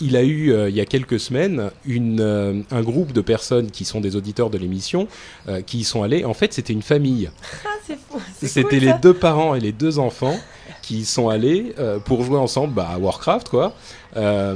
il 0.00 0.16
a 0.16 0.22
eu 0.22 0.52
il 0.68 0.74
y 0.74 0.80
a 0.80 0.86
quelques 0.86 1.20
semaines 1.20 1.70
une, 1.84 2.01
euh, 2.20 2.60
un 2.70 2.82
groupe 2.82 3.12
de 3.12 3.20
personnes 3.20 3.70
qui 3.70 3.84
sont 3.84 4.00
des 4.00 4.16
auditeurs 4.16 4.50
de 4.50 4.58
l'émission 4.58 5.08
euh, 5.48 5.60
qui 5.62 5.78
y 5.78 5.84
sont 5.84 6.02
allés. 6.02 6.24
En 6.24 6.34
fait, 6.34 6.52
c'était 6.52 6.72
une 6.72 6.82
famille. 6.82 7.30
Ah, 7.64 7.68
c'est 7.86 7.98
fou. 7.98 8.20
c'est 8.38 8.46
C'était 8.46 8.68
cool, 8.78 8.78
les 8.78 8.88
ça. 8.92 8.98
deux 8.98 9.14
parents 9.14 9.54
et 9.56 9.60
les 9.60 9.72
deux 9.72 9.98
enfants 9.98 10.38
qui 10.82 10.98
y 11.00 11.04
sont 11.04 11.28
allés 11.28 11.74
euh, 11.78 11.98
pour 11.98 12.22
jouer 12.22 12.38
ensemble 12.38 12.74
bah, 12.74 12.88
à 12.92 12.98
Warcraft, 12.98 13.48
quoi. 13.48 13.74
Euh, 14.16 14.54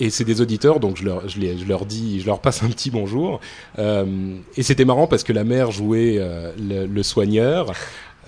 et 0.00 0.08
c'est 0.10 0.24
des 0.24 0.40
auditeurs, 0.40 0.80
donc 0.80 0.96
je 0.96 1.04
leur, 1.04 1.28
je, 1.28 1.38
les- 1.40 1.58
je 1.58 1.64
leur 1.66 1.84
dis, 1.84 2.20
je 2.20 2.26
leur 2.26 2.40
passe 2.40 2.62
un 2.62 2.68
petit 2.68 2.90
bonjour. 2.90 3.40
Euh, 3.78 4.06
et 4.56 4.62
c'était 4.62 4.84
marrant 4.86 5.06
parce 5.06 5.24
que 5.24 5.32
la 5.34 5.44
mère 5.44 5.70
jouait 5.72 6.16
euh, 6.18 6.52
le, 6.58 6.86
le 6.86 7.02
soigneur. 7.02 7.72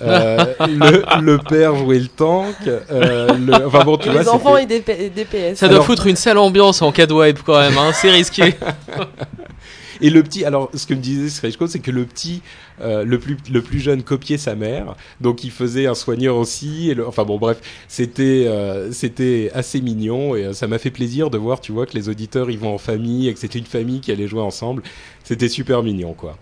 Euh, 0.03 0.45
le, 0.69 1.21
le 1.23 1.39
père 1.39 1.75
jouait 1.77 1.99
le 1.99 2.09
tank. 2.09 2.55
euh, 2.67 3.29
le, 3.39 3.67
enfin 3.67 3.85
bon, 3.85 3.97
tu 3.97 4.09
Et 4.09 4.13
vois, 4.13 4.23
les 4.23 4.29
enfants 4.29 4.57
et 4.57 4.67
des, 4.67 4.81
PS. 4.81 5.55
Ça 5.55 5.67
doit 5.69 5.77
Alors- 5.77 5.87
foutre 5.87 6.07
une 6.07 6.17
sale 6.17 6.39
ambiance 6.39 6.83
en 6.83 6.93
cas 6.93 7.07
de 7.07 7.13
quand 7.45 7.59
même, 7.59 7.77
hein. 7.79 7.93
c'est 7.95 8.11
risqué. 8.11 8.55
Et 10.03 10.11
le 10.11 10.23
petit, 10.23 10.45
alors 10.45 10.71
ce 10.75 10.87
que 10.87 10.93
me 10.93 11.01
disait 11.01 11.31
Srejko, 11.31 11.67
c'est 11.69 11.79
que 11.79 11.91
le 11.91 12.05
petit, 12.05 12.43
euh, 12.83 13.03
le 13.03 13.19
plus 13.19 13.39
le 13.51 13.63
plus 13.63 13.81
jeune 13.81 14.03
copiait 14.03 14.37
sa 14.37 14.55
mère, 14.55 14.95
donc 15.23 15.43
il 15.43 15.51
faisait 15.51 15.87
un 15.87 15.95
soigneur 15.95 16.37
aussi. 16.37 16.91
Et 16.91 16.95
le, 16.95 17.07
enfin 17.09 17.25
bon, 17.25 17.39
bref, 17.39 17.59
c'était 17.89 18.45
euh, 18.47 18.93
c'était 18.93 19.51
assez 19.55 19.81
mignon 19.81 20.37
et 20.37 20.45
euh, 20.45 20.53
ça 20.53 20.67
m'a 20.67 20.79
fait 20.79 20.91
plaisir 20.91 21.31
de 21.31 21.39
voir, 21.39 21.61
tu 21.63 21.73
vois, 21.73 21.87
que 21.87 21.95
les 21.95 22.11
auditeurs 22.11 22.51
ils 22.51 22.59
vont 22.59 22.75
en 22.75 22.79
famille 22.79 23.29
et 23.29 23.33
que 23.33 23.41
c'était 23.41 23.59
une 23.59 23.65
famille 23.65 24.01
qui 24.01 24.13
allait 24.13 24.29
jouer 24.29 24.43
ensemble. 24.43 24.83
C'était 25.25 25.49
super 25.49 25.83
mignon, 25.83 26.13
quoi. 26.13 26.37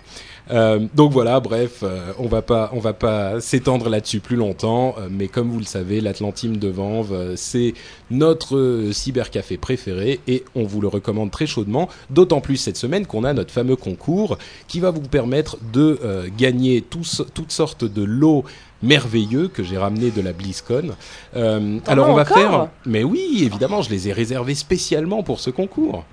Euh, 0.51 0.81
donc 0.95 1.13
voilà, 1.13 1.41
bref, 1.41 1.81
euh, 1.83 2.13
on 2.19 2.27
va 2.27 2.43
pas, 2.43 2.71
on 2.75 2.79
va 2.79 2.93
pas 2.93 3.41
s'étendre 3.41 3.89
là-dessus 3.89 4.21
plus 4.21 4.37
longtemps, 4.37 4.95
euh, 4.99 5.09
mais 5.11 5.29
comme 5.29 5.51
vous 5.51 5.59
le 5.59 5.65
savez, 5.65 6.01
l'Atlantime 6.01 6.59
de 6.59 6.69
Vanves, 6.69 7.35
c'est 7.37 7.73
notre 8.11 8.91
cybercafé 8.93 9.57
préféré 9.57 10.21
et 10.27 10.45
on 10.55 10.65
vous 10.65 10.81
le 10.81 10.89
recommande 10.89 11.31
très 11.31 11.47
chaudement, 11.47 11.89
d'autant 12.11 12.41
plus 12.41 12.57
cette 12.57 12.77
semaine 12.77 13.07
qu'on 13.07 13.25
a 13.25 13.33
notre 13.33 13.53
fameux 13.53 13.77
concours 13.77 14.37
qui 14.69 14.81
va 14.81 14.91
vous 14.91 15.01
permettre 15.01 15.57
de 15.73 15.99
gagner 16.37 16.83
tous, 16.83 17.23
toutes 17.33 17.53
sortes 17.53 17.85
de 17.85 18.03
lots 18.03 18.45
merveilleux 18.85 19.49
que 19.49 19.63
j'ai 19.63 19.79
ramenés 19.79 20.11
de 20.11 20.21
la 20.21 20.33
BlizzCon. 20.33 20.91
Euh, 21.37 21.79
alors 21.87 22.09
on 22.09 22.15
va 22.15 22.25
faire, 22.25 22.69
mais 22.87 23.03
oui, 23.03 23.41
évidemment, 23.43 23.83
je 23.83 23.91
les 23.91 24.09
ai 24.09 24.13
réservés 24.13 24.55
spécialement 24.55 25.23
pour 25.23 25.41
ce 25.41 25.51
concours. 25.51 26.05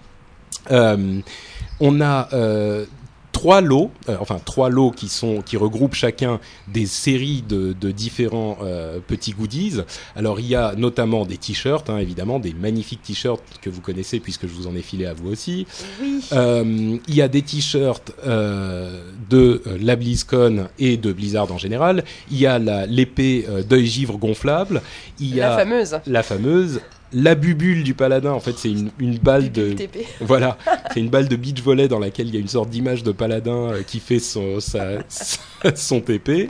Euh, 0.71 1.19
on 1.79 2.01
a 2.01 2.29
euh, 2.33 2.85
trois 3.31 3.61
lots, 3.61 3.91
euh, 4.09 4.17
enfin 4.19 4.39
trois 4.43 4.69
lots 4.69 4.91
qui 4.91 5.07
sont 5.07 5.41
qui 5.41 5.57
regroupent 5.57 5.95
chacun 5.95 6.39
des 6.67 6.85
séries 6.85 7.43
de, 7.47 7.73
de 7.79 7.91
différents 7.91 8.57
euh, 8.61 8.99
petits 9.05 9.31
goodies. 9.31 9.77
Alors 10.15 10.39
il 10.39 10.47
y 10.47 10.55
a 10.55 10.75
notamment 10.75 11.25
des 11.25 11.37
t-shirts, 11.37 11.89
hein, 11.89 11.97
évidemment, 11.97 12.39
des 12.39 12.53
magnifiques 12.53 13.01
t-shirts 13.03 13.43
que 13.61 13.69
vous 13.69 13.81
connaissez 13.81 14.19
puisque 14.19 14.43
je 14.47 14.53
vous 14.53 14.67
en 14.67 14.75
ai 14.75 14.81
filé 14.81 15.05
à 15.05 15.13
vous 15.13 15.29
aussi. 15.31 15.65
Oui. 16.01 16.19
Euh, 16.33 16.97
il 17.07 17.15
y 17.15 17.21
a 17.21 17.27
des 17.27 17.41
t-shirts 17.41 18.11
euh, 18.25 19.01
de 19.29 19.61
euh, 19.65 19.77
la 19.81 19.95
BlizzCon 19.95 20.67
et 20.79 20.97
de 20.97 21.11
Blizzard 21.13 21.51
en 21.51 21.57
général. 21.57 22.03
Il 22.31 22.37
y 22.39 22.45
a 22.47 22.59
la- 22.59 22.85
l'épée 22.85 23.45
d'œil 23.67 23.85
givre 23.87 24.17
gonflable. 24.17 24.81
Il 25.19 25.35
y 25.35 25.39
La 25.39 25.55
a 25.55 25.57
fameuse. 25.57 25.99
la 26.05 26.23
fameuse. 26.23 26.81
La 27.13 27.35
bubule 27.35 27.83
du 27.83 27.93
paladin, 27.93 28.31
en 28.31 28.39
fait, 28.39 28.57
c'est 28.57 28.71
une, 28.71 28.89
une 28.99 29.17
balle 29.17 29.51
de, 29.51 29.75
voilà, 30.21 30.57
c'est 30.93 30.99
une 31.01 31.09
balle 31.09 31.27
de 31.27 31.35
beach 31.35 31.61
volley 31.61 31.87
dans 31.87 31.99
laquelle 31.99 32.27
il 32.27 32.33
y 32.35 32.37
a 32.37 32.39
une 32.39 32.47
sorte 32.47 32.69
d'image 32.69 33.03
de 33.03 33.11
paladin 33.11 33.71
euh, 33.73 33.83
qui 33.83 33.99
fait 33.99 34.19
son, 34.19 34.59
sa- 34.61 34.99
son 35.75 35.99
TP. 35.99 36.49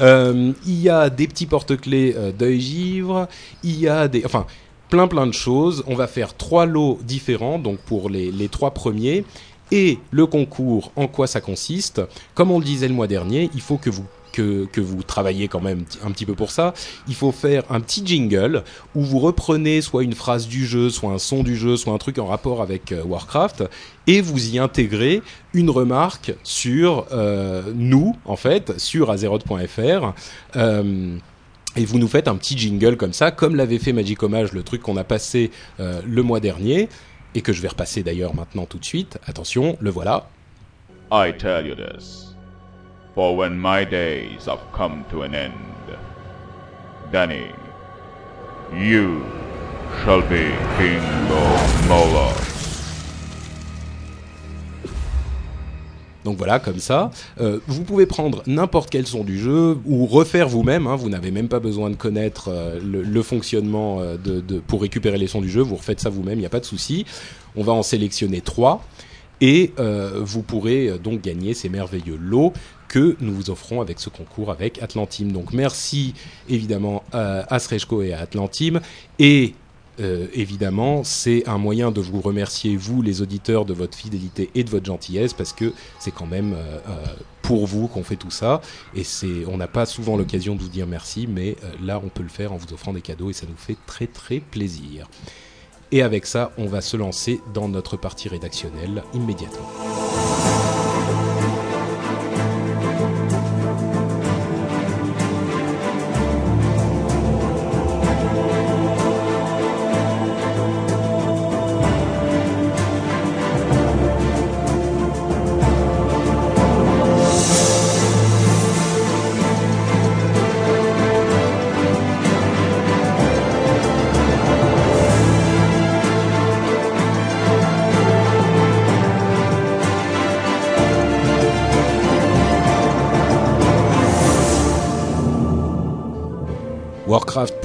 Euh, 0.00 0.52
il 0.66 0.80
y 0.80 0.88
a 0.88 1.08
des 1.08 1.26
petits 1.28 1.46
porte-clés 1.46 2.14
euh, 2.16 2.32
d'œil 2.32 2.60
givre. 2.60 3.28
Il 3.62 3.78
y 3.78 3.88
a 3.88 4.08
des, 4.08 4.24
enfin, 4.24 4.46
plein 4.90 5.06
plein 5.08 5.26
de 5.26 5.32
choses. 5.32 5.84
On 5.86 5.94
va 5.94 6.06
faire 6.06 6.36
trois 6.36 6.66
lots 6.66 6.98
différents, 7.04 7.58
donc 7.58 7.78
pour 7.78 8.10
les, 8.10 8.30
les 8.32 8.48
trois 8.48 8.72
premiers. 8.72 9.24
Et 9.72 9.98
le 10.10 10.26
concours, 10.26 10.92
en 10.96 11.08
quoi 11.08 11.26
ça 11.26 11.40
consiste? 11.40 12.00
Comme 12.34 12.50
on 12.50 12.58
le 12.58 12.64
disait 12.64 12.86
le 12.88 12.94
mois 12.94 13.06
dernier, 13.08 13.50
il 13.54 13.60
faut 13.60 13.78
que 13.78 13.90
vous 13.90 14.04
que, 14.36 14.80
vous 14.80 15.02
travaillez 15.02 15.48
quand 15.48 15.60
même 15.60 15.84
un 16.04 16.10
petit 16.10 16.26
peu 16.26 16.34
pour 16.34 16.50
ça, 16.50 16.74
il 17.08 17.14
faut 17.14 17.32
faire 17.32 17.64
un 17.70 17.80
petit 17.80 18.02
jingle 18.04 18.62
où 18.94 19.02
vous 19.02 19.18
reprenez 19.18 19.80
soit 19.80 20.02
une 20.02 20.14
phrase 20.14 20.46
du 20.46 20.66
jeu, 20.66 20.90
soit 20.90 21.10
un 21.10 21.18
son 21.18 21.42
du 21.42 21.56
jeu, 21.56 21.76
soit 21.76 21.92
un 21.92 21.98
truc 21.98 22.18
en 22.18 22.26
rapport 22.26 22.62
avec 22.62 22.92
euh, 22.92 23.02
Warcraft, 23.02 23.64
et 24.06 24.20
vous 24.20 24.54
y 24.54 24.58
intégrez 24.58 25.22
une 25.54 25.70
remarque 25.70 26.34
sur 26.42 27.06
euh, 27.12 27.62
nous, 27.74 28.14
en 28.24 28.36
fait, 28.36 28.78
sur 28.78 29.10
azeroth.fr. 29.10 30.12
Euh, 30.56 31.16
et 31.76 31.84
vous 31.84 31.98
nous 31.98 32.08
faites 32.08 32.28
un 32.28 32.36
petit 32.36 32.56
jingle 32.56 32.96
comme 32.96 33.12
ça, 33.12 33.30
comme 33.30 33.56
l'avait 33.56 33.78
fait 33.78 33.92
Magic 33.92 34.22
Homage, 34.22 34.52
le 34.52 34.62
truc 34.62 34.80
qu'on 34.80 34.96
a 34.96 35.04
passé 35.04 35.50
le 35.78 36.22
mois 36.22 36.40
dernier, 36.40 36.88
et 37.34 37.42
que 37.42 37.52
je 37.52 37.60
vais 37.60 37.68
repasser 37.68 38.02
d'ailleurs 38.02 38.34
maintenant 38.34 38.64
tout 38.64 38.78
de 38.78 38.84
suite. 38.84 39.18
Attention, 39.26 39.76
le 39.80 39.90
voilà. 39.90 40.30
I 41.12 41.32
tell 41.36 41.66
you 41.66 41.74
this, 41.74 42.25
for 43.16 43.34
when 43.34 43.58
my 43.58 43.82
days 43.82 44.44
have 44.44 44.60
come 44.72 45.04
to 45.10 45.22
an 45.22 45.34
end, 45.34 45.54
Danny, 47.10 47.50
you 48.74 49.24
shall 50.04 50.20
be 50.20 50.52
King 50.76 51.00
of. 51.32 51.56
Donc 56.24 56.36
voilà, 56.38 56.58
comme 56.58 56.80
ça. 56.80 57.12
Euh, 57.40 57.60
vous 57.68 57.84
pouvez 57.84 58.04
prendre 58.04 58.42
n'importe 58.48 58.90
quel 58.90 59.06
son 59.06 59.22
du 59.22 59.38
jeu 59.38 59.78
ou 59.86 60.06
refaire 60.06 60.48
vous-même. 60.48 60.88
hein. 60.88 60.96
vous 60.96 61.08
n'avez 61.08 61.30
même 61.30 61.46
pas 61.46 61.60
besoin 61.60 61.88
de 61.88 61.94
connaître 61.94 62.48
euh, 62.48 62.80
le, 62.82 63.22
fonctionnement 63.22 64.00
euh, 64.00 64.16
pour 64.66 64.82
récupérer 64.82 65.18
les 65.18 65.28
sons 65.28 65.40
du 65.40 65.48
jeu. 65.48 65.62
Vous 65.62 65.76
refaites 65.76 66.00
ça 66.00 66.10
vous-même, 66.10 66.34
il 66.38 66.40
n'y 66.40 66.46
a 66.46 66.50
pas 66.50 66.58
de 66.58 66.64
souci. 66.64 67.06
On 67.54 67.62
va 67.62 67.72
en 67.72 67.84
sélectionner 67.84 68.40
trois 68.40 68.84
et 69.40 69.72
vous 70.16 70.42
pourrez 70.42 70.98
donc 70.98 71.20
gagner 71.20 71.52
ces 71.52 71.68
merveilleux 71.68 72.18
lots 72.18 72.54
que 72.88 73.16
nous 73.20 73.34
vous 73.34 73.50
offrons 73.50 73.80
avec 73.80 74.00
ce 74.00 74.08
concours 74.08 74.50
avec 74.50 74.82
Atlantim. 74.82 75.26
Donc 75.26 75.52
merci 75.52 76.14
évidemment 76.48 77.02
à, 77.12 77.52
à 77.52 77.58
Srejko 77.58 78.02
et 78.02 78.12
à 78.12 78.20
Atlantim 78.20 78.80
et 79.18 79.54
euh, 80.00 80.26
évidemment, 80.34 81.04
c'est 81.04 81.48
un 81.48 81.58
moyen 81.58 81.90
de 81.90 82.00
vous 82.00 82.20
remercier, 82.20 82.76
vous, 82.76 83.02
les 83.02 83.22
auditeurs, 83.22 83.64
de 83.64 83.72
votre 83.72 83.96
fidélité 83.96 84.50
et 84.54 84.64
de 84.64 84.70
votre 84.70 84.86
gentillesse, 84.86 85.32
parce 85.32 85.52
que 85.52 85.72
c'est 85.98 86.10
quand 86.10 86.26
même 86.26 86.52
euh, 86.52 86.78
euh, 86.88 87.04
pour 87.42 87.66
vous 87.66 87.88
qu'on 87.88 88.02
fait 88.02 88.16
tout 88.16 88.30
ça. 88.30 88.60
Et 88.94 89.04
on 89.46 89.56
n'a 89.56 89.68
pas 89.68 89.86
souvent 89.86 90.16
l'occasion 90.16 90.54
de 90.54 90.62
vous 90.62 90.68
dire 90.68 90.86
merci, 90.86 91.26
mais 91.26 91.56
là, 91.82 92.00
on 92.04 92.08
peut 92.08 92.22
le 92.22 92.28
faire 92.28 92.52
en 92.52 92.56
vous 92.56 92.72
offrant 92.72 92.92
des 92.92 93.00
cadeaux 93.00 93.30
et 93.30 93.32
ça 93.32 93.46
nous 93.48 93.56
fait 93.56 93.76
très 93.86 94.06
très 94.06 94.40
plaisir. 94.40 95.08
Et 95.92 96.02
avec 96.02 96.26
ça, 96.26 96.50
on 96.58 96.66
va 96.66 96.80
se 96.80 96.96
lancer 96.96 97.40
dans 97.54 97.68
notre 97.68 97.96
partie 97.96 98.28
rédactionnelle 98.28 99.04
immédiatement. 99.14 99.70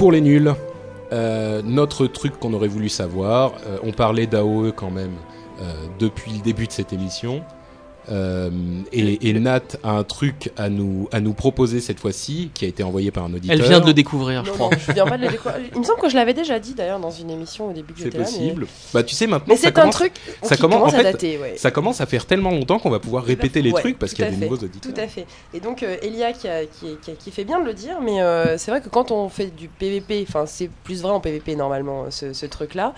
Pour 0.02 0.10
les 0.10 0.20
nuls. 0.20 0.52
Euh, 1.12 1.62
notre 1.64 2.08
truc 2.08 2.36
qu'on 2.40 2.54
aurait 2.54 2.66
voulu 2.66 2.88
savoir, 2.88 3.52
euh, 3.68 3.78
on 3.84 3.92
parlait 3.92 4.26
d'AOE 4.26 4.72
quand 4.72 4.90
même 4.90 5.14
euh, 5.60 5.72
depuis 6.00 6.32
le 6.32 6.38
début 6.40 6.66
de 6.66 6.72
cette 6.72 6.92
émission. 6.92 7.44
Euh, 8.10 8.50
et, 8.92 9.28
et 9.28 9.32
Nat 9.34 9.60
a 9.84 9.92
un 9.92 10.04
truc 10.04 10.50
à 10.56 10.68
nous, 10.68 11.08
à 11.12 11.20
nous 11.20 11.34
proposer 11.34 11.80
cette 11.80 12.00
fois-ci, 12.00 12.50
qui 12.52 12.64
a 12.64 12.68
été 12.68 12.82
envoyé 12.82 13.10
par 13.10 13.24
un 13.24 13.32
auditeur. 13.34 13.56
Elle 13.56 13.62
vient 13.62 13.80
de 13.80 13.86
le 13.86 13.94
découvrir, 13.94 14.44
je 14.44 14.50
Non, 14.50 14.56
crois. 14.56 14.70
non, 14.70 14.76
je 14.86 14.92
viens 14.92 15.06
pas 15.06 15.16
de 15.18 15.22
le 15.24 15.28
découvrir. 15.30 15.60
Il 15.74 15.78
me 15.78 15.84
semble 15.84 16.00
que 16.00 16.08
je 16.08 16.16
l'avais 16.16 16.34
déjà 16.34 16.58
dit 16.58 16.74
d'ailleurs 16.74 16.98
dans 16.98 17.10
une 17.10 17.30
émission 17.30 17.70
au 17.70 17.72
début 17.72 17.92
que 17.94 18.00
C'est 18.00 18.10
là. 18.10 18.18
mais- 18.18 18.24
possible. 18.24 18.66
Bah 18.92 19.02
tu 19.02 19.14
sais 19.14 19.26
maintenant, 19.26 19.54
Mais 19.54 19.56
ça 19.56 19.68
c'est 19.68 19.78
un 19.78 19.90
truc 19.90 20.12
ça 20.42 20.56
qui 20.56 20.60
commence- 20.62 20.78
commence 20.80 20.94
en 20.94 20.98
à 20.98 21.02
dater, 21.04 21.38
ouais. 21.38 21.54
ça 21.56 21.70
commence 21.70 22.00
à 22.00 22.06
faire 22.06 22.26
tellement 22.26 22.50
longtemps 22.50 22.78
qu'on 22.78 22.90
va 22.90 22.98
pouvoir 22.98 23.24
répéter 23.24 23.62
les 23.62 23.70
Ouais, 23.72 23.80
trucs 23.80 23.98
parce 23.98 24.12
qu'il 24.14 24.24
y 24.24 24.28
a 24.28 24.30
des 24.30 24.36
fait, 24.36 24.44
nouveaux 24.48 24.62
auditeurs. 24.64 24.92
Tout 24.92 25.00
à 25.00 25.06
fait. 25.06 25.26
Et 25.54 25.60
donc 25.60 25.82
euh, 25.82 25.96
Elia 26.02 26.32
qui, 26.32 26.48
a- 26.48 26.64
qui, 26.66 26.96
qui, 27.02 27.12
qui 27.12 27.30
fait 27.30 27.44
bien 27.44 27.60
de 27.60 27.66
le 27.66 27.74
dire, 27.74 28.00
mais 28.02 28.20
euh, 28.20 28.58
c'est 28.58 28.70
vrai 28.70 28.80
que 28.80 28.88
quand 28.88 29.10
on 29.12 29.28
fait 29.28 29.54
du 29.56 29.68
PVP, 29.68 30.24
enfin 30.28 30.44
c'est 30.46 30.68
plus 30.84 31.02
vrai 31.02 31.12
en 31.12 31.20
PVP 31.20 31.54
normalement 31.56 32.06
ce, 32.10 32.32
ce 32.32 32.46
truc-là, 32.46 32.94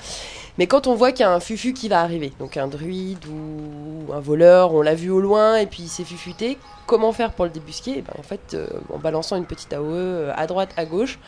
mais 0.59 0.67
quand 0.67 0.87
on 0.87 0.95
voit 0.95 1.13
qu'il 1.13 1.21
y 1.21 1.29
a 1.29 1.33
un 1.33 1.41
fufu 1.41 1.73
qui 1.75 1.89
va 1.89 2.01
arriver, 2.01 2.33
donc 2.39 2.57
un 2.57 2.69
druide 2.69 3.19
ou 3.27 4.13
un 4.13 4.21
voleur, 4.21 4.73
on 4.75 4.81
l'a 4.83 4.94
vu 4.95 5.11
au 5.11 5.21
loin 5.21 5.57
et 5.57 5.67
puis 5.67 5.83
il 5.85 5.89
s'est 5.89 6.05
fufuté, 6.05 6.59
comment 6.87 7.13
faire 7.13 7.33
pour 7.33 7.45
le 7.45 7.51
débusquer? 7.51 7.95
Eh 7.99 8.03
ben, 8.03 8.13
En 8.19 8.23
fait, 8.23 8.55
euh, 8.55 8.67
en 8.93 8.99
balançant 8.99 9.37
une 9.37 9.47
petite 9.47 9.73
AOE 9.73 9.93
euh, 9.93 10.33
à 10.37 10.47
droite, 10.47 10.71
à 10.77 10.85
gauche. 10.85 11.19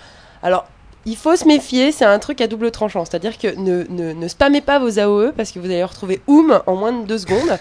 Alors 0.43 0.67
il 1.05 1.17
faut 1.17 1.37
se 1.37 1.47
méfier, 1.47 1.93
c'est 1.93 2.05
un 2.05 2.19
truc 2.19 2.41
à 2.41 2.47
double 2.49 2.71
tranchant. 2.71 3.05
C'est-à-dire 3.05 3.39
que 3.39 3.55
ne, 3.57 3.85
ne, 3.89 4.13
ne 4.13 4.29
spammez 4.29 4.61
pas 4.61 4.79
vos 4.79 4.99
AOE 4.99 5.33
parce 5.37 5.53
que 5.53 5.59
vous 5.59 5.67
allez 5.67 5.85
retrouver 5.85 6.21
Oum 6.27 6.61
en 6.67 6.75
moins 6.75 6.93
de 6.93 7.07
deux 7.07 7.19
secondes. 7.19 7.57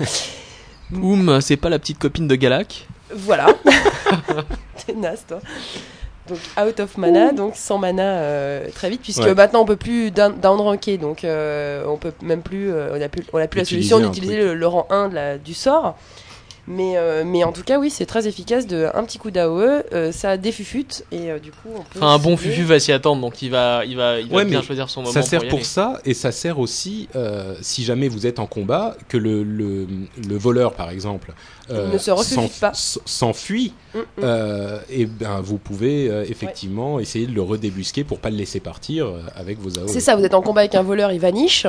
Oum, 0.93 1.41
c'est 1.41 1.57
pas 1.57 1.69
la 1.69 1.79
petite 1.79 1.99
copine 1.99 2.27
de 2.27 2.35
Galak? 2.35 2.87
Voilà. 3.13 3.47
T'es 4.85 4.93
naze, 4.93 5.25
toi. 5.27 5.39
Donc, 6.27 6.39
out 6.59 6.79
of 6.79 6.97
mana, 6.97 7.31
donc 7.33 7.55
sans 7.55 7.77
mana 7.77 8.01
euh, 8.17 8.67
très 8.73 8.89
vite, 8.89 9.01
puisque 9.01 9.21
Ouais. 9.21 9.35
maintenant 9.35 9.61
on 9.61 9.65
peut 9.65 9.75
plus 9.75 10.09
down, 10.09 10.35
downranker, 10.41 10.97
donc 10.97 11.23
euh, 11.23 11.83
on 11.87 11.97
peut 11.97 12.13
même 12.23 12.41
plus, 12.41 12.71
euh, 12.71 12.89
on 12.97 13.01
a 13.01 13.07
plus, 13.09 13.23
on 13.31 13.37
a 13.37 13.47
plus 13.47 13.59
la 13.59 13.65
solution 13.65 13.99
d'utiliser 13.99 14.37
le, 14.37 14.55
le 14.55 14.67
rang 14.67 14.87
1 14.89 15.09
de 15.09 15.15
la, 15.15 15.37
du 15.37 15.53
sort. 15.53 15.95
Mais, 16.67 16.93
euh, 16.97 17.21
mais 17.23 17.43
en 17.43 17.51
tout 17.51 17.61
cas, 17.61 17.77
oui, 17.77 17.91
c'est 17.91 18.07
très 18.07 18.27
efficace 18.27 18.65
de 18.65 18.87
un 18.95 19.03
petit 19.03 19.19
coup 19.19 19.29
d'AOE, 19.29 19.83
euh, 19.93 20.11
ça 20.11 20.35
défufute, 20.35 21.05
et 21.11 21.29
euh, 21.29 21.37
du 21.37 21.51
coup, 21.51 21.69
on 21.75 21.81
peut. 21.81 21.99
Enfin, 21.99 22.07
un 22.07 22.17
bon 22.17 22.37
fufu 22.37 22.63
va 22.63 22.79
s'y 22.79 22.91
attendre, 22.91 23.21
donc 23.21 23.43
il 23.43 23.51
va, 23.51 23.83
il 23.85 23.95
va, 23.95 24.19
il 24.19 24.27
va 24.29 24.35
Ouais, 24.37 24.45
bien 24.45 24.63
choisir 24.63 24.89
son 24.89 25.01
moment. 25.01 25.13
Ça 25.13 25.21
sert 25.21 25.47
pour 25.47 25.63
ça 25.63 26.01
et 26.05 26.15
ça 26.15 26.31
sert 26.31 26.57
aussi 26.57 27.07
euh, 27.15 27.53
si 27.61 27.83
jamais 27.83 28.07
vous 28.07 28.25
êtes 28.25 28.39
en 28.39 28.47
combat 28.47 28.97
que 29.09 29.17
le, 29.17 29.43
le, 29.43 29.85
le 30.27 30.37
voleur 30.39 30.73
par 30.73 30.89
exemple 30.89 31.33
euh, 31.69 31.91
Ne 31.91 31.97
se 31.97 32.59
pas. 32.59 32.71
s'enfuit 32.73 33.73
Mm, 33.95 33.99
mm. 33.99 34.03
euh, 34.23 34.79
et 34.89 35.05
ben 35.05 35.39
vous 35.41 35.57
pouvez 35.57 36.09
euh, 36.09 36.25
effectivement 36.27 36.99
essayer 36.99 37.27
de 37.27 37.33
le 37.33 37.41
redébusquer 37.41 38.03
pour 38.03 38.19
pas 38.19 38.29
le 38.29 38.35
laisser 38.35 38.59
partir 38.59 39.07
euh, 39.07 39.21
avec 39.35 39.57
vos 39.59 39.79
AOE. 39.79 39.87
C'est 39.87 40.01
ça, 40.01 40.15
vous 40.15 40.25
êtes 40.25 40.33
en 40.33 40.41
combat 40.41 40.61
avec 40.61 40.75
un 40.75 40.83
voleur, 40.83 41.11
il 41.11 41.19
vaniche. 41.19 41.65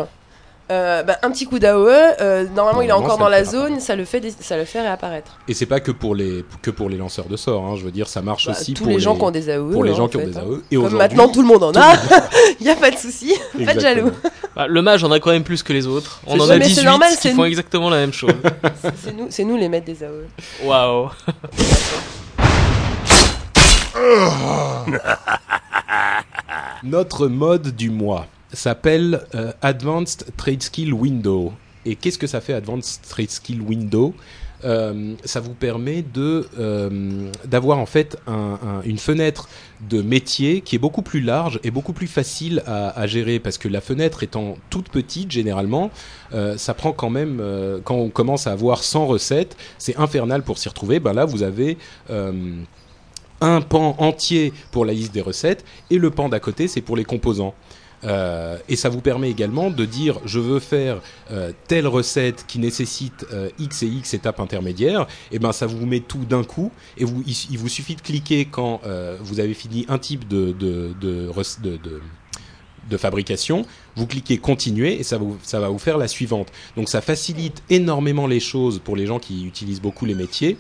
Euh, 0.69 1.05
bah, 1.05 1.17
un 1.23 1.31
petit 1.31 1.47
coup 1.47 1.61
d'AOE, 1.61 1.87
euh, 2.21 2.45
normalement 2.57 2.83
il 2.83 2.89
est 2.89 2.93
encore 2.93 3.19
dans 3.19 3.29
la 3.29 3.45
zone, 3.45 3.79
ça 3.79 3.95
le, 3.95 4.05
fait 4.05 4.35
ça 4.41 4.57
le 4.57 4.65
fait 4.65 4.81
réapparaître. 4.81 5.39
Et 5.47 5.55
c'est 5.55 5.67
pas 5.67 5.79
que 5.79 5.93
pour 5.93 6.17
les 6.17 6.45
que 6.61 6.71
pour 6.73 6.89
les 6.89 6.97
lanceurs 6.97 7.27
de 7.27 7.37
sorts. 7.37 7.65
Hein, 7.65 7.75
je 7.77 7.85
veux 7.85 7.93
dire, 7.93 8.09
ça 8.09 8.21
marche 8.21 8.47
Bah, 8.47 8.53
aussi 8.53 8.75
tous 8.75 8.83
pour 8.83 8.93
les 8.93 8.99
gens 8.99 9.15
qui 9.15 9.23
ont 9.23 9.31
des 9.31 9.49
AOE. 9.49 9.71
pour 9.71 9.85
les 9.85 9.93
hein, 9.93 9.95
gens 9.95 10.05
en 10.05 10.09
qui 10.09 10.17
ont 10.17 10.27
des 10.27 10.37
hein. 10.37 10.43
AOE. 10.45 10.63
Et 10.71 10.75
Comme 10.75 10.87
aujourd'hui- 10.87 10.99
maintenant 10.99 11.29
tout 11.29 11.43
le 11.43 11.47
monde 11.49 11.63
en 11.63 11.73
a, 11.73 11.95
il 12.59 12.65
n'y 12.65 12.71
a 12.73 12.75
pas 12.75 12.91
de 12.91 12.97
souci, 12.97 13.33
pas 13.65 13.75
de 13.75 13.81
jaloux. 13.81 14.11
Bah, 14.57 14.67
le 14.67 14.83
mage 14.83 15.05
en 15.05 15.13
a 15.13 15.21
quand 15.21 15.31
même 15.31 15.45
plus 15.45 15.63
que 15.63 15.73
les 15.73 15.87
autres. 15.87 16.21
On 16.27 16.39
en 16.41 16.51
a 16.51 16.57
mais 16.59 16.65
c'est 16.65 16.71
18 16.71 16.85
normal, 16.85 17.13
qui 17.21 17.29
font 17.31 17.37
nous. 17.37 17.45
exactement 17.45 17.89
la 17.91 17.99
même 17.99 18.13
chose. 18.13 18.33
C'est 19.05 19.17
nous, 19.17 19.27
c'est 19.31 19.45
nous 19.45 19.57
les 19.57 19.69
maîtres 19.69 19.87
des 19.87 20.03
AOE. 20.03 20.25
Waouh. 20.65 21.11
Notre 26.83 27.27
mode 27.29 27.69
du 27.75 27.91
mois 27.91 28.27
s'appelle 28.53 29.25
euh, 29.35 29.53
Advanced 29.63 30.27
Trade 30.37 30.63
Skill 30.63 30.93
Window. 30.93 31.53
Et 31.85 31.95
qu'est-ce 31.97 32.19
que 32.19 32.27
ça 32.27 32.41
fait 32.41 32.53
Advanced 32.55 33.01
Trade 33.09 33.31
Skill 33.31 33.61
Window? 33.63 34.15
Euh, 34.65 35.15
Ça 35.25 35.41
vous 35.41 35.53
permet 35.53 36.03
de 36.03 36.49
euh, 36.59 37.31
d'avoir 37.45 37.79
en 37.79 37.85
fait 37.87 38.17
un- 38.27 38.59
un- 38.63 38.83
une 38.85 38.97
fenêtre 38.99 39.49
de 39.91 40.01
métier 40.01 40.63
qui 40.63 40.77
est 40.77 40.79
beaucoup 40.79 41.03
plus 41.03 41.21
large 41.21 41.61
et 41.63 41.71
beaucoup 41.71 41.93
plus 41.93 42.07
facile 42.07 42.63
à, 42.67 43.07
gérer 43.07 43.39
parce 43.39 43.59
que 43.59 43.69
la 43.69 43.83
fenêtre 43.83 44.23
étant 44.23 44.57
toute 44.71 44.89
petite 44.89 45.31
généralement, 45.31 45.91
ça 46.57 46.73
prend 46.75 46.93
quand 46.93 47.11
même 47.11 47.41
quand 47.85 47.97
on 47.97 48.09
commence 48.09 48.47
à 48.47 48.53
avoir 48.53 48.83
100 48.83 49.07
recettes, 49.07 49.57
c'est 49.79 49.97
infernal 49.99 50.43
pour 50.43 50.57
s'y 50.57 50.69
retrouver. 50.71 51.01
Ben 51.01 51.13
là, 51.13 51.27
vous 51.27 51.43
avez 51.43 51.77
un 53.43 53.61
pan 53.61 53.95
entier 53.99 54.53
pour 54.73 54.85
la 54.87 54.95
liste 54.95 55.13
des 55.13 55.21
recettes 55.21 55.65
et 55.91 55.99
le 55.99 56.11
pan 56.11 56.29
d'à 56.31 56.41
côté 56.41 56.67
c'est 56.67 56.81
pour 56.81 56.97
les 56.97 57.05
composants. 57.05 57.55
Euh, 58.07 58.59
et 58.69 58.77
ça 58.77 58.89
vous 58.89 59.01
permet 59.01 59.31
également 59.31 59.71
de 59.71 59.85
dire 59.85 60.21
je 60.25 60.39
veux 60.39 60.61
faire 60.61 61.01
euh, 61.31 61.53
telle 61.67 61.87
recette 61.87 62.45
qui 62.47 62.59
nécessite 62.59 63.27
euh, 63.33 63.49
x 63.59 63.83
et 63.83 63.87
x 63.87 64.15
étapes 64.15 64.41
intermédiaires. 64.41 65.07
Et 65.33 65.39
ben 65.39 65.53
ça 65.53 65.67
vous 65.67 65.87
met 65.87 66.01
tout 66.01 66.25
d'un 66.25 66.45
coup 66.45 66.71
et 66.99 67.05
il, 67.05 67.59
vous 67.59 67.69
suffit 67.69 67.97
de 67.97 68.01
cliquer 68.01 68.45
quand 68.45 68.81
vous 69.21 69.41
avez 69.41 69.55
fini 69.55 69.87
un 69.89 69.99
type 69.99 70.29
de 70.29 70.53
de, 70.53 70.95
de, 72.89 72.97
fabrication, 72.97 73.67
vous 73.97 74.07
cliquez 74.07 74.39
continuer 74.39 74.99
et 74.99 75.03
ça, 75.03 75.19
vous, 75.19 75.37
ça 75.43 75.59
va 75.61 75.69
vous 75.69 75.79
faire 75.79 75.99
la 75.99 76.09
suivante. 76.09 76.49
Donc 76.77 76.89
ça 76.89 77.01
facilite 77.01 77.63
énormément 77.69 78.27
les 78.27 78.41
choses 78.41 78.79
pour 78.79 78.97
les 78.97 79.07
gens 79.07 79.19
qui 79.19 79.45
utilisent 79.45 79.83
beaucoup 79.83 80.07
les 80.07 80.15
métiers 80.15 80.57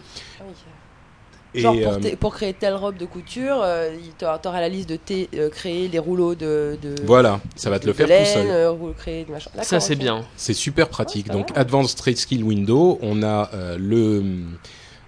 Genre 1.56 1.74
Et, 1.74 1.82
pour, 1.82 1.92
euh, 1.92 1.98
t- 1.98 2.16
pour 2.16 2.34
créer 2.34 2.52
telle 2.52 2.74
robe 2.74 2.96
de 2.96 3.06
couture, 3.06 3.60
euh, 3.62 3.90
il 3.98 4.10
t'aura- 4.12 4.38
t'auras 4.38 4.60
la 4.60 4.68
liste 4.68 4.88
de 4.88 4.96
thé, 4.96 5.28
euh, 5.34 5.48
créer 5.48 5.88
les 5.88 5.98
rouleaux 5.98 6.34
de, 6.34 6.76
de 6.82 6.94
voilà, 7.04 7.40
ça 7.56 7.70
va 7.70 7.78
te 7.78 7.86
le 7.86 7.92
faire 7.92 8.06
laine, 8.08 8.24
tout 8.24 8.30
seul. 8.30 8.46
euh, 8.50 8.74
créer 8.96 9.26
machin. 9.30 9.50
Ça 9.62 9.80
c'est 9.80 9.96
bien. 9.96 10.24
C'est 10.36 10.54
super 10.54 10.88
pratique. 10.88 11.26
Ouais, 11.28 11.32
Donc 11.34 11.52
va. 11.54 11.60
Advanced 11.60 11.96
Trade 11.96 12.16
Skill 12.16 12.44
Window, 12.44 12.98
on 13.02 13.22
a 13.22 13.50
euh, 13.54 13.76
le, 13.78 14.22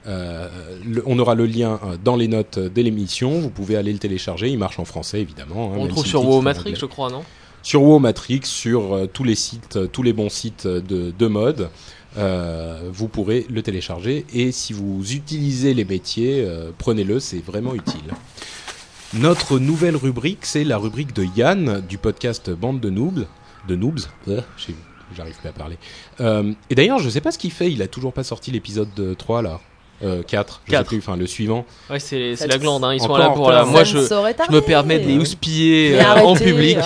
euh, 0.06 0.48
le- 0.86 1.02
on 1.06 1.18
aura 1.18 1.34
le 1.34 1.46
lien 1.46 1.78
euh, 1.84 1.96
dans 2.02 2.16
les 2.16 2.28
notes 2.28 2.58
de 2.58 2.82
l'émission. 2.82 3.40
Vous 3.40 3.50
pouvez 3.50 3.76
aller 3.76 3.92
le 3.92 3.98
télécharger. 3.98 4.48
Il 4.48 4.58
marche 4.58 4.78
en 4.78 4.84
français 4.84 5.20
évidemment. 5.20 5.72
hein, 5.72 5.76
On 5.78 5.84
le 5.84 5.90
trouve 5.90 6.04
si 6.04 6.10
sur 6.10 6.24
WoW 6.24 6.40
Matrix, 6.40 6.76
je 6.76 6.86
crois, 6.86 7.10
non? 7.10 7.22
Sur 7.62 7.82
WoW 7.82 7.98
Matrix, 7.98 8.40
sur 8.44 8.94
euh, 8.94 9.06
tous 9.12 9.24
les 9.24 9.34
sites, 9.34 9.78
tous 9.92 10.02
les 10.02 10.12
bons 10.12 10.30
sites 10.30 10.66
de, 10.66 11.10
de 11.10 11.26
mode. 11.26 11.68
Euh, 12.16 12.88
vous 12.92 13.08
pourrez 13.08 13.46
le 13.50 13.62
télécharger 13.62 14.24
et 14.32 14.50
si 14.52 14.72
vous 14.72 15.12
utilisez 15.12 15.74
les 15.74 15.84
métiers, 15.84 16.44
euh, 16.44 16.70
prenez-le, 16.76 17.20
c'est 17.20 17.44
vraiment 17.44 17.74
utile. 17.74 18.14
Notre 19.14 19.58
nouvelle 19.58 19.96
rubrique, 19.96 20.44
c'est 20.44 20.64
la 20.64 20.78
rubrique 20.78 21.14
de 21.14 21.26
Yann 21.36 21.80
du 21.86 21.98
podcast 21.98 22.50
Bande 22.50 22.80
de 22.80 22.90
Noobs. 22.90 23.26
De 23.66 23.76
Noobs 23.76 24.00
euh, 24.28 24.40
J'arrive 25.16 25.36
plus 25.38 25.48
à 25.48 25.52
parler. 25.52 25.78
Et 26.68 26.74
d'ailleurs, 26.74 26.98
je 26.98 27.08
sais 27.08 27.22
pas 27.22 27.32
ce 27.32 27.38
qu'il 27.38 27.50
fait, 27.50 27.72
il 27.72 27.80
a 27.80 27.88
toujours 27.88 28.12
pas 28.12 28.24
sorti 28.24 28.50
l'épisode 28.50 28.92
de 28.94 29.14
3 29.14 29.40
là. 29.40 29.60
Euh, 30.04 30.22
4, 30.22 30.60
je 30.64 30.70
sais 30.70 30.76
Quatre. 30.76 30.86
plus, 30.86 30.98
enfin 30.98 31.16
le 31.16 31.26
suivant. 31.26 31.64
Ouais, 31.90 31.98
c'est 31.98 32.34
la 32.46 32.58
glande, 32.58 32.84
hein. 32.84 32.94
ils 32.94 33.00
sont 33.00 33.16
là 33.16 33.30
pour 33.30 33.50
la. 33.50 33.64
Moi 33.64 33.82
je, 33.82 33.98
je 33.98 34.52
me 34.52 34.60
permets 34.60 35.00
de 35.00 35.06
les 35.08 35.18
houspiller 35.18 35.98
euh, 36.00 36.14
en 36.22 36.34
public. 36.36 36.78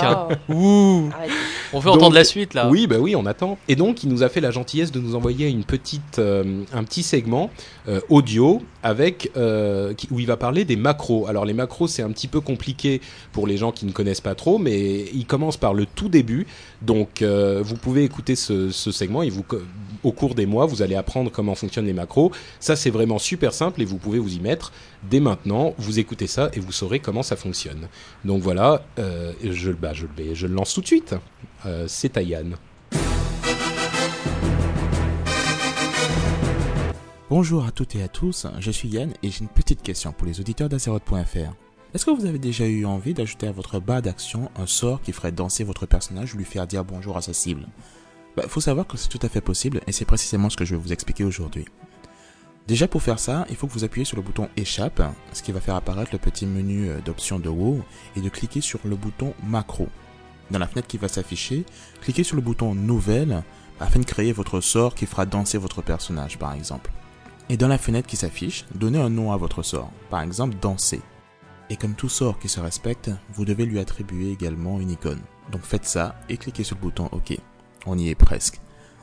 oh. 0.49 0.53
Ouh 0.55 1.11
Arrêtez. 1.15 1.33
On 1.75 1.79
veut 1.79 1.91
entendre 1.91 2.15
la 2.15 2.25
suite 2.25 2.55
là. 2.55 2.69
Oui, 2.71 2.87
bah 2.87 2.97
oui, 2.99 3.17
on 3.17 3.25
attend. 3.27 3.57
Et 3.69 3.77
donc, 3.77 4.03
il 4.03 4.11
nous 4.11 4.23
a 4.23 4.29
fait 4.29 4.41
la 4.41 4.51
gentillesse 4.51 4.93
de 4.93 5.01
nous 5.01 5.15
envoyer 5.15 5.49
une 5.49 5.65
petite, 5.65 6.19
euh, 6.19 6.63
un 6.75 6.85
petit 6.85 7.03
segment 7.03 7.49
euh, 7.89 8.01
audio 8.11 8.61
avec 8.83 9.31
euh, 9.39 9.95
qui- 9.95 10.07
où 10.11 10.19
il 10.21 10.27
va 10.27 10.37
parler 10.37 10.65
des 10.67 10.77
macros. 10.77 11.27
Alors, 11.29 11.47
les 11.47 11.55
macros, 11.55 11.89
c'est 11.89 12.03
un 12.03 12.11
petit 12.11 12.29
peu 12.29 12.41
compliqué 12.41 13.01
pour 13.33 13.47
les 13.47 13.57
gens 13.57 13.73
qui 13.73 13.87
ne 13.87 13.93
connaissent 13.93 14.21
pas 14.21 14.35
trop, 14.35 14.59
mais 14.59 15.07
il 15.15 15.25
commence 15.27 15.57
par 15.57 15.73
le 15.73 15.87
tout 15.87 16.09
début. 16.11 16.47
Donc, 16.83 17.23
euh, 17.23 17.63
vous 17.65 17.77
pouvez 17.77 18.05
écouter 18.05 18.37
ce, 18.37 18.71
ce 18.71 18.91
segment 18.91 19.23
et 19.23 19.31
vous, 19.31 19.45
au 20.05 20.13
cours 20.13 20.35
des 20.35 20.47
mois, 20.47 20.67
vous 20.67 20.83
allez 20.83 20.95
apprendre 20.95 21.31
comment 21.31 21.55
fonctionnent 21.55 21.87
les 21.87 21.93
macros. 21.93 22.33
Ça, 22.61 22.77
c'est 22.77 22.91
vraiment 22.91 23.19
super 23.19 23.53
simple 23.55 23.83
et 23.83 23.85
vous 23.85 23.99
pouvez 23.99 24.19
vous 24.19 24.35
y 24.35 24.41
mettre 24.41 24.73
dès 25.11 25.21
maintenant. 25.21 25.75
Vous 25.79 25.99
écoutez 25.99 26.27
ça 26.27 26.51
et 26.55 26.61
vous 26.61 26.73
saurez 26.73 26.99
comment 27.01 27.23
ça 27.23 27.37
fonctionne. 27.37 27.89
Donc 28.25 28.43
voilà, 28.43 28.85
euh, 28.99 29.33
je, 29.43 29.71
bah, 29.73 29.93
je, 29.95 30.07
le- 30.17 30.35
je 30.35 30.47
le 30.47 30.55
lance 30.55 30.75
tout 30.75 30.81
de 30.81 30.87
suite. 30.87 31.15
Euh, 31.67 31.85
c'est 31.89 32.17
à 32.17 32.23
Yann. 32.23 32.57
Bonjour 37.31 37.65
à 37.65 37.71
toutes 37.71 37.97
et 37.97 38.03
à 38.03 38.09
tous, 38.09 38.47
je 38.59 38.71
suis 38.71 38.89
Yann 38.91 39.11
et 39.23 39.31
j'ai 39.31 39.41
une 39.41 39.49
petite 39.49 39.83
question 39.83 40.13
pour 40.13 40.27
les 40.27 40.39
auditeurs 40.41 40.69
d'Azeroth.fr. 40.69 41.55
Est-ce 41.95 42.05
que 42.07 42.11
vous 42.11 42.27
avez 42.27 42.39
déjà 42.39 42.67
eu 42.67 42.85
envie 42.85 43.15
d'ajouter 43.15 43.47
à 43.47 43.53
votre 43.53 43.81
barre 43.81 44.03
d'action 44.03 44.51
un 44.57 44.67
sort 44.67 45.01
qui 45.01 45.13
ferait 45.13 45.33
danser 45.33 45.65
votre 45.65 45.87
personnage 45.87 46.35
ou 46.35 46.39
lui 46.39 46.45
faire 46.45 46.67
dire 46.67 46.85
bonjour 46.85 47.17
à 47.17 47.23
sa 47.23 47.33
cible? 47.33 47.67
Bah, 48.37 48.45
faut 48.49 48.61
savoir 48.61 48.87
que 48.87 48.97
c'est 48.97 49.09
tout 49.09 49.21
à 49.23 49.29
fait 49.29 49.41
possible 49.41 49.81
et 49.87 49.93
c'est 49.93 50.05
précisément 50.05 50.49
ce 50.49 50.57
que 50.57 50.65
je 50.65 50.75
vais 50.75 50.81
vous 50.81 50.93
expliquer 50.93 51.25
aujourd'hui. 51.25 51.67
Déjà 52.67 52.87
pour 52.87 53.03
faire 53.03 53.19
ça, 53.19 53.45
il 53.51 53.57
faut 53.57 53.67
que 53.67 53.73
vous 53.73 53.85
appuyez 53.85 54.05
sur 54.05 54.17
le 54.17 54.23
bouton 54.23 54.49
échappe, 54.57 55.03
ce 55.33 55.43
qui 55.43 55.53
va 55.53 55.61
faire 55.61 55.75
apparaître 55.75 56.13
le 56.13 56.19
petit 56.19 56.47
menu 56.47 56.89
euh, 56.89 57.01
d'options 57.01 57.39
de 57.39 57.49
WoW 57.49 57.83
et 58.17 58.21
de 58.21 58.29
cliquer 58.29 58.61
sur 58.61 58.79
le 58.85 58.95
bouton 58.95 59.35
macro. 59.45 59.89
Dans 60.51 60.59
la 60.59 60.69
fenêtre 60.69 60.87
qui 60.87 60.99
va 60.99 61.09
s'afficher, 61.09 61.65
cliquez 62.01 62.25
sur 62.25 62.37
le 62.37 62.43
bouton 62.43 62.75
nouvelle 62.75 63.43
afin 63.81 63.99
de 63.99 64.05
créer 64.05 64.33
votre 64.33 64.61
sort 64.61 64.95
qui 64.95 65.07
fera 65.07 65.27
danser 65.27 65.59
votre 65.59 65.83
personnage 65.83 66.39
par 66.39 66.55
exemple. 66.55 66.93
Et 67.49 67.57
dans 67.57 67.69
la 67.69 67.79
fenêtre 67.79 68.07
qui 68.07 68.17
s'affiche, 68.17 68.65
donnez 68.75 69.01
un 69.01 69.11
nom 69.11 69.33
à 69.33 69.37
votre 69.37 69.63
sort, 69.63 69.91
par 70.09 70.23
exemple 70.23 70.57
danser. 70.61 71.03
Et 71.69 71.77
comme 71.77 71.95
tout 71.95 72.09
sort 72.09 72.39
qui 72.39 72.49
se 72.49 72.61
respecte, 72.61 73.11
vous 73.35 73.45
devez 73.45 73.67
lui 73.67 73.81
attribuer 73.81 74.31
également 74.31 74.81
une 74.81 74.93
icône. 74.93 75.23
Donc 75.51 75.63
faites 75.63 75.85
ça 75.85 76.15
et 76.29 76.37
cliquez 76.37 76.65
sur 76.65 76.77
le 76.77 76.83
bouton 76.83 77.09
OK. 77.13 77.37
On 77.87 77.99
y 77.99 78.09
est 78.09 78.15
presque. 78.15 78.61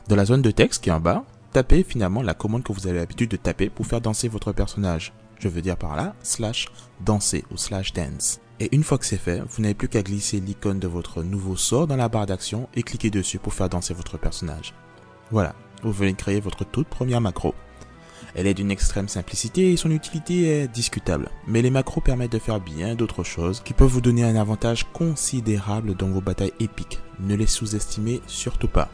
Dans 0.08 0.16
la 0.16 0.24
zone 0.24 0.42
de 0.42 0.50
texte 0.50 0.82
qui 0.82 0.90
est 0.90 0.92
en 0.92 1.00
bas, 1.00 1.24
tapez 1.52 1.82
finalement 1.82 2.22
la 2.22 2.34
commande 2.34 2.62
que 2.62 2.72
vous 2.72 2.86
avez 2.86 2.98
l'habitude 2.98 3.30
de 3.30 3.36
taper 3.36 3.68
pour 3.68 3.86
faire 3.86 4.00
danser 4.00 4.28
votre 4.28 4.52
personnage. 4.52 5.12
Je 5.38 5.48
veux 5.48 5.62
dire 5.62 5.76
par 5.76 5.96
là, 5.96 6.14
slash 6.22 6.68
danser 7.04 7.44
ou 7.50 7.56
slash 7.56 7.92
dance. 7.92 8.40
Et 8.58 8.74
une 8.74 8.84
fois 8.84 8.98
que 8.98 9.06
c'est 9.06 9.16
fait, 9.16 9.40
vous 9.40 9.62
n'avez 9.62 9.74
plus 9.74 9.88
qu'à 9.88 10.02
glisser 10.02 10.38
l'icône 10.38 10.78
de 10.78 10.88
votre 10.88 11.22
nouveau 11.22 11.56
sort 11.56 11.86
dans 11.86 11.96
la 11.96 12.08
barre 12.08 12.26
d'action 12.26 12.68
et 12.74 12.82
cliquer 12.82 13.10
dessus 13.10 13.38
pour 13.38 13.54
faire 13.54 13.70
danser 13.70 13.94
votre 13.94 14.18
personnage. 14.18 14.74
Voilà, 15.30 15.54
vous 15.82 15.92
venez 15.92 16.12
de 16.12 16.16
créer 16.16 16.40
votre 16.40 16.64
toute 16.64 16.88
première 16.88 17.22
macro. 17.22 17.54
Elle 18.34 18.46
est 18.46 18.54
d'une 18.54 18.70
extrême 18.70 19.08
simplicité 19.08 19.72
et 19.72 19.76
son 19.76 19.90
utilité 19.90 20.44
est 20.44 20.68
discutable, 20.68 21.30
mais 21.46 21.62
les 21.62 21.70
macros 21.70 22.00
permettent 22.00 22.32
de 22.32 22.38
faire 22.38 22.60
bien 22.60 22.94
d'autres 22.94 23.24
choses 23.24 23.60
qui 23.64 23.72
peuvent 23.72 23.88
vous 23.88 24.00
donner 24.00 24.24
un 24.24 24.36
avantage 24.36 24.86
considérable 24.92 25.94
dans 25.94 26.08
vos 26.08 26.20
batailles 26.20 26.52
épiques. 26.60 27.00
Ne 27.20 27.34
les 27.34 27.46
sous-estimez 27.46 28.22
surtout 28.26 28.68
pas. 28.68 28.90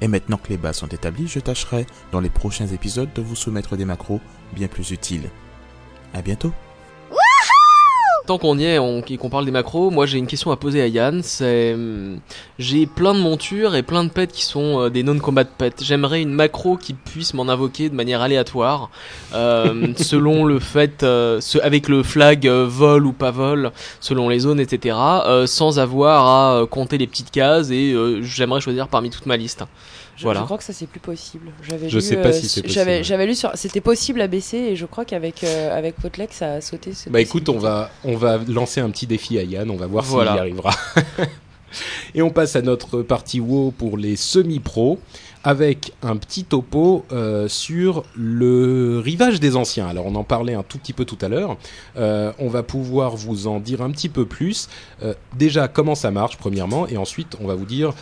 Et 0.00 0.08
maintenant 0.08 0.36
que 0.36 0.48
les 0.48 0.56
bases 0.56 0.76
sont 0.76 0.88
établies, 0.88 1.28
je 1.28 1.40
tâcherai 1.40 1.86
dans 2.12 2.20
les 2.20 2.30
prochains 2.30 2.66
épisodes 2.66 3.12
de 3.14 3.22
vous 3.22 3.36
soumettre 3.36 3.76
des 3.76 3.84
macros 3.84 4.20
bien 4.52 4.68
plus 4.68 4.90
utiles. 4.90 5.30
À 6.12 6.22
bientôt 6.22 6.52
Tant 8.26 8.38
qu'on 8.38 8.58
y 8.58 8.64
est 8.64 8.78
qu'on 9.18 9.28
parle 9.30 9.44
des 9.44 9.52
macros, 9.52 9.90
moi 9.90 10.04
j'ai 10.04 10.18
une 10.18 10.26
question 10.26 10.50
à 10.50 10.56
poser 10.56 10.82
à 10.82 10.88
Yann. 10.88 11.22
C'est 11.22 11.74
hum, 11.74 12.18
j'ai 12.58 12.86
plein 12.86 13.14
de 13.14 13.20
montures 13.20 13.76
et 13.76 13.84
plein 13.84 14.02
de 14.02 14.08
pets 14.10 14.32
qui 14.32 14.44
sont 14.44 14.80
euh, 14.80 14.90
des 14.90 15.04
non-combat 15.04 15.44
pets. 15.44 15.80
J'aimerais 15.84 16.22
une 16.22 16.32
macro 16.32 16.76
qui 16.76 16.92
puisse 16.92 17.34
m'en 17.34 17.48
invoquer 17.48 17.88
de 17.88 17.94
manière 17.94 18.22
aléatoire, 18.22 18.90
euh, 19.32 19.92
selon 19.96 20.44
le 20.44 20.58
fait, 20.58 21.04
euh, 21.04 21.40
ce- 21.40 21.58
avec 21.58 21.88
le 21.88 22.02
flag 22.02 22.48
euh, 22.48 22.66
vol 22.68 23.06
ou 23.06 23.12
pas 23.12 23.30
vol, 23.30 23.70
selon 24.00 24.28
les 24.28 24.40
zones, 24.40 24.58
etc. 24.58 24.96
sans 25.46 25.78
avoir 25.78 26.26
à 26.26 26.66
compter 26.66 26.98
les 26.98 27.06
petites 27.06 27.30
cases 27.30 27.70
et 27.70 27.94
j'aimerais 28.22 28.60
choisir 28.60 28.88
parmi 28.88 29.10
toute 29.10 29.26
ma 29.26 29.36
liste. 29.36 29.62
Je, 30.16 30.22
Voilà. 30.22 30.40
je 30.40 30.44
crois 30.46 30.56
que 30.58 30.64
ça 30.64 30.72
c'est 30.72 30.86
plus 30.86 31.00
possible. 31.00 31.50
J'avais 31.62 31.88
Je 31.88 31.96
lu, 31.96 32.02
sais 32.02 32.16
pas 32.16 32.28
euh, 32.28 32.32
si 32.32 32.48
c'est 32.48 32.62
possible. 32.62 33.04
j'avais 33.04 33.26
lu 33.26 33.34
sur, 33.34 33.50
c'était 33.54 33.80
possible 33.82 34.20
à 34.20 34.26
baisser 34.26 34.56
et 34.56 34.76
je 34.76 34.86
crois 34.86 35.04
qu'avec 35.04 35.44
euh, 35.44 35.76
avec 35.76 35.94
ça 36.30 36.54
a 36.54 36.60
sauté. 36.60 36.92
cette 36.94 37.12
Bah 37.12 37.20
écoute, 37.20 37.48
on 37.48 37.58
va, 37.58 37.90
on 38.04 38.16
va 38.16 38.38
lancer 38.48 38.80
un 38.80 38.90
petit 38.90 39.06
défi 39.06 39.38
à 39.38 39.42
Yann, 39.42 39.70
on 39.70 39.76
va 39.76 39.86
voir 39.86 40.04
Voilà. 40.04 40.30
s'il 40.32 40.36
y 40.36 40.40
arrivera. 40.40 40.70
Et 42.14 42.22
on 42.22 42.30
passe 42.30 42.56
à 42.56 42.62
notre 42.62 43.02
partie 43.02 43.40
WoW 43.40 43.72
pour 43.76 43.98
les 43.98 44.16
semi-pros, 44.16 44.98
avec 45.44 45.92
un 46.02 46.16
petit 46.16 46.44
topo 46.44 47.04
euh, 47.12 47.48
sur 47.48 48.04
le 48.16 48.98
rivage 49.04 49.40
des 49.40 49.56
anciens. 49.56 49.86
Alors 49.86 50.06
on 50.06 50.14
en 50.14 50.24
parlait 50.24 50.54
un 50.54 50.62
tout 50.62 50.78
petit 50.78 50.92
peu 50.94 51.04
tout 51.04 51.18
à 51.20 51.28
l'heure, 51.28 51.56
Euh, 51.98 52.32
on 52.38 52.48
va 52.48 52.62
pouvoir 52.62 53.16
vous 53.16 53.46
en 53.46 53.60
dire 53.60 53.82
un 53.82 53.90
petit 53.90 54.08
peu 54.08 54.24
plus. 54.24 54.68
Euh, 55.02 55.12
déjà 55.36 55.68
comment 55.68 55.94
ça 55.94 56.10
marche 56.10 56.38
premièrement, 56.38 56.86
et 56.88 56.96
ensuite 56.96 57.36
on 57.42 57.46
va 57.46 57.54
vous 57.54 57.66
dire 57.66 57.92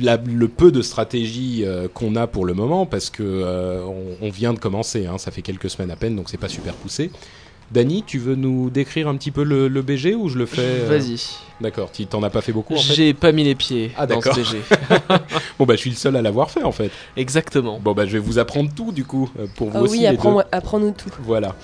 la- 0.00 0.16
le 0.18 0.48
peu 0.48 0.70
de 0.70 0.82
stratégie 0.82 1.62
euh, 1.64 1.88
qu'on 1.92 2.14
a 2.16 2.26
pour 2.26 2.44
le 2.44 2.54
moment 2.54 2.86
parce 2.86 3.10
que 3.10 3.22
euh, 3.24 3.82
on, 3.84 4.26
on 4.26 4.30
vient 4.30 4.52
de 4.52 4.58
commencer, 4.58 5.06
hein, 5.06 5.18
ça 5.18 5.30
fait 5.30 5.42
quelques 5.42 5.70
semaines 5.70 5.90
à 5.90 5.96
peine, 5.96 6.14
donc 6.16 6.28
c'est 6.30 6.36
pas 6.36 6.48
super 6.48 6.74
poussé. 6.74 7.10
Dany, 7.70 8.02
tu 8.06 8.18
veux 8.18 8.34
nous 8.34 8.70
décrire 8.70 9.08
un 9.08 9.16
petit 9.16 9.30
peu 9.30 9.42
le, 9.42 9.68
le 9.68 9.82
BG 9.82 10.14
ou 10.14 10.30
je 10.30 10.38
le 10.38 10.46
fais 10.46 10.62
euh, 10.62 10.86
Vas-y. 10.88 11.20
D'accord, 11.60 11.90
tu 11.92 12.06
t'en 12.06 12.22
as 12.22 12.30
pas 12.30 12.40
fait 12.40 12.52
beaucoup 12.52 12.74
en 12.74 12.78
fait? 12.78 12.94
J'ai 12.94 13.12
pas 13.12 13.30
mis 13.30 13.44
les 13.44 13.54
pieds 13.54 13.90
Ah, 13.96 14.06
dans 14.06 14.22
ce 14.22 14.28
d'accord. 14.28 14.42
BG. 14.42 14.58
Bon 15.58 15.66
bah 15.66 15.74
je 15.74 15.80
suis 15.80 15.90
le 15.90 15.96
seul 15.96 16.16
à 16.16 16.22
l'avoir 16.22 16.50
fait 16.50 16.62
en 16.62 16.72
fait. 16.72 16.90
Exactement. 17.16 17.78
Bon 17.78 17.92
bah 17.92 18.06
je 18.06 18.12
vais 18.12 18.18
vous 18.20 18.38
apprendre 18.38 18.70
tout 18.74 18.90
du 18.92 19.04
coup 19.04 19.28
pour 19.56 19.68
vous 19.68 19.76
Ah 19.76 19.82
aussi. 19.82 19.98
oui, 19.98 20.06
apprends-nous 20.06 20.92
tout. 20.92 21.10
Voilà. 21.20 21.56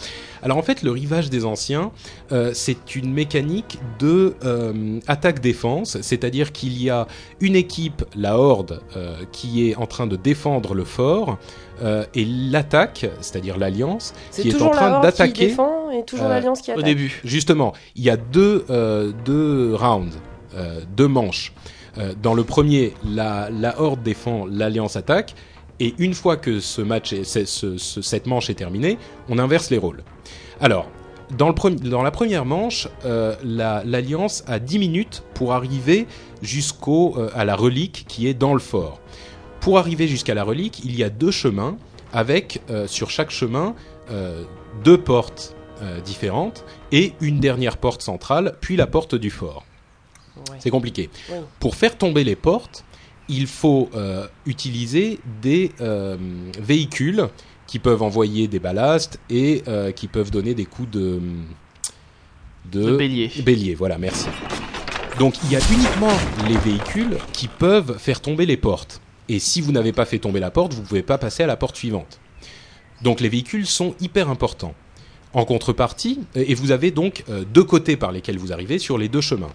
Alors 0.44 0.58
en 0.58 0.62
fait, 0.62 0.82
le 0.82 0.90
rivage 0.90 1.30
des 1.30 1.44
anciens, 1.46 1.90
euh, 2.30 2.50
c'est 2.52 2.94
une 2.96 3.10
mécanique 3.12 3.78
de 3.98 4.34
euh, 4.44 5.00
attaque-défense, 5.06 5.98
c'est-à-dire 6.02 6.52
qu'il 6.52 6.80
y 6.80 6.90
a 6.90 7.06
une 7.40 7.56
équipe, 7.56 8.04
la 8.14 8.38
Horde, 8.38 8.82
euh, 8.96 9.16
qui 9.32 9.68
est 9.70 9.74
en 9.76 9.86
train 9.86 10.06
de 10.06 10.16
défendre 10.16 10.74
le 10.74 10.84
fort, 10.84 11.38
euh, 11.82 12.04
et 12.14 12.26
l'attaque, 12.26 13.06
c'est-à-dire 13.22 13.56
l'Alliance, 13.58 14.12
qui 14.32 14.42
est 14.48 14.50
en 14.50 14.52
toujours 14.52 14.70
la 14.72 14.76
train 14.76 14.90
Horde 14.92 15.00
qui 15.00 15.06
d'attaquer. 15.06 15.46
défend 15.46 15.90
et 15.90 16.04
toujours 16.04 16.26
euh, 16.26 16.28
l'Alliance 16.28 16.60
qui 16.60 16.70
Au 16.70 16.74
attaque. 16.74 16.84
début. 16.84 17.20
Justement, 17.24 17.72
il 17.96 18.04
y 18.04 18.10
a 18.10 18.18
deux, 18.18 18.66
euh, 18.68 19.12
deux 19.24 19.74
rounds, 19.74 20.14
euh, 20.56 20.82
deux 20.94 21.08
manches. 21.08 21.54
Euh, 21.96 22.12
dans 22.22 22.34
le 22.34 22.44
premier, 22.44 22.92
la, 23.04 23.48
la 23.50 23.80
Horde 23.80 24.02
défend, 24.02 24.44
l'Alliance 24.46 24.96
attaque. 24.96 25.34
Et 25.80 25.94
une 25.98 26.14
fois 26.14 26.36
que 26.36 26.60
ce 26.60 26.82
match 26.82 27.12
est, 27.12 27.24
c'est- 27.24 27.46
ce- 27.46 27.78
ce- 27.78 28.00
cette 28.02 28.26
manche 28.26 28.48
est 28.50 28.54
terminée, 28.54 28.96
on 29.28 29.38
inverse 29.40 29.70
les 29.70 29.78
rôles. 29.78 30.04
Alors, 30.64 30.88
dans, 31.36 31.50
le 31.50 31.74
dans 31.90 32.02
la 32.02 32.10
première 32.10 32.46
manche, 32.46 32.88
euh, 33.04 33.36
la- 33.44 33.82
l'Alliance 33.84 34.44
a 34.46 34.58
10 34.58 34.78
minutes 34.78 35.22
pour 35.34 35.52
arriver 35.52 36.06
jusqu'au 36.40 37.18
euh, 37.18 37.28
à 37.34 37.44
la 37.44 37.54
relique 37.54 38.06
qui 38.08 38.26
est 38.28 38.32
dans 38.32 38.54
le 38.54 38.60
fort. 38.60 38.98
Pour 39.60 39.78
arriver 39.78 40.08
jusqu'à 40.08 40.32
la 40.32 40.42
relique, 40.42 40.80
il 40.82 40.96
y 40.96 41.04
a 41.04 41.10
deux 41.10 41.30
chemins 41.30 41.76
avec 42.14 42.62
euh, 42.70 42.86
sur 42.86 43.10
chaque 43.10 43.30
chemin 43.30 43.74
deux 44.84 44.98
portes 44.98 45.54
différentes 46.04 46.64
et 46.92 47.14
une 47.22 47.40
dernière 47.40 47.76
porte 47.78 48.00
centrale, 48.02 48.56
puis 48.60 48.76
la 48.76 48.86
porte 48.86 49.14
du 49.14 49.30
fort. 49.30 49.64
Ouais. 50.36 50.56
C'est 50.58 50.68
compliqué. 50.70 51.08
Pour 51.60 51.74
faire 51.74 51.96
tomber 51.96 52.22
les 52.24 52.36
portes, 52.36 52.84
il 53.28 53.46
faut 53.46 53.88
utiliser 54.44 55.20
des 55.40 55.72
véhicules 56.60 57.28
qui 57.74 57.80
peuvent 57.80 58.04
envoyer 58.04 58.46
des 58.46 58.60
ballasts 58.60 59.18
et 59.28 59.64
euh, 59.66 59.90
qui 59.90 60.06
peuvent 60.06 60.30
donner 60.30 60.54
des 60.54 60.64
coups 60.64 60.88
de 60.92 61.20
De 62.66 62.96
bélier. 62.96 63.32
Bélier, 63.44 63.74
voilà, 63.74 63.98
merci. 63.98 64.28
Donc 65.18 65.34
il 65.42 65.50
y 65.50 65.56
a 65.56 65.60
uniquement 65.72 66.16
les 66.46 66.56
véhicules 66.58 67.18
qui 67.32 67.48
peuvent 67.48 67.98
faire 67.98 68.20
tomber 68.20 68.46
les 68.46 68.56
portes. 68.56 69.00
Et 69.28 69.40
si 69.40 69.60
vous 69.60 69.72
n'avez 69.72 69.90
pas 69.90 70.04
fait 70.04 70.20
tomber 70.20 70.38
la 70.38 70.52
porte, 70.52 70.72
vous 70.72 70.82
ne 70.82 70.86
pouvez 70.86 71.02
pas 71.02 71.18
passer 71.18 71.42
à 71.42 71.48
la 71.48 71.56
porte 71.56 71.74
suivante. 71.74 72.20
Donc 73.02 73.20
les 73.20 73.28
véhicules 73.28 73.66
sont 73.66 73.96
hyper 74.00 74.30
importants. 74.30 74.76
En 75.32 75.44
contrepartie, 75.44 76.20
euh, 76.36 76.44
et 76.46 76.54
vous 76.54 76.70
avez 76.70 76.92
donc 76.92 77.24
euh, 77.28 77.42
deux 77.42 77.64
côtés 77.64 77.96
par 77.96 78.12
lesquels 78.12 78.38
vous 78.38 78.52
arrivez 78.52 78.78
sur 78.78 78.98
les 78.98 79.08
deux 79.08 79.20
chemins. 79.20 79.52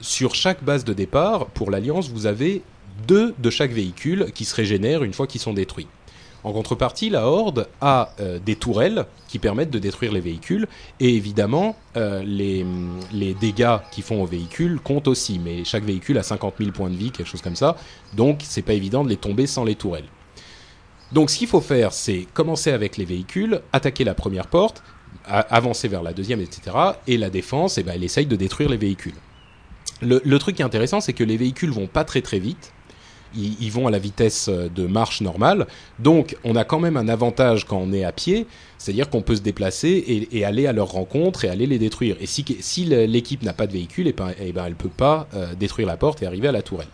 Sur 0.00 0.36
chaque 0.36 0.62
base 0.62 0.84
de 0.84 0.92
départ, 0.92 1.46
pour 1.46 1.72
l'Alliance, 1.72 2.10
vous 2.10 2.26
avez 2.26 2.62
deux 3.08 3.34
de 3.40 3.50
chaque 3.50 3.72
véhicule 3.72 4.26
qui 4.36 4.44
se 4.44 4.54
régénèrent 4.54 5.02
une 5.02 5.14
fois 5.14 5.26
qu'ils 5.26 5.40
sont 5.40 5.52
détruits. 5.52 5.88
En 6.46 6.52
contrepartie, 6.52 7.10
la 7.10 7.26
Horde 7.26 7.66
a 7.80 8.12
euh, 8.20 8.38
des 8.38 8.54
tourelles 8.54 9.06
qui 9.26 9.40
permettent 9.40 9.72
de 9.72 9.80
détruire 9.80 10.12
les 10.12 10.20
véhicules 10.20 10.68
et 11.00 11.12
évidemment 11.12 11.74
euh, 11.96 12.22
les, 12.22 12.64
les 13.12 13.34
dégâts 13.34 13.78
qu'ils 13.90 14.04
font 14.04 14.22
aux 14.22 14.26
véhicules 14.26 14.78
comptent 14.78 15.08
aussi, 15.08 15.40
mais 15.40 15.64
chaque 15.64 15.82
véhicule 15.82 16.16
a 16.18 16.22
50 16.22 16.54
000 16.60 16.70
points 16.70 16.88
de 16.88 16.94
vie, 16.94 17.10
quelque 17.10 17.26
chose 17.26 17.42
comme 17.42 17.56
ça, 17.56 17.74
donc 18.14 18.42
c'est 18.44 18.62
pas 18.62 18.74
évident 18.74 19.02
de 19.02 19.08
les 19.08 19.16
tomber 19.16 19.48
sans 19.48 19.64
les 19.64 19.74
tourelles. 19.74 20.06
Donc 21.10 21.30
ce 21.30 21.38
qu'il 21.38 21.48
faut 21.48 21.60
faire, 21.60 21.92
c'est 21.92 22.28
commencer 22.32 22.70
avec 22.70 22.96
les 22.96 23.06
véhicules, 23.06 23.60
attaquer 23.72 24.04
la 24.04 24.14
première 24.14 24.46
porte, 24.46 24.84
avancer 25.24 25.88
vers 25.88 26.04
la 26.04 26.12
deuxième, 26.12 26.40
etc. 26.40 26.76
Et 27.08 27.18
la 27.18 27.28
défense, 27.28 27.76
eh 27.76 27.82
ben, 27.82 27.94
elle 27.96 28.04
essaye 28.04 28.26
de 28.26 28.36
détruire 28.36 28.68
les 28.68 28.76
véhicules. 28.76 29.16
Le, 30.00 30.22
le 30.24 30.38
truc 30.38 30.54
qui 30.54 30.62
est 30.62 30.64
intéressant, 30.64 31.00
c'est 31.00 31.12
que 31.12 31.24
les 31.24 31.36
véhicules 31.36 31.72
vont 31.72 31.88
pas 31.88 32.04
très 32.04 32.22
très 32.22 32.38
vite. 32.38 32.72
Ils, 33.36 33.70
vont 33.70 33.86
à 33.86 33.90
la 33.90 33.98
vitesse 33.98 34.48
euh, 34.48 34.68
de 34.74 34.86
marche 34.86 35.20
normale. 35.20 35.66
Donc, 35.98 36.36
on 36.44 36.56
a 36.56 36.64
quand 36.64 36.80
même 36.80 36.96
un 36.96 37.08
avantage 37.08 37.64
quand 37.64 37.78
on 37.78 37.92
est 37.92 38.04
à 38.04 38.12
pied, 38.12 38.46
c'est-à-dire 38.78 39.10
qu'on 39.10 39.22
peut 39.22 39.36
se 39.36 39.40
déplacer 39.40 39.88
et, 39.88 40.38
et 40.38 40.44
aller 40.44 40.66
à 40.66 40.72
leur 40.72 40.88
rencontre 40.88 41.44
et 41.44 41.48
aller 41.48 41.66
les 41.66 41.78
détruire. 41.78 42.16
Et 42.20 42.26
si, 42.26 42.84
l'équipe 42.84 43.42
n'a 43.42 43.52
pas 43.52 43.66
de 43.66 43.72
véhicule, 43.72 44.08
eh 44.08 44.12
ben, 44.12 44.30
eh 44.40 44.52
ben, 44.52 44.64
elle 44.66 44.74
peut 44.74 44.88
pas 44.88 45.28
euh, 45.34 45.54
détruire 45.54 45.86
la 45.86 45.96
porte 45.96 46.22
et 46.22 46.26
arriver 46.26 46.48
à 46.48 46.52
la 46.52 46.62
tourelle. 46.62 46.88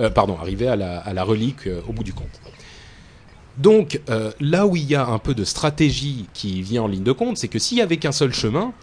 Euh, 0.00 0.10
pardon, 0.10 0.36
arriver 0.38 0.68
à 0.68 0.76
la, 0.76 1.24
relique 1.24 1.68
au 1.88 1.92
bout 1.92 2.04
du 2.04 2.12
compte. 2.12 2.40
Donc, 3.58 4.00
là 4.38 4.66
où 4.66 4.76
il 4.76 4.84
y 4.84 4.94
a 4.94 5.06
un 5.06 5.18
peu 5.18 5.32
de 5.32 5.44
stratégie 5.44 6.26
qui 6.34 6.60
vient 6.60 6.82
en 6.82 6.88
ligne 6.88 7.02
de 7.02 7.12
compte, 7.12 7.38
c'est 7.38 7.48
que 7.48 7.58
s'il 7.58 7.78
y 7.78 7.80
avait 7.80 7.96
qu'un 7.96 8.12
seul 8.12 8.34
chemin, 8.34 8.74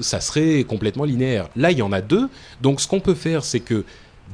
ça 0.00 0.20
serait 0.20 0.64
complètement 0.64 1.04
linéaire. 1.04 1.48
Là, 1.54 1.70
il 1.70 1.78
y 1.78 1.82
en 1.82 1.92
a 1.92 2.00
deux. 2.00 2.28
Donc, 2.62 2.80
ce 2.80 2.88
qu'on 2.88 2.98
peut 2.98 3.14
faire, 3.14 3.44
c'est 3.44 3.60
que 3.60 3.84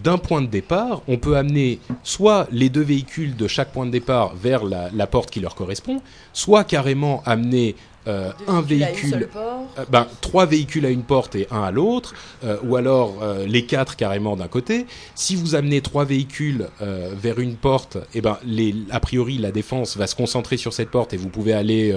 d'un 0.03 0.19
point 0.19 0.43
de 0.43 0.47
départ, 0.47 1.03
on 1.09 1.19
peut 1.19 1.37
amener 1.37 1.79
soit 2.03 2.49
les 2.51 2.69
deux 2.69 2.83
véhicules 2.83 3.37
de 3.37 3.47
chaque 3.47 3.73
point 3.73 3.87
de 3.87 3.91
départ 3.91 4.35
vers 4.35 4.65
la, 4.65 4.91
la 4.93 5.07
porte 5.07 5.31
qui 5.31 5.41
leur 5.41 5.55
correspond, 5.55 6.03
soit 6.33 6.65
carrément 6.65 7.23
amener 7.25 7.77
euh, 8.09 8.33
un 8.49 8.63
véhicule 8.63 9.29
euh, 9.37 9.85
ben, 9.89 10.09
trois 10.21 10.45
véhicules 10.45 10.85
à 10.87 10.91
une 10.91 11.05
porte 11.05 11.37
et 11.37 11.47
un 11.53 11.63
à 11.63 11.71
l'autre, 11.71 12.15
euh, 12.43 12.57
ou 12.65 12.75
alors 12.75 13.15
les 13.47 13.65
quatre 13.65 13.95
carrément 13.95 14.37
d'un 14.37 14.49
côté. 14.49 14.87
Si 15.15 15.37
vous 15.37 15.55
amenez 15.55 15.81
trois 15.81 16.05
véhicules 16.05 16.69
vers 16.81 17.39
une 17.39 17.55
porte, 17.55 17.99
eh 18.15 18.21
ben, 18.21 18.39
les, 18.45 18.75
a 18.91 18.99
priori 18.99 19.39
la 19.39 19.53
défense 19.53 19.97
va 19.97 20.07
se 20.07 20.17
concentrer 20.17 20.57
sur 20.57 20.73
cette 20.73 20.91
porte 20.91 21.13
et 21.13 21.17
vous 21.17 21.29
pouvez 21.29 21.53
aller 21.53 21.95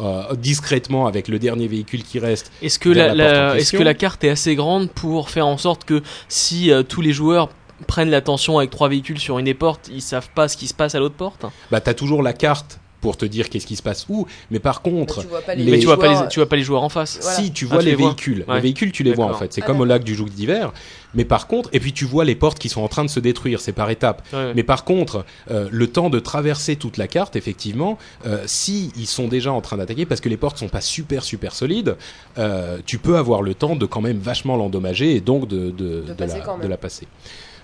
euh, 0.00 0.34
discrètement 0.34 1.06
avec 1.06 1.28
le 1.28 1.38
dernier 1.38 1.68
véhicule 1.68 2.02
qui 2.02 2.18
reste. 2.18 2.50
Est-ce 2.62 2.78
que 2.78 2.88
la, 2.88 3.14
la 3.14 3.24
porte 3.24 3.36
en 3.36 3.40
la- 3.40 3.48
est-ce 3.48 3.56
question. 3.58 3.78
que 3.78 3.84
la 3.84 3.94
carte 3.94 4.24
est 4.24 4.30
assez 4.30 4.54
grande 4.54 4.90
pour 4.90 5.30
faire 5.30 5.46
en 5.46 5.56
sorte 5.58 5.84
que 5.84 6.02
si 6.28 6.70
euh, 6.70 6.82
tous 6.82 7.00
les 7.00 7.12
joueurs 7.12 7.48
prennent 7.86 8.10
l'attention 8.10 8.58
avec 8.58 8.70
trois 8.70 8.88
véhicules 8.88 9.18
sur 9.18 9.38
une 9.38 9.44
des 9.44 9.54
portes, 9.54 9.90
ils 9.92 10.00
savent 10.02 10.30
pas 10.34 10.48
ce 10.48 10.56
qui 10.56 10.66
se 10.66 10.74
passe 10.74 10.94
à 10.94 10.98
l'autre 10.98 11.14
porte? 11.16 11.44
Bah, 11.70 11.80
t'as 11.80 11.94
toujours 11.94 12.22
la 12.22 12.32
carte 12.32 12.78
pour 13.00 13.16
te 13.16 13.24
dire 13.26 13.48
qu'est-ce 13.50 13.66
qui 13.66 13.76
se 13.76 13.82
passe 13.82 14.06
où, 14.08 14.26
mais 14.50 14.58
par 14.58 14.82
contre, 14.82 15.18
Mais 15.18 15.22
tu 15.22 15.28
vois 15.28 15.40
pas 15.42 15.54
les, 15.54 15.64
les 15.64 15.70
Mais 15.72 15.78
tu 15.78 15.86
vois 15.86 15.98
pas 15.98 16.06
joueurs, 16.08 16.22
les 16.24 16.28
tu 16.28 16.38
vois 16.40 16.48
pas 16.48 16.56
les 16.56 16.62
joueurs 16.62 16.82
en 16.82 16.88
face. 16.88 17.18
Voilà. 17.22 17.36
Si, 17.36 17.52
tu 17.52 17.66
Ah, 17.70 17.74
vois 17.74 17.78
tu 17.80 17.84
les, 17.84 17.90
les 17.92 17.96
vois. 17.96 18.06
véhicules. 18.08 18.44
Ouais. 18.48 18.54
Les 18.56 18.60
véhicules, 18.62 18.92
tu 18.92 19.02
les 19.02 19.12
vois 19.14 19.26
en 19.26 19.34
fait. 19.34 19.52
C'est 19.52 19.62
Ah, 19.62 19.66
comme 19.66 19.80
au 19.80 19.84
lac 19.84 20.02
du 20.04 20.14
joug 20.14 20.28
d'hiver. 20.28 20.72
Mais 21.14 21.24
par 21.24 21.46
contre, 21.46 21.70
et 21.72 21.80
puis 21.80 21.92
tu 21.92 22.04
vois 22.04 22.24
les 22.24 22.34
portes 22.34 22.58
qui 22.58 22.68
sont 22.68 22.82
en 22.82 22.88
train 22.88 23.04
de 23.04 23.08
se 23.10 23.20
détruire. 23.20 23.60
C'est 23.60 23.72
par 23.72 23.88
étapes. 23.90 24.22
Ouais. 24.32 24.52
Mais 24.54 24.62
par 24.62 24.84
contre, 24.84 25.24
euh, 25.50 25.68
le 25.70 25.86
temps 25.86 26.10
de 26.10 26.18
traverser 26.18 26.76
toute 26.76 26.96
la 26.98 27.06
carte, 27.08 27.36
effectivement, 27.36 27.96
euh, 28.26 28.42
si 28.46 28.92
ils 28.96 29.06
sont 29.06 29.28
déjà 29.28 29.52
en 29.52 29.60
train 29.60 29.76
d'attaquer, 29.78 30.04
parce 30.04 30.20
que 30.20 30.28
les 30.28 30.36
portes 30.36 30.58
sont 30.58 30.68
pas 30.68 30.80
super 30.82 31.22
super 31.24 31.54
solides, 31.54 31.96
euh, 32.38 32.78
tu 32.84 32.98
peux 32.98 33.16
avoir 33.16 33.40
le 33.42 33.54
temps 33.54 33.76
de 33.76 33.86
quand 33.86 34.00
même 34.02 34.18
vachement 34.18 34.56
l'endommager 34.56 35.14
et 35.14 35.20
donc 35.20 35.48
de, 35.48 35.70
de, 35.70 35.70
De 35.70 36.00
de 36.08 36.12
passer 36.12 36.38
la, 36.38 36.44
quand 36.44 36.56
même. 36.56 36.66
de 36.66 36.70
la 36.70 36.76
passer. 36.76 37.06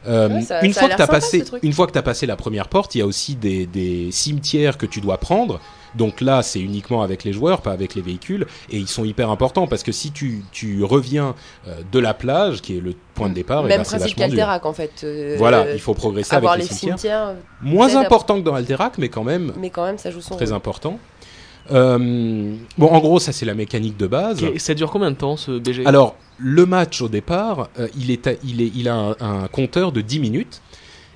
Euh, 0.07 0.29
Ouais, 0.29 0.43
ça- 0.43 0.63
une 0.65 0.73
ça 0.73 0.81
fois 0.81 0.89
que 0.89 0.97
sympa, 0.97 1.13
passé, 1.13 1.45
une 1.63 1.73
fois 1.73 1.87
que 1.87 1.93
t'as 1.93 2.03
passé 2.03 2.27
la 2.27 2.37
première 2.37 2.69
porte, 2.69 2.95
il 2.95 2.99
y 2.99 3.03
a 3.03 3.07
aussi 3.07 3.37
des, 3.37 3.67
des 3.67 4.11
cimetières 4.11 4.77
que 4.79 4.87
tu 4.87 5.01
dois 5.01 5.19
prendre. 5.19 5.61
Donc 5.95 6.23
là, 6.23 6.43
c'est 6.43 6.59
uniquement 6.61 7.03
avec 7.03 7.23
les 7.23 7.35
joueurs, 7.35 7.61
pas 7.61 7.73
avec 7.73 7.95
les 7.95 8.01
véhicules, 8.01 8.47
et 8.71 8.79
ils 8.79 8.89
sont 8.89 9.05
hyper 9.05 9.29
importants 9.31 9.67
parce 9.67 9.83
que 9.83 9.93
si 9.93 10.11
tu, 10.11 10.43
tu 10.51 10.83
reviens 10.85 11.35
euh, 11.69 11.77
de 11.93 11.99
la 11.99 12.15
plage, 12.15 12.63
qui 12.63 12.79
est 12.79 12.81
le 12.81 12.95
point 13.15 13.29
de 13.29 13.35
départ, 13.35 13.63
eh 13.67 13.69
Même 13.69 13.79
ben, 13.79 13.85
c'est 13.85 13.99
principe 13.99 14.17
qu'Alterac 14.17 14.65
en 14.65 14.73
fait. 14.73 14.91
euh, 15.05 15.35
Voilà, 15.39 15.71
il 15.75 15.79
faut 15.81 15.93
progresser 15.93 16.35
avec 16.35 16.49
les 16.53 16.57
les 16.57 16.65
cimetières. 16.65 16.99
cimetières, 16.99 17.35
Moins 17.61 17.95
important 17.97 18.37
que 18.41 18.45
dans 18.45 18.55
Alterac, 18.55 18.97
mais 18.97 19.11
quand 19.11 19.23
même 19.25 19.53
mais 19.59 19.69
quand 19.69 19.85
même 19.85 19.99
ça 19.99 20.11
joue 20.11 20.23
son 20.23 20.35
très 20.37 20.47
rôle. 20.47 20.55
important. 20.55 20.99
Euh, 21.73 22.55
bon, 22.79 22.87
en 22.89 22.99
gros, 23.01 23.19
ça 23.19 23.33
c'est 23.33 23.47
la 23.47 23.55
mécanique 23.55 23.97
de 23.97 24.07
base. 24.07 24.43
Ok, 24.45 24.59
Ça 24.61 24.75
dure 24.75 24.91
combien 24.91 25.11
de 25.11 25.17
temps 25.17 25.37
ce 25.37 25.59
BG 25.59 25.87
Alors, 25.87 26.17
le 26.39 26.67
match 26.67 27.01
au 27.03 27.09
départ, 27.09 27.69
euh, 27.79 27.89
il, 27.99 28.11
est 28.11 28.27
à- 28.27 28.33
il, 28.45 28.61
est, 28.61 28.71
il 28.75 28.89
a 28.89 28.95
un, 28.95 29.11
un 29.21 29.49
compteur 29.49 29.93
de 29.93 30.01
10 30.01 30.21
minutes. 30.21 30.61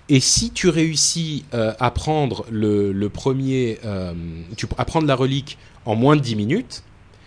Et 0.09 0.21
si 0.21 0.51
tu 0.51 0.69
réussis 0.69 1.45
euh, 1.53 1.73
à 1.81 1.91
prendre 1.91 2.47
le, 2.51 2.93
le 2.93 3.09
premier, 3.09 3.79
tu, 4.57 4.67
à 4.79 4.85
prendre 4.85 5.07
la 5.09 5.17
relique 5.17 5.59
en 5.85 5.97
moins 5.97 6.15
de 6.17 6.21
10 6.21 6.37
minutes, 6.37 6.83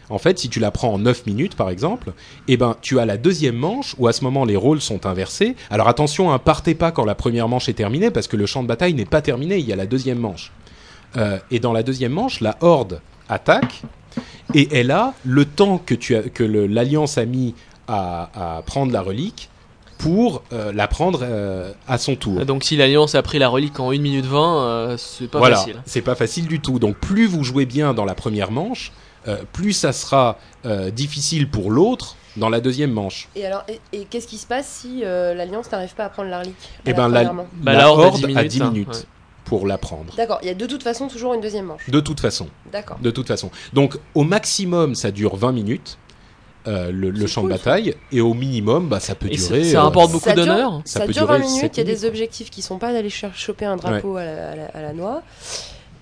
en 0.09 0.17
fait, 0.17 0.39
si 0.39 0.49
tu 0.49 0.59
la 0.59 0.71
prends 0.71 0.93
en 0.93 0.97
9 0.97 1.25
minutes 1.27 1.55
par 1.55 1.69
exemple, 1.69 2.13
eh 2.47 2.55
ben, 2.57 2.75
tu 2.81 2.97
as 2.99 3.05
la 3.05 3.17
deuxième 3.17 3.55
manche 3.57 3.95
où 3.99 4.07
à 4.07 4.13
ce 4.13 4.23
moment 4.23 4.43
les 4.45 4.55
rôles 4.55 4.79
sont 4.81 5.05
inversés. 5.05 5.55
Alors 5.69 5.87
attention, 5.89 6.31
hein, 6.31 6.39
partez 6.39 6.73
pas 6.73 6.91
quand 6.91 7.03
la 7.05 7.15
première 7.15 7.47
manche 7.49 7.67
est 7.69 7.73
terminée 7.73 8.09
parce 8.11 8.27
que 8.27 8.37
le 8.37 8.45
champ 8.47 8.63
de 8.63 8.67
bataille 8.67 8.93
n'est 8.93 9.05
pas 9.05 9.21
terminé, 9.21 9.57
il 9.57 9.67
y 9.67 9.73
a 9.73 9.75
la 9.75 9.85
deuxième 9.85 10.17
manche. 10.19 10.51
Euh, 11.17 11.37
et 11.51 11.59
dans 11.59 11.73
la 11.73 11.83
deuxième 11.83 12.13
manche, 12.13 12.39
la 12.39 12.57
horde 12.61 13.01
attaque 13.29 13.81
et 14.53 14.67
elle 14.77 14.91
a 14.91 15.13
le 15.23 15.45
temps 15.45 15.77
que, 15.77 15.93
tu 15.95 16.15
as, 16.15 16.23
que 16.23 16.43
le- 16.43 16.67
l'alliance 16.67 17.17
a 17.17 17.25
mis 17.25 17.53
à, 17.87 18.57
à 18.57 18.61
prendre 18.63 18.91
la 18.91 19.01
relique 19.01 19.49
pour 19.97 20.43
euh, 20.53 20.71
la 20.73 20.87
prendre 20.87 21.19
euh, 21.23 21.71
à 21.87 21.97
son 21.97 22.15
tour. 22.15 22.37
Ah, 22.41 22.45
Donc 22.45 22.63
si 22.63 22.77
l'Alliance 22.77 23.15
a 23.15 23.21
pris 23.21 23.37
la 23.37 23.49
relique 23.49 23.79
en 23.81 23.91
1 23.91 23.97
minute 23.99 24.25
20, 24.25 24.63
euh, 24.63 24.97
c'est 24.97 25.27
pas 25.29 25.39
voilà, 25.39 25.57
facile. 25.57 25.75
c'est 25.85 26.01
pas 26.01 26.15
facile 26.15 26.47
du 26.47 26.59
tout. 26.61 26.79
Donc 26.79 26.97
plus 26.97 27.25
vous 27.27 27.43
jouez 27.43 27.65
bien 27.65 27.93
dans 27.93 28.05
la 28.05 28.15
première 28.15 28.49
manche, 28.51 28.93
euh, 29.27 29.37
plus 29.51 29.73
ça 29.73 29.91
sera 29.91 30.37
euh, 30.65 30.89
difficile 30.89 31.49
pour 31.49 31.69
l'autre 31.69 32.15
dans 32.37 32.47
la 32.49 32.61
deuxième 32.61 32.91
manche. 32.91 33.27
Et 33.35 33.45
alors, 33.45 33.63
et, 33.67 33.81
et 33.91 34.05
qu'est-ce 34.05 34.27
qui 34.27 34.37
se 34.37 34.47
passe 34.47 34.67
si 34.67 35.01
euh, 35.03 35.33
l'Alliance 35.33 35.69
n'arrive 35.71 35.93
pas 35.95 36.05
à 36.05 36.09
prendre 36.09 36.29
la 36.29 36.39
relique 36.39 36.55
la 36.85 36.93
ben 36.93 37.09
la, 37.09 37.23
Bah, 37.25 37.43
la 37.65 37.73
la 37.73 37.89
horde 37.91 37.99
a 38.01 38.05
horde 38.05 38.25
10 38.25 38.37
a 38.37 38.43
10 38.45 38.59
minutes, 38.61 38.73
minutes, 38.73 38.87
hein, 38.89 38.93
ouais. 38.93 39.03
Pour 39.49 39.65
la 39.67 39.77
prendre. 39.77 40.15
D'accord, 40.15 40.37
il 40.43 40.47
y 40.47 40.51
a 40.51 40.53
de 40.53 40.65
toute 40.67 40.83
façon 40.83 41.07
toujours 41.07 41.33
une 41.33 41.41
deuxième 41.41 41.65
manche. 41.65 41.89
De 41.89 41.99
toute 41.99 42.19
façon. 42.19 42.47
D'accord. 42.71 42.97
De 43.01 43.09
toute 43.11 43.27
façon. 43.27 43.49
Donc 43.73 43.97
au 44.13 44.23
maximum, 44.23 44.93
ça 44.95 45.09
dure 45.11 45.35
20 45.35 45.51
minutes. 45.51 45.97
euh, 46.67 46.91
le, 46.91 47.25
champ 47.25 47.41
cool, 47.41 47.51
de 47.51 47.55
bataille 47.55 47.95
et 48.11 48.19
au 48.21 48.33
minimum 48.33 48.89
bah 48.89 48.99
ça 48.99 49.15
peut 49.15 49.27
Et 49.31 49.37
durer 49.37 49.63
ça 49.63 49.85
euh, 49.85 49.89
beaucoup 49.89 50.19
Ça 50.19 50.35
dure- 50.35 50.45
d'honneur. 50.45 50.81
Ça 50.85 50.99
Ça, 50.99 51.05
peut 51.07 51.13
dure 51.13 51.25
durer 51.25 51.39
20 51.39 51.45
minutes, 51.45 51.77
il 51.77 51.79
y 51.79 51.81
a 51.81 51.83
des 51.95 52.05
objectifs 52.05 52.49
qui 52.51 52.61
sont 52.61 52.77
pas 52.77 52.91
d'aller 52.93 53.09
chercher 53.09 53.39
choper 53.45 53.65
un 53.65 53.77
drapeau 53.77 54.17
à, 54.17 54.23
la, 54.25 54.49
à 54.51 54.55
la- 54.55 54.65
à 54.75 54.81
la 54.81 54.93
noix. 54.93 55.23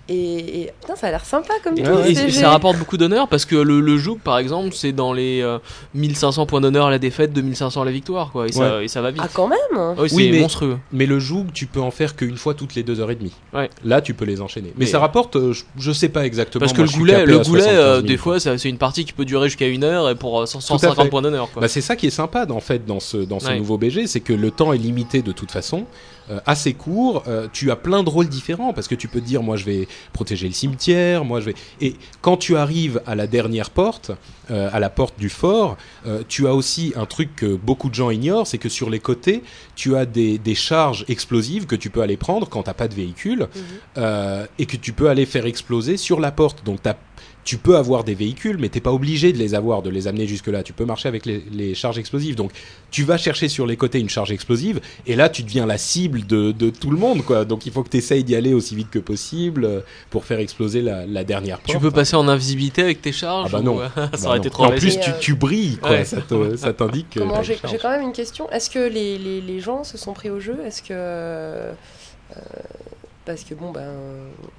Et, 0.09 0.61
et- 0.61 0.71
putain, 0.81 0.95
ça 0.95 1.07
a 1.07 1.11
l'air 1.11 1.25
sympa 1.25 1.53
comme 1.63 1.77
Et, 1.77 1.83
truc, 1.83 2.05
et- 2.07 2.31
ça 2.31 2.49
rapporte 2.49 2.77
beaucoup 2.77 2.97
d'honneur 2.97 3.27
parce 3.27 3.43
que 3.45 3.55
le, 3.57 3.81
le 3.81 3.97
joug 3.97 4.17
par 4.23 4.37
exemple 4.37 4.69
c'est 4.73 4.93
dans 4.93 5.11
les 5.11 5.41
euh, 5.41 5.57
1500 5.95 6.45
points 6.45 6.61
d'honneur 6.61 6.85
à 6.87 6.91
la 6.91 6.97
défaite, 6.99 7.33
2500 7.33 7.81
à 7.81 7.85
la 7.85 7.91
victoire 7.91 8.31
quoi 8.31 8.47
et, 8.47 8.51
ça, 8.51 8.81
et 8.83 8.87
ça 8.87 9.01
va 9.01 9.11
vite. 9.11 9.21
Ah 9.23 9.29
quand 9.33 9.47
même 9.49 9.95
oui, 9.97 10.09
c'est 10.09 10.15
Oui, 10.15 10.29
mais- 10.31 10.39
monstrueux. 10.39 10.77
Mais 10.91 11.05
le 11.05 11.19
joug, 11.19 11.47
tu 11.53 11.65
peux 11.65 11.81
en 11.81 11.91
faire 11.91 12.15
qu'une 12.15 12.37
fois 12.37 12.53
toutes 12.53 12.75
les 12.75 12.83
deux 12.83 12.99
heures 12.99 13.11
et 13.11 13.15
demie. 13.15 13.33
Ouais. 13.53 13.69
Là, 13.83 14.01
tu 14.01 14.13
peux 14.13 14.25
les 14.25 14.41
enchaîner. 14.41 14.69
Mais, 14.77 14.85
Mais- 14.85 14.91
ça 14.91 14.99
rapporte, 14.99 15.35
euh, 15.35 15.51
je, 15.53 15.63
je 15.77 15.91
sais 15.91 16.09
pas 16.09 16.25
exactement. 16.25 16.59
Parce 16.61 16.73
que 16.73 16.81
moi, 16.81 16.89
le 16.91 16.97
goulet, 16.97 17.25
le 17.25 17.39
goulet 17.39 17.61
75 17.63 17.75
euh, 17.77 17.95
000, 17.95 18.07
des 18.07 18.17
fois 18.17 18.39
c'est 18.39 18.69
une 18.69 18.77
partie 18.77 19.03
qui 19.05 19.13
peut 19.13 19.25
durer 19.25 19.47
jusqu'à 19.49 19.67
une 19.67 19.83
heure 19.83 20.09
et 20.09 20.15
pour 20.15 20.39
euh, 20.41 20.45
100 20.45 20.59
Tout 20.59 20.73
à 20.75 20.77
150 20.79 21.03
fait. 21.03 21.09
points 21.09 21.21
d'honneur 21.21 21.49
quoi. 21.51 21.61
Bah, 21.61 21.67
c'est 21.67 21.81
ça 21.81 21.95
qui 21.95 22.07
est 22.07 22.11
sympa 22.11 22.45
en 22.49 22.59
fait 22.61 22.85
dans 22.85 22.99
ce 22.99 23.17
dans 23.17 23.39
ce 23.39 23.47
Ouais. 23.47 23.57
nouveau 23.57 23.77
BG, 23.77 24.07
c'est 24.07 24.19
que 24.21 24.33
le 24.33 24.51
temps 24.51 24.71
est 24.73 24.77
limité 24.77 25.21
de 25.21 25.31
toute 25.31 25.51
façon, 25.51 25.79
euh, 25.79 25.83
assez 26.45 26.73
court. 26.73 27.23
euh, 27.27 27.47
tu 27.51 27.71
as 27.71 27.75
plein 27.75 28.03
de 28.03 28.09
rôles 28.09 28.27
différents 28.29 28.73
parce 28.73 28.87
que 28.87 28.95
tu 28.95 29.07
peux 29.07 29.19
te 29.21 29.25
dire 29.25 29.41
moi 29.43 29.55
je 29.57 29.65
vais 29.65 29.87
protéger 30.13 30.47
le 30.47 30.53
cimetière, 30.53 31.23
moi 31.25 31.39
je 31.39 31.45
vais. 31.47 31.55
Et 31.81 31.95
quand 32.21 32.37
tu 32.37 32.55
arrives 32.57 33.01
à 33.05 33.15
la 33.15 33.27
dernière 33.27 33.69
porte, 33.69 34.11
euh, 34.51 34.69
à 34.71 34.79
la 34.79 34.89
porte 34.89 35.17
du 35.19 35.29
fort, 35.29 35.77
euh, 36.05 36.23
tu 36.27 36.47
as 36.47 36.53
aussi 36.53 36.93
un 36.95 37.05
truc 37.05 37.35
que 37.35 37.55
beaucoup 37.55 37.89
de 37.89 37.95
gens 37.95 38.09
ignorent, 38.09 38.47
c'est 38.47 38.57
que 38.57 38.69
sur 38.69 38.89
les 38.89 38.99
côtés, 38.99 39.43
tu 39.75 39.95
as 39.95 40.05
des, 40.05 40.37
des 40.37 40.55
charges 40.55 41.05
explosives 41.07 41.65
que 41.65 41.75
tu 41.75 41.89
peux 41.89 42.01
aller 42.01 42.17
prendre 42.17 42.47
quand 42.49 42.63
t'as 42.63 42.73
pas 42.73 42.87
de 42.87 42.93
véhicule 42.95 43.47
Mhm. 43.55 43.61
euh, 43.97 44.45
et 44.59 44.65
que 44.65 44.77
tu 44.77 44.93
peux 44.93 45.09
aller 45.09 45.25
faire 45.25 45.45
exploser 45.45 45.97
sur 45.97 46.19
la 46.19 46.31
porte. 46.31 46.63
Donc 46.65 46.81
t'as- 46.81 46.97
tu 47.47 47.57
peux 47.57 47.77
avoir 47.77 48.03
des 48.03 48.13
véhicules, 48.13 48.57
mais 48.59 48.67
t'es 48.67 48.81
pas 48.81 48.91
obligé 48.91 49.31
de 49.31 49.37
les 49.37 49.55
avoir, 49.55 49.81
de 49.81 49.89
les 49.89 50.07
amener 50.09 50.27
jusque 50.27 50.47
là. 50.47 50.63
Tu 50.63 50.73
peux 50.73 50.83
marcher 50.83 51.07
avec 51.07 51.25
les, 51.25 51.41
les 51.49 51.75
charges 51.75 51.97
explosives. 51.97 52.35
Donc 52.35 52.51
tu 52.91 53.03
vas 53.03 53.17
chercher 53.17 53.47
sur 53.47 53.65
les 53.65 53.77
côtés 53.77 53.99
une 54.01 54.09
charge 54.09 54.33
explosive, 54.33 54.81
et 55.05 55.15
là 55.15 55.29
tu 55.29 55.43
deviens 55.43 55.65
la 55.65 55.77
cible 55.77 56.25
de, 56.27 56.51
de 56.51 56.69
tout 56.69 56.91
le 56.91 56.97
monde, 56.97 57.23
quoi. 57.23 57.45
Donc 57.45 57.65
il 57.65 57.71
faut 57.71 57.83
que 57.83 57.89
tu 57.89 57.95
essayes 57.97 58.25
d'y 58.25 58.35
aller 58.35 58.53
aussi 58.53 58.75
vite 58.75 58.89
que 58.89 58.99
possible 58.99 59.63
euh, 59.63 59.79
pour 60.09 60.25
faire 60.25 60.39
exploser 60.39 60.81
la, 60.81 61.05
la 61.05 61.23
dernière 61.23 61.59
porte. 61.59 61.71
Tu 61.77 61.79
peux 61.79 61.89
passer 61.91 62.17
en 62.17 62.27
invisibilité 62.27 62.81
avec 62.81 63.01
tes 63.01 63.13
charges 63.13 63.51
Ah 63.53 63.57
bah 63.59 63.63
non. 63.63 63.77
ou, 63.77 63.79
euh, 63.81 63.87
Ça 63.95 64.01
Bah 64.11 64.17
aurait 64.25 64.37
non. 64.39 64.43
été 64.43 64.49
trop 64.49 64.65
En 64.65 64.71
plus, 64.71 64.99
tu, 64.99 65.11
tu 65.21 65.33
brilles, 65.35 65.77
quoi. 65.77 65.91
Ouais. 65.91 66.03
Ça 66.05 66.17
te- 66.19 66.57
ça 66.57 66.73
t'indique 66.73 67.11
que. 67.11 67.21
J'ai 67.43 67.77
quand 67.77 67.91
même 67.91 68.01
une 68.01 68.11
question. 68.11 68.49
Est-ce 68.51 68.69
que 68.69 68.89
les, 68.89 69.17
les, 69.17 69.39
les 69.39 69.59
gens 69.61 69.85
se 69.85 69.97
sont 69.97 70.11
pris 70.11 70.29
au 70.29 70.41
jeu? 70.41 70.57
Est-ce 70.65 70.81
que 70.81 70.87
euh, 70.91 71.71
parce 73.27 73.43
que 73.43 73.53
bon 73.53 73.71
ben 73.71 73.87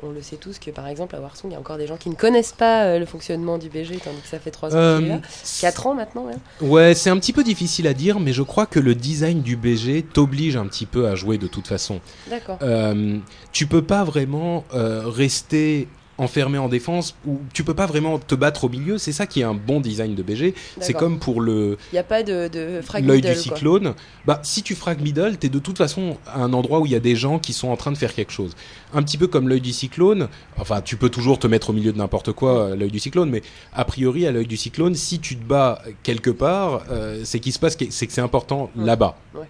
on 0.03 0.11
le 0.11 0.21
sait 0.23 0.37
tous 0.37 0.59
que 0.61 0.71
par 0.71 0.87
exemple 0.87 1.17
à 1.17 1.21
Warsong 1.21 1.51
il 1.51 1.55
y 1.55 1.57
a 1.57 1.59
encore 1.59 1.79
des 1.79 1.87
gens 1.89 1.97
qui 1.97 2.11
ne 2.11 2.15
connaissent 2.15 2.53
pas 2.53 2.85
euh, 2.85 2.99
le 2.99 3.07
fonctionnement 3.07 3.57
du 3.59 3.71
BG 3.71 3.97
tandis 3.97 4.21
que 4.21 4.29
ça 4.29 4.39
fait 4.39 4.51
3 4.51 4.69
ans 4.77 4.99
qu'il 4.99 5.07
est 5.09 5.11
Euh, 5.11 5.15
là. 5.15 5.21
4 5.63 5.87
ans 5.87 5.95
maintenant 5.95 6.29
hein. 6.31 6.37
Ouais, 6.61 6.95
c'est 6.95 7.09
un 7.11 7.19
petit 7.19 7.33
peu 7.33 7.43
difficile 7.43 7.87
à 7.87 7.95
dire, 7.95 8.21
mais 8.21 8.33
je 8.35 8.43
crois 8.43 8.67
que 8.67 8.79
le 8.79 8.95
design 8.95 9.41
du 9.41 9.57
BG 9.57 10.03
t'oblige 10.03 10.57
un 10.57 10.67
petit 10.67 10.85
peu 10.87 11.09
à 11.09 11.15
jouer 11.15 11.39
de 11.39 11.47
toute 11.47 11.67
façon. 11.67 12.01
D'accord. 12.29 12.59
Euh, 12.63 13.17
tu 13.53 13.67
peux 13.67 13.83
pas 13.83 14.05
vraiment 14.05 14.65
euh, 14.75 15.03
rester 15.07 15.89
enfermé 16.19 16.59
en 16.59 16.69
défense 16.69 17.15
ou 17.27 17.39
tu 17.55 17.65
peux 17.65 17.75
pas 17.75 17.87
vraiment 17.87 18.19
te 18.19 18.35
battre 18.35 18.65
au 18.65 18.69
milieu. 18.69 18.99
C'est 18.99 19.13
ça 19.13 19.27
qui 19.27 19.41
est 19.41 19.45
un 19.45 19.55
bon 19.55 19.81
design 19.81 20.15
de 20.15 20.23
BG. 20.23 20.55
C'est 20.81 20.93
comme 20.93 21.19
pour 21.19 21.41
le 21.41 21.79
Il 21.93 21.95
n'y 21.95 21.99
a 21.99 22.03
pas 22.05 22.23
de, 22.23 22.49
de 22.49 22.81
frag 22.83 23.07
l'œil 23.07 23.21
du 23.21 23.29
quoi. 23.29 23.37
cyclone. 23.37 23.95
Bah, 24.27 24.41
si 24.43 24.63
tu 24.63 24.75
frag 24.75 25.01
middle, 25.01 25.37
t'es 25.39 25.49
de 25.49 25.59
toute 25.59 25.79
façon 25.79 26.17
à 26.27 26.41
un 26.43 26.53
endroit 26.53 26.81
où 26.81 26.87
il 26.87 26.93
y 26.93 26.97
a 26.97 27.01
des 27.01 27.17
gens 27.17 27.39
qui 27.39 27.53
sont 27.53 27.69
en 27.69 27.77
train 27.77 27.93
de 27.93 27.97
faire 27.99 28.15
quelque 28.15 28.33
chose. 28.33 28.55
Un 28.93 29.03
petit 29.03 29.17
peu 29.17 29.27
comme 29.29 29.49
l'œil 29.49 29.61
du 29.61 29.73
cyclone. 29.73 30.29
Enfin, 30.59 30.81
tu 30.81 30.97
peux 30.97 31.09
toujours 31.09 31.39
te 31.39 31.47
mettre 31.47 31.71
au 31.71 31.73
milieu 31.73 31.93
de 31.93 31.99
n'importe 31.99 32.33
quoi, 32.33 32.59
euh, 32.71 32.77
l'œil 32.77 32.91
du 32.91 32.99
cyclone, 32.99 33.31
mais 33.31 33.43
a 33.73 33.85
priori, 33.85 34.27
à 34.27 34.33
l'œil 34.33 34.47
du 34.47 34.57
cyclone, 34.57 34.95
si 34.95 35.21
tu 35.21 35.37
te 35.37 35.45
bats 35.45 35.81
quelque 36.03 36.31
part, 36.31 36.83
euh, 36.91 37.21
c'est 37.25 37.39
qu'il 37.41 37.53
se 37.53 37.59
passe, 37.59 37.77
que- 37.77 37.85
c'est 37.91 38.07
que 38.07 38.13
c'est 38.13 38.21
important 38.21 38.71
Ouais. 38.77 38.85
là-bas. 38.85 39.17
Ouais. 39.35 39.47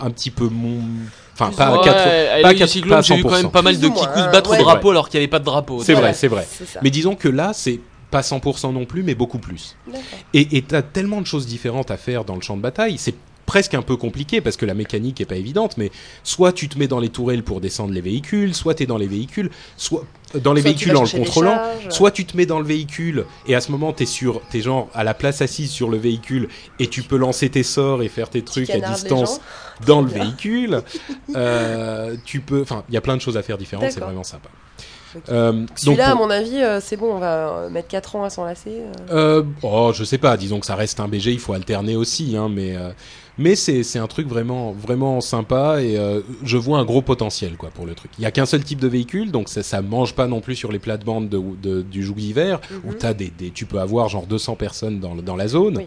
Un 0.00 0.10
petit 0.10 0.30
peu 0.30 0.48
mon, 0.48 0.80
enfin 1.34 1.50
pas 1.56 1.66
à 1.66 1.76
Ouais, 1.76 1.84
4 1.84 2.44
à 2.44 2.54
pas 2.54 2.66
cyclone, 2.66 3.02
j'ai 3.04 3.16
vu 3.16 3.22
quand 3.22 3.30
100%. 3.30 3.42
même 3.42 3.50
pas 3.50 3.62
mal 3.62 3.78
de 3.78 3.86
se 3.86 4.18
hein, 4.18 4.30
battre 4.32 4.50
au 4.50 4.62
drapeau 4.62 4.90
alors 4.90 5.08
qu'il 5.08 5.20
n'y 5.20 5.24
avait 5.24 5.30
pas 5.30 5.38
de 5.38 5.44
drapeau. 5.44 5.82
C'est 5.84 5.94
vrai, 5.94 6.12
c'est 6.14 6.28
vrai. 6.28 6.46
Mais 6.82 6.90
disons 6.90 7.14
que 7.14 7.28
là, 7.28 7.52
c'est 7.54 7.78
pas 8.10 8.20
100% 8.20 8.72
non 8.72 8.84
plus, 8.86 9.02
mais 9.02 9.14
beaucoup 9.14 9.38
plus. 9.38 9.76
Et 10.32 10.62
tu 10.62 10.74
as 10.74 10.82
tellement 10.82 11.20
de 11.20 11.26
choses 11.26 11.46
différentes 11.46 11.90
à 11.90 11.96
faire 11.96 12.24
dans 12.24 12.34
le 12.34 12.40
champ 12.40 12.56
de 12.56 12.62
bataille, 12.62 12.98
c'est 12.98 13.14
presque 13.46 13.74
un 13.74 13.82
peu 13.82 13.96
compliqué 13.96 14.40
parce 14.40 14.56
que 14.56 14.66
la 14.66 14.74
mécanique 14.74 15.20
est 15.20 15.26
pas 15.26 15.36
évidente, 15.36 15.76
mais 15.76 15.90
soit 16.22 16.52
tu 16.52 16.68
te 16.68 16.78
mets 16.78 16.88
dans 16.88 17.00
les 17.00 17.08
tourelles 17.10 17.42
pour 17.42 17.60
descendre 17.60 17.92
les 17.92 18.00
véhicules, 18.00 18.54
soit 18.54 18.74
tu 18.74 18.82
es 18.84 18.86
dans 18.86 18.96
les 18.98 19.06
véhicules, 19.06 19.50
soit 19.76 20.04
euh, 20.34 20.38
dans 20.40 20.52
les 20.52 20.62
Soit 20.62 20.70
véhicules 20.70 20.96
en 20.96 21.02
le 21.02 21.08
contrôlant, 21.08 21.60
soit 21.90 22.10
tu 22.10 22.24
te 22.24 22.36
mets 22.36 22.46
dans 22.46 22.58
le 22.58 22.64
véhicule 22.66 23.24
et 23.46 23.54
à 23.54 23.60
ce 23.60 23.70
moment 23.70 23.92
t'es 23.92 24.06
sur 24.06 24.40
t'es 24.50 24.60
genre 24.60 24.88
à 24.94 25.04
la 25.04 25.14
place 25.14 25.42
assise 25.42 25.70
sur 25.70 25.88
le 25.90 25.96
véhicule 25.98 26.48
et 26.78 26.88
tu 26.88 27.02
peux 27.02 27.16
lancer 27.16 27.48
tes 27.50 27.62
sorts 27.62 28.02
et 28.02 28.08
faire 28.08 28.28
tes 28.30 28.42
trucs 28.42 28.70
à 28.70 28.80
distance 28.80 29.40
dans 29.86 30.00
le 30.02 30.08
Bien. 30.08 30.24
véhicule. 30.24 30.82
Euh, 31.36 32.16
tu 32.24 32.40
peux, 32.40 32.62
enfin, 32.62 32.84
il 32.88 32.94
y 32.94 32.96
a 32.96 33.00
plein 33.00 33.16
de 33.16 33.20
choses 33.20 33.36
à 33.36 33.42
faire 33.42 33.58
différentes, 33.58 33.90
c'est 33.90 34.00
vraiment 34.00 34.22
sympa. 34.22 34.48
Ok. 35.16 35.22
Euh, 35.30 35.66
Celui-là, 35.76 36.10
à 36.12 36.14
mon 36.14 36.30
avis, 36.30 36.60
euh, 36.62 36.80
c'est 36.80 36.96
bon, 36.96 37.14
on 37.14 37.18
va 37.18 37.68
mettre 37.70 37.88
4 37.88 38.16
ans 38.16 38.24
à 38.24 38.30
s'en 38.30 38.44
lasser. 38.44 38.82
euh. 39.10 39.42
Oh, 39.62 39.92
je 39.94 40.04
sais 40.04 40.18
pas. 40.18 40.36
Disons 40.36 40.60
que 40.60 40.66
ça 40.66 40.74
reste 40.76 41.00
un 41.00 41.08
BG, 41.08 41.32
il 41.32 41.38
faut 41.40 41.52
alterner 41.54 41.96
aussi, 41.96 42.36
hein, 42.36 42.48
mais 42.48 42.76
mais 43.38 43.56
c'est 43.56 43.98
un 43.98 44.06
truc 44.06 44.26
vraiment 44.28 44.72
vraiment 44.72 45.20
sympa 45.20 45.82
et 45.82 45.96
euh, 45.98 46.20
je 46.44 46.56
vois 46.56 46.78
un 46.78 46.84
gros 46.84 47.02
potentiel 47.02 47.56
quoi 47.56 47.70
pour 47.70 47.84
le 47.86 47.94
truc. 47.94 48.10
Il 48.18 48.22
y 48.22 48.26
a 48.26 48.30
qu'un 48.30 48.46
seul 48.46 48.62
type 48.62 48.80
de 48.80 48.88
véhicule, 48.88 49.30
donc 49.32 49.48
ça 49.48 49.62
ça 49.62 49.82
mange 49.82 50.14
pas 50.14 50.26
non 50.26 50.40
plus 50.40 50.54
sur 50.54 50.70
les 50.70 50.78
plates-bandes 50.78 51.28
de, 51.28 51.40
de- 51.62 51.82
du 51.82 52.02
joug 52.04 52.14
d'hiver 52.14 52.60
où 52.84 52.90
Mhm. 52.90 52.98
t'as 52.98 53.14
des, 53.14 53.32
des 53.36 53.50
tu 53.50 53.66
peux 53.66 53.78
avoir 53.80 54.08
genre 54.08 54.26
200 54.26 54.54
personnes 54.56 55.00
dans 55.00 55.14
dans 55.16 55.36
la 55.36 55.48
zone. 55.48 55.78
Oui. 55.78 55.86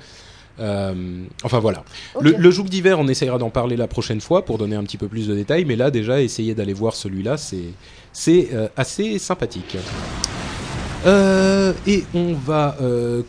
Euh, 0.60 1.24
enfin 1.44 1.60
voilà. 1.60 1.84
Le, 2.20 2.32
le 2.32 2.50
joug 2.52 2.64
d'hiver, 2.66 3.00
on 3.00 3.08
essayera 3.08 3.38
d'en 3.38 3.52
parler 3.52 3.76
la 3.78 3.88
prochaine 3.88 4.22
fois 4.22 4.44
pour 4.44 4.58
donner 4.58 4.76
un 4.76 4.84
petit 4.84 4.98
peu 4.98 5.08
plus 5.08 5.28
de 5.28 5.36
détails, 5.36 5.66
mais 5.66 5.76
là 5.76 5.92
déjà 5.92 6.20
essayer 6.22 6.56
d'aller 6.56 6.74
voir 6.74 6.96
celui-là, 6.96 7.38
c'est 7.38 8.50
euh, 8.54 8.68
assez 8.76 9.20
sympathique. 9.20 9.78
Euh, 11.06 11.74
et 11.86 12.04
on 12.16 12.34
va 12.34 12.76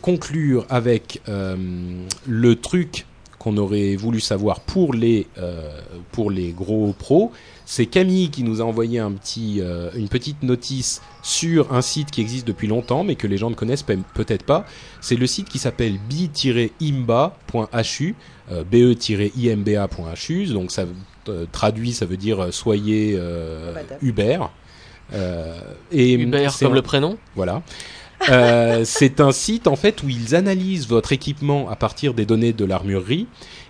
conclure 0.00 0.64
avec 0.70 1.20
le 1.26 2.54
truc 2.56 3.04
qu'on 3.39 3.56
aurait 3.56 3.97
voulu 3.97 4.20
savoir 4.20 4.60
pour 4.60 4.93
les 4.94 5.27
euh, 5.39 5.81
pour 6.12 6.31
les 6.31 6.52
gros 6.52 6.94
pros. 6.98 7.32
C'est 7.65 7.86
Camille 7.86 8.31
qui 8.31 8.43
nous 8.44 8.60
a 8.62 8.65
envoyé 8.65 8.98
un 8.98 9.12
petit, 9.12 9.59
euh, 9.60 9.90
une 9.94 10.09
petite 10.09 10.43
notice 10.43 11.02
sur 11.23 11.74
un 11.74 11.82
site 11.82 12.10
qui 12.10 12.23
existe 12.23 12.47
depuis 12.47 12.66
longtemps, 12.66 13.05
mais 13.05 13.15
que 13.15 13.27
les 13.27 13.36
gens 13.36 13.51
ne 13.51 13.55
connaissent 13.55 13.82
pe- 13.82 13.98
peut-être 14.15 14.43
pas. 14.44 14.65
C'est 15.02 15.16
le 15.16 15.27
site 15.27 15.48
qui 15.51 15.59
s'appelle 15.59 15.98
bi-imba.hu, 16.09 18.15
euh, 18.51 18.65
be-imba.hu. 18.65 20.47
Donc 20.47 20.70
ça 20.70 20.85
euh, 21.28 21.44
traduit, 21.52 21.93
ça 21.93 22.06
veut 22.06 22.16
dire 22.16 22.43
euh, 22.44 22.51
soyez 22.51 23.15
euh. 23.19 23.74
Uber. 24.02 24.39
Euh, 25.15 25.59
et 25.90 26.12
Hubert 26.15 26.52
c'est 26.52 26.66
comme 26.66 26.73
un- 26.73 26.77
le 26.77 26.82
prénom? 26.82 27.16
voilà. 27.35 27.62
Euh, 28.30 28.82
c'est 28.84 29.20
un 29.20 29.32
site 29.32 29.68
en 29.68 29.76
fait 29.76 30.02
où 30.02 30.08
ils 30.08 30.34
analysent 30.34 30.88
votre 30.88 31.12
équipement 31.12 31.68
à 31.70 31.76
partir 31.76 32.14
des 32.14 32.26
données 32.26 32.52
de 32.52 32.64
l'armurerie 32.64 33.26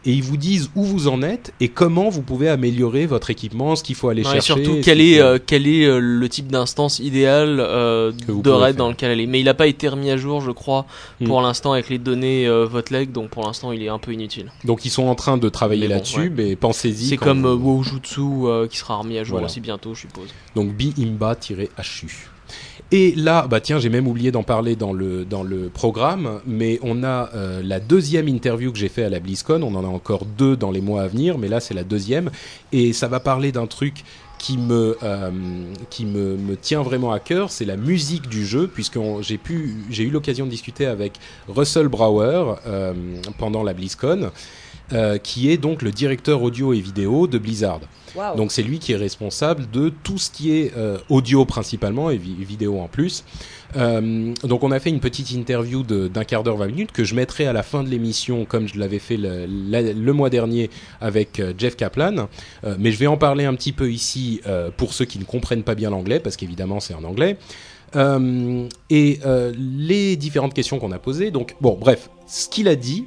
et 0.06 0.12
ils 0.12 0.22
vous 0.22 0.36
disent 0.38 0.70
où 0.74 0.84
vous 0.84 1.06
en 1.06 1.22
êtes 1.22 1.52
et 1.60 1.68
comment 1.68 2.08
vous 2.08 2.22
pouvez 2.22 2.48
améliorer 2.48 3.04
votre 3.06 3.30
équipement, 3.30 3.76
ce 3.76 3.82
qu'il 3.84 3.94
faut 3.94 4.08
aller 4.08 4.22
Non, 4.22 4.30
et 4.30 4.40
chercher. 4.40 4.54
surtout 4.64 4.76
ce 4.78 4.84
quel 4.84 5.00
est 5.00 5.20
euh, 5.20 5.38
quel 5.44 5.66
est 5.66 5.84
euh, 5.84 5.98
le 6.00 6.28
type 6.28 6.48
d'instance 6.50 6.98
idéal 6.98 7.58
euh, 7.60 8.10
de 8.26 8.50
raid 8.50 8.74
faire. 8.74 8.84
dans 8.84 8.88
lequel 8.88 9.10
aller. 9.10 9.26
Mais 9.26 9.38
il 9.40 9.44
n'a 9.44 9.54
pas 9.54 9.66
été 9.66 9.86
remis 9.86 10.10
à 10.10 10.16
jour, 10.16 10.40
je 10.40 10.50
crois, 10.50 10.86
Hmm. 11.20 11.26
pour 11.26 11.42
l'instant 11.42 11.72
avec 11.72 11.88
les 11.90 11.98
données 11.98 12.46
euh, 12.48 12.64
Votleg, 12.64 13.12
donc 13.12 13.28
pour 13.30 13.44
l'instant 13.44 13.70
il 13.72 13.82
est 13.82 13.88
un 13.88 13.98
peu 13.98 14.12
inutile. 14.12 14.50
Donc 14.64 14.84
ils 14.84 14.90
sont 14.90 15.06
en 15.06 15.14
train 15.14 15.36
de 15.36 15.48
travailler 15.50 15.88
bon, 15.88 15.94
là-dessus, 15.94 16.20
ouais. 16.20 16.32
mais 16.34 16.56
pensez-y. 16.56 17.06
C'est 17.08 17.16
comme 17.16 17.42
vous- 17.42 17.48
euh, 17.48 17.54
Wojutsu 17.54 18.20
euh, 18.46 18.66
qui 18.66 18.78
sera 18.78 18.96
remis 18.96 19.18
à 19.18 19.24
jour 19.24 19.34
Voilà. 19.34 19.46
aussi 19.46 19.60
bientôt, 19.60 19.94
je 19.94 20.00
suppose. 20.02 20.28
Donc 20.56 20.72
biimba-hu. 20.74 21.68
Et 22.90 23.12
là, 23.16 23.46
bah 23.46 23.60
tiens, 23.60 23.78
j'ai 23.78 23.90
même 23.90 24.06
oublié 24.06 24.32
d'en 24.32 24.42
parler 24.42 24.74
dans 24.74 24.94
le 24.94 25.26
dans 25.26 25.42
le 25.42 25.68
programme, 25.68 26.40
mais 26.46 26.78
on 26.82 27.04
a 27.04 27.28
euh, 27.34 27.60
la 27.62 27.80
deuxième 27.80 28.28
interview 28.28 28.72
que 28.72 28.78
j'ai 28.78 28.88
fait 28.88 29.04
à 29.04 29.10
la 29.10 29.20
BlizzCon. 29.20 29.62
On 29.62 29.74
en 29.74 29.84
a 29.84 29.88
encore 29.88 30.24
deux 30.24 30.56
dans 30.56 30.70
les 30.70 30.80
mois 30.80 31.02
à 31.02 31.06
venir, 31.06 31.36
mais 31.36 31.48
là 31.48 31.60
c'est 31.60 31.74
la 31.74 31.84
deuxième, 31.84 32.30
et 32.72 32.94
ça 32.94 33.06
va 33.06 33.20
parler 33.20 33.52
d'un 33.52 33.66
truc 33.66 34.04
qui 34.38 34.56
me 34.56 34.96
euh, 35.02 35.30
qui 35.90 36.06
me, 36.06 36.38
me 36.38 36.56
tient 36.56 36.82
vraiment 36.82 37.12
à 37.12 37.18
cœur, 37.20 37.50
c'est 37.50 37.66
la 37.66 37.76
musique 37.76 38.26
du 38.26 38.46
jeu, 38.46 38.70
puisque 38.72 38.98
j'ai 39.20 39.36
pu 39.36 39.74
j'ai 39.90 40.04
eu 40.04 40.10
l'occasion 40.10 40.46
de 40.46 40.50
discuter 40.50 40.86
avec 40.86 41.18
Russell 41.46 41.88
Brower 41.88 42.54
euh, 42.66 42.94
pendant 43.36 43.64
la 43.64 43.74
BlizzCon. 43.74 44.30
Euh, 44.92 45.18
qui 45.18 45.50
est 45.50 45.56
donc 45.58 45.82
le 45.82 45.90
directeur 45.90 46.42
audio 46.42 46.72
et 46.72 46.80
vidéo 46.80 47.26
de 47.26 47.38
Blizzard. 47.38 47.80
Donc 48.36 48.52
c'est 48.52 48.62
lui 48.62 48.78
qui 48.78 48.92
est 48.92 48.96
responsable 48.96 49.68
de 49.70 49.90
tout 50.02 50.16
ce 50.18 50.30
qui 50.30 50.50
est 50.56 50.72
euh, 50.76 50.96
audio 51.10 51.44
principalement 51.44 52.10
et 52.10 52.16
vi- 52.16 52.34
vidéo 52.42 52.80
en 52.80 52.88
plus. 52.88 53.22
Euh, 53.76 54.32
donc 54.44 54.64
on 54.64 54.70
a 54.72 54.80
fait 54.80 54.88
une 54.88 55.00
petite 55.00 55.30
interview 55.32 55.82
d'un 55.82 56.24
quart 56.24 56.42
d'heure, 56.42 56.56
20 56.56 56.68
minutes 56.68 56.92
que 56.92 57.04
je 57.04 57.14
mettrai 57.14 57.46
à 57.46 57.52
la 57.52 57.62
fin 57.62 57.84
de 57.84 57.90
l'émission 57.90 58.46
comme 58.46 58.66
je 58.66 58.78
l'avais 58.78 58.98
fait 58.98 59.18
le, 59.18 59.44
le 59.46 60.12
mois 60.14 60.30
dernier 60.30 60.70
avec 61.02 61.42
Jeff 61.58 61.76
Kaplan. 61.76 62.28
Mais 62.78 62.90
je 62.90 62.98
vais 62.98 63.06
en 63.06 63.18
parler 63.18 63.44
un 63.44 63.54
petit 63.54 63.72
peu 63.72 63.92
ici 63.92 64.40
pour 64.78 64.94
ceux 64.94 65.04
qui 65.04 65.18
ne 65.18 65.24
comprennent 65.24 65.64
pas 65.64 65.74
bien 65.74 65.90
l'anglais 65.90 66.18
parce 66.18 66.36
qu'évidemment 66.36 66.80
c'est 66.80 66.94
en 66.94 67.04
anglais. 67.04 67.36
Et 68.90 69.20
les 69.58 70.16
différentes 70.16 70.54
questions 70.54 70.78
qu'on 70.78 70.92
a 70.92 70.98
posées. 70.98 71.30
Donc 71.30 71.54
bon 71.60 71.76
bref, 71.78 72.08
ce 72.26 72.48
qu'il 72.48 72.68
a 72.68 72.74
dit, 72.76 73.04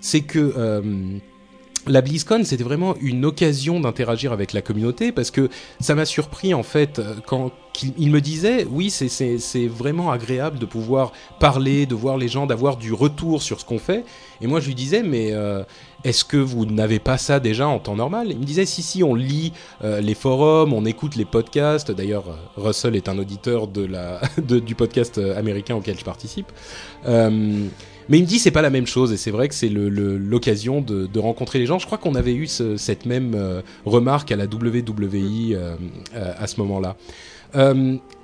c'est 0.00 0.20
que 0.22 0.52
euh, 0.56 1.18
la 1.86 2.02
BlizzCon, 2.02 2.42
c'était 2.44 2.64
vraiment 2.64 2.96
une 3.00 3.24
occasion 3.24 3.80
d'interagir 3.80 4.32
avec 4.32 4.52
la 4.52 4.60
communauté 4.60 5.10
parce 5.10 5.30
que 5.30 5.48
ça 5.80 5.94
m'a 5.94 6.04
surpris 6.04 6.52
en 6.52 6.62
fait 6.62 6.98
euh, 6.98 7.14
quand 7.26 7.50
il 7.96 8.10
me 8.10 8.20
disait 8.20 8.66
oui 8.68 8.90
c'est 8.90 9.66
vraiment 9.68 10.10
agréable 10.10 10.58
de 10.58 10.66
pouvoir 10.66 11.12
parler, 11.38 11.86
de 11.86 11.94
voir 11.94 12.16
les 12.18 12.26
gens, 12.26 12.44
d'avoir 12.46 12.76
du 12.76 12.92
retour 12.92 13.40
sur 13.40 13.60
ce 13.60 13.64
qu'on 13.64 13.78
fait. 13.78 14.04
Et 14.42 14.46
moi 14.48 14.58
je 14.60 14.66
lui 14.66 14.74
disais 14.74 15.02
mais 15.04 15.28
euh, 15.32 15.62
est-ce 16.04 16.24
que 16.24 16.36
vous 16.36 16.66
n'avez 16.66 16.98
pas 16.98 17.16
ça 17.18 17.38
déjà 17.40 17.68
en 17.68 17.78
temps 17.78 17.94
normal? 17.96 18.26
Il 18.30 18.38
me 18.40 18.44
disait 18.44 18.66
si 18.66 18.82
si 18.82 19.02
on 19.04 19.14
lit 19.14 19.52
les 19.82 20.14
forums, 20.14 20.72
on 20.72 20.84
écoute 20.84 21.14
les 21.16 21.24
podcasts. 21.24 21.90
D'ailleurs 21.92 22.24
Russell 22.56 22.96
est 22.96 23.08
un 23.08 23.16
auditeur 23.18 23.68
de 23.68 23.84
la 23.86 24.20
de- 24.44 24.58
du 24.58 24.74
podcast 24.74 25.18
américain 25.18 25.76
auquel 25.76 25.96
je 25.98 26.04
participe. 26.04 26.50
Mais 28.08 28.18
il 28.18 28.22
me 28.22 28.26
dit 28.26 28.38
c'est 28.38 28.50
pas 28.50 28.62
la 28.62 28.70
même 28.70 28.86
chose 28.86 29.12
et 29.12 29.16
c'est 29.16 29.30
vrai 29.30 29.48
que 29.48 29.54
c'est 29.54 29.68
l'occasion 29.68 30.80
de, 30.80 31.18
rencontrer 31.18 31.58
les 31.58 31.66
gens. 31.66 31.78
Je 31.78 31.86
crois 31.86 31.98
qu'on 31.98 32.14
avait 32.14 32.34
eu 32.34 32.46
ce- 32.46 32.76
cette 32.76 33.04
même 33.04 33.34
euh, 33.34 33.60
remarque 33.84 34.30
à 34.32 34.36
la 34.36 34.44
WWI 34.44 35.54
euh, 35.54 35.74
euh, 36.14 36.32
à 36.38 36.46
ce 36.46 36.60
moment-là. 36.60 36.96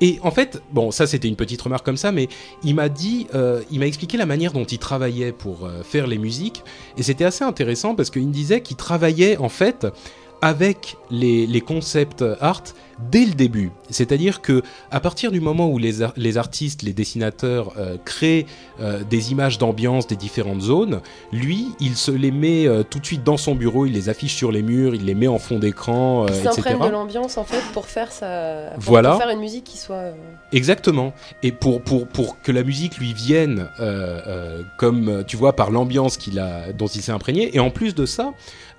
Et 0.01 0.19
en 0.23 0.31
fait, 0.31 0.62
bon, 0.73 0.90
ça 0.90 1.06
c'était 1.06 1.28
une 1.28 1.36
petite 1.36 1.61
remarque 1.62 1.85
comme 1.85 1.97
ça, 1.97 2.12
mais 2.12 2.28
il 2.62 2.74
m'a 2.74 2.90
dit, 2.90 3.27
il 3.70 3.78
m'a 3.78 3.86
expliqué 3.86 4.19
la 4.19 4.27
manière 4.27 4.52
dont 4.52 4.65
il 4.65 4.78
travaillait 4.78 5.32
pour 5.32 5.66
faire 5.82 6.06
les 6.06 6.19
musiques, 6.19 6.62
et 6.98 7.02
c'était 7.02 7.24
assez 7.24 7.43
intéressant 7.43 7.94
parce 7.94 8.11
qu'il 8.11 8.27
me 8.27 8.32
disait 8.32 8.61
qu'il 8.61 8.77
travaillait 8.77 9.39
en 9.39 9.48
fait 9.48 9.86
avec 10.43 10.97
les, 11.11 11.47
les 11.47 11.61
concepts 11.61 12.24
art 12.40 12.62
dès 13.11 13.24
le 13.24 13.32
début. 13.32 13.73
C'est-à-dire 13.90 14.40
que 14.40 14.62
à 14.93 15.01
partir 15.01 15.32
du 15.32 15.40
moment 15.40 15.69
où 15.69 15.78
les, 15.78 16.02
ar- 16.02 16.12
les 16.16 16.39
artistes, 16.39 16.82
les 16.82 16.93
dessinateurs 16.93 17.73
euh, 17.77 17.97
créent 18.05 18.47
euh, 18.81 19.02
des 19.09 19.32
images 19.32 19.59
d'ambiance 19.59 20.06
des 20.06 20.15
différentes 20.15 20.61
zones, 20.61 21.01
lui, 21.32 21.69
il 21.81 21.97
se 21.97 22.12
les 22.12 22.31
met 22.31 22.66
euh, 22.69 22.85
tout 22.85 23.01
de 23.01 23.06
suite 23.06 23.24
dans 23.24 23.36
son 23.36 23.55
bureau, 23.56 23.85
il 23.86 23.93
les 23.94 24.09
affiche 24.09 24.35
sur 24.36 24.52
les 24.52 24.62
murs, 24.62 24.94
il 24.94 25.05
les 25.06 25.15
met 25.16 25.27
en 25.27 25.39
fond 25.40 25.59
d'écran, 25.59 26.27
Il 26.28 26.35
s'imprègne 26.35 26.78
de 26.81 26.89
l'ambiance 26.89 27.36
en 27.36 27.44
fait 27.44 27.62
pour 27.73 27.86
faire 27.86 28.12
sa. 28.12 28.70
pour- 28.74 28.82
Voilà. 28.85 29.11
Pour 29.11 29.20
faire 29.23 29.31
une 29.31 29.40
musique 29.40 29.65
qui 29.65 29.78
soit. 29.78 30.12
Exactement. 30.52 31.12
Et 31.43 31.51
pour, 31.51 31.82
pour, 31.82 32.06
pour 32.06 32.40
que 32.43 32.52
la 32.52 32.62
musique 32.62 32.98
lui 32.98 33.12
vienne, 33.12 33.69
comme 34.78 35.24
tu 35.27 35.36
vois, 35.36 35.55
par 35.56 35.70
l'ambiance 35.70 36.16
qu'il 36.16 36.39
a, 36.39 36.73
dont 36.73 36.86
il 36.86 37.02
s'est 37.02 37.12
imprégné. 37.12 37.55
Et 37.56 37.61
en 37.61 37.70
plus 37.70 37.94
de 37.94 38.06
ça, 38.06 38.32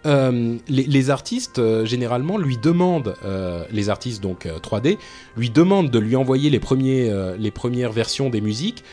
euh, 0.06 0.56
les, 0.68 0.84
les 0.84 1.10
artistes, 1.10 1.60
euh, 1.60 1.86
généralement, 1.86 2.38
lui 2.38 2.57
demandent, 2.57 3.15
euh, 3.26 3.64
les 3.72 3.90
artistes 3.90 4.22
donc 4.22 4.45
euh, 4.45 4.60
3D, 4.60 4.98
lui 5.38 5.49
demandent 5.49 5.90
de 5.90 5.99
lui 5.99 6.15
envoyer 6.15 6.49
les, 6.49 6.60
premiers, 6.60 7.10
euh, 7.10 7.36
les 7.40 7.52
premières 7.52 7.91
versions 7.91 8.30
des 8.30 8.41
musiques 8.41 8.84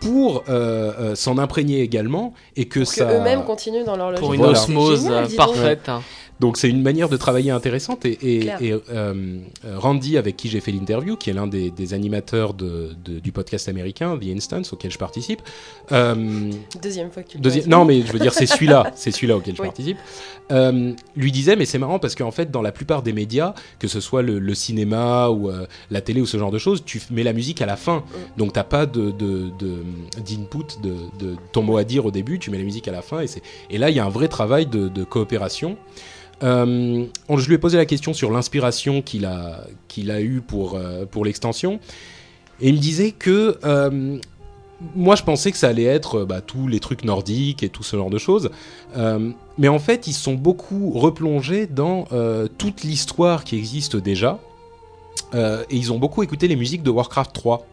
pour 0.00 0.42
euh, 0.48 0.92
euh, 0.98 1.14
s'en 1.14 1.38
imprégner 1.38 1.80
également 1.80 2.34
et 2.56 2.64
que 2.66 2.80
pour 2.80 2.88
ça. 2.88 3.04
que 3.04 3.12
eux-mêmes 3.20 3.44
continuent 3.44 3.84
dans 3.84 3.96
leur 3.96 4.08
logique. 4.10 4.20
Pour 4.24 4.34
une 4.34 4.40
Voilà. 4.40 4.58
osmose 4.60 5.02
génial, 5.04 5.28
parfaite. 5.36 5.88
hein. 5.88 6.02
Donc 6.40 6.56
c'est 6.56 6.68
une 6.68 6.82
manière 6.82 7.08
de 7.08 7.16
travailler 7.16 7.52
intéressante 7.52 8.04
et, 8.04 8.18
et, 8.22 8.40
Clair. 8.40 8.58
et, 8.60 8.72
euh, 8.72 8.78
euh, 8.90 9.78
Randy 9.78 10.18
avec 10.18 10.36
qui 10.36 10.48
j'ai 10.48 10.60
fait 10.60 10.72
l'interview, 10.72 11.16
qui 11.16 11.30
est 11.30 11.32
l'un 11.32 11.46
des, 11.46 11.70
des 11.70 11.94
animateurs 11.94 12.52
de, 12.54 12.90
de- 13.04 13.20
du 13.20 13.30
podcast 13.30 13.68
américain 13.68 14.18
The 14.18 14.24
Instance 14.34 14.72
auquel 14.72 14.90
je 14.90 14.98
participe. 14.98 15.40
euh, 15.92 16.50
Deuxième 16.82 17.12
fois 17.12 17.22
que 17.22 17.28
tu 17.28 17.38
le 17.38 17.42
deuxi- 17.44 17.68
non 17.68 17.84
mais 17.84 18.02
je 18.02 18.12
veux 18.12 18.18
dire 18.18 18.32
c'est 18.32 18.46
celui-là, 18.46 18.90
c'est 18.96 19.12
celui-là 19.12 19.36
auquel 19.36 19.54
je 19.54 19.62
Oui. 19.62 19.68
participe. 19.68 19.98
euh, 20.50 20.92
lui 21.14 21.30
disait 21.30 21.54
mais 21.54 21.64
c'est 21.64 21.78
marrant 21.78 22.00
parce 22.00 22.16
qu'en 22.16 22.32
fait 22.32 22.50
dans 22.50 22.62
la 22.62 22.72
plupart 22.72 23.02
des 23.02 23.12
médias, 23.12 23.54
que 23.78 23.86
ce 23.86 24.00
soit 24.00 24.22
le, 24.22 24.40
le 24.40 24.54
cinéma 24.54 25.28
ou 25.28 25.48
la 25.92 26.00
télé 26.00 26.20
ou 26.20 26.26
ce 26.26 26.38
genre 26.38 26.50
de 26.50 26.58
choses, 26.58 26.82
tu 26.84 27.00
mets 27.12 27.22
la 27.22 27.32
musique 27.34 27.62
à 27.62 27.66
la 27.66 27.76
fin, 27.76 28.02
donc 28.36 28.52
t'as 28.52 28.64
pas 28.64 28.86
de 28.86 29.10
d'input 29.10 30.80
de, 30.82 30.94
de, 31.20 31.36
ton 31.52 31.62
mot 31.62 31.76
à 31.76 31.84
dire 31.84 32.04
au 32.06 32.10
début, 32.10 32.38
tu 32.38 32.50
mets 32.50 32.58
la 32.58 32.64
musique 32.64 32.88
à 32.88 32.92
la 32.92 33.02
fin 33.02 33.20
et 33.20 33.26
c'est 33.26 33.42
et 33.70 33.78
là 33.78 33.90
il 33.90 33.96
y 33.96 34.00
a 34.00 34.04
un 34.04 34.08
vrai 34.10 34.28
travail 34.28 34.66
de 34.66 35.04
coopération. 35.04 35.76
Euh, 36.42 37.04
je 37.36 37.46
lui 37.46 37.54
ai 37.54 37.58
posé 37.58 37.76
la 37.76 37.86
question 37.86 38.12
sur 38.12 38.30
l'inspiration 38.30 39.02
qu'il 39.02 39.24
a, 39.26 39.64
qu'il 39.88 40.10
a 40.10 40.20
eue 40.20 40.40
pour, 40.40 40.74
euh, 40.74 41.04
pour 41.06 41.24
l'extension. 41.24 41.78
Et 42.60 42.68
il 42.68 42.74
me 42.74 42.80
disait 42.80 43.12
que 43.12 43.58
euh, 43.64 44.18
moi, 44.94 45.14
je 45.14 45.22
pensais 45.22 45.52
que 45.52 45.56
ça 45.56 45.68
allait 45.68 45.84
être 45.84 46.24
bah, 46.24 46.40
tous 46.40 46.66
les 46.68 46.80
trucs 46.80 47.04
nordiques 47.04 47.62
et 47.62 47.68
tout 47.68 47.82
ce 47.82 47.96
genre 47.96 48.10
de 48.10 48.18
choses. 48.18 48.50
Mais 49.58 49.68
en 49.68 49.78
fait, 49.78 50.06
ils 50.06 50.12
sont 50.12 50.34
beaucoup 50.34 50.90
replongés 50.90 51.66
dans 51.66 52.06
toute 52.58 52.82
l'histoire 52.82 53.44
qui 53.44 53.56
existe 53.56 53.96
déjà. 53.96 54.40
Et 55.34 55.76
ils 55.76 55.92
ont 55.92 55.98
beaucoup 55.98 56.24
écouté 56.24 56.48
les 56.48 56.56
musiques 56.56 56.82
de 56.82 56.90
Warcraft 56.90 57.32
3. 57.32 57.66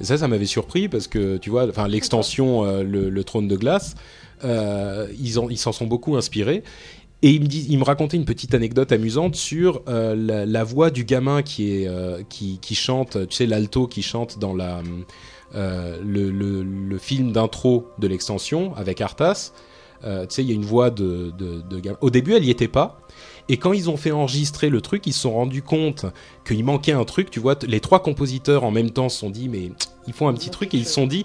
Et 0.00 0.04
ça, 0.04 0.18
ça 0.18 0.28
m'avait 0.28 0.46
surpris 0.46 0.88
parce 0.88 1.08
que, 1.08 1.38
tu 1.38 1.50
vois, 1.50 1.66
l'extension, 1.88 2.62
le, 2.64 3.24
trône 3.24 3.48
de 3.48 3.56
glace, 3.56 3.96
euh, 4.44 5.08
ils 5.18 5.58
s'en 5.58 5.72
sont 5.72 5.86
beaucoup 5.86 6.16
inspirés. 6.16 6.62
Et 7.24 7.30
il 7.30 7.78
me, 7.78 7.84
racontait 7.84 8.18
une 8.18 8.26
petite 8.26 8.52
anecdote 8.52 8.92
amusante 8.92 9.34
sur 9.34 9.80
euh, 9.88 10.44
la, 10.44 10.62
voix 10.62 10.90
du 10.90 11.04
gamin 11.06 11.40
euh, 11.58 12.22
qui, 12.28 12.74
chante, 12.74 13.26
tu 13.28 13.34
sais, 13.34 13.46
l'alto 13.46 13.86
qui 13.86 14.02
chante 14.02 14.38
dans 14.38 14.54
euh, 15.54 15.98
le, 16.04 16.98
film 16.98 17.32
d'intro 17.32 17.88
de 17.98 18.08
l'extension 18.08 18.76
avec 18.76 19.00
Arthas. 19.00 19.52
Tu 20.02 20.08
sais, 20.28 20.42
il 20.42 20.50
y 20.50 20.52
a 20.52 20.54
une 20.54 20.66
voix 20.66 20.90
de, 20.90 21.32
de, 21.38 21.80
gamin. 21.80 21.96
Au 22.02 22.10
début, 22.10 22.34
elle 22.34 22.42
n'y 22.42 22.50
était 22.50 22.68
pas. 22.68 23.00
Et 23.48 23.56
quand 23.56 23.72
ils 23.72 23.88
ont 23.88 23.96
fait 23.96 24.10
enregistrer 24.10 24.68
le 24.68 24.82
truc, 24.82 25.06
ils 25.06 25.14
se 25.14 25.20
sont 25.20 25.32
rendus 25.32 25.62
compte 25.62 26.04
qu'il 26.46 26.62
manquait 26.62 26.92
un 26.92 27.04
truc. 27.04 27.30
Tu 27.30 27.40
vois, 27.40 27.56
les 27.66 27.80
trois 27.80 28.02
compositeurs 28.02 28.64
en 28.64 28.70
même 28.70 28.90
temps 28.90 29.08
se 29.08 29.18
sont 29.18 29.30
dit, 29.30 29.48
mais 29.48 29.72
il 30.06 30.12
faut 30.12 30.26
un 30.26 30.34
petit 30.34 30.50
truc. 30.50 30.74
Et 30.74 30.76
ils 30.76 30.84
se 30.84 30.92
sont 30.92 31.06
dit, 31.06 31.24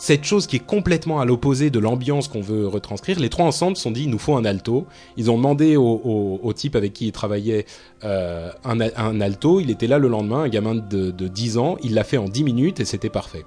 cette 0.00 0.24
chose 0.24 0.46
qui 0.46 0.56
est 0.56 0.66
complètement 0.66 1.20
à 1.20 1.26
l'opposé 1.26 1.68
de 1.70 1.78
l'ambiance 1.78 2.26
qu'on 2.26 2.40
veut 2.40 2.66
retranscrire, 2.66 3.20
les 3.20 3.28
trois 3.28 3.44
ensemble 3.44 3.76
se 3.76 3.82
sont 3.82 3.90
dit, 3.90 4.04
il 4.04 4.10
nous 4.10 4.18
faut 4.18 4.34
un 4.34 4.46
alto. 4.46 4.86
Ils 5.18 5.30
ont 5.30 5.36
demandé 5.36 5.76
au, 5.76 6.52
type 6.56 6.74
avec 6.74 6.94
qui 6.94 7.08
ils 7.08 7.12
travaillaient 7.12 7.66
euh, 8.04 8.50
un, 8.64 9.20
alto. 9.20 9.60
Il 9.60 9.70
était 9.70 9.86
là 9.86 9.98
le 9.98 10.08
lendemain, 10.08 10.44
un 10.44 10.48
gamin 10.48 10.74
de, 10.74 11.10
de 11.10 11.28
10 11.28 11.58
ans. 11.58 11.76
Il 11.82 11.94
l'a 11.94 12.04
fait 12.04 12.16
en 12.16 12.28
10 12.28 12.44
minutes 12.44 12.80
et 12.80 12.86
c'était 12.86 13.10
parfait. 13.10 13.44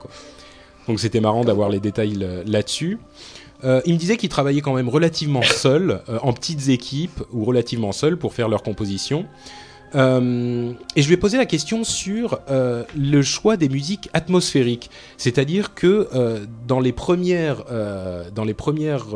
Donc 0.87 0.99
c'était 0.99 1.21
marrant 1.21 1.43
d'avoir 1.43 1.69
les 1.69 1.79
détails 1.79 2.17
euh, 2.21 2.43
là-dessus. 2.45 2.99
Euh, 3.63 3.81
il 3.85 3.93
me 3.93 3.99
disait 3.99 4.17
qu'il 4.17 4.29
travaillait 4.29 4.61
quand 4.61 4.73
même 4.73 4.89
relativement 4.89 5.41
seul, 5.41 6.01
euh, 6.09 6.19
en 6.21 6.33
petites 6.33 6.69
équipes 6.69 7.23
ou 7.31 7.45
relativement 7.45 7.91
seul 7.91 8.17
pour 8.17 8.33
faire 8.33 8.49
leur 8.49 8.61
composition. 8.61 9.25
Euh, 9.95 10.73
et 10.95 11.01
je 11.01 11.07
lui 11.07 11.13
ai 11.13 11.17
posé 11.17 11.37
la 11.37 11.45
question 11.45 11.83
sur 11.83 12.39
euh, 12.49 12.83
le 12.97 13.21
choix 13.21 13.57
des 13.57 13.69
musiques 13.69 14.09
atmosphériques, 14.13 14.89
c'est-à-dire 15.17 15.75
que 15.75 16.09
euh, 16.13 16.45
dans 16.67 16.79
les 16.79 16.91
premières, 16.91 17.63
dans 18.33 18.43
les 18.43 18.53
premières 18.53 19.07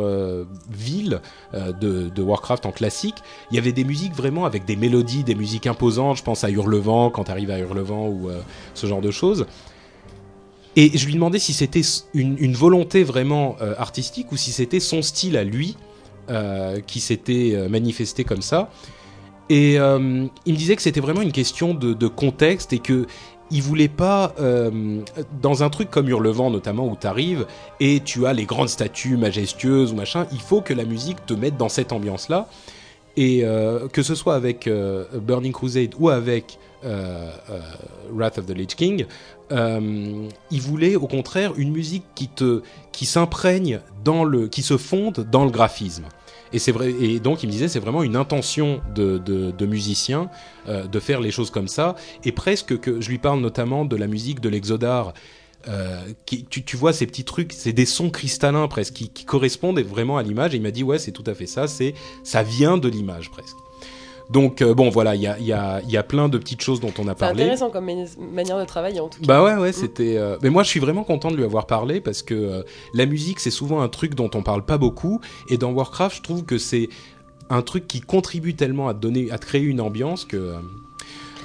villes 0.69 1.21
de, 1.53 2.21
Warcraft 2.21 2.65
en 2.65 2.71
classique, 2.71 3.15
il 3.51 3.55
y 3.55 3.57
avait 3.57 3.71
des 3.71 3.83
musiques 3.83 4.13
vraiment 4.13 4.45
avec 4.45 4.65
des 4.65 4.75
mélodies, 4.75 5.23
des 5.23 5.35
musiques 5.35 5.67
imposantes. 5.67 6.17
Je 6.17 6.23
pense 6.23 6.43
à 6.43 6.49
Hurlevent 6.49 7.09
quand 7.09 7.25
tu 7.25 7.31
arrives 7.31 7.51
à 7.51 7.59
Hurlevent 7.59 8.09
ou 8.09 8.29
ce 8.73 8.87
genre 8.87 9.01
de 9.01 9.11
choses. 9.11 9.45
Et 10.75 10.95
je 10.95 11.05
lui 11.05 11.13
demandais 11.13 11.39
si 11.39 11.53
c'était 11.53 11.81
une, 12.13 12.53
volonté 12.53 13.03
vraiment 13.03 13.55
artistique 13.77 14.31
ou 14.31 14.37
si 14.37 14.51
c'était 14.51 14.79
son 14.79 15.01
style 15.01 15.37
à 15.37 15.43
lui 15.43 15.77
qui 16.85 16.99
s'était 16.99 17.67
manifesté 17.69 18.23
comme 18.23 18.41
ça. 18.41 18.69
Et 19.49 19.79
euh, 19.79 20.25
il 20.45 20.53
me 20.53 20.57
disait 20.57 20.75
que 20.75 20.81
c'était 20.81 20.99
vraiment 20.99 21.21
une 21.21 21.31
question 21.31 21.73
de, 21.73 22.07
contexte 22.07 22.73
et 22.73 22.79
que 22.79 23.05
il 23.49 23.61
voulait 23.61 23.87
pas 23.87 24.33
euh, 24.41 24.99
dans 25.41 25.63
un 25.63 25.69
truc 25.69 25.89
comme 25.89 26.09
Hurlevent 26.09 26.49
notamment 26.49 26.85
où 26.85 26.97
t'arrives 26.97 27.45
et 27.79 28.01
tu 28.01 28.25
as 28.25 28.33
les 28.33 28.43
grandes 28.43 28.67
statues 28.67 29.15
majestueuses 29.15 29.93
ou 29.93 29.95
machin. 29.95 30.27
Il 30.33 30.41
faut 30.41 30.59
que 30.59 30.73
la 30.73 30.83
musique 30.83 31.25
te 31.25 31.33
mette 31.33 31.55
dans 31.55 31.69
cette 31.69 31.93
ambiance 31.93 32.27
là. 32.27 32.49
Et 33.15 33.45
euh, 33.45 33.87
que 33.87 34.03
ce 34.03 34.15
soit 34.15 34.35
avec 34.35 34.69
Burning 35.13 35.53
Crusade 35.53 35.95
ou 35.97 36.09
avec 36.09 36.59
Wrath 36.83 38.37
of 38.37 38.45
the 38.45 38.51
Lich 38.51 38.75
King, 38.75 39.05
il 39.49 40.61
voulait 40.61 40.97
au 40.97 41.07
contraire 41.07 41.53
une 41.55 41.71
musique 41.71 42.03
qui 42.15 42.27
te 42.27 42.61
qui 42.91 43.05
s'imprègne 43.05 43.79
dans 44.03 44.25
le 44.25 44.49
qui 44.49 44.61
se 44.61 44.75
fonde 44.75 45.25
dans 45.31 45.45
le 45.45 45.51
graphisme. 45.51 46.03
Et 46.53 46.59
c'est 46.59 46.71
vrai 46.71 46.91
et 46.91 47.19
donc 47.19 47.43
il 47.43 47.47
me 47.47 47.51
disait 47.51 47.67
c'est 47.67 47.79
vraiment 47.79 48.03
une 48.03 48.15
intention 48.15 48.81
de 48.95 49.65
musicien 49.65 50.29
euh, 50.67 50.87
de 50.87 50.99
faire 50.99 51.21
les 51.21 51.31
choses 51.31 51.49
comme 51.49 51.67
ça 51.67 51.95
et 52.23 52.31
presque 52.31 52.79
que 52.79 52.99
je 53.01 53.09
lui 53.09 53.17
parle 53.17 53.39
notamment 53.39 53.85
de 53.85 53.95
la 53.95 54.07
musique 54.07 54.39
de 54.39 54.49
l'Exodar. 54.49 55.13
Euh, 55.67 55.99
tu 56.25 56.77
vois 56.77 56.93
ces 56.93 57.05
petits 57.05 57.25
trucs, 57.25 57.51
c'est 57.51 57.73
des 57.73 57.85
sons 57.85 58.09
cristallins 58.09 58.67
presque 58.67 58.93
qui, 58.93 59.09
qui 59.09 59.25
correspondent 59.25 59.79
vraiment 59.79 60.17
à 60.17 60.23
l'image. 60.23 60.53
Et 60.53 60.57
il 60.57 60.63
m'a 60.63 60.71
dit 60.71 60.83
ouais 60.83 60.99
c'est 60.99 61.11
tout 61.11 61.23
à 61.25 61.33
fait 61.33 61.47
ça, 61.47 61.67
c'est 61.67 61.93
ça 62.23 62.43
vient 62.43 62.77
de 62.77 62.87
l'image 62.87 63.29
presque. 63.31 63.57
Donc 64.29 64.61
euh, 64.61 64.73
bon 64.73 64.89
voilà 64.89 65.15
il 65.15 65.21
y 65.21 65.27
a, 65.27 65.39
y, 65.39 65.53
a, 65.53 65.81
y 65.87 65.95
a 65.95 66.03
plein 66.03 66.27
de 66.27 66.37
petites 66.37 66.61
choses 66.61 66.79
dont 66.81 66.91
on 66.99 67.07
a 67.07 67.11
C'est 67.11 67.15
parlé. 67.19 67.43
intéressant 67.43 67.69
comme 67.69 67.85
mani- 67.85 68.09
manière 68.33 68.59
de 68.59 68.65
travailler 68.65 68.99
en 68.99 69.07
tout 69.07 69.21
cas. 69.21 69.25
Bah 69.27 69.43
ouais, 69.43 69.55
ouais, 69.55 69.71
c'était. 69.71 70.17
euh, 70.17 70.37
Mais 70.41 70.49
moi, 70.49 70.63
je 70.63 70.69
suis 70.69 70.79
vraiment 70.81 71.03
content 71.05 71.31
de 71.31 71.37
lui 71.37 71.45
avoir 71.45 71.65
parlé 71.65 72.01
parce 72.01 72.23
que 72.23 72.33
euh, 72.33 72.63
la 72.93 73.05
musique, 73.05 73.39
c'est 73.39 73.51
souvent 73.51 73.79
un 73.81 73.87
truc 73.89 74.15
dont 74.15 74.29
on 74.35 74.43
parle 74.43 74.65
pas 74.65 74.77
beaucoup. 74.77 75.21
Et 75.49 75.57
dans 75.57 75.71
Warcraft, 75.71 76.17
je 76.17 76.21
trouve 76.21 76.43
que 76.43 76.57
c'est 76.57 76.89
un 77.49 77.61
truc 77.61 77.87
qui 77.87 78.01
contribue 78.01 78.53
tellement 78.55 78.89
à 78.89 78.93
donner, 78.93 79.31
à 79.31 79.37
créer 79.37 79.61
une 79.61 79.79
ambiance 79.79 80.25
que. 80.25 80.55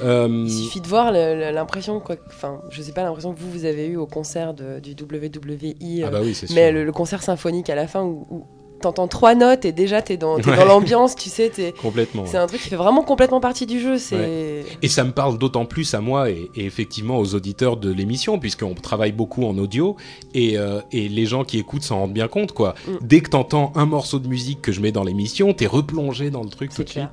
Il 0.05 0.51
suffit 0.51 0.81
de 0.81 0.89
voir 0.89 1.13
l'impression, 1.13 2.03
enfin, 2.27 2.61
je 2.71 2.83
sais 2.83 2.91
pas 2.93 3.05
l'impression 3.05 3.33
que 3.35 3.39
vous 3.39 3.51
vous 3.53 3.65
avez 3.65 3.87
eu 3.87 3.97
au 3.97 4.07
concert 4.07 4.53
de- 4.53 4.81
du 4.81 4.97
WWI, 5.01 6.03
ah 6.03 6.07
euh, 6.07 6.11
bah 6.11 6.19
oui, 6.23 6.35
c'est 6.35 6.51
mais 6.51 6.73
le, 6.73 6.85
le 6.85 6.91
concert 6.93 7.23
symphonique 7.23 7.71
à 7.71 7.77
la 7.77 7.87
fin 7.87 8.03
où, 8.03 8.27
où 8.31 8.45
t'entends 8.83 9.09
trois 9.09 9.35
notes 9.35 9.65
et 9.65 9.73
déjà 9.73 10.03
t'es 10.03 10.17
dans, 10.17 10.39
t'es 10.39 10.51
Ouais. 10.51 10.57
dans 10.57 10.65
l'ambiance, 10.67 11.17
tu 11.17 11.29
sais, 11.31 11.49
t'es- 11.51 11.73
Complètement. 11.73 12.25
c'est 12.27 12.37
un 12.37 12.47
truc 12.47 12.61
qui 12.61 12.69
fait 12.69 12.77
vraiment 12.77 13.03
complètement 13.03 13.41
partie 13.41 13.67
du 13.67 13.81
jeu. 13.81 13.99
C'est 13.99 14.65
Et 14.83 14.89
ça 14.89 15.05
me 15.05 15.13
parle 15.13 15.39
d'autant 15.39 15.65
plus 15.65 15.95
à 15.95 16.01
moi 16.01 16.31
et, 16.31 16.51
et 16.55 16.65
effectivement 16.67 17.19
aux 17.19 17.35
auditeurs 17.35 17.77
de 17.77 17.91
l'émission, 17.93 18.39
puisqu'on 18.39 18.75
travaille 18.75 19.13
beaucoup 19.13 19.45
en 19.45 19.57
audio 19.59 19.97
et, 20.35 20.59
euh, 20.59 20.81
et 20.93 21.09
les 21.09 21.27
gens 21.27 21.45
qui 21.45 21.59
écoutent 21.59 21.83
s'en 21.83 21.99
rendent 22.01 22.13
bien 22.13 22.29
compte. 22.29 22.53
quoi. 22.53 22.75
Mm. 22.87 22.93
Dès 23.03 23.21
que 23.21 23.31
t'entends 23.31 23.73
un 23.75 23.87
morceau 23.87 24.19
de 24.19 24.29
musique 24.29 24.61
que 24.63 24.73
je 24.73 24.81
mets 24.81 24.93
dans 24.93 25.05
l'émission, 25.05 25.53
t'es 25.55 25.67
replongé 25.67 26.31
dans 26.31 26.43
le 26.43 26.51
truc 26.51 26.75
tout 26.75 26.85
de 26.85 26.89
suite. 26.89 27.09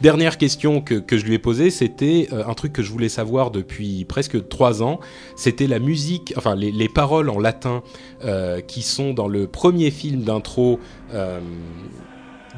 Dernière 0.00 0.38
question 0.38 0.80
que, 0.80 0.94
que 0.94 1.18
je 1.18 1.24
lui 1.24 1.34
ai 1.34 1.38
posée, 1.38 1.70
c'était 1.70 2.28
euh, 2.32 2.44
un 2.46 2.54
truc 2.54 2.72
que 2.72 2.82
je 2.82 2.90
voulais 2.92 3.08
savoir 3.08 3.50
depuis 3.50 4.04
presque 4.04 4.48
trois 4.48 4.82
ans. 4.82 5.00
C'était 5.36 5.66
la 5.66 5.78
musique, 5.78 6.32
enfin 6.36 6.54
les, 6.54 6.70
les 6.72 6.88
paroles 6.88 7.28
en 7.30 7.38
latin 7.38 7.82
euh, 8.24 8.60
qui 8.60 8.82
sont 8.82 9.12
dans 9.12 9.28
le 9.28 9.46
premier 9.46 9.90
film 9.90 10.22
d'intro 10.22 10.80
euh, 11.12 11.40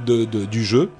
de, 0.07 0.25
de- 0.25 0.45
du 0.45 0.65
jeu. 0.65 0.91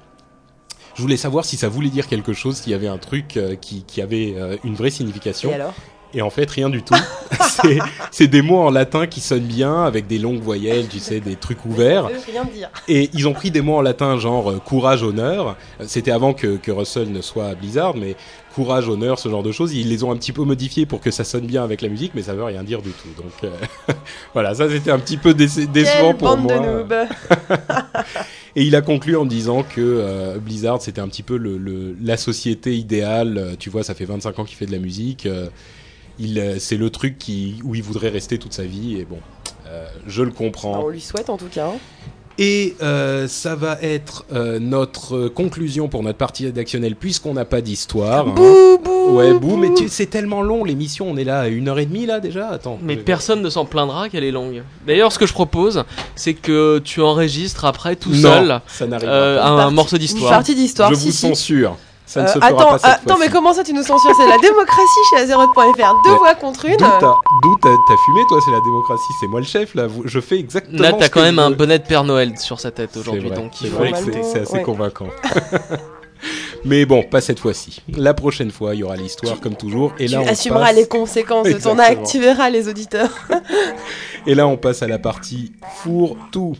Je 0.95 1.01
voulais 1.01 1.17
savoir 1.17 1.45
si 1.45 1.55
ça 1.55 1.69
voulait 1.69 1.89
dire 1.89 2.07
quelque 2.07 2.33
chose, 2.33 2.57
s'il 2.57 2.71
y 2.71 2.75
avait 2.75 2.87
un 2.87 2.97
truc 2.97 3.37
euh, 3.37 3.55
qui, 3.55 3.83
qui 3.83 4.01
avait 4.01 4.35
une 4.63 4.75
vraie 4.75 4.89
signification. 4.89 5.51
Et 5.51 5.55
alors? 5.55 5.73
Et 6.13 6.23
en 6.23 6.31
fait, 6.31 6.49
rien 6.49 6.69
du 6.69 6.81
tout. 6.81 6.95
c'est, 8.11 8.27
des 8.27 8.41
mots 8.41 8.57
en 8.57 8.71
latin 8.71 9.05
qui 9.05 9.21
sonnent 9.21 9.45
bien, 9.45 9.83
avec 9.83 10.07
des 10.07 10.17
longues 10.17 10.41
voyelles, 10.41 10.87
tu 10.87 10.97
sais, 10.97 11.19
des 11.19 11.35
trucs 11.35 11.65
ouverts. 11.65 12.07
Rien 12.25 12.45
dire. 12.45 12.71
Et 12.87 13.11
ils 13.13 13.27
ont 13.27 13.33
pris 13.33 13.51
des 13.51 13.61
mots 13.61 13.75
en 13.77 13.81
latin, 13.81 14.17
genre 14.17 14.61
courage, 14.63 15.03
honneur. 15.03 15.55
C'était 15.85 16.09
avant 16.11 16.33
que, 16.33 16.57
que 16.57 16.71
Russell 16.71 17.11
ne 17.11 17.21
soit 17.21 17.45
à 17.45 17.53
Blizzard, 17.55 17.95
mais 17.95 18.15
courage, 18.55 18.87
honneur, 18.89 19.19
ce 19.19 19.29
genre 19.29 19.43
de 19.43 19.51
choses. 19.51 19.73
Ils 19.73 19.89
les 19.89 20.03
ont 20.03 20.11
un 20.11 20.17
petit 20.17 20.31
peu 20.31 20.43
modifiés 20.43 20.85
pour 20.85 20.99
que 21.01 21.11
ça 21.11 21.23
sonne 21.23 21.45
bien 21.45 21.63
avec 21.63 21.81
la 21.81 21.89
musique, 21.89 22.13
mais 22.15 22.23
ça 22.23 22.33
veut 22.33 22.43
rien 22.43 22.63
dire 22.63 22.81
du 22.81 22.91
tout. 22.91 23.09
Donc 23.21 23.31
euh, 23.43 23.93
voilà, 24.33 24.53
ça 24.55 24.69
c'était 24.69 24.91
un 24.91 24.99
petit 24.99 25.17
peu 25.17 25.33
déce- 25.33 25.69
décevant 25.71 26.09
Quelle 26.09 26.17
pour 26.17 26.37
bande 26.37 26.43
moi. 26.43 26.57
de. 26.59 26.85
Et 28.55 28.63
il 28.63 28.75
a 28.75 28.81
conclu 28.81 29.15
en 29.15 29.25
disant 29.25 29.63
que 29.63 29.79
euh, 29.79 30.37
Blizzard 30.39 30.81
c'était 30.81 31.01
un 31.01 31.07
petit 31.07 31.23
peu 31.23 31.37
le, 31.37 31.57
le- 31.57 31.95
la 32.01 32.17
société 32.17 32.75
idéale. 32.75 33.37
Euh, 33.37 33.55
Tu 33.57 33.69
vois, 33.69 33.83
ça 33.83 33.93
fait 33.93 34.05
25 34.05 34.39
ans 34.39 34.43
qu'il 34.45 34.57
fait 34.57 34.65
de 34.65 34.71
la 34.71 34.79
musique. 34.79 35.25
Euh, 35.27 35.47
c'est 36.59 36.75
le 36.77 36.89
truc 36.89 37.17
qui, 37.17 37.59
où 37.63 37.75
il 37.75 37.83
voudrait 37.83 38.09
rester 38.09 38.37
toute 38.39 38.53
sa 38.53 38.63
vie. 38.65 38.97
Et 38.99 39.05
bon, 39.05 39.19
je 40.07 40.23
le 40.23 40.31
comprends. 40.31 40.83
On 40.83 40.89
lui 40.89 40.99
souhaite 40.99 41.29
en 41.29 41.37
tout 41.37 41.47
cas. 41.49 41.67
hein. 41.67 41.77
Et 42.41 42.75
euh, 42.81 43.27
ça 43.27 43.55
va 43.55 43.77
être 43.81 44.23
euh, 44.33 44.59
notre 44.59 45.27
conclusion 45.27 45.89
pour 45.89 46.03
notre 46.03 46.17
partie 46.17 46.45
rédactionnelle 46.45 46.95
puisqu'on 46.95 47.33
n'a 47.33 47.43
pas 47.43 47.59
d'histoire. 47.59 48.29
hein. 48.29 48.33
Bouh, 48.33 48.77
bouh, 48.81 49.17
Ouais, 49.17 49.33
bouh, 49.33 49.39
bouh. 49.39 49.57
mais 49.57 49.73
tu- 49.73 49.89
c'est 49.89 50.05
tellement 50.05 50.41
long 50.41 50.63
l'émission, 50.63 51.09
on 51.09 51.17
est 51.17 51.25
là 51.25 51.41
à 51.41 51.47
une 51.49 51.67
heure 51.67 51.79
et 51.79 51.85
demie 51.85 52.05
là 52.05 52.21
déjà. 52.21 52.47
Attends. 52.47 52.79
Mais 52.81 52.93
je- 52.93 52.99
personne 52.99 53.41
ne 53.41 53.49
s'en 53.49 53.65
plaindra 53.65 54.07
qu'elle 54.07 54.23
est 54.23 54.31
longue. 54.31 54.63
D'ailleurs, 54.87 55.11
ce 55.11 55.19
que 55.19 55.25
je 55.25 55.33
propose, 55.33 55.83
c'est 56.15 56.33
que 56.33 56.79
tu 56.79 57.01
enregistres 57.01 57.65
après 57.65 57.97
tout 57.97 58.11
non, 58.11 58.21
seul 58.21 58.61
ça 58.67 58.85
euh, 58.85 59.37
pas. 59.37 59.45
un, 59.45 59.55
Partie- 59.57 59.73
morceau 59.75 59.95
Une 59.97 60.01
d'histoire. 60.03 60.31
partie 60.31 60.55
d'histoire. 60.55 60.89
Je 60.91 60.95
si, 60.95 61.05
vous 61.07 61.11
si. 61.11 61.17
censure. 61.27 61.77
Ça 62.09 62.21
ne 62.23 62.25
Euh, 62.25 62.29
se 62.29 62.33
fera 62.39 62.47
attends, 62.47 62.57
pas 62.71 62.79
cette 62.79 62.89
attends, 63.05 63.17
mais 63.19 63.29
comment 63.29 63.53
ça 63.53 63.63
tu 63.63 63.71
nous 63.73 63.83
censures? 63.83 64.11
C'est 64.17 64.27
la 64.27 64.37
démocratie 64.39 64.81
chez 65.11 65.21
Azeroth.fr. 65.21 65.95
Deux 66.03 66.15
voix 66.15 66.33
contre 66.33 66.65
une. 66.65 66.77
D'où 66.77 67.55
t'as 67.61 67.69
fumé 68.05 68.21
toi 68.27 68.39
C'est 68.43 68.51
la 68.51 68.61
démocratie. 68.61 69.13
C'est 69.19 69.27
moi 69.27 69.39
le 69.41 69.45
chef 69.45 69.75
là. 69.75 69.87
Je 70.05 70.19
fais 70.19 70.39
exactement. 70.39 70.81
Là, 70.81 70.93
t'as 70.93 71.09
quand 71.09 71.21
même 71.21 71.37
un 71.39 71.51
bonnet 71.51 71.77
de 71.77 71.83
Père 71.85 72.03
Noël 72.03 72.37
sur 72.39 72.59
sa 72.59 72.71
tête 72.71 72.97
aujourd'hui, 72.97 73.29
donc 73.29 73.51
c'est 73.53 74.39
assez 74.41 74.53
Ouais. 74.55 74.63
convaincant. 74.63 75.07
Mais 76.65 76.85
bon, 76.85 77.03
pas 77.03 77.21
cette 77.21 77.39
fois-ci. 77.39 77.81
La 77.95 78.13
prochaine 78.13 78.51
fois, 78.51 78.75
il 78.75 78.79
y 78.79 78.83
aura 78.83 78.95
l'histoire 78.97 79.39
comme 79.39 79.55
toujours. 79.55 79.93
Et 79.99 80.07
tu 80.07 80.11
là, 80.11 80.21
on 80.21 80.27
assumeras 80.27 80.65
passe... 80.67 80.75
les 80.75 80.87
conséquences 80.87 81.47
de 81.47 81.53
ton 81.53 81.79
acte. 81.79 82.05
Tu 82.07 82.19
verras 82.19 82.49
les 82.49 82.67
auditeurs. 82.67 83.09
Et 84.27 84.35
là, 84.35 84.45
on 84.47 84.57
passe 84.57 84.81
à 84.83 84.87
la 84.87 84.99
partie 84.99 85.53
four 85.77 86.17
tout. 86.31 86.55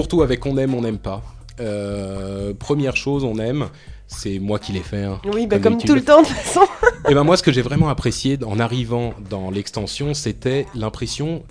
Fourre-tout 0.00 0.22
avec 0.22 0.46
on 0.46 0.56
aime, 0.56 0.72
on 0.74 0.80
n'aime 0.80 0.96
pas. 0.98 1.22
Euh, 1.60 2.54
première 2.54 2.96
chose, 2.96 3.22
on 3.22 3.36
aime. 3.38 3.68
C'est 4.06 4.38
moi 4.38 4.58
qui 4.58 4.72
l'ai 4.72 4.80
fait. 4.80 5.04
hein. 5.04 5.20
Oui, 5.30 5.46
bah 5.46 5.58
Comme 5.58 5.76
tout 5.76 5.94
le 5.94 6.02
temps 6.02 6.22
de 6.22 6.26
toute 6.26 6.36
façon. 6.38 6.66
Et 7.10 7.12
ben 7.14 7.22
moi, 7.22 7.36
ce 7.36 7.42
que 7.42 7.52
j'ai 7.52 7.60
vraiment 7.60 7.90
apprécié 7.90 8.38
en 8.46 8.58
arrivant 8.58 9.12
dans 9.28 9.50
l'extension, 9.50 10.14
c'était 10.14 10.64
l'impression 10.74 11.42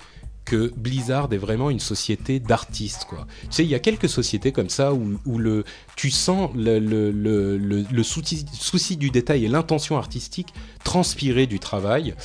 que 0.45 0.73
Blizzard 0.76 1.27
est 1.31 1.38
vraiment 1.38 1.69
une 1.69 1.80
société 1.80 2.39
d'artistes, 2.39 3.05
quoi. 3.07 3.27
Tu 3.43 3.47
sais, 3.51 3.63
il 3.63 3.69
y 3.69 3.76
a 3.76 3.80
quelques 3.80 4.09
sociétés 4.09 4.51
comme 4.51 4.69
ça 4.69 4.93
où, 4.95 5.19
où 5.27 5.38
le, 5.38 5.63
tu 5.95 6.09
sens 6.09 6.49
le, 6.55 6.80
le, 6.80 7.11
le, 7.11 7.55
le, 7.55 7.85
le 7.91 8.03
souci, 8.03 8.47
souci 8.51 8.97
du 8.97 9.11
détail 9.11 9.45
et 9.45 9.47
l'intention 9.47 9.95
artistique 9.95 10.47
transpirer 10.84 11.45
du 11.45 11.59
travail. 11.59 12.15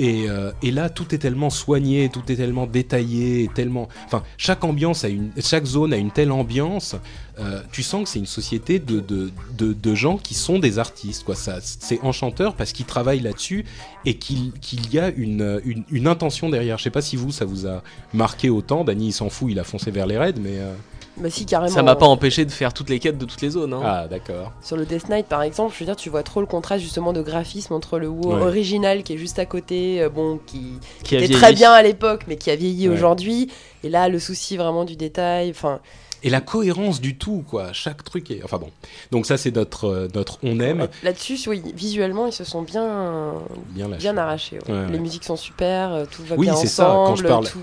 Et, 0.00 0.28
euh, 0.28 0.50
et 0.62 0.72
là, 0.72 0.90
tout 0.90 1.14
est 1.14 1.18
tellement 1.18 1.50
soigné, 1.50 2.08
tout 2.08 2.22
est 2.28 2.36
tellement 2.36 2.66
détaillé, 2.66 3.48
tellement. 3.54 3.88
Enfin, 4.06 4.24
chaque 4.38 4.64
ambiance 4.64 5.04
a 5.04 5.08
une, 5.08 5.30
chaque 5.40 5.64
zone 5.66 5.92
a 5.92 5.96
une 5.96 6.10
telle 6.10 6.32
ambiance. 6.32 6.96
euh, 7.38 7.62
tu 7.70 7.82
sens 7.82 8.02
que 8.04 8.08
c'est 8.08 8.18
une 8.18 8.26
société 8.26 8.78
de, 8.80 8.98
de, 9.00 9.30
de, 9.56 9.72
de 9.72 9.94
gens 9.94 10.18
qui 10.18 10.34
sont 10.34 10.58
des 10.58 10.78
artistes, 10.80 11.24
quoi. 11.24 11.36
Ça, 11.36 11.58
c'est 11.60 12.00
enchanteur 12.02 12.56
parce 12.56 12.72
qu'ils 12.72 12.86
travaillent 12.86 13.20
là-dessus 13.20 13.64
et 14.04 14.16
qu'il 14.18 14.52
qu'il 14.60 14.92
y 14.92 14.98
a 14.98 15.10
une, 15.10 15.60
une, 15.64 15.84
une 15.90 16.06
intention 16.08 16.48
derrière. 16.48 16.78
Je 16.78 16.82
sais 16.84 16.90
pas 16.90 17.02
si 17.02 17.14
vous, 17.16 17.30
ça 17.30 17.44
vous 17.44 17.66
a 17.66 17.82
marqué 18.12 18.50
autant. 18.50 18.82
Dany, 18.84 19.08
il 19.08 19.12
s'en 19.12 19.30
fout, 19.30 19.50
il 19.52 19.58
a 19.60 19.64
foncé 19.64 19.90
vers 19.92 20.06
les 20.06 20.18
raids, 20.18 20.34
mais. 20.40 20.58
euh, 20.58 20.74
Bah 21.16 21.30
si, 21.30 21.46
carrément. 21.46 21.72
Ça 21.72 21.82
m'a 21.82 21.94
pas 21.94 22.06
empêché 22.06 22.44
de 22.44 22.50
faire 22.50 22.74
toutes 22.74 22.90
les 22.90 22.98
quêtes 22.98 23.16
de 23.18 23.24
toutes 23.24 23.40
les 23.40 23.50
zones. 23.50 23.72
hein. 23.72 23.80
Ah, 23.84 24.08
d'accord. 24.08 24.50
Sur 24.62 24.76
le 24.76 24.84
Death 24.84 25.08
Knight, 25.08 25.26
par 25.26 25.42
exemple, 25.42 25.72
je 25.72 25.78
veux 25.78 25.86
dire, 25.86 25.94
tu 25.94 26.10
vois 26.10 26.24
trop 26.24 26.40
le 26.40 26.46
contraste 26.46 26.82
justement 26.82 27.12
de 27.12 27.22
graphisme 27.22 27.72
entre 27.72 27.98
le 28.00 28.08
WoW 28.08 28.34
Ouais. 28.34 28.42
original 28.42 29.04
qui 29.04 29.12
est 29.14 29.18
juste 29.18 29.38
à 29.38 29.46
côté, 29.46 30.02
euh, 30.02 30.08
bon, 30.08 30.40
qui 30.44 30.72
Qui 31.04 31.14
était 31.14 31.26
vieilli. 31.26 31.40
très 31.40 31.52
bien 31.52 31.70
à 31.72 31.82
l'époque, 31.82 32.22
mais 32.26 32.36
qui 32.36 32.50
a 32.50 32.56
vieilli 32.56 32.88
Ouais. 32.88 32.94
aujourd'hui. 32.94 33.48
Et 33.84 33.88
là, 33.90 34.08
le 34.08 34.18
souci 34.18 34.56
vraiment 34.56 34.84
du 34.84 34.96
détail. 34.96 35.50
Enfin, 35.50 35.78
Et 36.24 36.30
la 36.30 36.40
cohérence 36.40 37.00
du 37.00 37.16
tout, 37.16 37.44
quoi. 37.48 37.72
Chaque 37.72 38.02
truc 38.02 38.30
est. 38.30 38.42
Enfin 38.42 38.58
bon. 38.58 38.70
Donc, 39.12 39.26
ça, 39.26 39.36
c'est 39.36 39.54
notre, 39.54 39.84
euh, 39.84 40.08
notre 40.14 40.38
on 40.42 40.58
aime. 40.58 40.88
là-dessus, 41.02 41.38
oui, 41.48 41.62
visuellement, 41.74 42.26
ils 42.26 42.32
se 42.32 42.44
sont 42.44 42.62
bien, 42.62 43.34
Bien 43.74 44.16
arrachés. 44.16 44.58
ouais. 44.66 44.72
Ouais, 44.74 44.80
ouais. 44.86 44.90
Les 44.92 44.98
musiques 44.98 45.24
sont 45.24 45.36
super, 45.36 45.92
euh, 45.92 46.04
tout 46.10 46.22
va 46.24 46.36
Oui, 46.36 46.46
bien 46.46 46.56
c'est 46.56 46.66
ça, 46.66 46.84
quand 46.84 47.02
ensemble. 47.04 47.18
je 47.18 47.24
parle- 47.24 47.48
tout- 47.48 47.60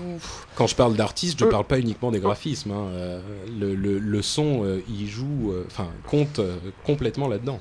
Quand 0.54 0.66
je 0.66 0.76
parle 0.76 0.94
d'artiste, 0.96 1.38
je 1.40 1.44
Mm. 1.44 1.48
parle 1.50 1.64
pas 1.64 1.78
uniquement 1.78 2.10
des 2.10 2.20
graphismes. 2.20 2.70
hein. 2.70 2.86
Euh, 2.92 3.20
le, 3.58 3.74
le- 3.74 3.98
le 3.98 4.22
son, 4.22 4.64
il 4.88 5.08
joue, 5.08 5.52
enfin, 5.66 5.88
compte 6.08 6.40
complètement 6.86 7.26
là-dedans. 7.28 7.58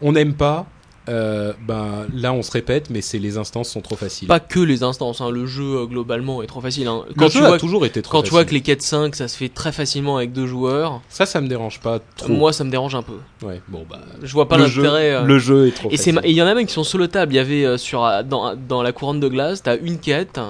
On 0.00 0.12
n'aime 0.12 0.34
pas. 0.34 0.66
Euh, 1.08 1.52
ben 1.66 2.06
là, 2.14 2.32
on 2.32 2.42
se 2.42 2.50
répète, 2.50 2.88
mais 2.90 3.00
c'est 3.02 3.18
les 3.18 3.36
instances 3.36 3.68
sont 3.70 3.80
trop 3.82 3.96
faciles. 3.96 4.26
Pas 4.28 4.40
que 4.40 4.60
les 4.60 4.82
instances, 4.82 5.20
hein, 5.20 5.30
le 5.30 5.44
jeu 5.46 5.76
euh, 5.80 5.84
globalement 5.86 6.42
est 6.42 6.46
trop 6.46 6.60
facile. 6.60 6.86
hein. 6.88 7.02
Le 7.08 7.14
Quand, 7.14 7.28
tu 7.28 7.38
jeu 7.38 7.44
a 7.44 7.48
vois, 7.48 7.58
toujours 7.58 7.84
été 7.84 8.00
trop 8.02 8.12
quand 8.18 8.22
tu 8.22 8.30
vois 8.30 8.44
que 8.44 8.52
les 8.54 8.60
quêtes 8.62 8.82
5 8.82 9.14
ça 9.14 9.28
se 9.28 9.36
fait 9.36 9.48
très 9.50 9.72
facilement 9.72 10.16
avec 10.16 10.32
deux 10.32 10.46
joueurs, 10.46 11.02
Ça, 11.08 11.26
ça 11.26 11.40
me 11.40 11.48
dérange 11.48 11.80
pas 11.80 12.00
trop. 12.16 12.32
moi 12.32 12.52
ça 12.52 12.64
me 12.64 12.70
dérange 12.70 12.94
un 12.94 13.02
peu. 13.02 13.18
Ouais, 13.46 13.60
bon, 13.68 13.84
bah. 13.88 14.00
Je 14.22 14.32
vois 14.32 14.48
pas 14.48 14.56
l'intérêt. 14.56 15.14
euh, 15.14 15.24
le 15.24 15.38
jeu 15.38 15.68
est 15.68 15.72
trop 15.72 15.90
Et 15.90 15.96
facile. 15.96 16.20
et 16.24 16.30
il 16.30 16.36
y 16.36 16.42
en 16.42 16.46
a 16.46 16.54
même 16.54 16.66
qui 16.66 16.72
sont 16.72 16.84
solotables. 16.84 17.32
Il 17.32 17.36
y 17.36 17.38
avait 17.38 17.76
sur 17.78 18.00
dans, 18.24 18.54
dans 18.56 18.82
la 18.82 18.92
couronne 18.92 19.20
de 19.20 19.28
glace, 19.28 19.62
t'as 19.62 19.76
une 19.76 19.98
quête 19.98 20.40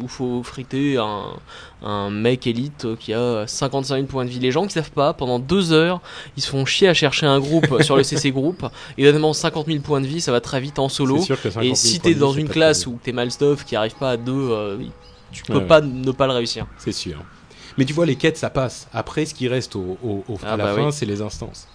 où 0.00 0.08
faut 0.08 0.42
friter 0.42 0.96
un, 0.96 1.24
un 1.82 2.10
mec 2.10 2.46
élite 2.46 2.84
euh, 2.86 2.96
qui 2.98 3.12
a 3.12 3.46
55 3.46 3.94
000 3.96 4.06
points 4.06 4.24
de 4.24 4.30
vie. 4.30 4.38
Les 4.38 4.50
gens 4.50 4.66
qui 4.66 4.72
savent 4.72 4.90
pas, 4.90 5.12
pendant 5.12 5.38
deux 5.38 5.72
heures, 5.72 6.00
ils 6.36 6.42
se 6.42 6.48
font 6.48 6.64
chier 6.64 6.88
à 6.88 6.94
chercher 6.94 7.26
un 7.26 7.38
groupe 7.38 7.82
sur 7.82 7.96
le 7.96 8.02
CC 8.02 8.30
groupe. 8.30 8.64
Et 8.98 9.02
évidemment 9.02 9.32
50 9.32 9.66
000 9.66 9.80
points 9.80 10.00
de 10.00 10.06
vie, 10.06 10.20
ça 10.20 10.32
va 10.32 10.40
très 10.40 10.60
vite 10.60 10.78
en 10.78 10.88
solo. 10.88 11.18
C'est 11.18 11.24
sûr 11.24 11.36
que 11.40 11.50
50 11.50 11.62
000 11.62 11.72
Et 11.72 11.76
si 11.76 12.00
t'es 12.00 12.14
dans 12.14 12.32
une 12.32 12.48
classe 12.48 12.86
où 12.86 12.98
t'es 13.02 13.12
mal 13.12 13.30
stuff, 13.30 13.64
qui 13.64 13.76
arrive 13.76 13.94
pas 13.96 14.10
à 14.12 14.16
deux, 14.16 14.32
euh, 14.50 14.78
tu 15.32 15.42
peux 15.44 15.58
Ouais, 15.58 15.66
pas 15.66 15.80
ne 15.80 16.10
pas 16.12 16.26
le 16.26 16.32
réussir. 16.32 16.66
C'est 16.78 16.92
sûr. 16.92 17.18
Mais 17.78 17.84
tu 17.84 17.92
vois, 17.92 18.06
les 18.06 18.16
quêtes, 18.16 18.38
ça 18.38 18.48
passe. 18.48 18.88
Après, 18.94 19.26
ce 19.26 19.34
qui 19.34 19.48
reste 19.48 19.76
au, 19.76 19.98
au- 20.02 20.24
au- 20.28 20.38
Ah 20.42 20.54
à 20.54 20.56
la 20.56 20.64
bah 20.64 20.74
fin, 20.74 20.86
oui. 20.86 20.92
c'est 20.92 21.04
les 21.04 21.20
instances. 21.20 21.68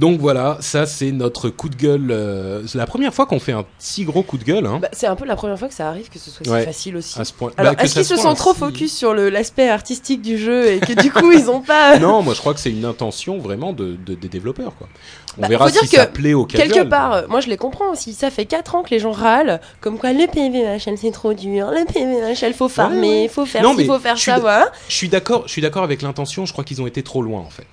Donc 0.00 0.18
voilà, 0.18 0.56
ça 0.60 0.86
c'est 0.86 1.12
notre 1.12 1.50
coup 1.50 1.68
de 1.68 1.76
gueule. 1.76 2.10
euh, 2.10 2.66
c'est 2.66 2.78
la 2.78 2.86
première 2.86 3.12
fois 3.12 3.26
qu'on 3.26 3.38
fait 3.38 3.52
un 3.52 3.66
si 3.78 4.04
gros 4.04 4.22
coup 4.22 4.38
de 4.38 4.44
gueule. 4.44 4.64
Hein, 4.64 4.78
Bah, 4.80 4.88
c'est 4.94 5.06
un 5.06 5.14
peu 5.14 5.26
la 5.26 5.36
première 5.36 5.58
fois 5.58 5.68
que 5.68 5.74
ça 5.74 5.88
arrive 5.90 6.08
que 6.08 6.18
ce 6.18 6.30
soit 6.30 6.48
Ouais. 6.48 6.60
si 6.60 6.66
facile 6.66 6.96
aussi. 6.96 7.20
à 7.20 7.24
ce 7.26 7.34
point. 7.34 7.50
Alors, 7.58 7.72
bah, 7.72 7.76
que 7.76 7.84
est-ce 7.84 7.94
ça 7.94 8.00
qu'ils 8.00 8.16
se 8.16 8.22
sont 8.22 8.32
trop 8.34 8.54
si- 8.54 8.60
focus 8.60 8.96
sur 8.96 9.12
le- 9.12 9.28
l'aspect 9.28 9.68
artistique 9.68 10.22
du 10.22 10.38
jeu 10.38 10.68
et 10.72 10.80
que 10.80 10.94
du 10.94 11.12
coup 11.12 11.30
ils 11.32 11.50
ont 11.50 11.60
pas. 11.60 11.98
Non, 11.98 12.22
moi 12.22 12.32
je 12.32 12.40
crois 12.40 12.54
que 12.54 12.60
c'est 12.60 12.70
une 12.70 12.86
intention 12.86 13.38
vraiment 13.38 13.74
de, 13.74 13.96
de- 14.06 14.14
des 14.14 14.28
développeurs. 14.28 14.74
Quoi. 14.76 14.88
On 15.36 15.42
Bah, 15.42 15.48
verra 15.48 15.66
faut 15.66 15.72
dire 15.72 15.82
si 15.82 15.88
ça 15.96 16.06
que 16.06 16.12
plaît 16.12 16.32
au 16.32 16.46
casual. 16.46 16.70
Quelque 16.70 16.88
part, 16.88 17.12
euh, 17.12 17.22
moi 17.28 17.40
je 17.40 17.48
les 17.48 17.58
comprends 17.58 17.90
aussi. 17.92 18.14
Ça 18.14 18.30
fait 18.30 18.46
4 18.46 18.74
ans 18.76 18.82
que 18.82 18.90
les 18.90 19.00
gens 19.00 19.12
râlent, 19.12 19.60
comme 19.82 19.98
quoi 19.98 20.14
le 20.14 20.26
PVHL 20.26 20.96
c'est 20.96 21.10
trop 21.12 21.34
dur, 21.34 21.70
le 21.72 21.84
PVHL 21.84 22.54
faut 22.54 22.68
farmer, 22.70 23.28
faut 23.28 23.44
faire 23.44 23.62
Non, 23.62 23.72
ci, 23.72 23.76
mais 23.78 23.84
faut 23.84 23.98
faire 23.98 24.16
je 24.16 24.22
suis 24.22 24.30
ça, 24.30 24.36
d- 24.36 24.40
voilà. 24.40 24.72
Je 24.88 24.94
suis 24.94 25.10
d'accord. 25.10 25.42
Je 25.44 25.52
suis 25.52 25.60
d'accord 25.62 25.82
avec 25.82 26.00
l'intention. 26.00 26.46
Je 26.46 26.52
crois 26.52 26.64
qu'ils 26.64 26.80
ont 26.80 26.86
été 26.86 27.02
trop 27.02 27.20
loin 27.22 27.40
en 27.40 27.50
fait. 27.50 27.66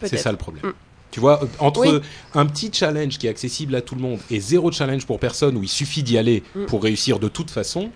C'est 0.00 0.10
Peut-être. 0.10 0.22
ça 0.22 0.30
le 0.32 0.38
problème. 0.38 0.64
Mm. 0.64 0.72
Tu 1.14 1.20
vois, 1.20 1.38
entre 1.60 1.82
Oui. 1.82 2.00
un 2.34 2.44
petit 2.44 2.70
challenge 2.72 3.18
qui 3.18 3.28
est 3.28 3.30
accessible 3.30 3.76
à 3.76 3.80
tout 3.82 3.94
le 3.94 4.00
monde 4.00 4.18
et 4.32 4.40
zéro 4.40 4.72
challenge 4.72 5.06
pour 5.06 5.20
personne 5.20 5.56
où 5.56 5.62
il 5.62 5.68
suffit 5.68 6.02
d'y 6.02 6.18
aller 6.18 6.42
Mm. 6.56 6.64
pour 6.66 6.82
réussir 6.82 7.20
de 7.20 7.28
toute 7.28 7.52
façon, 7.52 7.90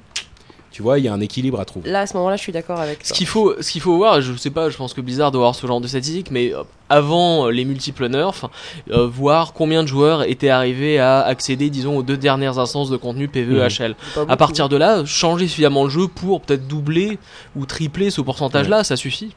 tu 0.70 0.82
vois, 0.82 1.00
il 1.00 1.04
y 1.06 1.08
a 1.08 1.12
un 1.14 1.18
équilibre 1.20 1.58
à 1.58 1.64
trouver. 1.64 1.90
Là, 1.90 2.02
à 2.02 2.06
ce 2.06 2.16
moment-là, 2.16 2.36
je 2.36 2.42
suis 2.42 2.52
d'accord 2.52 2.78
avec 2.78 3.00
Ce 3.04 3.12
qu'il 3.12 3.26
faut, 3.26 3.60
ce 3.60 3.72
qu'il 3.72 3.80
faut 3.80 3.96
voir, 3.96 4.20
je 4.20 4.36
sais 4.36 4.50
pas, 4.50 4.70
je 4.70 4.76
pense 4.76 4.94
que 4.94 5.00
Blizzard 5.00 5.32
doit 5.32 5.40
avoir 5.40 5.56
ce 5.56 5.66
genre 5.66 5.80
de 5.80 5.88
statistiques, 5.88 6.30
mais 6.30 6.54
euh, 6.54 6.62
avant 6.88 7.46
euh, 7.48 7.50
les 7.50 7.64
multiples 7.64 8.06
nerfs, 8.06 8.48
euh, 8.92 9.08
voir 9.08 9.52
combien 9.52 9.82
de 9.82 9.88
joueurs 9.88 10.22
étaient 10.22 10.50
arrivés 10.50 11.00
à 11.00 11.18
accéder, 11.22 11.70
disons, 11.70 11.96
aux 11.96 12.04
deux 12.04 12.18
dernières 12.18 12.60
instances 12.60 12.88
de 12.88 12.96
contenu 12.96 13.26
PVEHL. 13.26 13.96
Pas 14.14 14.26
À 14.28 14.36
partir 14.36 14.68
de 14.68 14.76
là, 14.76 15.04
changer 15.04 15.48
suffisamment 15.48 15.82
le 15.82 15.90
jeu 15.90 16.06
pour 16.06 16.40
peut-être 16.40 16.68
doubler 16.68 17.18
ou 17.56 17.66
tripler 17.66 18.10
ce 18.10 18.20
pourcentage-là, 18.20 18.84
ça 18.84 18.94
suffit. 18.94 19.34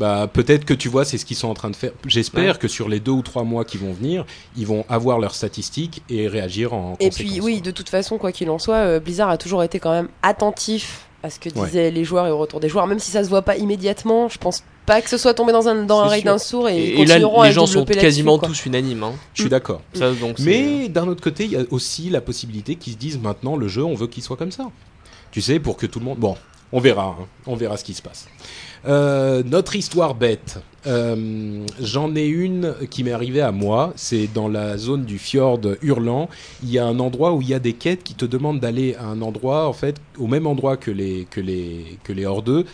Bah 0.00 0.28
peut-être 0.32 0.64
que 0.64 0.74
tu 0.74 0.88
vois, 0.88 1.04
c'est 1.04 1.18
ce 1.18 1.24
qu'ils 1.24 1.36
sont 1.36 1.48
en 1.48 1.54
train 1.54 1.70
de 1.70 1.76
faire. 1.76 1.90
J'espère 2.06 2.54
Ouais. 2.54 2.58
que 2.60 2.68
sur 2.68 2.88
les 2.88 3.00
deux 3.00 3.10
ou 3.12 3.22
trois 3.22 3.42
mois 3.42 3.64
qui 3.64 3.78
vont 3.78 3.92
venir, 3.92 4.24
ils 4.56 4.66
vont 4.66 4.84
avoir 4.88 5.18
leurs 5.18 5.34
statistiques 5.34 6.02
et 6.08 6.28
réagir 6.28 6.72
en 6.72 6.96
Et 7.00 7.08
conséquence. 7.08 7.32
puis 7.32 7.40
oui, 7.40 7.60
de 7.60 7.70
toute 7.72 7.88
façon, 7.88 8.16
quoi 8.18 8.30
qu'il 8.30 8.48
en 8.50 8.58
soit, 8.60 8.76
euh, 8.76 9.00
Blizzard 9.00 9.28
a 9.30 9.38
toujours 9.38 9.62
été 9.64 9.80
quand 9.80 9.90
même 9.90 10.08
attentif 10.22 11.06
à 11.24 11.30
ce 11.30 11.40
que 11.40 11.48
Ouais. 11.58 11.66
disaient 11.66 11.90
les 11.90 12.04
joueurs 12.04 12.28
et 12.28 12.30
au 12.30 12.38
retour 12.38 12.60
des 12.60 12.68
joueurs, 12.68 12.86
même 12.86 13.00
si 13.00 13.10
ça 13.10 13.24
se 13.24 13.28
voit 13.28 13.42
pas 13.42 13.56
immédiatement. 13.56 14.28
Je 14.28 14.38
pense 14.38 14.62
pas 14.86 15.02
que 15.02 15.10
ce 15.10 15.18
soit 15.18 15.34
tombé 15.34 15.52
dans 15.52 15.66
un 15.66 15.82
dans 15.82 16.00
un 16.00 16.06
raid 16.06 16.24
d'un 16.24 16.38
sourd 16.38 16.68
et, 16.68 16.78
Et, 16.78 16.84
ils 16.94 17.00
et 17.00 17.04
là, 17.04 17.14
continueront 17.14 17.40
à 17.42 17.48
les 17.48 17.52
gens 17.52 17.66
sont 17.66 17.84
quasiment 17.84 18.38
tous 18.38 18.66
unanimes. 18.66 19.02
Hein. 19.02 19.14
Je 19.34 19.42
suis 19.42 19.50
d'accord. 19.50 19.82
Mais 20.38 20.88
d'un 20.88 21.08
autre 21.08 21.22
côté, 21.22 21.44
il 21.44 21.50
y 21.50 21.56
a 21.56 21.64
aussi 21.70 22.08
la 22.08 22.20
possibilité 22.20 22.76
qu'ils 22.76 22.92
se 22.92 22.98
disent 22.98 23.18
maintenant 23.18 23.56
le 23.56 23.66
jeu, 23.66 23.82
on 23.84 23.94
veut 23.96 24.06
qu'il 24.06 24.22
soit 24.22 24.36
comme 24.36 24.52
ça. 24.52 24.70
Tu 25.32 25.42
sais, 25.42 25.58
pour 25.58 25.76
que 25.76 25.86
tout 25.86 25.98
le 25.98 26.04
monde. 26.04 26.18
Bon, 26.18 26.36
on 26.72 26.78
verra, 26.80 27.16
hein. 27.20 27.26
on 27.46 27.56
verra 27.56 27.76
ce 27.76 27.84
qui 27.84 27.94
se 27.94 28.00
passe. 28.00 28.28
Euh, 28.86 29.42
notre 29.44 29.76
histoire 29.76 30.14
bête. 30.14 30.60
Euh, 30.86 31.66
J'en 31.80 32.14
ai 32.14 32.26
une 32.26 32.74
qui 32.90 33.04
m'est 33.04 33.12
arrivée 33.12 33.40
à 33.40 33.52
moi. 33.52 33.92
C'est 33.96 34.28
dans 34.32 34.48
la 34.48 34.78
zone 34.78 35.04
du 35.04 35.18
fjord 35.18 35.60
hurlant. 35.82 36.28
Il 36.62 36.70
y 36.70 36.78
a 36.78 36.86
un 36.86 36.98
endroit 37.00 37.32
où 37.32 37.42
il 37.42 37.48
y 37.48 37.54
a 37.54 37.58
des 37.58 37.72
quêtes 37.72 38.04
qui 38.04 38.14
te 38.14 38.24
demandent 38.24 38.60
d'aller 38.60 38.94
à 38.94 39.04
un 39.04 39.20
endroit, 39.22 39.68
en 39.68 39.72
fait, 39.72 39.96
au 40.18 40.26
même 40.26 40.46
endroit 40.46 40.76
que 40.76 40.90
les 40.90 41.26
que 41.30 41.40
les 41.40 41.98
que 42.04 42.12
les 42.12 42.24
hors 42.24 42.42
d'eux, 42.42 42.64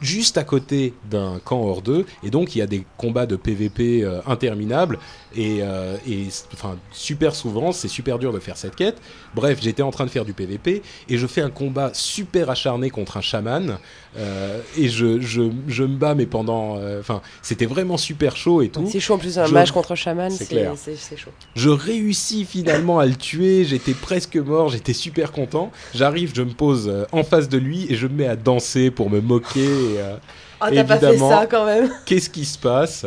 juste 0.00 0.38
à 0.38 0.44
côté 0.44 0.94
d'un 1.10 1.40
camp 1.44 1.60
hors 1.60 1.82
d'eux. 1.82 2.06
Et 2.22 2.30
donc 2.30 2.54
il 2.54 2.60
y 2.60 2.62
a 2.62 2.66
des 2.66 2.84
combats 2.96 3.26
de 3.26 3.36
PVP 3.36 4.04
euh, 4.04 4.20
interminables. 4.26 4.98
Et, 5.36 5.58
et 6.06 6.26
enfin 6.54 6.78
super 6.90 7.34
souvent, 7.34 7.70
c'est 7.72 7.88
super 7.88 8.18
dur 8.18 8.32
de 8.32 8.38
faire 8.38 8.56
cette 8.56 8.76
quête. 8.76 9.00
Bref, 9.34 9.58
j'étais 9.60 9.82
en 9.82 9.90
train 9.90 10.06
de 10.06 10.10
faire 10.10 10.24
du 10.24 10.32
PVP 10.32 10.82
et 11.08 11.18
je 11.18 11.26
fais 11.26 11.42
un 11.42 11.50
combat 11.50 11.90
super 11.92 12.48
acharné 12.48 12.88
contre 12.90 13.18
un 13.18 13.20
chaman. 13.20 13.78
Euh, 14.18 14.60
et 14.76 14.88
je, 14.88 15.20
je, 15.20 15.42
je 15.68 15.84
me 15.84 15.96
bats, 15.96 16.14
mais 16.14 16.26
pendant. 16.26 16.76
euh, 16.78 16.98
Enfin, 16.98 17.22
c'était 17.40 17.66
vraiment 17.66 17.96
super 17.96 18.36
chaud 18.36 18.62
et 18.62 18.68
tout. 18.68 18.88
C'est 18.90 18.98
chaud 19.00 19.14
en 19.14 19.18
plus 19.18 19.38
un 19.38 19.46
Je- 19.46 19.54
mage 19.54 19.70
contre 19.70 19.94
chaman, 19.94 20.30
C'est 20.30 21.16
chaud. 21.16 21.30
Je 21.54 21.68
réussis 21.70 22.44
finalement 22.44 22.98
à 22.98 23.06
le 23.06 23.14
tuer. 23.14 23.64
J'étais 23.64 23.94
presque 23.94 24.36
mort. 24.36 24.70
J'étais 24.70 24.92
super 24.92 25.30
content. 25.32 25.70
J'arrive, 25.94 26.32
je 26.34 26.42
me 26.42 26.50
pose 26.52 26.88
euh, 26.88 27.04
en 27.12 27.22
face 27.22 27.48
de 27.48 27.58
lui 27.58 27.86
et 27.90 27.94
je 27.94 28.06
me 28.08 28.14
mets 28.14 28.26
à 28.26 28.36
danser 28.36 28.90
pour 28.90 29.08
me 29.10 29.20
moquer. 29.20 29.60
et, 29.64 29.98
euh, 29.98 30.16
Ah 30.60 30.70
t'as 30.74 30.82
pas 30.84 30.98
fait 30.98 31.18
ça 31.18 31.46
quand 31.46 31.64
même. 31.64 31.88
Qu'est-ce 32.04 32.28
qui 32.30 32.44
se 32.44 32.58
passe? 32.58 33.06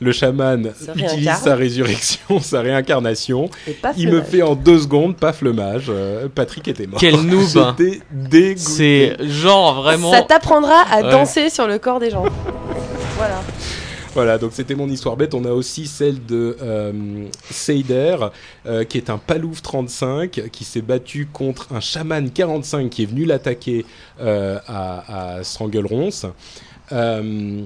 Le 0.00 0.12
chaman 0.12 0.72
Se 0.74 0.90
utilise 0.98 1.30
sa 1.42 1.54
résurrection, 1.54 2.38
sa 2.40 2.60
réincarnation. 2.62 3.50
Il 3.98 4.10
me 4.10 4.22
fait 4.22 4.40
en 4.42 4.54
deux 4.54 4.80
secondes, 4.80 5.14
paf 5.16 5.42
le 5.42 5.52
mage. 5.52 5.86
Euh, 5.90 6.26
Patrick 6.34 6.66
était 6.68 6.86
mort. 6.86 6.98
Quel 6.98 7.16
noob. 7.20 7.76
Dégoûté. 8.10 8.56
C'est 8.56 9.16
genre 9.28 9.82
vraiment. 9.82 10.10
Ça 10.10 10.22
t'apprendra 10.22 10.80
à 10.90 11.02
Ouais. 11.02 11.10
danser 11.10 11.50
sur 11.50 11.66
le 11.66 11.78
corps 11.78 12.00
des 12.00 12.10
gens. 12.10 12.24
Voilà. 13.16 13.42
Voilà, 14.12 14.38
donc 14.38 14.50
c'était 14.54 14.74
mon 14.74 14.88
histoire 14.88 15.16
bête. 15.16 15.34
On 15.34 15.44
a 15.44 15.50
aussi 15.52 15.86
celle 15.86 16.24
de 16.26 16.56
euh, 16.60 16.92
Seider, 17.48 18.16
euh, 18.66 18.82
qui 18.84 18.96
est 18.98 19.08
un 19.08 19.18
Palouf 19.18 19.62
35, 19.62 20.48
qui 20.50 20.64
s'est 20.64 20.80
battu 20.80 21.28
contre 21.32 21.68
un 21.72 21.78
chaman 21.80 22.28
45 22.28 22.90
qui 22.90 23.04
est 23.04 23.06
venu 23.06 23.24
l'attaquer 23.24 23.86
euh, 24.20 24.58
à, 24.66 25.36
à 25.36 25.44
Stranglerons. 25.44 26.08
Euh, 26.92 27.62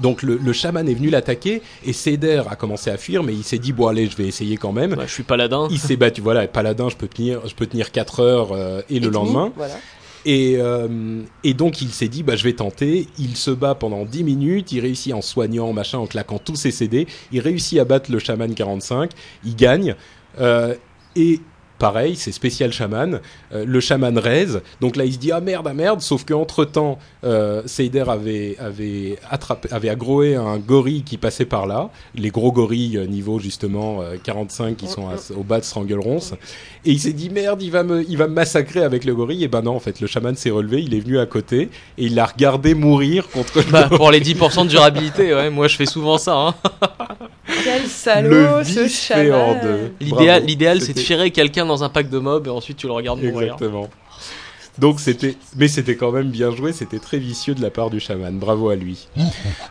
donc 0.00 0.22
le, 0.22 0.36
le 0.36 0.52
chaman 0.52 0.88
est 0.88 0.94
venu 0.94 1.10
l'attaquer 1.10 1.62
et 1.84 1.92
Seider 1.92 2.42
a 2.48 2.56
commencé 2.56 2.90
à 2.90 2.96
fuir, 2.96 3.22
mais 3.22 3.32
il 3.32 3.44
s'est 3.44 3.58
dit 3.58 3.72
bon 3.72 3.86
allez, 3.86 4.06
je 4.06 4.16
vais 4.16 4.26
essayer 4.26 4.56
quand 4.56 4.72
même. 4.72 4.96
Je 5.06 5.12
suis 5.12 5.22
paladin. 5.22 5.68
Il 5.70 5.78
s'est 5.78 5.96
battu, 5.96 6.20
voilà, 6.20 6.46
paladin, 6.48 6.88
je 6.88 6.96
peux 6.96 7.08
tenir, 7.08 7.46
je 7.46 7.54
peux 7.54 7.66
tenir 7.66 7.92
4 7.92 8.20
heures 8.20 8.52
euh, 8.52 8.82
et, 8.90 8.94
le 8.94 9.06
demi, 9.06 9.14
lendemain. 9.14 9.52
Voilà. 9.56 9.74
Et, 10.26 10.56
euh, 10.58 11.22
et 11.44 11.54
donc 11.54 11.80
il 11.80 11.90
s'est 11.90 12.08
dit, 12.08 12.22
bah, 12.22 12.36
je 12.36 12.44
vais 12.44 12.52
tenter. 12.52 13.08
Il 13.18 13.36
se 13.36 13.50
bat 13.50 13.74
pendant 13.74 14.04
10 14.04 14.24
minutes, 14.24 14.72
il 14.72 14.80
réussit 14.80 15.14
en 15.14 15.22
soignant, 15.22 15.72
machin, 15.72 15.98
en 15.98 16.06
claquant 16.06 16.38
tous 16.38 16.56
ses 16.56 16.70
CD. 16.70 17.06
Il 17.32 17.40
réussit 17.40 17.78
à 17.78 17.84
battre 17.84 18.10
le 18.10 18.18
chaman 18.18 18.52
45, 18.52 19.10
il 19.44 19.56
gagne. 19.56 19.94
Euh, 20.40 20.74
et 21.16 21.40
pareil, 21.80 22.14
c'est 22.14 22.30
spécial 22.30 22.70
chaman. 22.72 23.20
Euh, 23.52 23.64
le 23.66 23.80
chaman 23.80 24.16
raise. 24.16 24.60
Donc 24.80 24.94
là, 24.94 25.04
il 25.04 25.14
se 25.14 25.18
dit, 25.18 25.32
ah 25.32 25.40
merde, 25.40 25.66
ah 25.68 25.74
merde. 25.74 26.00
Sauf 26.00 26.24
qu'entre 26.24 26.64
temps, 26.64 26.98
euh, 27.24 27.62
Seider 27.66 28.04
avait, 28.06 28.54
avait, 28.60 29.18
attrapé, 29.28 29.68
avait 29.72 29.88
agroé 29.88 30.36
un 30.36 30.58
gorille 30.58 31.02
qui 31.02 31.16
passait 31.16 31.46
par 31.46 31.66
là. 31.66 31.90
Les 32.14 32.28
gros 32.30 32.52
gorilles 32.52 32.98
euh, 32.98 33.06
niveau 33.06 33.40
justement 33.40 34.02
euh, 34.02 34.14
45 34.22 34.76
qui 34.76 34.86
sont 34.86 35.08
à- 35.08 35.16
au 35.36 35.42
bas 35.42 35.58
de 35.58 35.64
Stranglerons. 35.64 36.20
Et 36.84 36.92
il 36.92 37.00
s'est 37.00 37.12
dit 37.12 37.30
merde, 37.30 37.62
il 37.62 37.70
va 37.70 37.82
me, 37.82 38.04
il 38.08 38.16
va 38.16 38.28
me 38.28 38.34
massacrer 38.34 38.84
avec 38.84 39.04
le 39.04 39.14
gorille. 39.14 39.42
Et 39.42 39.48
ben 39.48 39.62
non, 39.62 39.74
en 39.74 39.80
fait, 39.80 40.00
le 40.00 40.06
chaman 40.06 40.36
s'est 40.36 40.50
relevé, 40.50 40.82
il 40.82 40.94
est 40.94 41.00
venu 41.00 41.18
à 41.18 41.26
côté 41.26 41.70
et 41.98 42.04
il 42.04 42.14
l'a 42.14 42.26
regardé 42.26 42.74
mourir 42.74 43.28
contre 43.28 43.58
le 43.58 43.64
Bah, 43.70 43.88
pour 43.88 44.10
les 44.10 44.20
10% 44.20 44.64
de 44.64 44.68
durabilité, 44.68 45.34
ouais, 45.34 45.48
moi 45.50 45.66
je 45.66 45.76
fais 45.76 45.86
souvent 45.86 46.18
ça. 46.18 46.34
Hein. 46.36 46.54
Quel 47.64 47.86
salaud 47.86 48.58
le 48.58 48.64
ce 48.64 48.88
chaman. 48.88 49.58
L'idéal, 50.00 50.80
c'est 50.80 50.94
de 50.94 50.98
firer 51.00 51.30
quelqu'un 51.30 51.64
dans 51.70 51.84
un 51.84 51.88
pack 51.88 52.08
de 52.10 52.18
mobs 52.18 52.46
et 52.46 52.50
ensuite 52.50 52.76
tu 52.76 52.86
le 52.86 52.92
regardes 52.92 53.22
mourir. 53.22 53.54
Exactement. 53.54 53.88
Donc 54.78 55.00
c'était, 55.00 55.34
mais 55.56 55.68
c'était 55.68 55.96
quand 55.96 56.10
même 56.12 56.30
bien 56.30 56.54
joué, 56.54 56.72
c'était 56.72 57.00
très 57.00 57.18
vicieux 57.18 57.54
de 57.54 57.60
la 57.60 57.70
part 57.70 57.90
du 57.90 58.00
chaman. 58.00 58.38
Bravo 58.38 58.68
à 58.70 58.76
lui. 58.76 59.08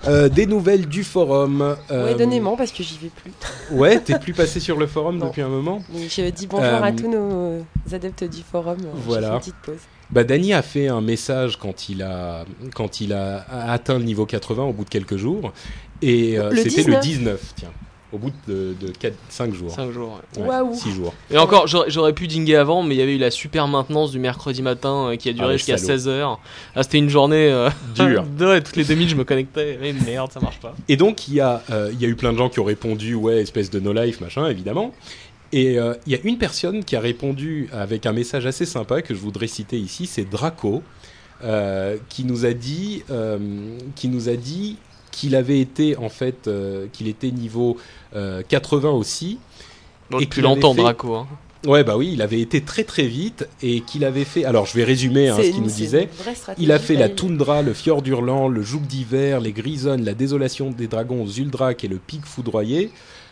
Euh, 0.07 0.29
des 0.29 0.45
nouvelles 0.45 0.87
du 0.87 1.03
forum. 1.03 1.75
euh, 1.91 2.05
Ouais, 2.05 2.15
donnez-moi 2.15 2.55
parce 2.57 2.71
que 2.71 2.83
j'y 2.83 2.97
vais 2.97 3.09
plus. 3.09 3.31
Ouais, 3.71 3.99
t'es 3.99 4.17
plus 4.25 4.33
passé 4.33 4.59
sur 4.59 4.77
le 4.77 4.87
forum 4.87 5.17
Non. 5.17 5.27
depuis 5.27 5.41
un 5.41 5.49
moment. 5.49 5.81
Mais 5.93 6.07
je 6.09 6.29
dis 6.29 6.47
bonjour 6.47 6.65
Euh, 6.65 6.81
à 6.81 6.91
tous 6.91 7.09
nos 7.09 7.65
adeptes 7.93 8.23
du 8.23 8.41
forum. 8.43 8.77
voilà. 9.05 9.21
J'ai 9.21 9.27
fait 9.27 9.33
une 9.33 9.39
petite 9.39 9.55
pause. 9.65 9.79
Bah, 10.09 10.23
Dany 10.23 10.53
a 10.53 10.61
fait 10.61 10.87
un 10.87 11.01
message 11.01 11.57
quand 11.57 11.89
il 11.89 12.01
a, 12.01 12.45
quand 12.73 13.01
il 13.01 13.13
a 13.13 13.45
atteint 13.71 13.97
le 13.99 14.05
niveau 14.05 14.25
80 14.25 14.63
au 14.63 14.73
bout 14.73 14.83
de 14.85 14.89
quelques 14.89 15.17
jours. 15.17 15.51
Et 16.01 16.39
euh, 16.39 16.49
Le 16.51 16.57
c'était 16.63 16.83
le 16.83 16.97
19. 16.97 17.01
19, 17.01 17.53
tiens. 17.57 17.69
Au 18.11 18.17
bout 18.17 18.31
de, 18.47 18.75
de 18.81 18.87
4, 18.87 19.13
5 19.29 19.53
jours. 19.53 19.71
5 19.71 19.91
jours. 19.91 20.19
ouais. 20.37 20.43
Waouh. 20.45 20.73
6 20.73 20.91
jours. 20.93 21.13
Et 21.29 21.37
encore, 21.37 21.67
j'aurais 21.67 22.13
pu 22.13 22.27
dinguer 22.27 22.55
avant, 22.55 22.81
mais 22.81 22.95
il 22.95 22.97
y 22.97 23.01
avait 23.03 23.15
eu 23.15 23.19
la 23.19 23.29
super 23.29 23.67
maintenance 23.67 24.11
du 24.11 24.17
mercredi 24.19 24.63
matin 24.63 25.09
euh, 25.11 25.15
qui 25.15 25.29
a 25.29 25.33
duré 25.33 25.49
Ah, 25.53 25.57
jusqu'à 25.57 25.77
salauds. 25.77 25.99
16h. 26.09 26.37
Ah, 26.75 26.83
c'était 26.83 26.97
une 26.97 27.09
journée 27.09 27.51
euh, 27.51 27.69
Dur. 27.95 28.25
ouais, 28.39 28.61
toutes 28.63 28.77
les 28.77 28.83
2000 28.85 29.09
je 29.09 29.15
me 29.15 29.23
connectais. 29.23 29.77
Mais 29.79 29.93
merde, 29.93 30.31
ça 30.31 30.39
marche 30.39 30.59
pas. 30.59 30.73
Et 30.87 30.97
donc, 30.97 31.27
il 31.27 31.35
y, 31.35 31.39
a, 31.39 31.61
euh, 31.69 31.91
il 31.93 32.01
y 32.01 32.05
a 32.05 32.07
eu 32.07 32.15
plein 32.15 32.33
de 32.33 32.37
gens 32.39 32.49
qui 32.49 32.59
ont 32.59 32.63
répondu, 32.65 33.13
ouais, 33.13 33.41
espèce 33.41 33.69
de 33.69 33.79
no-life, 33.79 34.21
machin, 34.21 34.47
évidemment. 34.47 34.91
Et 35.51 35.79
euh, 35.79 35.93
il 36.05 36.11
y 36.13 36.15
a 36.15 36.19
une 36.23 36.37
personne 36.37 36.83
qui 36.83 36.95
a 36.95 36.99
répondu 36.99 37.69
avec 37.73 38.05
un 38.05 38.13
message 38.13 38.45
assez 38.45 38.65
sympa 38.65 39.01
que 39.01 39.13
je 39.15 39.19
voudrais 39.19 39.47
citer 39.47 39.77
ici, 39.79 40.05
c'est 40.05 40.27
Draco, 40.29 40.83
euh, 41.43 41.97
qui 42.09 42.23
nous 42.25 42.45
a 42.45 42.53
dit, 42.53 43.03
euh, 43.09 43.37
qui 43.95 44.09
nous 44.09 44.29
a 44.29 44.35
dit 44.35 44.77
qu'il 45.19 45.35
avait 45.35 45.59
été 45.59 45.97
en 45.97 46.07
fait, 46.07 46.47
euh, 46.47 46.87
qu'il 46.93 47.07
était 47.09 47.31
niveau 47.31 47.77
euh, 48.15 48.41
80 48.47 48.91
aussi. 48.91 49.37
Bon, 50.09 50.19
Et 50.19 50.25
depuis 50.25 50.41
longtemps, 50.41 50.73
fait- 50.73 50.81
Draco. 50.81 51.13
Hein. 51.15 51.27
Ouais, 51.67 51.83
bah 51.83 51.97
oui, 51.97 52.11
il 52.13 52.21
avait 52.21 52.39
été 52.39 52.61
très 52.61 52.85
très 52.85 53.05
vite 53.05 53.45
et 53.61 53.81
qu'il 53.81 54.05
avait 54.05 54.23
fait. 54.23 54.45
Alors, 54.45 54.65
je 54.65 54.75
vais 54.75 54.85
résumer 54.85 55.27
hein, 55.27 55.35
ce 55.37 55.41
qu'il 55.49 55.61
nous 55.61 55.67
disait. 55.67 56.07
Il 56.57 56.71
a 56.71 56.79
fait 56.79 56.95
la 56.95 57.09
toundra, 57.09 57.61
le 57.63 57.73
fjord 57.73 58.01
hurlant, 58.05 58.47
le 58.47 58.61
joug 58.61 58.79
d'hiver, 58.79 59.41
les 59.41 59.51
grisonnes, 59.51 60.05
la 60.05 60.13
désolation 60.13 60.71
des 60.71 60.87
dragons, 60.87 61.27
Zuldrak 61.27 61.83
et 61.83 61.89
le 61.89 61.97
pic 61.97 62.25
foudroyé, 62.25 62.91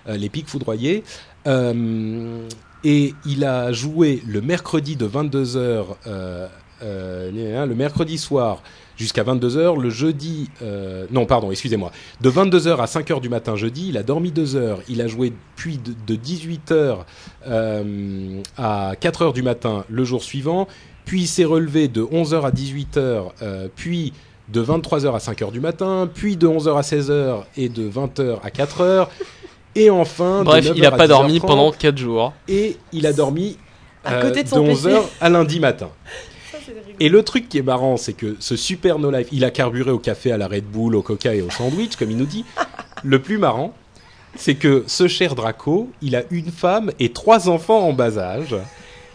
euh, 0.09 0.17
les 0.17 0.27
pics 0.27 0.49
foudroyés. 0.49 1.05
Euh, 1.47 2.45
et 2.83 3.13
il 3.25 3.45
a 3.45 3.71
joué 3.71 4.21
le 4.27 4.41
mercredi 4.41 4.97
de 4.97 5.07
22h, 5.07 5.85
euh, 6.05 6.47
euh, 6.83 7.65
le 7.65 7.75
mercredi 7.75 8.17
soir 8.17 8.61
jusqu'à 8.97 9.23
22h, 9.23 9.79
le 9.79 9.89
jeudi, 9.89 10.49
euh, 10.61 11.05
non 11.11 11.25
pardon, 11.25 11.51
excusez-moi, 11.51 11.91
de 12.19 12.29
22h 12.29 12.77
à 12.77 12.85
5h 12.85 13.21
du 13.21 13.29
matin 13.29 13.55
jeudi, 13.55 13.89
il 13.89 13.97
a 13.97 14.03
dormi 14.03 14.31
2 14.31 14.55
heures, 14.55 14.79
il 14.89 15.01
a 15.01 15.07
joué 15.07 15.31
puis 15.55 15.77
de, 15.77 15.93
de 16.05 16.19
18h 16.19 16.97
euh, 17.47 18.41
à 18.57 18.93
4h 18.99 19.33
du 19.33 19.43
matin 19.43 19.85
le 19.87 20.03
jour 20.03 20.23
suivant, 20.23 20.67
puis 21.05 21.21
il 21.21 21.27
s'est 21.27 21.45
relevé 21.45 21.87
de 21.87 22.01
11h 22.01 22.41
à 22.41 22.51
18h, 22.51 23.31
euh, 23.41 23.67
puis 23.75 24.13
de 24.49 24.63
23h 24.63 25.13
à 25.13 25.19
5h 25.19 25.51
du 25.51 25.59
matin, 25.59 26.09
puis 26.11 26.35
de 26.35 26.47
11h 26.47 26.77
à 26.77 26.81
16h 26.81 27.43
et 27.55 27.69
de 27.69 27.89
20h 27.89 28.39
à 28.43 28.49
4h, 28.49 29.07
et 29.75 29.89
enfin... 29.89 30.39
de 30.39 30.45
Bref, 30.45 30.65
9h 30.65 30.73
il 30.75 30.85
a 30.85 30.93
à 30.93 30.97
pas 30.97 31.07
dormi 31.07 31.37
10h30, 31.37 31.41
pendant 31.41 31.71
4 31.71 31.97
jours. 31.97 32.33
Et 32.47 32.77
il 32.93 33.05
a 33.05 33.13
dormi 33.13 33.57
À 34.03 34.21
côté 34.21 34.43
de 34.43 34.47
son 34.47 34.65
PC. 34.65 34.89
11h 34.89 35.01
à 35.21 35.29
lundi 35.29 35.59
matin. 35.59 35.89
Et 36.99 37.09
le 37.09 37.23
truc 37.23 37.49
qui 37.49 37.57
est 37.57 37.63
marrant, 37.63 37.97
c'est 37.97 38.13
que 38.13 38.35
ce 38.39 38.55
super 38.55 38.99
no 38.99 39.11
life, 39.11 39.27
il 39.31 39.43
a 39.45 39.51
carburé 39.51 39.91
au 39.91 39.99
café, 39.99 40.31
à 40.31 40.37
la 40.37 40.47
Red 40.47 40.65
Bull, 40.65 40.95
au 40.95 41.01
Coca 41.01 41.33
et 41.33 41.41
au 41.41 41.49
sandwich, 41.49 41.95
comme 41.95 42.11
il 42.11 42.17
nous 42.17 42.25
dit. 42.25 42.45
Le 43.03 43.21
plus 43.21 43.37
marrant, 43.37 43.75
c'est 44.35 44.55
que 44.55 44.83
ce 44.87 45.07
cher 45.07 45.35
Draco, 45.35 45.89
il 46.01 46.15
a 46.15 46.23
une 46.31 46.51
femme 46.51 46.91
et 46.99 47.09
trois 47.11 47.49
enfants 47.49 47.87
en 47.87 47.93
bas 47.93 48.17
âge. 48.17 48.55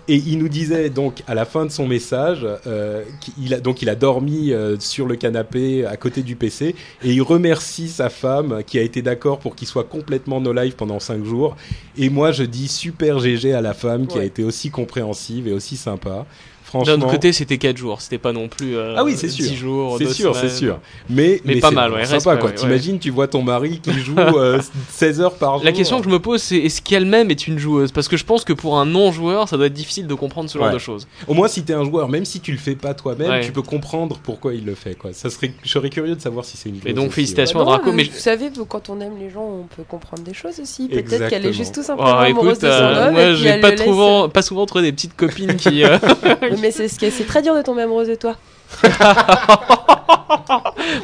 Et 0.08 0.16
il 0.16 0.38
nous 0.38 0.48
disait 0.48 0.90
donc 0.90 1.22
à 1.28 1.34
la 1.34 1.44
fin 1.44 1.64
de 1.64 1.70
son 1.70 1.86
message, 1.86 2.44
euh, 2.66 3.04
qu'il 3.20 3.54
a, 3.54 3.60
donc 3.60 3.82
il 3.82 3.88
a 3.88 3.94
dormi 3.94 4.52
euh, 4.52 4.76
sur 4.80 5.06
le 5.06 5.14
canapé 5.14 5.86
à 5.86 5.96
côté 5.96 6.22
du 6.22 6.34
PC 6.34 6.74
et 7.04 7.12
il 7.12 7.22
remercie 7.22 7.88
sa 7.88 8.10
femme 8.10 8.64
qui 8.66 8.80
a 8.80 8.82
été 8.82 9.00
d'accord 9.00 9.38
pour 9.38 9.54
qu'il 9.54 9.68
soit 9.68 9.84
complètement 9.84 10.40
no 10.40 10.52
live 10.52 10.74
pendant 10.74 10.98
5 10.98 11.24
jours. 11.24 11.56
Et 11.96 12.10
moi 12.10 12.32
je 12.32 12.42
dis 12.42 12.66
super 12.66 13.20
GG 13.20 13.54
à 13.54 13.60
la 13.60 13.74
femme 13.74 14.08
qui 14.08 14.18
a 14.18 14.24
été 14.24 14.42
aussi 14.42 14.70
compréhensive 14.70 15.46
et 15.46 15.52
aussi 15.52 15.76
sympa. 15.76 16.26
Franchement. 16.72 16.96
D'un 16.96 17.02
autre 17.02 17.10
côté, 17.12 17.32
c'était 17.34 17.58
4 17.58 17.76
jours, 17.76 18.00
c'était 18.00 18.16
pas 18.18 18.32
non 18.32 18.48
plus 18.48 18.76
euh, 18.76 18.94
Ah 18.96 19.04
oui, 19.04 19.14
c'est 19.16 19.28
sûr. 19.28 19.44
10 19.46 19.56
jours, 19.56 19.96
C'est 19.98 20.08
sûr, 20.12 20.34
c'est 20.34 20.48
sûr. 20.48 20.78
Mais, 21.10 21.40
Mais 21.44 21.56
pas 21.60 21.68
c'est 21.68 21.74
mal, 21.74 21.92
ouais, 21.92 22.06
Sympa, 22.06 22.36
quoi. 22.38 22.48
ouais, 22.48 22.54
T'imagines, 22.54 22.98
tu 22.98 23.10
vois 23.10 23.28
ton 23.28 23.42
mari 23.42 23.78
qui 23.80 23.92
joue 24.00 24.14
euh, 24.18 24.58
16 24.90 25.20
heures 25.20 25.34
par 25.34 25.56
jour. 25.56 25.64
La 25.64 25.72
question 25.72 25.98
que 25.98 26.04
je 26.04 26.08
me 26.10 26.18
pose, 26.18 26.40
c'est 26.42 26.56
est-ce 26.56 26.80
qu'elle-même 26.80 27.30
est 27.30 27.46
une 27.46 27.58
joueuse? 27.58 27.92
Parce 27.92 28.08
que 28.08 28.16
je 28.16 28.24
pense 28.24 28.44
que 28.44 28.52
pour 28.54 28.78
un 28.78 28.86
non-joueur, 28.86 29.48
ça 29.48 29.56
doit 29.58 29.66
être 29.66 29.72
difficile 29.74 30.06
de 30.06 30.14
comprendre 30.14 30.48
ce 30.48 30.56
genre 30.56 30.68
Ouais. 30.68 30.72
de 30.72 30.78
choses. 30.78 31.06
Au 31.28 31.34
moins, 31.34 31.46
si 31.48 31.62
t'es 31.62 31.74
un 31.74 31.84
joueur, 31.84 32.08
même 32.08 32.24
si 32.24 32.40
tu 32.40 32.52
le 32.52 32.58
fais 32.58 32.74
pas 32.74 32.94
toi-même, 32.94 33.28
Ouais. 33.30 33.40
tu 33.42 33.52
peux 33.52 33.62
comprendre 33.62 34.18
pourquoi 34.22 34.54
il 34.54 34.64
le 34.64 34.74
fait, 34.74 34.94
quoi. 34.94 35.12
Ça 35.12 35.28
serait, 35.28 35.52
je 35.62 35.68
serais 35.68 35.90
curieux 35.90 36.14
de 36.14 36.20
savoir 36.20 36.44
si 36.46 36.56
c'est 36.56 36.70
une. 36.70 36.76
Et 36.76 36.80
clause 36.80 36.94
donc, 36.94 37.06
aussi, 37.08 37.14
félicitations. 37.16 37.58
Bah 37.58 37.64
non, 37.66 37.70
Draco, 37.72 37.90
le- 37.90 37.96
mais- 37.96 38.04
Vous 38.04 38.18
savez, 38.18 38.50
quand 38.68 38.88
on 38.88 39.00
aime 39.00 39.18
les 39.20 39.28
gens, 39.30 39.44
on 39.44 39.64
peut 39.76 39.82
comprendre 39.86 40.22
des 40.22 40.32
choses 40.34 40.58
aussi. 40.60 40.88
Peut-être 40.88 41.28
qu'elle 41.28 41.44
est 41.44 41.52
juste 41.52 41.74
tout 41.74 41.80
Oh, 41.82 41.86
simplement 41.86 42.16
amoureuse 42.18 42.58
de 42.60 42.66
son 42.68 42.72
euh, 42.72 43.06
homme. 43.08 43.12
moi, 43.12 43.22
et 43.24 43.36
j'ai 43.36 43.48
elle 43.48 43.60
pas, 43.60 43.76
souvent, 43.76 44.28
pas 44.28 44.42
souvent 44.42 44.64
trouvé 44.66 44.84
des 44.84 44.92
petites 44.92 45.16
copines 45.16 45.56
qui. 45.56 45.82
mais 46.62 46.70
c'est 46.70 46.88
ce 46.88 46.98
qui 46.98 47.04
est- 47.06 47.10
c'est 47.10 47.24
très 47.26 47.42
dur 47.42 47.54
de 47.54 47.60
tomber 47.62 47.82
amoureuse 47.82 48.08
de 48.08 48.14
toi. 48.14 48.36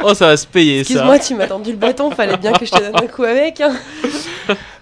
oh, 0.02 0.14
ça 0.14 0.28
va 0.28 0.36
se 0.36 0.46
payer 0.46 0.84
ça. 0.84 0.92
Excuse-moi, 0.92 1.18
tu 1.18 1.34
m'as 1.34 1.46
tendu 1.46 1.72
le 1.72 1.76
bâton, 1.76 2.10
fallait 2.10 2.36
bien 2.36 2.52
que 2.52 2.64
je 2.64 2.70
te 2.70 2.78
donne 2.78 2.96
un 2.96 3.06
coup 3.06 3.24
avec. 3.24 3.60
hein. 3.60 3.72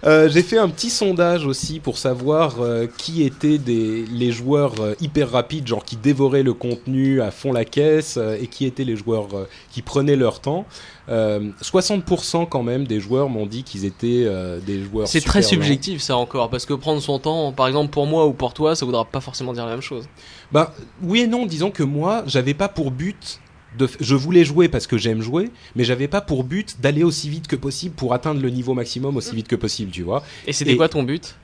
Euh, 0.05 0.29
J'ai 0.29 0.43
fait 0.43 0.57
un 0.57 0.69
petit 0.69 0.89
sondage 0.89 1.45
aussi 1.45 1.79
pour 1.79 1.97
savoir 1.97 2.61
euh, 2.61 2.87
qui 2.97 3.23
étaient 3.23 3.57
des, 3.57 4.05
les 4.05 4.31
joueurs 4.31 4.73
euh, 4.79 4.93
hyper 5.01 5.31
rapides, 5.31 5.67
genre 5.67 5.83
qui 5.83 5.97
dévoraient 5.97 6.43
le 6.43 6.53
contenu 6.53 7.21
à 7.21 7.31
fond 7.31 7.51
la 7.51 7.65
caisse, 7.65 8.17
et 8.39 8.47
qui 8.47 8.65
étaient 8.65 8.83
les 8.83 8.95
joueurs 8.95 9.27
qui 9.71 9.81
prenaient 9.81 10.15
leur 10.15 10.39
temps. 10.39 10.65
Euh, 11.09 11.51
60% 11.61 12.47
quand 12.49 12.63
même 12.63 12.85
des 12.85 12.99
joueurs 12.99 13.29
m'ont 13.29 13.45
dit 13.45 13.63
qu'ils 13.63 13.85
étaient 13.85 14.27
des 14.65 14.83
joueurs. 14.83 15.07
C'est 15.07 15.21
très 15.21 15.41
lents. 15.41 15.47
subjectif 15.47 16.01
ça 16.01 16.17
encore, 16.17 16.49
parce 16.49 16.65
que 16.65 16.73
prendre 16.73 17.01
son 17.01 17.19
temps, 17.19 17.51
par 17.51 17.67
exemple 17.67 17.91
pour 17.91 18.05
moi 18.07 18.27
ou 18.27 18.33
pour 18.33 18.53
toi, 18.53 18.75
ça 18.75 18.85
voudra 18.85 19.05
pas 19.05 19.21
forcément 19.21 19.53
dire 19.53 19.65
la 19.65 19.71
même 19.71 19.81
chose. 19.81 20.07
Bah 20.51 20.73
oui 21.01 21.21
et 21.21 21.27
non, 21.27 21.45
disons 21.45 21.71
que 21.71 21.83
moi, 21.83 22.23
j'avais 22.27 22.53
pas 22.53 22.69
pour 22.69 22.91
but 22.91 23.39
de 23.77 23.87
je 23.99 24.15
voulais 24.15 24.43
jouer 24.43 24.67
parce 24.67 24.87
que 24.87 24.97
j'aime 24.97 25.21
jouer, 25.21 25.49
mais 25.75 25.83
j'avais 25.83 26.07
pas 26.07 26.21
pour 26.21 26.43
but 26.43 26.75
d'aller 26.81 27.03
aussi 27.03 27.29
vite 27.29 27.47
que 27.47 27.55
possible 27.55 27.95
pour 27.95 28.13
atteindre 28.13 28.41
le 28.41 28.49
niveau 28.49 28.73
maximum 28.73 29.15
aussi 29.17 29.35
vite 29.35 29.47
que 29.47 29.55
possible, 29.55 29.91
tu 29.91 30.03
vois. 30.03 30.23
Et 30.45 30.53
c'était 30.53 30.75
quoi 30.75 30.89
ton 30.89 31.03
but? 31.03 31.35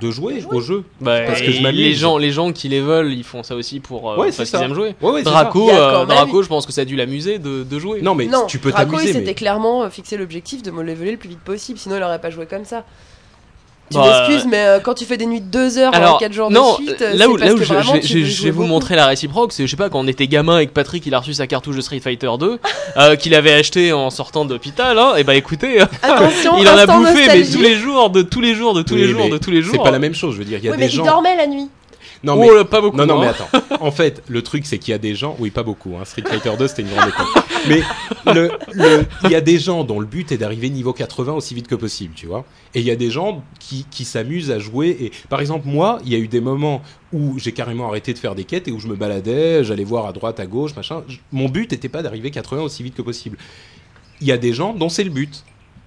De 0.00 0.10
jouer 0.10 0.44
au 0.50 0.60
jeu. 0.60 0.84
bah, 1.00 1.22
Parce 1.22 1.40
que 1.40 1.50
je 1.50 1.62
les 1.68 1.94
gens, 1.94 2.18
les 2.18 2.30
gens 2.30 2.52
qui 2.52 2.68
les 2.68 2.80
veulent, 2.80 3.12
ils 3.14 3.24
font 3.24 3.42
ça 3.42 3.54
aussi 3.54 3.80
pour 3.80 4.10
euh, 4.10 4.16
Ouais, 4.16 4.30
c'est 4.30 4.38
parce 4.38 4.50
qu'ils 4.50 4.58
ça. 4.58 4.64
aiment 4.66 4.74
jouer. 4.74 4.94
Ouais, 5.00 5.10
ouais, 5.12 5.22
Draco, 5.22 5.70
euh, 5.70 6.04
Draco, 6.04 6.42
je 6.42 6.48
pense 6.48 6.66
que 6.66 6.72
ça 6.72 6.82
a 6.82 6.84
dû 6.84 6.96
l'amuser 6.96 7.38
de, 7.38 7.62
de 7.62 7.78
jouer. 7.78 8.02
Non 8.02 8.14
mais 8.14 8.26
Non, 8.26 8.44
tu 8.46 8.58
peux 8.58 8.70
Draco, 8.72 8.90
il 8.92 8.96
t'amuser 8.96 9.12
s'était 9.14 9.34
clairement 9.34 9.84
euh, 9.84 9.88
fixé 9.88 10.18
l'objectif 10.18 10.62
de 10.62 10.70
me 10.70 10.82
leveler 10.82 11.12
le 11.12 11.16
plus 11.16 11.30
vite 11.30 11.40
possible, 11.40 11.78
sinon 11.78 11.96
il 11.96 12.02
aurait 12.02 12.20
pas 12.20 12.30
joué 12.30 12.44
comme 12.46 12.64
ça. 12.66 12.84
Tu 13.90 13.96
Bah, 13.98 14.26
m'excuses, 14.26 14.48
mais 14.50 14.64
euh, 14.64 14.80
quand 14.80 14.94
tu 14.94 15.04
fais 15.04 15.16
des 15.16 15.26
nuits 15.26 15.40
de 15.40 15.46
2 15.46 15.78
heures 15.78 15.94
Alors, 15.94 16.08
pendant 16.08 16.18
4 16.18 16.32
jours 16.32 16.50
non, 16.50 16.72
de 16.72 16.84
suite, 16.84 17.02
euh, 17.02 17.14
là 17.14 17.28
où, 17.28 17.36
là 17.36 17.54
où 17.54 17.58
je, 17.58 17.64
vraiment 17.64 17.92
vais 17.92 18.50
vous 18.50 18.52
beaucoup. 18.58 18.68
montrer 18.68 18.96
la 18.96 19.06
réciproque, 19.06 19.52
c'est 19.52 19.64
je 19.64 19.70
sais 19.70 19.76
pas 19.76 19.88
quand 19.90 20.00
on 20.00 20.08
était 20.08 20.26
gamin 20.26 20.58
et 20.58 20.66
que 20.66 20.72
Patrick 20.72 21.06
il 21.06 21.14
a 21.14 21.20
reçu 21.20 21.34
sa 21.34 21.46
cartouche 21.46 21.76
de 21.76 21.80
Street 21.80 22.00
Fighter 22.00 22.30
2 22.38 22.58
euh, 22.96 23.16
qu'il 23.16 23.34
avait 23.34 23.52
acheté 23.52 23.92
en 23.92 24.10
sortant 24.10 24.44
d'hôpital, 24.44 24.98
hein, 24.98 25.14
et 25.16 25.22
bah 25.24 25.36
écoutez, 25.36 25.80
Attention, 26.02 26.54
il 26.58 26.68
en 26.68 26.76
a 26.76 26.86
bouffé 26.86 27.26
mais 27.28 27.44
tous 27.46 27.60
les 27.62 27.76
jours, 27.76 28.10
de 28.10 28.22
tous 28.22 28.40
les 28.40 28.54
jours, 28.54 28.74
de 28.74 28.82
tous 28.82 28.94
Oui, 28.94 29.02
les 29.02 29.08
jours, 29.08 29.28
de 29.28 29.38
tous 29.38 29.50
les 29.52 29.62
jours. 29.62 29.74
C'est 29.76 29.82
pas 29.82 29.90
la 29.92 29.98
même 30.00 30.14
chose, 30.14 30.32
je 30.34 30.38
veux 30.38 30.44
dire, 30.44 30.58
il 30.58 30.64
y 30.64 30.68
a 30.68 30.72
Oui, 30.72 30.76
des 30.78 30.84
mais 30.84 30.90
gens 30.90 31.04
il 31.04 31.06
dormait 31.06 31.36
la 31.36 31.46
nuit. 31.46 31.68
Non 32.26 32.34
oh 32.42 32.56
mais 32.58 32.64
pas 32.64 32.80
beaucoup. 32.80 32.96
Non, 32.96 33.06
non, 33.06 33.20
mais 33.20 33.28
hein. 33.28 33.34
attends. 33.38 33.76
En 33.84 33.90
fait, 33.90 34.22
le 34.28 34.42
truc, 34.42 34.66
c'est 34.66 34.78
qu'il 34.78 34.92
y 34.92 34.94
a 34.94 34.98
des 34.98 35.14
gens. 35.14 35.36
Oui, 35.38 35.50
pas 35.50 35.62
beaucoup. 35.62 35.94
Hein. 35.96 36.04
Street 36.04 36.24
Fighter 36.26 36.50
2, 36.58 36.66
c'était 36.68 36.82
une 36.82 36.88
grande 36.88 37.08
époque. 37.08 37.44
Mais 37.68 37.82
le- 38.34 38.50
le- 38.72 39.04
il 39.24 39.30
y 39.30 39.34
a 39.34 39.40
des 39.40 39.58
gens 39.58 39.84
dont 39.84 40.00
le 40.00 40.06
but 40.06 40.32
est 40.32 40.38
d'arriver 40.38 40.68
niveau 40.70 40.92
80 40.92 41.32
aussi 41.34 41.54
vite 41.54 41.68
que 41.68 41.74
possible, 41.74 42.14
tu 42.14 42.26
vois. 42.26 42.44
Et 42.74 42.80
il 42.80 42.86
y 42.86 42.90
a 42.90 42.96
des 42.96 43.10
gens 43.10 43.42
qui, 43.58 43.86
qui 43.90 44.04
s'amusent 44.04 44.50
à 44.50 44.58
jouer. 44.58 44.96
Et 45.00 45.12
par 45.28 45.40
exemple, 45.40 45.66
moi, 45.68 45.98
il 46.04 46.12
y 46.12 46.14
a 46.14 46.18
eu 46.18 46.28
des 46.28 46.40
moments 46.40 46.82
où 47.12 47.38
j'ai 47.38 47.52
carrément 47.52 47.88
arrêté 47.88 48.12
de 48.12 48.18
faire 48.18 48.34
des 48.34 48.44
quêtes 48.44 48.68
et 48.68 48.72
où 48.72 48.80
je 48.80 48.88
me 48.88 48.96
baladais, 48.96 49.64
j'allais 49.64 49.84
voir 49.84 50.06
à 50.06 50.12
droite, 50.12 50.40
à 50.40 50.46
gauche, 50.46 50.74
machin. 50.74 51.02
Mon 51.32 51.48
but 51.48 51.70
n'était 51.70 51.88
pas 51.88 52.02
d'arriver 52.02 52.30
80 52.30 52.62
aussi 52.62 52.82
vite 52.82 52.94
que 52.94 53.02
possible. 53.02 53.38
Il 54.20 54.26
y 54.26 54.32
a 54.32 54.36
des 54.38 54.52
gens 54.52 54.72
dont 54.74 54.88
c'est 54.88 55.04
le 55.04 55.10
but. 55.10 55.44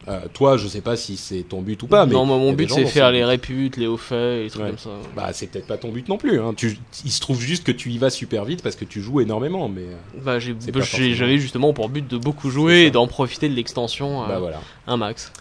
Euh, 0.08 0.22
toi, 0.34 0.58
je 0.58 0.68
sais 0.68 0.82
pas 0.82 0.96
si 0.96 1.18
c'est 1.18 1.42
ton 1.44 1.62
but 1.62 1.84
ou 1.84 1.88
pas, 1.88 2.06
mais 2.06 2.14
non, 2.14 2.26
moi, 2.26 2.38
mon 2.38 2.54
but 2.54 2.70
c'est 2.72 2.86
faire 2.86 3.12
le 3.12 3.18
les 3.18 3.26
réputes, 3.26 3.76
les 3.78 3.86
hauts 3.86 3.98
faits, 3.98 4.46
et 4.46 4.50
trucs 4.50 4.64
Ouais. 4.64 4.70
comme 4.70 4.78
ça. 4.80 4.90
Bah, 5.16 5.30
c'est 5.34 5.48
peut-être 5.48 5.68
pas 5.68 5.78
ton 5.78 5.90
but 5.90 6.08
non 6.08 6.18
plus. 6.18 6.40
Hein. 6.40 6.54
Tu, 6.56 6.78
il 7.06 7.12
se 7.12 7.20
trouve 7.20 7.40
juste 7.40 7.64
que 7.66 7.72
tu 7.72 7.90
y 7.92 7.98
vas 7.98 8.10
super 8.10 8.46
vite 8.46 8.64
parce 8.64 8.76
que 8.76 8.86
tu 8.86 9.02
joues 9.02 9.20
énormément, 9.22 9.68
mais 9.70 9.82
euh, 9.84 10.22
Bah, 10.24 10.40
j'avais 10.40 11.38
justement 11.38 11.74
pour 11.74 11.90
but 11.90 12.08
de 12.08 12.18
beaucoup 12.18 12.50
jouer 12.50 12.84
et 12.86 12.92
d'en 12.92 13.08
profiter 13.08 13.50
de 13.50 13.54
l'extension 13.56 14.24
euh, 14.24 14.28
bah 14.28 14.40
voilà. 14.40 14.62
un 14.88 14.98
max. 14.98 15.32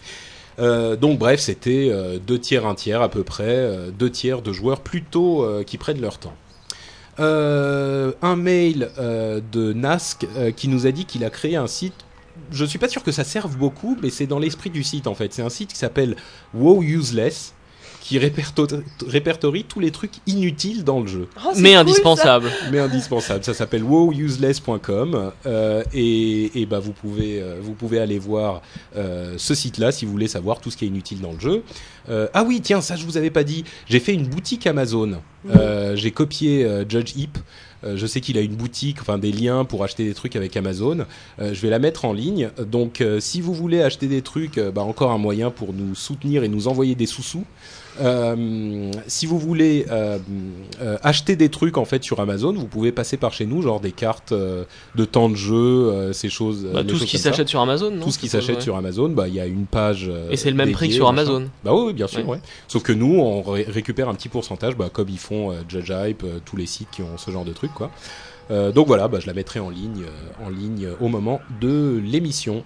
Euh, 0.59 0.97
donc 0.97 1.17
bref, 1.17 1.39
c'était 1.39 1.87
euh, 1.89 2.19
deux 2.19 2.37
tiers, 2.37 2.65
un 2.67 2.75
tiers 2.75 3.01
à 3.01 3.09
peu 3.09 3.23
près, 3.23 3.45
euh, 3.47 3.91
deux 3.91 4.09
tiers 4.11 4.41
de 4.41 4.51
joueurs 4.51 4.81
plutôt 4.81 5.43
euh, 5.45 5.63
qui 5.63 5.77
prennent 5.77 6.01
leur 6.01 6.17
temps. 6.19 6.33
Euh, 7.19 8.13
un 8.21 8.35
mail 8.35 8.89
euh, 8.97 9.41
de 9.51 9.73
Nask 9.73 10.25
euh, 10.37 10.51
qui 10.51 10.67
nous 10.69 10.87
a 10.87 10.91
dit 10.91 11.05
qu'il 11.05 11.23
a 11.25 11.29
créé 11.29 11.55
un 11.55 11.67
site. 11.67 11.93
Je 12.51 12.65
suis 12.65 12.79
pas 12.79 12.89
sûr 12.89 13.03
que 13.03 13.11
ça 13.11 13.23
serve 13.23 13.55
beaucoup, 13.57 13.97
mais 14.01 14.09
c'est 14.09 14.27
dans 14.27 14.39
l'esprit 14.39 14.69
du 14.69 14.83
site 14.83 15.07
en 15.07 15.15
fait. 15.15 15.33
C'est 15.33 15.41
un 15.43 15.49
site 15.49 15.69
qui 15.71 15.77
s'appelle 15.77 16.15
WoW 16.53 16.81
Useless, 16.83 17.53
qui 18.01 18.17
réperto- 18.17 18.81
répertorie 19.07 19.65
tous 19.65 19.79
les 19.79 19.91
trucs 19.91 20.13
inutiles 20.25 20.83
dans 20.83 20.99
le 21.01 21.07
jeu. 21.07 21.27
Oh, 21.45 21.49
mais 21.57 21.61
cool, 21.61 21.71
ça. 21.73 21.79
indispensable. 21.81 22.51
mais 22.71 22.79
indispensable. 22.79 23.43
Ça 23.43 23.53
s'appelle 23.53 23.83
wowuseless.com 23.83 25.31
euh, 25.45 25.83
et, 25.93 26.61
et 26.61 26.65
bah 26.65 26.79
vous 26.79 26.93
pouvez 26.93 27.41
euh, 27.41 27.57
vous 27.61 27.73
pouvez 27.73 27.99
aller 27.99 28.19
voir 28.19 28.61
euh, 28.95 29.35
ce 29.37 29.53
site-là 29.53 29.91
si 29.91 30.05
vous 30.05 30.11
voulez 30.11 30.27
savoir 30.27 30.59
tout 30.59 30.71
ce 30.71 30.77
qui 30.77 30.85
est 30.85 30.87
inutile 30.87 31.21
dans 31.21 31.33
le 31.33 31.39
jeu. 31.39 31.63
Euh, 32.09 32.27
ah 32.33 32.43
oui, 32.43 32.61
tiens, 32.61 32.81
ça 32.81 32.95
je 32.95 33.05
vous 33.05 33.17
avais 33.17 33.29
pas 33.29 33.43
dit. 33.43 33.63
J'ai 33.87 33.99
fait 33.99 34.13
une 34.13 34.27
boutique 34.27 34.65
Amazon. 34.65 35.19
Euh, 35.49 35.95
J'ai 35.95 36.11
copié 36.11 36.65
euh, 36.65 36.85
Judge 36.87 37.13
Heap. 37.15 37.37
Euh, 37.83 37.97
je 37.97 38.05
sais 38.05 38.21
qu'il 38.21 38.37
a 38.37 38.41
une 38.41 38.55
boutique, 38.55 38.97
enfin 39.01 39.17
des 39.17 39.31
liens 39.31 39.65
pour 39.65 39.83
acheter 39.83 40.05
des 40.05 40.13
trucs 40.13 40.35
avec 40.35 40.55
Amazon. 40.57 41.05
Euh, 41.39 41.53
je 41.53 41.61
vais 41.61 41.69
la 41.69 41.79
mettre 41.79 42.05
en 42.05 42.13
ligne. 42.13 42.49
Donc, 42.59 43.01
euh, 43.01 43.19
si 43.19 43.41
vous 43.41 43.53
voulez 43.53 43.81
acheter 43.81 44.07
des 44.07 44.21
trucs, 44.21 44.59
bah, 44.59 44.81
encore 44.81 45.11
un 45.11 45.17
moyen 45.17 45.51
pour 45.51 45.73
nous 45.73 45.95
soutenir 45.95 46.43
et 46.43 46.47
nous 46.47 46.67
envoyer 46.67 46.95
des 46.95 47.05
sous-sous. 47.05 47.45
Euh, 47.99 48.91
si 49.07 49.25
vous 49.25 49.37
voulez 49.39 49.85
euh, 49.91 50.17
euh, 50.81 50.97
acheter 51.03 51.35
des 51.35 51.49
trucs 51.49 51.77
en 51.77 51.85
fait 51.85 52.03
sur 52.03 52.19
Amazon, 52.19 52.53
vous 52.53 52.65
pouvez 52.67 52.91
passer 52.91 53.17
par 53.17 53.33
chez 53.33 53.45
nous, 53.45 53.61
genre 53.61 53.79
des 53.79 53.91
cartes 53.91 54.33
de 54.33 55.05
temps 55.05 55.29
de 55.29 55.35
jeu, 55.35 56.11
ces 56.13 56.29
choses. 56.29 56.67
Bah, 56.73 56.83
tout 56.83 56.97
ce 56.97 57.05
qui 57.05 57.17
s'achète 57.17 57.47
sur 57.49 57.61
Amazon, 57.61 57.91
non 57.91 58.03
Tout 58.05 58.11
ce 58.11 58.19
qui 58.19 58.27
s'achète 58.29 58.61
sur 58.61 58.75
Amazon, 58.75 59.09
bah 59.09 59.27
il 59.27 59.33
y 59.35 59.39
a 59.39 59.45
une 59.45 59.65
page. 59.65 60.09
Et 60.31 60.37
c'est 60.37 60.49
le 60.49 60.55
même 60.57 60.71
prix 60.71 60.87
que 60.89 60.93
sur. 60.95 61.07
Amazon. 61.09 61.47
Bah 61.63 61.73
oui, 61.73 61.93
bien 61.93 62.07
sûr, 62.07 62.19
Ouais. 62.27 62.35
ouais. 62.35 62.41
Sauf 62.67 62.83
que 62.83 62.93
nous, 62.93 63.15
on 63.19 63.41
ré- 63.41 63.65
récupère 63.67 64.09
un 64.09 64.13
petit 64.15 64.29
pourcentage, 64.29 64.75
bah, 64.75 64.89
comme 64.91 65.09
ils 65.09 65.17
font 65.19 65.53
Judge 65.67 65.91
Hype, 65.91 66.23
tous 66.45 66.55
les 66.57 66.65
sites 66.65 66.89
qui 66.91 67.01
ont 67.01 67.17
ce 67.17 67.31
genre 67.31 67.45
de 67.45 67.53
trucs, 67.53 67.73
quoi. 67.73 67.89
Euh, 68.51 68.71
donc 68.71 68.87
voilà, 68.87 69.07
bah, 69.07 69.19
je 69.21 69.27
la 69.27 69.33
mettrai 69.33 69.59
en 69.59 69.69
ligne, 69.69 70.03
euh, 70.03 70.45
en 70.45 70.49
ligne 70.49 70.87
au 70.99 71.07
moment 71.07 71.39
de 71.61 72.01
l'émission. 72.03 72.63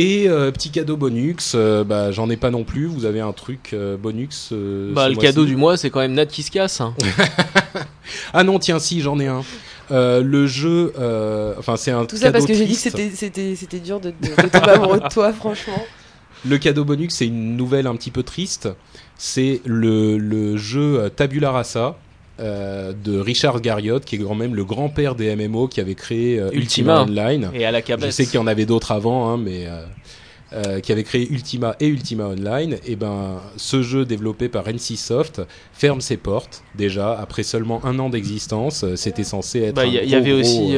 Et 0.00 0.28
euh, 0.28 0.52
petit 0.52 0.70
cadeau 0.70 0.96
bonus, 0.96 1.54
euh, 1.56 1.82
bah, 1.82 2.12
j'en 2.12 2.30
ai 2.30 2.36
pas 2.36 2.50
non 2.50 2.62
plus. 2.62 2.86
Vous 2.86 3.04
avez 3.04 3.18
un 3.18 3.32
truc 3.32 3.70
euh, 3.72 3.96
bonus 3.96 4.50
euh, 4.52 4.92
Bah, 4.94 5.08
le 5.08 5.16
cadeau 5.16 5.44
du 5.44 5.56
mois, 5.56 5.76
c'est 5.76 5.90
quand 5.90 5.98
même 5.98 6.12
Nat 6.14 6.26
qui 6.26 6.44
se 6.44 6.52
casse. 6.52 6.80
hein. 6.80 6.94
Ah 8.32 8.44
non, 8.44 8.58
tiens, 8.58 8.78
si, 8.78 9.00
j'en 9.00 9.18
ai 9.18 9.26
un. 9.26 9.42
Euh, 9.90 10.22
le 10.22 10.46
jeu, 10.46 10.92
euh, 10.98 11.54
enfin 11.58 11.76
c'est 11.76 11.90
un 11.90 12.04
Tout 12.04 12.16
ça 12.16 12.30
parce 12.30 12.44
cadeau 12.44 12.54
que 12.54 12.58
j'ai 12.58 12.66
dit 12.66 12.74
que 12.74 12.78
c'était- 12.78 13.10
c'était 13.14 13.56
c'était 13.56 13.78
dur 13.80 14.00
de, 14.00 14.10
de, 14.10 14.42
de 14.42 14.48
tomber 14.48 14.70
amoureux 14.70 15.00
de 15.00 15.08
toi, 15.08 15.32
franchement. 15.32 15.82
Le 16.46 16.58
cadeau 16.58 16.84
bonus, 16.84 17.12
c'est 17.14 17.26
une 17.26 17.56
nouvelle 17.56 17.86
un 17.86 17.96
petit 17.96 18.10
peu 18.10 18.22
triste. 18.22 18.68
C'est 19.16 19.60
le, 19.64 20.16
le 20.18 20.56
jeu 20.56 21.10
Tabula 21.16 21.50
Rasa 21.50 21.96
euh, 22.40 22.92
de 22.92 23.18
Richard 23.18 23.60
Garriott, 23.60 24.04
qui 24.04 24.16
est 24.16 24.18
quand 24.18 24.34
même 24.34 24.54
le 24.54 24.64
grand-père 24.64 25.14
des 25.14 25.34
MMO 25.34 25.68
qui 25.68 25.80
avait 25.80 25.94
créé 25.94 26.38
euh, 26.38 26.50
Ultima. 26.52 27.00
Ultima. 27.02 27.22
Online. 27.24 27.50
Et 27.54 27.64
à 27.64 27.70
la 27.70 27.80
Je 27.80 27.84
cabesse. 27.84 28.14
sais 28.14 28.26
qu'il 28.26 28.36
y 28.36 28.38
en 28.38 28.46
avait 28.46 28.66
d'autres 28.66 28.92
avant, 28.92 29.28
hein, 29.28 29.38
mais 29.38 29.66
euh, 30.52 30.80
qui 30.80 30.92
avait 30.92 31.04
créé 31.04 31.28
Ultima 31.30 31.76
et 31.80 31.86
Ultima 31.88 32.28
Online. 32.28 32.76
Et 32.86 32.96
ben, 32.96 33.40
ce 33.56 33.82
jeu 33.82 34.04
développé 34.04 34.48
par 34.48 34.68
NCSoft 34.68 35.42
ferme 35.72 36.00
ses 36.00 36.16
portes 36.16 36.62
déjà 36.74 37.18
après 37.18 37.42
seulement 37.42 37.84
un 37.84 37.98
an 37.98 38.08
d'existence. 38.08 38.84
C'était 38.94 39.24
censé 39.24 39.60
être. 39.62 39.74
Bah, 39.74 39.84
il 39.86 39.94
y, 39.94 39.98
il 39.98 40.08
y 40.08 40.14
avait 40.14 40.32
aussi 40.32 40.76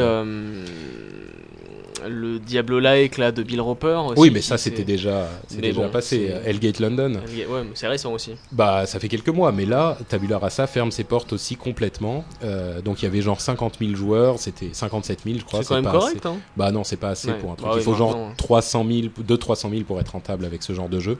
le 2.09 2.39
Diablo-like 2.39 3.19
là 3.19 3.33
de 3.33 3.43
Bill 3.43 3.61
Roper. 3.61 4.01
Aussi, 4.07 4.21
Oui, 4.21 4.31
mais 4.31 4.41
ça 4.41 4.59
c'était 4.59 4.85
déjà, 4.85 5.29
déjà 5.51 5.81
bon, 5.81 5.89
passé. 5.91 6.33
Hellgate 6.45 6.81
London. 6.81 7.15
Ouais, 7.49 7.63
c'est 7.75 7.87
récent 7.89 8.13
aussi. 8.13 8.33
Bah, 8.53 8.87
ça 8.87 8.99
fait 9.01 9.09
quelques 9.09 9.29
mois, 9.29 9.53
mais 9.53 9.67
là, 9.67 9.97
Tabula 10.09 10.39
Rasa 10.39 10.67
ferme 10.67 10.91
ses 10.91 11.05
portes 11.05 11.33
aussi 11.33 11.57
complètement. 11.57 12.25
Euh, 12.45 12.81
donc, 12.81 13.03
il 13.03 13.05
y 13.05 13.09
avait 13.09 13.23
genre 13.23 13.41
50 13.41 13.79
000 13.81 13.95
joueurs, 13.95 14.39
c'était 14.39 14.71
57 14.73 15.21
000, 15.25 15.39
je 15.39 15.45
crois. 15.45 15.61
C'est 15.63 15.69
quand 15.69 15.75
même 15.77 15.85
pas 15.85 15.93
correct. 15.93 16.25
assez. 16.27 16.35
Hein. 16.37 16.41
Bah 16.57 16.71
non, 16.73 16.85
c'est 16.85 16.97
pas 16.97 17.11
assez 17.11 17.29
Ouais. 17.29 17.39
pour 17.39 17.53
un 17.53 17.55
truc. 17.55 17.67
Bah 17.69 17.73
il 17.75 17.79
oui, 17.79 17.85
faut 17.85 17.95
genre 17.95 18.17
maintenant. 18.17 18.35
300 18.37 18.85
000, 18.89 19.09
200-300 19.29 19.71
000 19.71 19.83
pour 19.85 20.01
être 20.01 20.11
rentable 20.11 20.45
avec 20.45 20.63
ce 20.63 20.73
genre 20.73 20.89
de 20.89 21.01
jeu. 21.01 21.19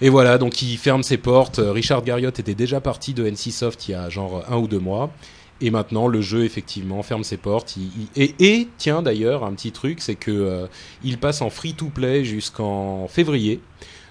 Et 0.00 0.10
voilà, 0.10 0.38
donc 0.38 0.62
il 0.62 0.76
ferme 0.76 1.02
ses 1.02 1.16
portes. 1.16 1.58
Euh, 1.58 1.72
Richard 1.72 2.02
Garriott 2.04 2.38
était 2.38 2.54
déjà 2.54 2.80
parti 2.80 3.14
de 3.14 3.28
NCSoft 3.28 3.88
il 3.88 3.92
y 3.92 3.94
a 3.94 4.08
genre 4.08 4.44
un 4.48 4.56
ou 4.56 4.68
deux 4.68 4.78
mois. 4.78 5.10
Et 5.60 5.70
maintenant, 5.70 6.06
le 6.06 6.20
jeu, 6.20 6.44
effectivement, 6.44 7.02
ferme 7.02 7.24
ses 7.24 7.36
portes. 7.36 7.76
Il- 7.76 7.90
il- 8.16 8.22
et, 8.22 8.34
et, 8.60 8.68
tiens, 8.78 9.02
d'ailleurs, 9.02 9.44
un 9.44 9.52
petit 9.54 9.72
truc, 9.72 10.00
c'est 10.00 10.14
que 10.14 10.30
euh, 10.30 10.66
il 11.02 11.18
passe 11.18 11.42
en 11.42 11.50
free-to-play 11.50 12.24
jusqu'en 12.24 13.08
février. 13.08 13.60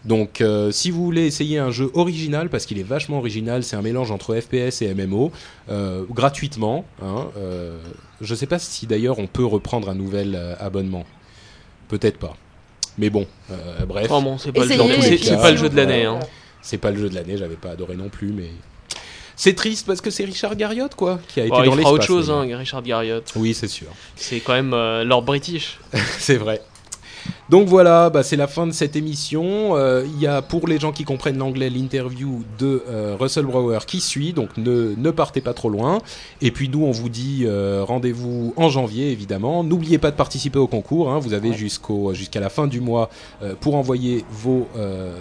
Donc, 0.05 0.41
euh, 0.41 0.71
si 0.71 0.91
vous 0.91 1.03
voulez 1.03 1.25
essayer 1.25 1.57
un 1.57 1.71
jeu 1.71 1.89
original, 1.93 2.49
parce 2.49 2.65
qu'il 2.65 2.79
est 2.79 2.83
vachement 2.83 3.17
original, 3.17 3.63
c'est 3.63 3.75
un 3.75 3.81
mélange 3.81 4.11
entre 4.11 4.35
FPS 4.39 4.81
et 4.81 4.93
MMO, 4.93 5.31
euh, 5.69 6.03
gratuitement. 6.09 6.85
Hein, 7.01 7.27
euh, 7.37 7.77
je 8.21 8.35
sais 8.35 8.45
pas 8.45 8.59
si 8.59 8.85
d'ailleurs 8.87 9.19
on 9.19 9.27
peut 9.27 9.45
reprendre 9.45 9.89
un 9.89 9.95
nouvel 9.95 10.35
euh, 10.35 10.53
abonnement. 10.59 11.05
Peut-être 11.87 12.17
pas. 12.19 12.35
Mais 12.97 13.09
bon, 13.09 13.25
euh, 13.51 13.85
bref, 13.85 14.07
Oh 14.09 14.21
bon, 14.21 14.37
c'est 14.37 14.51
pas, 14.51 14.61
pas 15.41 15.51
le 15.51 15.57
jeu 15.57 15.69
de 15.69 15.75
l'année. 15.75 16.05
Hein. 16.05 16.19
c'est 16.61 16.77
pas 16.77 16.91
le 16.91 16.99
jeu 16.99 17.09
de 17.09 17.15
l'année, 17.15 17.37
j'avais 17.37 17.55
pas 17.55 17.71
adoré 17.71 17.95
non 17.95 18.09
plus, 18.09 18.31
mais 18.33 18.49
c'est 19.37 19.53
triste 19.53 19.85
parce 19.87 20.01
que 20.01 20.09
c'est 20.09 20.25
Richard 20.25 20.55
Garriott 20.57 20.93
quoi, 20.95 21.19
qui 21.29 21.39
a 21.39 21.43
été 21.43 21.51
Bon, 21.51 21.63
dans 21.63 21.75
il 21.75 21.79
fera 21.81 21.93
autre 21.93 22.03
chose, 22.03 22.29
hein. 22.29 22.45
Richard 22.57 22.81
Garriott. 22.81 23.31
Oui, 23.37 23.53
c'est 23.53 23.67
sûr. 23.69 23.87
C'est 24.17 24.41
quand 24.41 24.53
même 24.53 24.73
euh, 24.73 25.03
Lord 25.05 25.21
British. 25.23 25.79
C'est 26.19 26.35
vrai. 26.37 26.61
Donc 27.49 27.67
voilà, 27.67 28.09
bah, 28.09 28.23
c'est 28.23 28.37
la 28.37 28.47
fin 28.47 28.65
de 28.67 28.71
cette 28.71 28.95
émission. 28.95 29.75
Euh, 29.75 30.05
Il 30.05 30.19
y 30.21 30.27
a 30.27 30.41
pour 30.41 30.65
les 30.67 30.79
gens 30.79 30.93
qui 30.93 31.03
comprennent 31.03 31.37
l'anglais 31.37 31.69
l'interview 31.69 32.43
de 32.57 32.83
euh, 32.87 33.15
Russell 33.19 33.45
Brower 33.45 33.79
qui 33.85 33.99
suit, 33.99 34.31
donc 34.31 34.55
ne, 34.57 34.93
ne 34.97 35.11
partez 35.11 35.41
pas 35.41 35.53
trop 35.53 35.69
loin. 35.69 35.99
Et 36.41 36.51
puis 36.51 36.69
nous, 36.69 36.85
on 36.85 36.91
vous 36.91 37.09
dit 37.09 37.43
euh, 37.45 37.83
rendez-vous 37.85 38.53
en 38.55 38.69
janvier 38.69 39.11
évidemment. 39.11 39.63
N'oubliez 39.65 39.97
pas 39.97 40.11
de 40.11 40.15
participer 40.15 40.59
au 40.59 40.67
concours. 40.67 41.11
hein. 41.11 41.19
Vous 41.19 41.33
avez 41.33 41.51
jusqu'au 41.53 42.13
jusqu'à 42.13 42.39
la 42.39 42.49
fin 42.49 42.65
du 42.67 42.79
mois 42.79 43.09
pour 43.59 43.75
envoyer 43.75 44.23
vos 44.31 44.67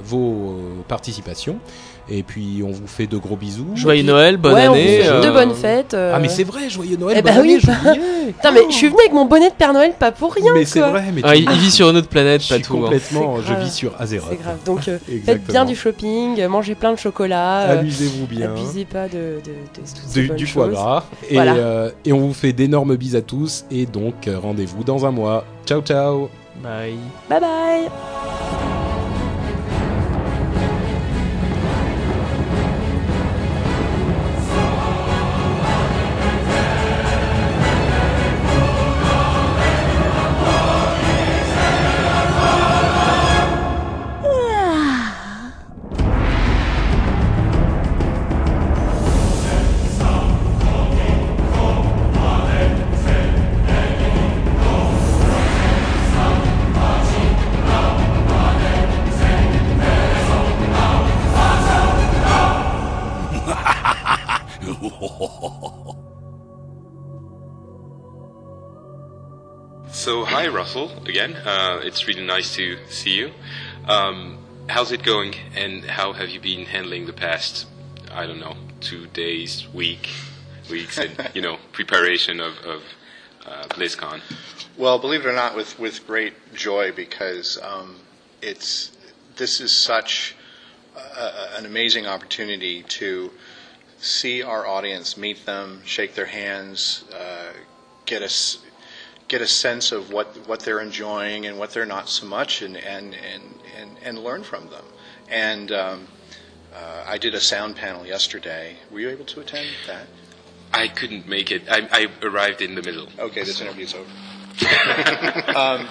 vos 0.05 0.57
participations. 0.87 1.59
Et 2.09 2.23
puis 2.23 2.63
on 2.65 2.71
vous 2.71 2.87
fait 2.87 3.07
de 3.09 3.17
gros 3.17 3.35
bisous. 3.37 3.67
Joyeux 3.75 4.05
Noël, 4.05 4.37
bonne 4.37 4.55
ouais, 4.55 4.69
on 4.69 4.73
vous 4.73 4.79
année. 4.79 5.01
euh, 5.09 5.21
de 5.23 5.31
bonnes 5.31 5.55
fêtes. 5.55 5.95
euh. 5.95 6.13
Ah 6.15 6.21
mais 6.21 6.29
c'est 6.29 6.45
vrai, 6.45 6.71
joyeux 6.71 6.97
Noël. 6.97 7.17
Eh 7.19 7.23
bonne 7.23 7.33
oui, 7.41 7.55
année, 7.55 7.61
bah- 7.67 7.73
j'oubliais. 7.83 8.33
Putain, 8.33 8.51
mais 8.53 8.61
je 8.71 8.75
suis 8.77 8.87
venu 8.87 8.99
avec 9.01 9.13
mon 9.13 9.25
bonnet 9.25 9.51
de 9.51 9.55
Père 9.55 9.73
Noël 9.73 9.93
pas 9.99 10.13
pour 10.13 10.33
rien. 10.33 10.53
Mais 10.55 10.65
c'est 10.65 10.81
vrai, 10.81 11.05
mais 11.13 11.21
ah, 11.25 11.33
tu- 11.33 11.39
il, 11.43 11.51
il 11.51 11.59
vit 11.59 11.71
sur 11.73 11.91
une 11.91 11.97
autre 11.97 12.09
planète, 12.09 12.43
je 12.45 12.49
pas 12.49 12.55
suis 12.57 12.63
tout. 12.65 12.77
hein. 12.77 12.81
complètement, 12.83 13.37
je 13.41 13.55
vis 13.55 13.73
sur 13.73 13.93
Azeroth. 14.01 14.29
C'est 14.31 14.37
grave. 14.43 14.59
Donc 14.65 14.87
euh, 14.87 14.99
faites 15.25 15.45
bien 15.49 15.65
du 15.65 15.75
shopping, 15.75 16.47
mangez 16.47 16.77
plein 16.77 16.93
de 16.93 16.99
chocolat. 16.99 17.63
euh, 17.71 17.81
Amusez-vous 17.81 18.27
bien. 18.27 18.51
Abusez 18.53 18.85
pas 18.85 19.09
de, 19.09 19.13
de, 19.45 19.51
de 19.51 19.57
toutes 19.75 19.87
ces 20.09 20.29
Du, 20.29 20.47
foie 20.47 20.69
gras. 20.69 21.05
Et, 21.29 21.35
Voilà. 21.35 21.55
euh, 21.55 21.91
et 22.05 22.13
on 22.13 22.19
vous 22.19 22.35
fait 22.35 22.53
d'énormes 22.53 22.95
bises 22.97 23.17
à 23.17 23.21
tous. 23.23 23.65
Et 23.73 23.85
donc, 23.87 24.29
euh, 24.29 24.39
rendez-vous 24.39 24.85
dans 24.85 25.05
un 25.07 25.11
mois. 25.11 25.45
Ciao, 25.67 25.81
ciao. 25.83 26.29
Bye. 26.63 26.95
Bye 27.29 27.41
bye. 27.41 28.76
Russell, 70.67 70.91
again. 71.07 71.37
Uh, 71.37 71.81
it's 71.85 72.09
really 72.09 72.25
nice 72.25 72.57
to 72.57 72.77
see 72.89 73.13
you. 73.13 73.31
Um, 73.87 74.37
how's 74.69 74.91
it 74.91 75.05
going, 75.05 75.37
and 75.55 75.85
how 75.85 76.13
have 76.13 76.29
you 76.29 76.41
been 76.41 76.65
handling 76.65 77.07
the 77.07 77.13
past, 77.13 77.69
I 78.11 78.27
don't 78.27 78.41
know, 78.41 78.57
two 78.81 79.07
days, 79.07 79.65
week, 79.73 80.09
weeks, 80.69 80.99
and 80.99 81.31
you 81.35 81.41
know, 81.41 81.59
preparation 81.73 82.41
of, 82.41 82.59
of 82.65 82.83
uh, 83.47 83.63
BlizzCon? 83.69 84.23
Well, 84.77 84.99
believe 84.99 85.21
it 85.21 85.29
or 85.29 85.33
not, 85.33 85.55
with, 85.55 85.79
with 85.79 86.05
great 86.05 86.35
joy 86.53 86.91
because 86.91 87.61
um, 87.63 88.01
it's 88.43 88.91
this 89.37 89.61
is 89.61 89.71
such 89.71 90.35
a, 90.97 91.59
an 91.59 91.65
amazing 91.65 92.09
opportunity 92.09 92.83
to 92.83 93.31
see 93.99 94.43
our 94.43 94.67
audience, 94.67 95.17
meet 95.17 95.47
them, 95.47 95.83
shake 95.85 96.17
their 96.17 96.27
hands, 96.27 97.05
uh, 97.15 97.53
get 98.05 98.23
us 98.23 98.59
get 99.29 99.41
a 99.41 99.47
sense 99.47 99.93
of 99.93 100.13
what 100.13 100.49
what 100.49 100.61
they're 100.61 100.81
enjoying 100.81 101.47
and 101.47 101.59
what 101.59 101.71
they're 101.71 101.87
not 101.87 102.09
so 102.09 102.27
much, 102.27 102.63
and 102.63 102.77
and 102.77 103.15
and 103.15 103.43
and, 103.77 103.97
and 104.03 104.19
learn 104.19 104.43
from 104.43 104.69
them. 104.69 104.85
And 105.29 105.73
um, 105.73 106.09
uh, 106.75 107.05
I 107.07 107.19
did 107.19 107.35
a 107.35 107.41
sound 107.41 107.77
panel 107.77 108.07
yesterday. 108.07 108.77
Were 108.91 109.01
you 109.01 109.09
able 109.11 109.25
to 109.27 109.41
attend 109.41 109.69
that? 109.87 110.07
I 110.73 110.89
couldn't 110.89 111.29
make 111.29 111.51
it. 111.51 111.63
I, 111.69 111.89
I 111.91 112.27
arrived 112.27 112.61
in 112.61 112.75
the 112.75 112.83
middle. 112.83 113.09
Okay, 113.19 113.45
this 113.45 113.61
interview's 113.61 113.95
over. 113.95 114.11
um, 115.57 115.89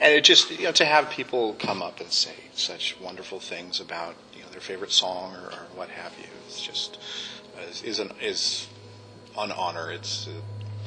and 0.00 0.12
it 0.12 0.24
just 0.24 0.50
you 0.50 0.64
know 0.64 0.72
to 0.72 0.84
have 0.84 1.10
people 1.10 1.54
come 1.54 1.82
up 1.82 2.00
and 2.00 2.10
say 2.10 2.34
such 2.54 2.98
wonderful 3.00 3.40
things 3.40 3.80
about 3.80 4.14
you 4.34 4.42
know 4.42 4.48
their 4.50 4.60
favorite 4.60 4.92
song 4.92 5.34
or, 5.34 5.46
or 5.52 5.66
what 5.74 5.88
have 5.90 6.12
you 6.18 6.26
it's 6.46 6.60
just 6.60 6.98
uh, 7.56 7.62
is 7.68 7.82
is 7.82 7.98
an 7.98 8.12
is 8.20 8.68
an 9.38 9.52
honor. 9.52 9.90
It's 9.90 10.28
uh, 10.28 10.30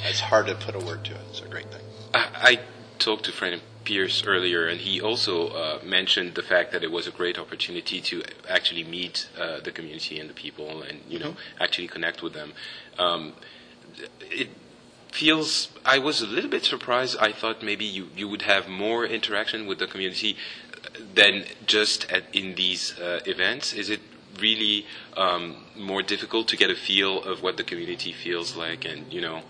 it's 0.05 0.19
hard 0.19 0.47
to 0.47 0.55
put 0.55 0.76
a 0.76 0.80
word 0.80 1.03
to 1.05 1.13
it. 1.13 1.21
It's 1.30 1.41
a 1.41 1.47
great 1.47 1.71
thing. 1.71 1.81
I, 2.13 2.30
I 2.35 2.59
talked 2.99 3.26
to 3.26 3.31
Frank 3.31 3.61
Pierce 3.84 4.23
earlier, 4.26 4.67
and 4.67 4.80
he 4.80 5.01
also 5.01 5.49
uh, 5.49 5.80
mentioned 5.84 6.35
the 6.35 6.43
fact 6.43 6.71
that 6.71 6.84
it 6.84 6.91
was 6.91 7.07
a 7.07 7.11
great 7.11 7.39
opportunity 7.39 8.01
to 8.01 8.23
actually 8.47 8.84
meet 8.84 9.30
uh, 9.39 9.59
the 9.61 9.71
community 9.71 10.19
and 10.19 10.30
the 10.30 10.34
people, 10.34 10.81
and 10.81 10.99
you 11.07 11.19
know, 11.19 11.35
actually 11.59 11.88
connect 11.88 12.21
with 12.21 12.34
them. 12.34 12.53
Um, 12.97 13.34
it 14.21 14.49
feels. 15.11 15.69
I 15.85 15.97
was 15.97 16.21
a 16.21 16.27
little 16.27 16.49
bit 16.49 16.63
surprised. 16.65 17.17
I 17.19 17.31
thought 17.31 17.63
maybe 17.63 17.85
you, 17.85 18.09
you 18.15 18.27
would 18.27 18.43
have 18.43 18.67
more 18.67 19.05
interaction 19.05 19.65
with 19.65 19.80
the 19.80 19.88
community 19.88 20.38
than 21.15 21.45
just 21.65 22.09
at, 22.11 22.23
in 22.34 22.55
these 22.55 22.97
uh, 22.99 23.21
events. 23.26 23.73
Is 23.73 23.89
it 23.89 24.01
really 24.39 24.85
um, 25.17 25.65
more 25.76 26.01
difficult 26.01 26.47
to 26.49 26.57
get 26.57 26.69
a 26.69 26.76
feel 26.76 27.23
of 27.23 27.41
what 27.41 27.57
the 27.57 27.63
community 27.63 28.11
feels 28.11 28.55
like, 28.55 28.85
and 28.85 29.11
you 29.11 29.21
know? 29.21 29.41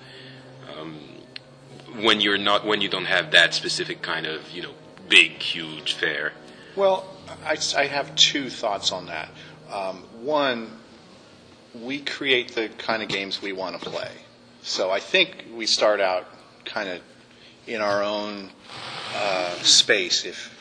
When 2.02 2.22
you're 2.22 2.38
not 2.38 2.66
when 2.66 2.82
you 2.82 2.90
don't 2.90 3.06
have 3.06 3.32
that 3.32 3.54
specific 3.54 4.02
kind 4.02 4.26
of 4.26 4.50
you 4.52 4.62
know 4.62 4.74
big 5.08 5.32
huge 5.42 5.94
fair 5.94 6.34
Well, 6.76 7.06
I, 7.46 7.58
I 7.76 7.86
have 7.88 8.16
two 8.16 8.50
thoughts 8.50 8.92
on 8.92 9.08
that. 9.08 9.30
Um, 9.72 9.98
one, 10.22 10.70
we 11.76 12.00
create 12.00 12.54
the 12.56 12.70
kind 12.78 13.02
of 13.04 13.10
games 13.10 13.42
we 13.42 13.54
want 13.54 13.80
to 13.82 13.90
play. 13.90 14.12
So 14.62 14.90
I 14.92 15.00
think 15.00 15.46
we 15.56 15.66
start 15.66 16.00
out 16.00 16.28
kind 16.66 16.90
of 16.90 17.02
in 17.68 17.82
our 17.82 18.04
own 18.04 18.50
uh, 19.16 19.52
space, 19.62 20.26
if 20.26 20.56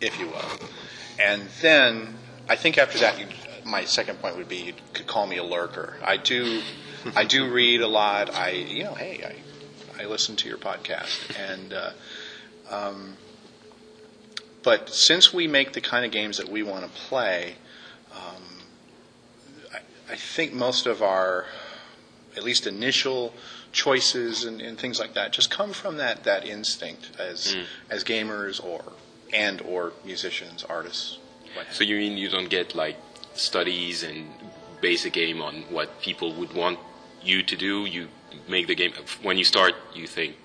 if 0.00 0.18
you 0.18 0.26
will, 0.28 0.68
and 1.22 1.42
then 1.60 2.14
I 2.48 2.56
think 2.56 2.78
after 2.78 2.98
that, 2.98 3.14
my 3.64 3.84
second 3.84 4.20
point 4.20 4.36
would 4.36 4.48
be 4.48 4.56
you 4.56 4.72
could 4.94 5.06
call 5.06 5.26
me 5.26 5.36
a 5.36 5.44
lurker. 5.44 5.94
I 6.02 6.16
do, 6.16 6.62
I 7.16 7.24
do 7.24 7.50
read 7.50 7.80
a 7.80 7.88
lot. 7.88 8.34
I 8.34 8.50
you 8.50 8.84
know, 8.84 8.94
hey, 8.94 9.34
I 9.98 10.02
I 10.02 10.06
listen 10.06 10.36
to 10.36 10.48
your 10.48 10.58
podcast 10.58 11.38
and. 11.38 11.72
Uh, 11.72 11.90
um, 12.70 13.16
but 14.62 14.90
since 14.90 15.32
we 15.32 15.46
make 15.46 15.72
the 15.72 15.80
kind 15.80 16.04
of 16.04 16.12
games 16.12 16.36
that 16.36 16.48
we 16.48 16.62
want 16.62 16.84
to 16.84 16.90
play, 16.90 17.54
um, 18.14 18.42
I, 19.72 20.12
I 20.12 20.16
think 20.16 20.52
most 20.52 20.86
of 20.86 21.02
our, 21.02 21.46
at 22.36 22.42
least 22.42 22.66
initial 22.66 23.32
choices 23.72 24.44
and, 24.44 24.60
and 24.60 24.78
things 24.78 25.00
like 25.00 25.14
that, 25.14 25.32
just 25.32 25.50
come 25.50 25.72
from 25.72 25.96
that, 25.96 26.24
that 26.24 26.46
instinct 26.46 27.10
as 27.18 27.56
as 27.88 28.04
gamers 28.04 28.62
or 28.62 28.92
and 29.32 29.62
or 29.62 29.92
musicians, 30.04 30.64
artists. 30.64 31.18
What 31.54 31.66
have 31.66 31.74
so 31.74 31.84
you 31.84 31.96
mean 31.96 32.18
you 32.18 32.28
don't 32.28 32.50
get 32.50 32.74
like 32.74 32.96
studies 33.34 34.02
and 34.02 34.28
base 34.80 35.04
a 35.04 35.10
game 35.10 35.40
on 35.40 35.62
what 35.70 36.00
people 36.00 36.34
would 36.34 36.52
want 36.52 36.78
you 37.22 37.42
to 37.42 37.56
do 37.56 37.84
you 37.84 38.08
make 38.48 38.66
the 38.66 38.74
game 38.74 38.92
when 39.22 39.36
you 39.36 39.44
start 39.44 39.74
you 39.94 40.06
think 40.06 40.36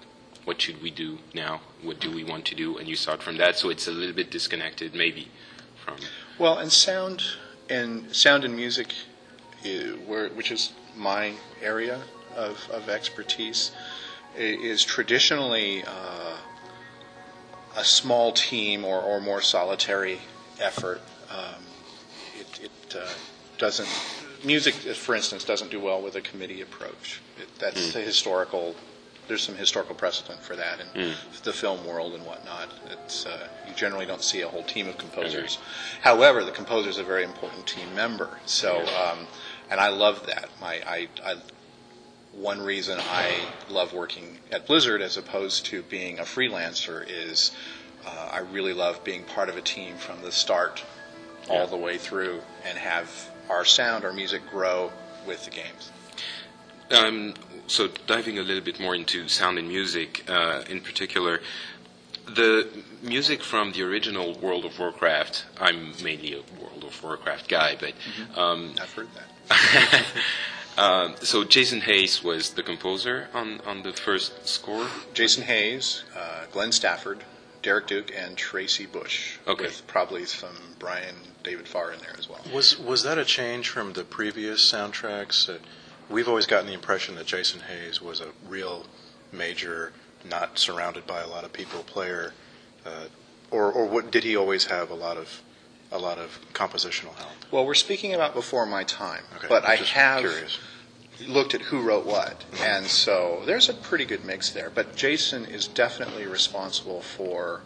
what 0.45 0.61
should 0.61 0.81
we 0.81 0.91
do 0.91 1.18
now? 1.34 1.61
What 1.81 1.99
do 1.99 2.11
we 2.11 2.23
want 2.23 2.45
to 2.45 2.56
do? 2.56 2.77
And 2.77 2.88
you 2.88 2.95
start 2.95 3.22
from 3.22 3.38
that. 3.38 3.57
So 3.57 3.69
it's 3.69 3.88
a 3.88 3.91
little 3.91 4.15
bit 4.15 4.31
disconnected 4.31 4.93
maybe 4.95 5.27
from 5.84 5.97
Well, 6.38 6.60
and 6.60 6.72
sound 6.72 7.23
and 7.69 8.15
sound 8.15 8.45
and 8.45 8.56
music, 8.56 8.93
where, 10.06 10.30
which 10.30 10.52
is 10.52 10.73
my 10.95 11.34
area 11.61 11.99
of, 12.35 12.69
of 12.72 12.89
expertise, 12.89 13.72
is 14.38 14.84
traditionally 14.84 15.84
uh, 15.84 16.38
a 17.76 17.84
small 17.84 18.31
team 18.31 18.85
or, 18.85 19.02
or 19.02 19.19
more 19.19 19.41
solitary 19.41 20.19
effort. 20.60 21.02
Um, 21.30 21.64
it 22.39 22.60
it 22.65 22.95
uh, 22.95 23.07
doesn't 23.57 23.89
music, 24.45 24.73
for 24.76 25.15
instance, 25.15 25.43
doesn't 25.43 25.72
do 25.72 25.80
well 25.80 26.01
with 26.01 26.15
a 26.15 26.22
committee 26.22 26.61
approach. 26.61 27.22
It, 27.38 27.47
that's 27.59 27.93
the 27.93 28.01
historical 28.01 28.76
there's 29.27 29.41
some 29.41 29.55
historical 29.55 29.95
precedent 29.95 30.39
for 30.39 30.55
that 30.55 30.80
in 30.93 31.13
the 31.43 31.53
film 31.53 31.85
world 31.85 32.13
and 32.13 32.26
whatnot. 32.26 32.69
It's 32.91 33.26
uh, 33.26 33.47
you 33.67 33.73
generally 33.73 34.05
don't 34.05 34.22
see 34.22 34.41
a 34.41 34.47
whole 34.47 34.63
team 34.63 34.88
of 34.88 34.97
composers. 34.97 35.57
However, 36.01 36.43
the 36.43 36.51
composer 36.51 36.89
is 36.89 36.97
a 36.97 37.03
very 37.03 37.23
important 37.23 37.65
team 37.65 37.93
member. 37.95 38.30
So, 38.45 38.81
um, 38.81 39.27
and 39.69 39.80
I 39.80 39.89
love 39.89 40.26
that. 40.27 40.49
My 40.61 40.81
I, 40.85 41.07
I 41.23 41.35
one 42.34 42.61
reason 42.61 42.99
I 42.99 43.39
love 43.69 43.93
working 43.93 44.38
at 44.51 44.67
Blizzard 44.67 45.01
as 45.01 45.17
opposed 45.17 45.65
to 45.67 45.81
being 45.84 46.19
a 46.19 46.23
freelancer 46.23 47.05
is 47.07 47.51
uh, 48.05 48.30
I 48.31 48.39
really 48.39 48.73
love 48.73 49.03
being 49.03 49.23
part 49.23 49.49
of 49.49 49.57
a 49.57 49.61
team 49.61 49.95
from 49.95 50.22
the 50.22 50.31
start 50.31 50.84
all 51.49 51.67
the 51.67 51.77
way 51.77 51.97
through 51.97 52.41
and 52.67 52.77
have 52.77 53.30
our 53.49 53.65
sound, 53.65 54.05
our 54.05 54.13
music 54.13 54.41
grow 54.49 54.91
with 55.27 55.45
the 55.45 55.51
games. 55.51 55.91
Um, 56.91 57.34
so 57.67 57.88
diving 58.05 58.38
a 58.38 58.43
little 58.43 58.63
bit 58.63 58.80
more 58.80 58.95
into 58.95 59.27
sound 59.27 59.57
and 59.57 59.67
music, 59.67 60.23
uh, 60.30 60.63
in 60.69 60.81
particular, 60.81 61.41
the 62.27 62.67
music 63.01 63.41
from 63.41 63.72
the 63.72 63.84
original 63.84 64.38
World 64.39 64.65
of 64.65 64.77
Warcraft. 64.80 65.45
I'm 65.59 65.93
mainly 66.03 66.34
a 66.34 66.61
World 66.61 66.84
of 66.84 67.03
Warcraft 67.03 67.47
guy, 67.47 67.76
but 67.80 67.93
um, 68.38 68.76
I've 68.81 68.93
heard 68.93 69.07
that. 69.13 70.05
um, 70.77 71.15
so 71.22 71.43
Jason 71.43 71.81
Hayes 71.81 72.23
was 72.23 72.51
the 72.51 72.63
composer 72.63 73.30
on 73.34 73.61
on 73.65 73.84
the 73.84 73.93
first 73.93 74.47
score. 74.47 74.88
Jason 75.13 75.43
Hayes, 75.43 76.03
uh, 76.15 76.45
Glenn 76.51 76.72
Stafford, 76.72 77.23
Derek 77.65 77.87
Duke, 77.87 78.11
and 78.15 78.37
Tracy 78.37 78.85
Bush. 78.85 79.37
Okay. 79.47 79.65
With 79.65 79.87
probably 79.87 80.25
some 80.25 80.55
Brian 80.77 81.15
David 81.43 81.67
Farr 81.67 81.91
in 81.93 81.99
there 81.99 82.15
as 82.17 82.29
well. 82.29 82.39
Was 82.53 82.77
was 82.77 83.01
that 83.01 83.17
a 83.17 83.25
change 83.25 83.69
from 83.69 83.93
the 83.93 84.03
previous 84.03 84.71
soundtracks? 84.71 85.49
Uh, 85.49 85.57
we've 86.07 86.27
always 86.27 86.45
gotten 86.45 86.67
the 86.67 86.73
impression 86.73 87.15
that 87.15 87.25
Jason 87.25 87.61
Hayes 87.61 87.99
was 87.99 88.21
a 88.21 88.27
real 88.47 88.85
major, 89.31 89.93
not 90.23 90.59
surrounded 90.59 91.07
by 91.07 91.21
a 91.21 91.27
lot 91.27 91.43
of 91.43 91.53
people 91.53 91.81
player, 91.81 92.33
uh, 92.85 93.05
or 93.49 93.71
or 93.71 93.87
what, 93.87 94.11
did 94.11 94.23
he 94.23 94.35
always 94.35 94.65
have 94.65 94.91
a 94.91 94.95
lot 94.95 95.17
of 95.17 95.41
a 95.91 95.97
lot 95.97 96.19
of 96.19 96.39
compositional 96.53 97.15
help? 97.15 97.31
Well, 97.49 97.65
we're 97.65 97.73
speaking 97.73 98.13
about 98.13 98.35
before 98.35 98.67
my 98.67 98.83
time, 98.83 99.23
Okay, 99.37 99.47
but 99.49 99.63
I'm 99.65 99.71
I 99.71 99.75
have 99.77 100.19
curious. 100.19 100.59
Looked 101.27 101.53
at 101.53 101.61
who 101.61 101.81
wrote 101.81 102.05
what, 102.05 102.43
and 102.61 102.85
so 102.85 103.41
there's 103.45 103.69
a 103.69 103.73
pretty 103.73 104.05
good 104.05 104.25
mix 104.25 104.51
there. 104.51 104.69
But 104.69 104.95
Jason 104.95 105.45
is 105.45 105.67
definitely 105.67 106.25
responsible 106.27 107.01
for 107.01 107.61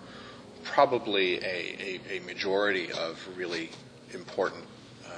probably 0.63 1.38
a, 1.38 1.99
a, 2.09 2.17
a 2.17 2.19
majority 2.26 2.91
of 2.91 3.27
really 3.35 3.69
important 4.13 4.63
uh, 5.05 5.09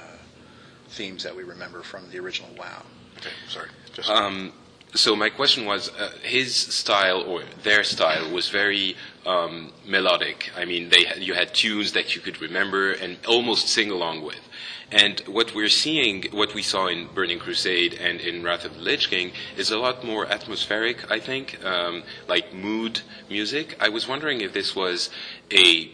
themes 0.88 1.22
that 1.24 1.34
we 1.34 1.42
remember 1.42 1.82
from 1.82 2.08
the 2.10 2.18
original 2.18 2.50
WoW. 2.58 2.82
Okay, 3.18 3.30
sorry. 3.48 3.68
Just 3.92 4.08
Um, 4.08 4.52
so 4.94 5.16
my 5.16 5.30
question 5.30 5.64
was, 5.64 5.90
uh, 5.90 6.10
his 6.22 6.54
style 6.54 7.22
or 7.22 7.42
their 7.62 7.82
style 7.84 8.30
was 8.30 8.50
very 8.50 8.96
um, 9.24 9.72
melodic. 9.86 10.50
I 10.56 10.64
mean, 10.64 10.90
they 10.90 11.06
you 11.18 11.34
had 11.34 11.54
tunes 11.54 11.92
that 11.92 12.14
you 12.14 12.20
could 12.20 12.40
remember 12.40 12.92
and 12.92 13.16
almost 13.26 13.68
sing 13.68 13.90
along 13.90 14.22
with. 14.22 14.40
And 14.92 15.20
what 15.20 15.54
we're 15.54 15.70
seeing, 15.70 16.24
what 16.32 16.52
we 16.54 16.62
saw 16.62 16.86
in 16.86 17.08
Burning 17.14 17.38
Crusade 17.38 17.94
and 17.94 18.20
in 18.20 18.44
Wrath 18.44 18.66
of 18.66 18.74
the 18.74 18.80
Lich 18.80 19.08
King, 19.08 19.32
is 19.56 19.70
a 19.70 19.78
lot 19.78 20.04
more 20.04 20.26
atmospheric. 20.26 21.10
I 21.10 21.18
think, 21.18 21.64
um, 21.64 22.02
like 22.28 22.52
mood 22.52 23.00
music. 23.30 23.74
I 23.80 23.88
was 23.88 24.06
wondering 24.06 24.42
if 24.42 24.52
this 24.52 24.76
was 24.76 25.08
a 25.50 25.90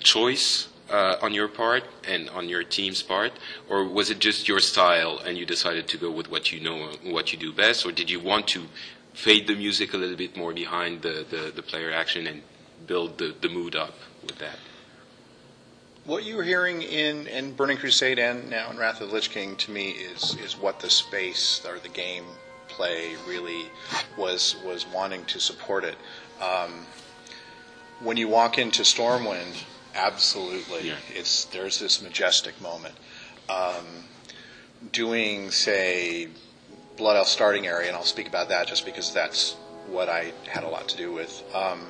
choice 0.00 0.68
uh, 0.90 1.16
on 1.22 1.32
your 1.32 1.48
part 1.48 1.84
and 2.06 2.28
on 2.30 2.48
your 2.48 2.62
team's 2.62 3.02
part, 3.02 3.32
or 3.70 3.84
was 3.84 4.10
it 4.10 4.18
just 4.18 4.48
your 4.48 4.60
style 4.60 5.18
and 5.18 5.38
you 5.38 5.46
decided 5.46 5.88
to 5.88 5.96
go 5.96 6.10
with 6.10 6.30
what 6.30 6.52
you 6.52 6.60
know, 6.60 6.90
what 7.04 7.32
you 7.32 7.38
do 7.38 7.52
best, 7.52 7.86
or 7.86 7.92
did 7.92 8.10
you 8.10 8.20
want 8.20 8.46
to 8.48 8.66
fade 9.14 9.46
the 9.46 9.54
music 9.54 9.94
a 9.94 9.96
little 9.96 10.14
bit 10.16 10.36
more 10.36 10.52
behind 10.52 11.00
the, 11.00 11.24
the, 11.30 11.52
the 11.56 11.62
player 11.62 11.90
action 11.90 12.26
and 12.26 12.42
build 12.86 13.16
the, 13.16 13.34
the 13.40 13.48
mood 13.48 13.74
up 13.74 13.94
with 14.22 14.38
that? 14.38 14.58
What 16.06 16.22
you 16.24 16.36
were 16.36 16.44
hearing 16.44 16.82
in, 16.82 17.26
in 17.26 17.52
Burning 17.54 17.76
Crusade 17.78 18.20
and 18.20 18.48
now 18.48 18.70
in 18.70 18.76
Wrath 18.78 19.00
of 19.00 19.08
the 19.08 19.14
Lich 19.14 19.30
King 19.30 19.56
to 19.56 19.72
me 19.72 19.90
is 19.90 20.36
is 20.36 20.56
what 20.56 20.78
the 20.78 20.88
space 20.88 21.64
or 21.66 21.80
the 21.80 21.88
game 21.88 22.24
play 22.68 23.16
really 23.26 23.70
was 24.16 24.56
was 24.64 24.86
wanting 24.86 25.24
to 25.24 25.40
support 25.40 25.82
it. 25.82 25.96
Um, 26.40 26.86
when 28.00 28.16
you 28.16 28.28
walk 28.28 28.56
into 28.56 28.82
Stormwind, 28.82 29.64
absolutely, 29.96 30.88
Yeah. 30.88 30.94
it's 31.12 31.46
there's 31.46 31.80
this 31.80 32.00
majestic 32.00 32.60
moment. 32.60 32.94
Um, 33.48 34.04
doing 34.92 35.50
say 35.50 36.28
Blood 36.96 37.16
Elf 37.16 37.26
starting 37.28 37.66
area, 37.66 37.88
and 37.88 37.96
I'll 37.96 38.04
speak 38.04 38.28
about 38.28 38.48
that 38.50 38.68
just 38.68 38.84
because 38.84 39.12
that's 39.12 39.54
what 39.88 40.08
I 40.08 40.32
had 40.48 40.62
a 40.62 40.68
lot 40.68 40.88
to 40.90 40.96
do 40.96 41.10
with. 41.12 41.42
Um, 41.52 41.80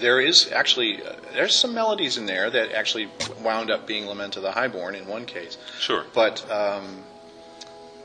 there 0.00 0.20
is 0.20 0.50
actually 0.52 1.02
uh, 1.02 1.12
there's 1.32 1.54
some 1.54 1.74
melodies 1.74 2.16
in 2.18 2.26
there 2.26 2.50
that 2.50 2.72
actually 2.72 3.08
wound 3.42 3.70
up 3.70 3.86
being 3.86 4.06
Lament 4.06 4.36
of 4.36 4.42
the 4.42 4.52
Highborn 4.52 4.94
in 4.94 5.06
one 5.06 5.26
case. 5.26 5.58
Sure. 5.78 6.04
But 6.14 6.42
um, 6.50 7.04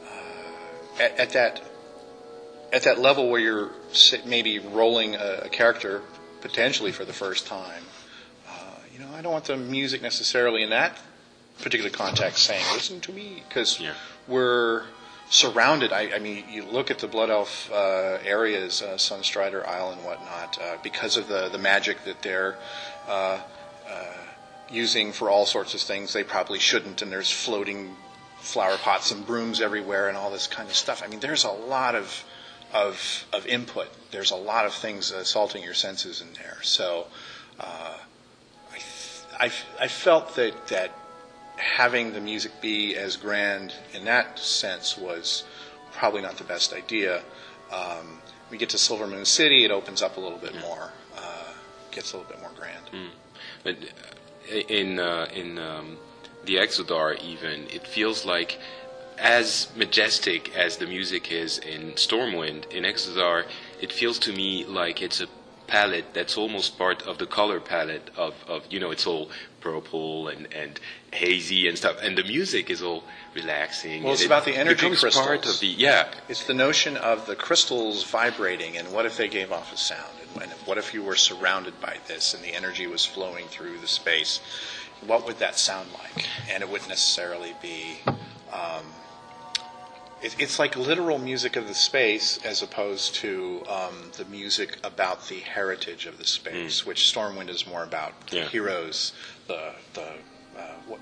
uh, 0.05 1.01
at, 1.01 1.19
at 1.19 1.29
that 1.31 1.61
at 2.73 2.83
that 2.83 2.99
level 2.99 3.29
where 3.29 3.39
you're 3.41 3.71
maybe 4.25 4.59
rolling 4.59 5.15
a, 5.15 5.41
a 5.45 5.49
character 5.49 6.01
potentially 6.41 6.91
for 6.91 7.05
the 7.05 7.13
first 7.13 7.47
time, 7.47 7.83
uh, 8.49 8.53
you 8.93 8.99
know, 8.99 9.07
I 9.15 9.21
don't 9.21 9.31
want 9.31 9.45
the 9.45 9.57
music 9.57 10.01
necessarily 10.01 10.61
in 10.63 10.69
that 10.71 10.97
particular 11.61 11.89
context 11.89 12.43
saying 12.43 12.63
"listen 12.73 12.99
to 13.01 13.11
me" 13.13 13.43
because 13.47 13.79
Yeah. 13.79 13.93
we're 14.27 14.83
surrounded. 15.29 15.91
I, 15.91 16.15
I 16.15 16.19
mean, 16.19 16.45
you 16.49 16.63
look 16.63 16.91
at 16.91 16.99
the 16.99 17.07
Blood 17.07 17.29
Elf 17.29 17.71
uh, 17.71 18.17
areas, 18.23 18.81
uh, 18.81 18.95
Sunstrider 18.95 19.67
Isle 19.67 19.91
and 19.91 20.03
whatnot, 20.03 20.57
uh, 20.61 20.77
because 20.83 21.17
of 21.17 21.27
the 21.27 21.49
the 21.49 21.57
magic 21.57 22.03
that 22.05 22.21
they're 22.21 22.57
uh, 23.07 23.39
uh, 23.89 24.13
using 24.69 25.11
for 25.11 25.29
all 25.29 25.45
sorts 25.45 25.73
of 25.73 25.81
things. 25.81 26.13
They 26.13 26.23
probably 26.23 26.59
shouldn't, 26.59 27.01
and 27.01 27.11
there's 27.11 27.31
floating 27.31 27.95
flower 28.39 28.77
pots 28.77 29.11
and 29.11 29.25
brooms 29.25 29.61
everywhere 29.61 30.07
and 30.07 30.17
all 30.17 30.29
this 30.31 30.47
kind 30.47 30.69
of 30.69 30.75
stuff. 30.75 31.01
I 31.03 31.07
mean, 31.07 31.19
there's 31.19 31.43
a 31.43 31.51
lot 31.51 31.95
of 31.95 32.23
of 32.73 33.25
of 33.33 33.45
input. 33.47 33.87
There's 34.11 34.31
a 34.31 34.35
lot 34.35 34.65
of 34.65 34.73
things 34.73 35.11
assaulting 35.11 35.63
your 35.63 35.73
senses 35.73 36.21
in 36.21 36.33
there. 36.33 36.57
So. 36.61 37.07
Uh, 37.59 37.93
I, 38.71 38.77
th- 38.77 39.21
I, 39.39 39.45
f- 39.45 39.65
I 39.79 39.87
felt 39.87 40.35
that, 40.35 40.67
that 40.67 40.91
having 41.57 42.13
the 42.13 42.21
music 42.21 42.51
be 42.61 42.95
as 42.95 43.15
grand 43.15 43.73
in 43.93 44.05
that 44.05 44.39
sense 44.39 44.97
was 44.97 45.43
probably 45.91 46.21
not 46.21 46.37
the 46.37 46.43
best 46.43 46.73
idea. 46.73 47.21
Um, 47.71 48.19
we 48.49 48.57
get 48.57 48.69
to 48.69 48.77
Silver 48.77 49.07
Moon 49.07 49.25
City, 49.25 49.65
it 49.65 49.71
opens 49.71 50.01
up 50.01 50.17
a 50.17 50.19
little 50.19 50.37
bit 50.37 50.55
more, 50.59 50.91
uh, 51.17 51.53
gets 51.91 52.13
a 52.13 52.17
little 52.17 52.31
bit 52.31 52.41
more 52.41 52.51
grand. 52.55 53.09
But 53.63 53.77
uh, 53.77 54.55
in 54.55 54.99
uh, 54.99 55.27
in 55.33 55.57
um, 55.57 55.97
the 56.45 56.55
Exodar, 56.57 57.19
even 57.21 57.67
it 57.73 57.87
feels 57.87 58.25
like 58.25 58.59
as 59.17 59.69
majestic 59.75 60.55
as 60.55 60.77
the 60.77 60.85
music 60.85 61.31
is 61.31 61.57
in 61.59 61.93
Stormwind, 61.93 62.69
in 62.71 62.83
Exodar, 62.83 63.45
it 63.81 63.91
feels 63.91 64.19
to 64.19 64.33
me 64.33 64.65
like 64.65 65.01
it's 65.01 65.21
a 65.21 65.27
palette 65.67 66.13
that's 66.13 66.37
almost 66.37 66.77
part 66.77 67.01
of 67.03 67.17
the 67.17 67.25
color 67.25 67.59
palette 67.59 68.11
of, 68.15 68.35
of 68.47 68.63
you 68.69 68.79
know 68.79 68.91
it's 68.91 69.07
all 69.07 69.29
purple 69.65 70.27
and, 70.27 70.43
and 70.61 70.79
hazy 71.11 71.61
and 71.67 71.75
stuff 71.81 71.97
and 72.05 72.13
the 72.21 72.23
music 72.23 72.69
is 72.69 72.81
all 72.87 73.01
relaxing 73.33 74.03
Well, 74.03 74.13
it's 74.13 74.21
it 74.21 74.27
about 74.31 74.45
the 74.45 74.55
energy 74.63 74.87
crystals. 74.89 75.25
part 75.29 75.45
of 75.51 75.59
the 75.59 75.67
yeah 75.67 76.03
It's 76.29 76.45
the 76.51 76.53
notion 76.67 76.93
of 77.11 77.17
the 77.25 77.35
crystals 77.35 77.97
vibrating, 78.19 78.77
and 78.77 78.85
what 78.95 79.05
if 79.09 79.15
they 79.17 79.29
gave 79.39 79.51
off 79.51 79.73
a 79.73 79.77
sound? 79.77 80.15
And, 80.41 80.51
what 80.67 80.77
if 80.77 80.93
you 80.93 81.01
were 81.09 81.15
surrounded 81.15 81.75
by 81.79 81.95
this, 82.07 82.33
and 82.33 82.43
the 82.43 82.53
energy 82.61 82.87
was 82.87 83.03
flowing 83.05 83.45
through 83.47 83.77
the 83.79 83.87
space? 83.87 84.33
What 85.09 85.25
would 85.25 85.39
that 85.45 85.55
sound 85.57 85.87
like? 86.03 86.25
And 86.51 86.61
it 86.63 86.69
wouldn't 86.69 86.89
necessarily 86.89 87.53
be. 87.61 87.99
Um, 88.51 88.85
it, 90.21 90.35
it's 90.39 90.59
like 90.59 90.75
literal 90.75 91.17
music 91.19 91.55
of 91.55 91.67
the 91.67 91.73
space, 91.73 92.39
as 92.45 92.61
opposed 92.61 93.15
to 93.15 93.63
um, 93.69 94.11
the 94.17 94.25
music 94.25 94.77
about 94.83 95.27
the 95.27 95.39
heritage 95.39 96.05
of 96.05 96.17
the 96.17 96.25
space, 96.25 96.85
which 96.85 97.01
Stormwind 97.13 97.49
is 97.49 97.67
more 97.67 97.83
about 97.83 98.27
the 98.27 98.37
Yeah. 98.37 98.45
heroes, 98.47 99.13
the 99.47 99.73
the. 99.93 100.07
Uh, 100.57 100.61
what, 100.87 100.99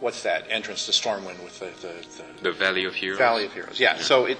what's 0.00 0.22
that 0.24 0.44
entrance 0.50 0.86
to 0.86 0.92
Stormwind 0.92 1.42
with 1.44 1.60
the, 1.60 1.66
the, 1.86 1.94
the 2.16 2.42
the 2.50 2.52
Valley 2.52 2.84
of 2.84 2.94
Heroes 2.94 3.18
Valley 3.18 3.44
of 3.44 3.52
Heroes? 3.52 3.78
Yeah. 3.78 3.96
So 3.98 4.24
it 4.26 4.38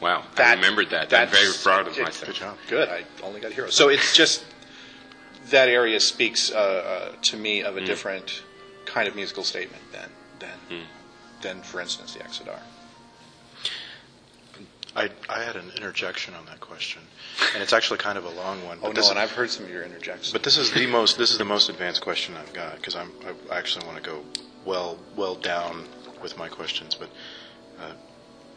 wow 0.00 0.24
I 0.36 0.54
remembered 0.54 0.90
that 0.90 1.14
I'm 1.14 1.28
very 1.28 1.52
proud 1.62 1.86
of 1.86 1.96
it- 1.96 2.02
myself 2.02 2.26
Good 2.26 2.34
job. 2.34 2.56
Good. 2.68 2.88
I 2.88 3.04
only 3.22 3.40
got 3.40 3.52
heroes. 3.52 3.74
So 3.74 3.88
it's 3.88 4.14
just 4.16 4.44
that 5.50 5.68
area 5.68 6.00
speaks 6.00 6.50
uh, 6.50 6.56
uh, 6.56 7.16
to 7.22 7.36
me 7.36 7.62
of 7.62 7.76
a 7.76 7.80
different 7.80 8.42
kind 8.84 9.06
of 9.06 9.14
musical 9.14 9.44
statement 9.44 9.82
than 9.92 10.08
than 10.40 10.80
than, 11.42 11.62
for 11.62 11.80
instance, 11.80 12.14
the 12.14 12.20
Exodar. 12.20 12.58
I, 14.96 15.10
I 15.28 15.42
had 15.42 15.56
an 15.56 15.70
interjection 15.76 16.32
on 16.34 16.46
that 16.46 16.60
question, 16.60 17.02
and 17.52 17.62
it's 17.62 17.74
actually 17.74 17.98
kind 17.98 18.16
of 18.16 18.24
a 18.24 18.30
long 18.30 18.64
one. 18.64 18.78
Oh 18.82 18.86
but 18.88 18.94
this 18.94 19.04
no, 19.04 19.08
is- 19.08 19.10
and 19.10 19.18
I've 19.18 19.30
heard 19.30 19.50
some 19.50 19.64
of 19.66 19.70
your 19.70 19.82
interjections. 19.82 20.32
But 20.32 20.42
this 20.42 20.56
is 20.56 20.72
the 20.72 20.86
most 20.86 21.18
this 21.18 21.30
is 21.30 21.38
the 21.38 21.44
most 21.44 21.68
advanced 21.68 22.00
question 22.00 22.34
I've 22.36 22.52
got 22.52 22.76
because 22.76 22.96
I'm 22.96 23.12
I 23.50 23.58
actually 23.58 23.86
want 23.86 24.02
to 24.02 24.02
go 24.02 24.24
well 24.64 24.98
well 25.14 25.34
down 25.34 25.84
with 26.22 26.36
my 26.38 26.48
questions. 26.48 26.94
But 26.94 27.10
uh, 27.78 27.92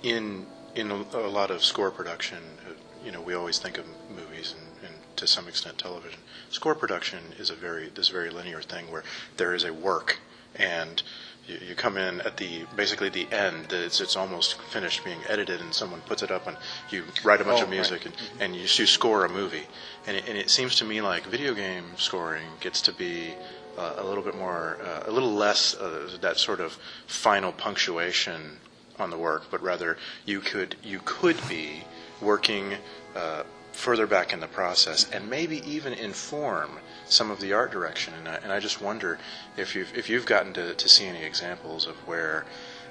in 0.01 0.47
in 0.75 0.91
a, 0.91 0.95
a 1.13 1.27
lot 1.27 1.51
of 1.51 1.61
score 1.63 1.91
production, 1.91 2.39
uh, 2.67 2.71
you 3.05 3.11
know 3.11 3.21
we 3.21 3.33
always 3.33 3.59
think 3.59 3.77
of 3.77 3.85
movies 4.09 4.55
and, 4.57 4.89
and 4.89 4.95
to 5.17 5.27
some 5.27 5.47
extent 5.49 5.77
television. 5.77 6.19
Score 6.51 6.73
production 6.73 7.19
is 7.37 7.49
a 7.49 7.55
very 7.55 7.89
this 7.89 8.07
very 8.07 8.29
linear 8.29 8.61
thing 8.61 8.89
where 8.89 9.03
there 9.35 9.53
is 9.53 9.65
a 9.65 9.73
work 9.73 10.19
and 10.55 11.03
you, 11.49 11.57
you 11.69 11.75
come 11.75 11.97
in 11.97 12.21
at 12.21 12.37
the 12.37 12.65
basically 12.75 13.09
the 13.09 13.27
end. 13.31 13.73
It's 13.73 13.99
it's 13.99 14.15
almost 14.15 14.61
finished 14.61 15.03
being 15.03 15.19
edited, 15.27 15.59
and 15.61 15.73
someone 15.73 16.01
puts 16.01 16.21
it 16.23 16.31
up, 16.31 16.47
and 16.47 16.57
you 16.89 17.03
write 17.23 17.41
a 17.41 17.43
bunch 17.43 17.61
Oh, 17.61 17.63
of 17.63 17.69
music, 17.69 18.05
and, 18.05 18.13
and 18.39 18.55
you, 18.55 18.61
you 18.61 18.85
score 18.85 19.25
a 19.25 19.29
movie. 19.29 19.67
And 20.07 20.17
it, 20.17 20.23
and 20.29 20.37
it 20.37 20.49
seems 20.49 20.75
to 20.77 20.85
me 20.85 21.01
like 21.01 21.25
video 21.25 21.53
game 21.53 21.85
scoring 21.97 22.47
gets 22.59 22.81
to 22.83 22.91
be 22.93 23.33
uh, 23.77 23.95
a 23.97 24.03
little 24.03 24.23
bit 24.23 24.35
more, 24.35 24.77
uh, 24.83 25.03
a 25.07 25.11
little 25.11 25.31
less 25.33 25.75
uh, 25.75 26.09
that 26.21 26.37
sort 26.37 26.59
of 26.59 26.77
final 27.07 27.51
punctuation 27.51 28.57
on 28.99 29.09
the 29.09 29.17
work, 29.17 29.43
but 29.49 29.61
rather 29.63 29.97
you 30.25 30.39
could 30.41 30.75
you 30.83 30.99
could 31.05 31.37
be 31.47 31.83
working 32.21 32.75
uh, 33.15 33.43
further 33.79 34.05
back 34.05 34.33
in 34.33 34.41
the 34.41 34.47
process 34.47 35.09
and 35.11 35.29
maybe 35.29 35.57
even 35.67 35.93
inform 35.93 36.79
some 37.05 37.31
of 37.31 37.39
the 37.39 37.53
art 37.53 37.71
direction. 37.71 38.13
And 38.13 38.27
I, 38.27 38.35
and 38.35 38.51
I 38.51 38.59
just 38.59 38.81
wonder 38.81 39.17
if 39.57 39.73
you've 39.73 39.97
if 39.97 40.09
you've 40.09 40.25
gotten 40.25 40.53
to, 40.53 40.75
to 40.75 40.89
see 40.89 41.05
any 41.05 41.23
examples 41.23 41.87
of 41.87 41.95
where 42.07 42.45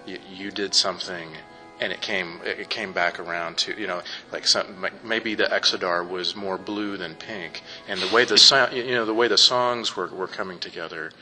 you, 0.07 0.19
you 0.33 0.51
did 0.51 0.75
something 0.75 1.29
and 1.81 1.93
it 1.93 2.01
came 2.01 2.41
it 2.45 2.71
came 2.71 2.93
back 2.93 3.21
around 3.21 3.59
to 3.59 3.79
you 3.79 3.87
know 3.87 4.03
like 4.33 4.47
some 4.47 4.87
maybe 5.05 5.35
the 5.35 5.45
Exodar 5.45 6.09
was 6.09 6.35
more 6.35 6.59
blue 6.59 6.97
than 6.97 7.15
pink, 7.15 7.63
and 7.87 8.01
the 8.01 8.13
way 8.13 8.25
the 8.25 8.39
sound 8.39 8.75
you 8.75 8.95
know 8.95 9.05
the 9.05 9.15
way 9.15 9.29
the 9.29 9.39
songs 9.39 9.97
were, 9.97 10.09
were 10.09 10.27
coming 10.27 10.59
together 10.59 11.13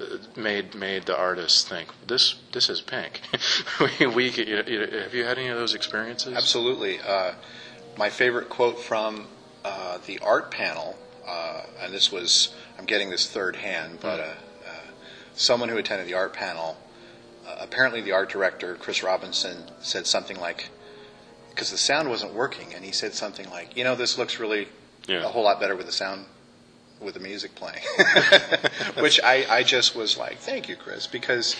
uh, 0.00 0.04
made 0.36 0.74
made 0.74 1.06
the 1.06 1.16
artists 1.16 1.64
think 1.64 1.88
this 2.06 2.36
this 2.52 2.68
is 2.68 2.80
pink. 2.80 3.22
we, 3.80 4.06
we 4.06 4.30
you 4.30 4.56
know, 4.56 5.00
have 5.02 5.14
you 5.14 5.24
had 5.24 5.38
any 5.38 5.48
of 5.48 5.58
those 5.58 5.74
experiences? 5.74 6.34
Absolutely. 6.36 7.00
Uh, 7.00 7.32
my 7.96 8.10
favorite 8.10 8.48
quote 8.48 8.78
from 8.80 9.26
uh, 9.64 9.98
the 10.06 10.18
art 10.20 10.50
panel, 10.50 10.96
uh, 11.26 11.62
and 11.80 11.92
this 11.92 12.10
was, 12.12 12.54
I'm 12.78 12.84
getting 12.84 13.10
this 13.10 13.28
third 13.30 13.56
hand, 13.56 13.98
but 14.00 14.20
uh, 14.20 14.22
uh, 14.22 14.72
someone 15.34 15.68
who 15.68 15.76
attended 15.78 16.06
the 16.08 16.14
art 16.14 16.32
panel, 16.32 16.76
uh, 17.46 17.56
apparently 17.60 18.00
the 18.00 18.12
art 18.12 18.30
director, 18.30 18.74
Chris 18.76 19.02
Robinson, 19.02 19.64
said 19.80 20.06
something 20.06 20.38
like, 20.38 20.68
because 21.50 21.70
the 21.70 21.78
sound 21.78 22.08
wasn't 22.10 22.34
working, 22.34 22.74
and 22.74 22.84
he 22.84 22.92
said 22.92 23.14
something 23.14 23.48
like, 23.50 23.76
you 23.76 23.84
know, 23.84 23.94
this 23.94 24.18
looks 24.18 24.38
really 24.40 24.68
Yeah. 25.06 25.22
a 25.24 25.28
whole 25.28 25.44
lot 25.44 25.60
better 25.60 25.76
with 25.76 25.86
the 25.86 25.92
sound, 25.92 26.26
with 27.00 27.14
the 27.14 27.20
music 27.20 27.54
playing. 27.54 27.82
Which 28.98 29.20
I, 29.22 29.46
I 29.48 29.62
just 29.62 29.94
was 29.94 30.16
like, 30.18 30.38
thank 30.38 30.68
you, 30.68 30.76
Chris, 30.76 31.06
because 31.06 31.54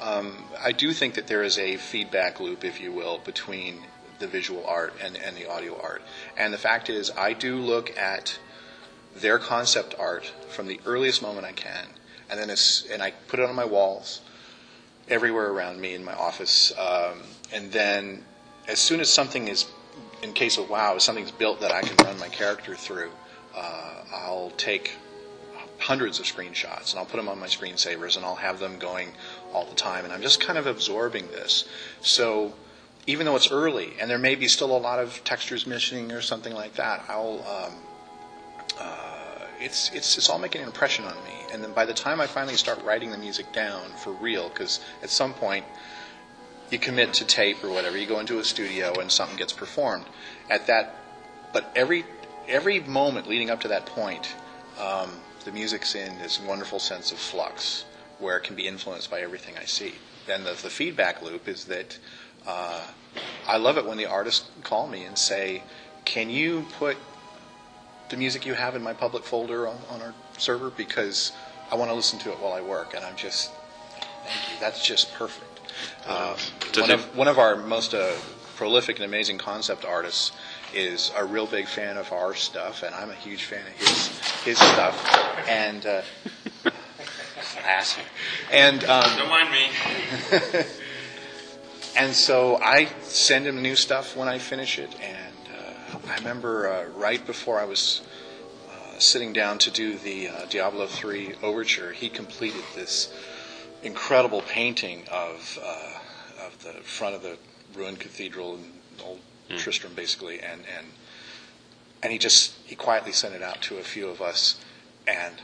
um, 0.00 0.44
I 0.62 0.72
do 0.72 0.92
think 0.92 1.14
that 1.14 1.26
there 1.26 1.42
is 1.42 1.58
a 1.58 1.76
feedback 1.76 2.38
loop, 2.40 2.64
if 2.64 2.80
you 2.80 2.92
will, 2.92 3.18
between 3.18 3.80
the 4.20 4.28
visual 4.28 4.64
art 4.66 4.94
and, 5.02 5.16
and 5.16 5.36
the 5.36 5.50
audio 5.50 5.80
art. 5.82 6.02
And 6.36 6.54
the 6.54 6.58
fact 6.58 6.88
is, 6.88 7.10
I 7.16 7.32
do 7.32 7.56
look 7.56 7.96
at 7.98 8.38
their 9.16 9.38
concept 9.38 9.94
art 9.98 10.32
from 10.48 10.68
the 10.68 10.80
earliest 10.86 11.20
moment 11.22 11.44
I 11.44 11.52
can, 11.52 11.86
and 12.30 12.38
then 12.38 12.48
it's, 12.48 12.86
and 12.86 13.02
I 13.02 13.12
put 13.26 13.40
it 13.40 13.48
on 13.48 13.54
my 13.56 13.64
walls 13.64 14.20
everywhere 15.08 15.50
around 15.50 15.80
me 15.80 15.94
in 15.94 16.04
my 16.04 16.14
office. 16.14 16.72
Um, 16.78 17.22
and 17.52 17.72
then, 17.72 18.24
as 18.68 18.78
soon 18.78 19.00
as 19.00 19.12
something 19.12 19.48
is, 19.48 19.66
in 20.22 20.32
case 20.32 20.58
of 20.58 20.70
wow, 20.70 20.94
if 20.94 21.02
something's 21.02 21.32
built 21.32 21.60
that 21.60 21.72
I 21.72 21.82
can 21.82 21.96
run 22.06 22.18
my 22.20 22.28
character 22.28 22.76
through, 22.76 23.10
uh, 23.56 23.94
I'll 24.12 24.52
take 24.56 24.92
hundreds 25.78 26.20
of 26.20 26.26
screenshots 26.26 26.90
and 26.90 26.98
I'll 26.98 27.06
put 27.06 27.16
them 27.16 27.28
on 27.28 27.40
my 27.40 27.46
screensavers 27.46 28.16
and 28.16 28.24
I'll 28.24 28.36
have 28.36 28.58
them 28.58 28.78
going 28.78 29.12
all 29.52 29.64
the 29.64 29.74
time. 29.74 30.04
And 30.04 30.12
I'm 30.12 30.20
just 30.20 30.38
kind 30.38 30.58
of 30.58 30.66
absorbing 30.66 31.28
this. 31.28 31.64
So 32.02 32.52
even 33.10 33.26
though 33.26 33.36
it's 33.36 33.50
early 33.50 33.92
and 34.00 34.08
there 34.10 34.18
may 34.18 34.34
be 34.34 34.48
still 34.48 34.76
a 34.76 34.78
lot 34.78 34.98
of 34.98 35.22
textures 35.24 35.66
missing 35.66 36.12
or 36.12 36.20
something 36.20 36.54
like 36.54 36.74
that, 36.74 37.04
I'll. 37.08 37.44
Um, 37.46 37.72
uh, 38.78 39.10
it's, 39.60 39.90
it's, 39.92 40.16
it's 40.16 40.30
all 40.30 40.38
making 40.38 40.62
an 40.62 40.66
impression 40.66 41.04
on 41.04 41.14
me. 41.24 41.34
And 41.52 41.62
then 41.62 41.72
by 41.72 41.84
the 41.84 41.92
time 41.92 42.20
I 42.20 42.26
finally 42.26 42.56
start 42.56 42.82
writing 42.82 43.10
the 43.10 43.18
music 43.18 43.52
down 43.52 43.90
for 44.02 44.12
real, 44.12 44.48
because 44.48 44.80
at 45.02 45.10
some 45.10 45.34
point 45.34 45.66
you 46.70 46.78
commit 46.78 47.12
to 47.14 47.26
tape 47.26 47.62
or 47.62 47.68
whatever, 47.68 47.98
you 47.98 48.06
go 48.06 48.20
into 48.20 48.38
a 48.38 48.44
studio 48.44 48.94
and 48.98 49.10
something 49.12 49.36
gets 49.36 49.52
performed. 49.52 50.06
At 50.48 50.66
that, 50.68 50.96
but 51.52 51.70
every 51.76 52.04
every 52.48 52.80
moment 52.80 53.28
leading 53.28 53.50
up 53.50 53.60
to 53.60 53.68
that 53.68 53.86
point, 53.86 54.34
um, 54.78 55.10
the 55.44 55.52
music's 55.52 55.94
in 55.94 56.18
this 56.18 56.40
wonderful 56.40 56.78
sense 56.78 57.12
of 57.12 57.18
flux 57.18 57.84
where 58.18 58.36
it 58.36 58.44
can 58.44 58.56
be 58.56 58.66
influenced 58.66 59.10
by 59.10 59.20
everything 59.20 59.56
I 59.58 59.64
see. 59.64 59.94
Then 60.26 60.44
the, 60.44 60.50
the 60.50 60.70
feedback 60.70 61.22
loop 61.22 61.48
is 61.48 61.64
that 61.66 61.98
uh, 62.46 62.86
I 63.46 63.56
love 63.56 63.78
it 63.78 63.86
when 63.86 63.96
the 63.98 64.06
artists 64.06 64.48
call 64.62 64.86
me 64.86 65.04
and 65.04 65.18
say, 65.18 65.62
"Can 66.04 66.30
you 66.30 66.66
put 66.78 66.96
the 68.08 68.16
music 68.16 68.44
you 68.46 68.54
have 68.54 68.74
in 68.74 68.82
my 68.82 68.92
public 68.92 69.24
folder 69.24 69.68
on, 69.68 69.78
on 69.88 70.02
our 70.02 70.14
server 70.38 70.70
because 70.70 71.32
I 71.70 71.76
want 71.76 71.90
to 71.90 71.94
listen 71.94 72.18
to 72.20 72.32
it 72.32 72.38
while 72.40 72.52
I 72.52 72.60
work?" 72.60 72.94
And 72.94 73.04
I'm 73.04 73.16
just, 73.16 73.50
thank 74.24 74.52
you. 74.52 74.60
That's 74.60 74.84
just 74.84 75.12
perfect. 75.14 75.60
Does 76.72 76.82
one, 76.82 76.90
of, 76.90 77.16
one 77.16 77.28
of 77.28 77.38
our 77.38 77.56
most 77.56 77.94
uh, 77.94 78.12
prolific 78.56 78.96
and 78.96 79.04
amazing 79.04 79.38
concept 79.38 79.84
artists 79.84 80.32
is 80.74 81.10
a 81.16 81.24
real 81.24 81.46
big 81.46 81.66
fan 81.66 81.96
of 81.96 82.12
our 82.12 82.34
stuff, 82.34 82.82
and 82.82 82.94
I'm 82.94 83.10
a 83.10 83.14
huge 83.14 83.44
fan 83.44 83.66
of 83.66 83.72
his 83.72 84.08
his 84.44 84.58
stuff. 84.58 85.48
And 85.48 85.84
uh, 85.86 86.02
asshole. 87.66 88.04
And 88.52 88.84
um, 88.84 89.16
Don't 89.16 89.28
mind 89.28 89.50
me. 89.50 90.64
and 91.96 92.14
so 92.14 92.56
I 92.56 92.86
send 93.02 93.46
him 93.46 93.62
new 93.62 93.76
stuff 93.76 94.16
when 94.16 94.28
I 94.28 94.38
finish 94.38 94.78
it. 94.78 94.94
And 95.00 95.34
uh, 95.92 95.98
I 96.08 96.16
remember 96.18 96.68
uh, 96.68 96.84
right 96.98 97.24
before 97.24 97.60
I 97.60 97.64
was 97.64 98.02
uh, 98.70 98.98
sitting 98.98 99.32
down 99.32 99.58
to 99.58 99.70
do 99.70 99.96
the 99.98 100.28
uh, 100.28 100.46
Diablo 100.48 100.86
3 100.86 101.34
overture, 101.42 101.92
he 101.92 102.08
completed 102.08 102.62
this 102.74 103.12
incredible 103.82 104.42
painting 104.42 105.04
of 105.10 105.58
uh, 105.62 106.46
of 106.46 106.62
the 106.62 106.72
front 106.82 107.14
of 107.14 107.22
the 107.22 107.36
ruined 107.74 108.00
cathedral 108.00 108.56
in 108.56 108.64
old 109.04 109.20
Tristram, 109.56 109.94
basically, 109.94 110.38
and 110.40 110.62
and 110.76 110.86
and 112.02 112.12
he 112.12 112.18
just 112.18 112.54
he 112.64 112.76
quietly 112.76 113.12
sent 113.12 113.34
it 113.34 113.42
out 113.42 113.60
to 113.62 113.78
a 113.78 113.82
few 113.82 114.08
of 114.08 114.22
us, 114.22 114.60
and 115.08 115.34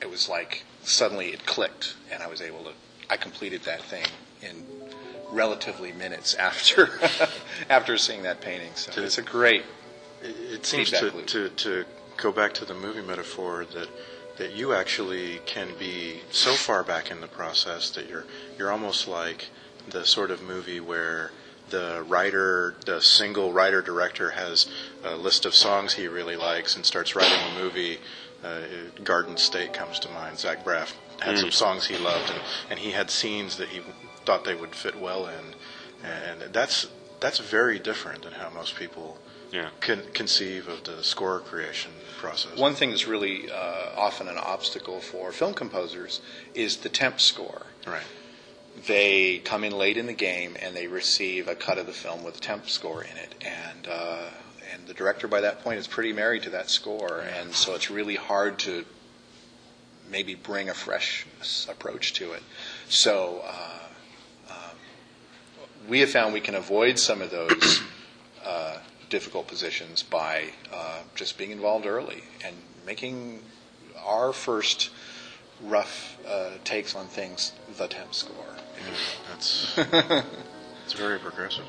it 0.00 0.08
was 0.08 0.28
like 0.28 0.62
suddenly 0.82 1.30
it 1.30 1.44
clicked, 1.44 1.96
and 2.10 2.22
I 2.22 2.28
was 2.28 2.40
able 2.40 2.62
to 2.64 2.72
I 3.10 3.16
completed 3.16 3.62
that 3.62 3.82
thing 3.82 4.04
in 4.42 4.64
relatively 5.30 5.92
minutes 5.92 6.34
after 6.34 6.88
after 7.70 7.96
seeing 7.96 8.22
that 8.22 8.40
painting. 8.40 8.70
So 8.74 9.00
it's 9.02 9.18
a 9.18 9.22
great 9.22 9.64
It, 10.22 10.36
it 10.52 10.66
seems 10.66 10.90
to, 10.90 11.10
loop. 11.10 11.26
to, 11.26 11.48
to 11.48 11.84
go 12.16 12.32
back 12.32 12.54
to 12.54 12.64
the 12.64 12.74
movie 12.74 13.02
metaphor 13.02 13.66
that 13.74 13.88
that 14.38 14.54
you 14.54 14.72
actually 14.72 15.40
can 15.46 15.68
be 15.78 16.20
so 16.30 16.52
far 16.52 16.84
back 16.84 17.10
in 17.10 17.20
the 17.20 17.26
process 17.26 17.90
that 17.90 18.08
you're 18.08 18.24
you're 18.58 18.70
almost 18.70 19.08
like 19.08 19.48
the 19.90 20.04
sort 20.04 20.30
of 20.30 20.42
movie 20.42 20.80
where 20.80 21.30
the 21.70 22.04
writer, 22.08 22.74
the 22.86 23.00
single 23.00 23.52
writer 23.52 23.82
director 23.82 24.30
has 24.30 24.68
a 25.04 25.16
list 25.16 25.44
of 25.44 25.54
songs 25.54 25.94
he 25.94 26.08
really 26.08 26.36
likes 26.36 26.76
and 26.76 26.84
starts 26.84 27.14
writing 27.14 27.38
a 27.52 27.60
movie. 27.60 27.98
Uh, 28.42 28.60
Garden 29.04 29.36
State 29.36 29.72
comes 29.72 29.98
to 30.00 30.08
mind. 30.10 30.38
Zach 30.38 30.64
Braff 30.64 30.94
had 31.20 31.36
some 31.38 31.50
songs 31.50 31.86
he 31.86 31.98
loved, 31.98 32.30
and, 32.30 32.40
and 32.70 32.78
he 32.78 32.92
had 32.92 33.10
scenes 33.10 33.56
that 33.56 33.68
he 33.68 33.80
thought 34.28 34.44
they 34.44 34.54
would 34.54 34.74
fit 34.74 34.94
well 35.00 35.26
in, 35.26 35.54
and 36.06 36.52
that's 36.52 36.86
that's 37.18 37.38
very 37.38 37.78
different 37.78 38.22
than 38.24 38.32
how 38.34 38.50
most 38.50 38.76
people 38.76 39.16
Yeah. 39.50 39.70
con- 39.80 40.02
conceive 40.12 40.68
of 40.68 40.84
the 40.84 41.02
score 41.02 41.40
creation 41.40 41.92
process. 42.18 42.58
One 42.58 42.74
thing 42.74 42.90
that's 42.90 43.06
really 43.08 43.50
uh, 43.50 43.86
often 43.96 44.28
an 44.28 44.36
obstacle 44.36 45.00
for 45.00 45.32
film 45.32 45.54
composers 45.54 46.20
is 46.54 46.76
the 46.76 46.90
temp 46.90 47.20
score. 47.20 47.62
right. 47.86 48.02
They 48.86 49.38
come 49.38 49.64
in 49.64 49.72
late 49.72 49.96
in 49.96 50.06
the 50.06 50.12
game 50.30 50.56
and 50.62 50.76
they 50.76 50.86
receive 50.86 51.48
a 51.48 51.54
cut 51.56 51.78
of 51.78 51.86
the 51.86 51.92
film 52.04 52.22
with 52.22 52.38
temp 52.40 52.68
score 52.68 53.02
in 53.02 53.16
it, 53.16 53.34
and 53.40 53.88
uh, 53.88 54.28
and 54.74 54.86
the 54.86 54.94
director 54.94 55.26
by 55.26 55.40
that 55.40 55.64
point 55.64 55.78
is 55.78 55.86
pretty 55.88 56.12
married 56.12 56.42
to 56.42 56.50
that 56.50 56.68
score, 56.68 57.20
and 57.38 57.54
so 57.54 57.74
it's 57.74 57.90
really 57.90 58.16
hard 58.16 58.58
to 58.60 58.84
maybe 60.10 60.34
bring 60.34 60.68
a 60.68 60.74
fresh 60.74 61.24
approach 61.70 62.12
to 62.20 62.32
it. 62.32 62.42
So. 62.90 63.40
Uh, 63.46 63.74
we 65.88 66.00
have 66.00 66.10
found 66.10 66.34
we 66.34 66.40
can 66.40 66.54
avoid 66.54 66.98
some 66.98 67.22
of 67.22 67.30
those 67.30 67.82
uh, 68.44 68.78
difficult 69.08 69.48
positions 69.48 70.02
by 70.02 70.50
uh, 70.72 70.98
just 71.14 71.38
being 71.38 71.50
involved 71.50 71.86
early 71.86 72.22
and 72.44 72.54
making 72.86 73.42
our 74.04 74.32
first 74.32 74.90
rough 75.62 76.18
uh, 76.26 76.50
takes 76.64 76.94
on 76.94 77.06
things 77.06 77.52
the 77.78 77.88
temp 77.88 78.14
score. 78.14 78.34
Yeah, 78.76 78.94
That's 79.30 79.78
it's 80.84 80.92
very 80.92 81.18
progressive. 81.18 81.64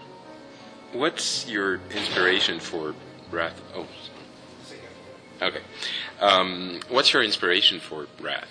What's 0.94 1.48
your 1.48 1.80
inspiration 1.92 2.60
for 2.60 2.96
Wrath? 3.32 3.62
Oh, 3.76 3.88
okay. 5.42 5.62
Um, 6.20 6.80
what's 6.90 7.14
your 7.14 7.24
inspiration 7.24 7.80
for 7.80 8.08
Wrath? 8.20 8.50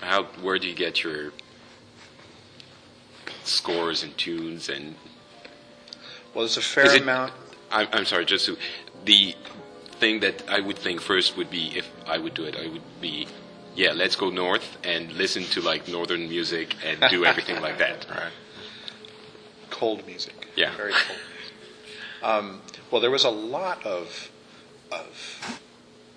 How? 0.00 0.24
Where 0.42 0.58
do 0.58 0.68
you 0.68 0.74
get 0.74 1.02
your 1.02 1.32
scores 3.46 4.02
and 4.02 4.16
tunes 4.16 4.68
and? 4.68 4.94
Well, 6.34 6.44
there's 6.44 6.56
a 6.56 6.62
fair 6.62 6.94
it- 6.94 7.02
amount. 7.02 7.32
I'm, 7.70 7.88
I'm 7.92 8.04
sorry. 8.04 8.24
Just 8.24 8.46
to, 8.46 8.56
the 9.04 9.34
thing 9.98 10.20
that 10.20 10.42
I 10.48 10.60
would 10.60 10.78
think 10.78 11.00
first 11.00 11.36
would 11.36 11.50
be 11.50 11.72
if 11.76 11.90
I 12.06 12.18
would 12.18 12.34
do 12.34 12.44
it, 12.44 12.56
I 12.56 12.68
would 12.68 12.82
be, 13.00 13.26
yeah, 13.74 13.92
let's 13.92 14.16
go 14.16 14.30
north 14.30 14.76
and 14.84 15.12
listen 15.12 15.42
to 15.44 15.60
like 15.60 15.88
northern 15.88 16.28
music 16.28 16.76
and 16.84 17.02
do 17.10 17.24
everything 17.24 17.60
like 17.60 17.78
that. 17.78 18.06
Right. 18.10 18.32
Cold 19.70 20.06
music. 20.06 20.48
Yeah. 20.54 20.74
Very 20.76 20.92
cold. 20.92 21.18
Um, 22.22 22.60
well, 22.90 23.00
there 23.00 23.10
was 23.10 23.24
a 23.24 23.30
lot 23.30 23.84
of 23.84 24.30
of 24.92 25.60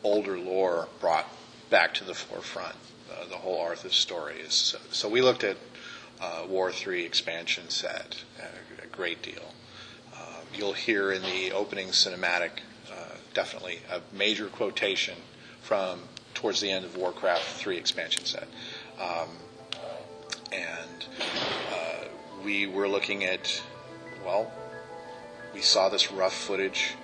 older 0.04 0.38
lore 0.38 0.88
brought 1.00 1.26
back 1.70 1.94
to 1.96 2.04
the 2.04 2.14
forefront. 2.14 2.76
Uh, 3.12 3.28
the 3.30 3.36
whole 3.38 3.60
Arthur 3.60 3.90
story 3.90 4.36
is 4.36 4.54
so, 4.54 4.78
so 4.92 5.10
we 5.10 5.22
looked 5.22 5.44
at 5.44 5.58
uh, 6.22 6.44
War 6.48 6.72
Three 6.72 7.04
expansion 7.06 7.70
set 7.70 8.24
a, 8.40 8.84
a 8.84 8.88
great 8.88 9.22
deal. 9.22 9.54
Um, 10.14 10.46
you'll 10.56 10.74
hear 10.74 11.12
in 11.12 11.22
the 11.22 11.52
opening 11.52 11.90
cinematic 11.90 12.52
uh, 12.92 13.16
definitely 13.34 13.80
a 13.92 14.02
major 14.16 14.48
quotation 14.48 15.16
from 15.62 16.02
towards 16.34 16.62
the 16.62 16.72
end 16.72 16.86
of 16.86 16.96
Warcraft 16.98 17.44
Three 17.44 17.78
expansion 17.78 18.26
set, 18.26 18.48
um, 19.00 19.30
and 20.52 21.06
uh, 21.72 22.06
we 22.44 22.68
were 22.68 22.88
looking 22.88 23.24
at 23.26 23.62
well, 24.26 24.52
we 25.54 25.62
saw 25.62 25.88
this 25.90 26.12
rough 26.12 26.34
footage, 26.34 26.96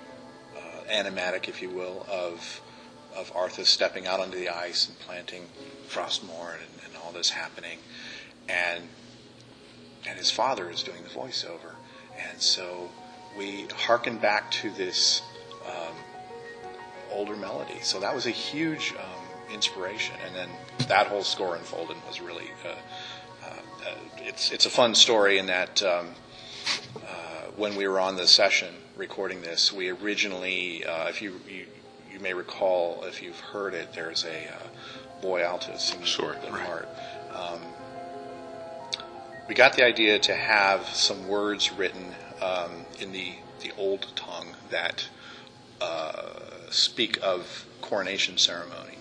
uh, 0.56 0.92
animatic, 0.92 1.48
if 1.48 1.62
you 1.62 1.70
will, 1.70 2.06
of 2.10 2.60
of 3.16 3.32
Arthas 3.32 3.66
stepping 3.66 4.06
out 4.06 4.20
onto 4.20 4.36
the 4.36 4.48
ice 4.48 4.88
and 4.88 4.98
planting 4.98 5.46
Frostmourne 5.88 6.54
and, 6.54 6.84
and 6.84 6.96
all 7.04 7.12
this 7.12 7.30
happening, 7.30 7.78
and 8.48 8.82
and 10.08 10.18
his 10.18 10.30
father 10.30 10.70
is 10.70 10.82
doing 10.82 11.02
the 11.02 11.10
voiceover, 11.10 11.74
and 12.30 12.40
so 12.40 12.90
we 13.36 13.66
harken 13.74 14.18
back 14.18 14.50
to 14.50 14.70
this 14.70 15.22
um, 15.66 15.94
older 17.12 17.36
melody. 17.36 17.78
So 17.82 18.00
that 18.00 18.14
was 18.14 18.26
a 18.26 18.30
huge 18.30 18.94
um, 18.98 19.52
inspiration, 19.54 20.16
and 20.26 20.34
then 20.34 20.48
that 20.88 21.06
whole 21.06 21.22
score 21.24 21.56
unfolded 21.56 21.96
was 22.06 22.20
really. 22.20 22.50
Uh, 22.64 22.68
uh, 23.44 23.48
uh, 23.86 23.94
it's 24.18 24.50
it's 24.50 24.66
a 24.66 24.70
fun 24.70 24.94
story 24.94 25.38
in 25.38 25.46
that 25.46 25.82
um, 25.82 26.08
uh, 26.96 27.50
when 27.56 27.76
we 27.76 27.86
were 27.86 28.00
on 28.00 28.16
the 28.16 28.26
session 28.26 28.74
recording 28.96 29.42
this, 29.42 29.72
we 29.72 29.90
originally, 29.90 30.84
uh, 30.84 31.08
if 31.08 31.20
you, 31.20 31.40
you 31.48 31.66
you 32.12 32.20
may 32.20 32.32
recall, 32.32 33.04
if 33.04 33.22
you've 33.22 33.40
heard 33.40 33.74
it, 33.74 33.92
there's 33.92 34.24
a 34.24 34.48
uh, 34.54 35.20
boy 35.20 35.42
alto 35.42 35.76
singing 35.76 36.04
Sure, 36.06 36.36
the 36.44 36.52
right. 36.52 36.66
part. 36.66 36.88
Um, 37.34 37.60
we 39.48 39.54
got 39.54 39.74
the 39.74 39.84
idea 39.84 40.18
to 40.18 40.34
have 40.34 40.86
some 40.88 41.28
words 41.28 41.72
written 41.72 42.14
um, 42.40 42.70
in 42.98 43.12
the, 43.12 43.34
the 43.60 43.72
old 43.76 44.06
tongue 44.16 44.54
that 44.70 45.06
uh, 45.80 46.30
speak 46.70 47.18
of 47.22 47.66
coronation 47.82 48.38
ceremony. 48.38 48.98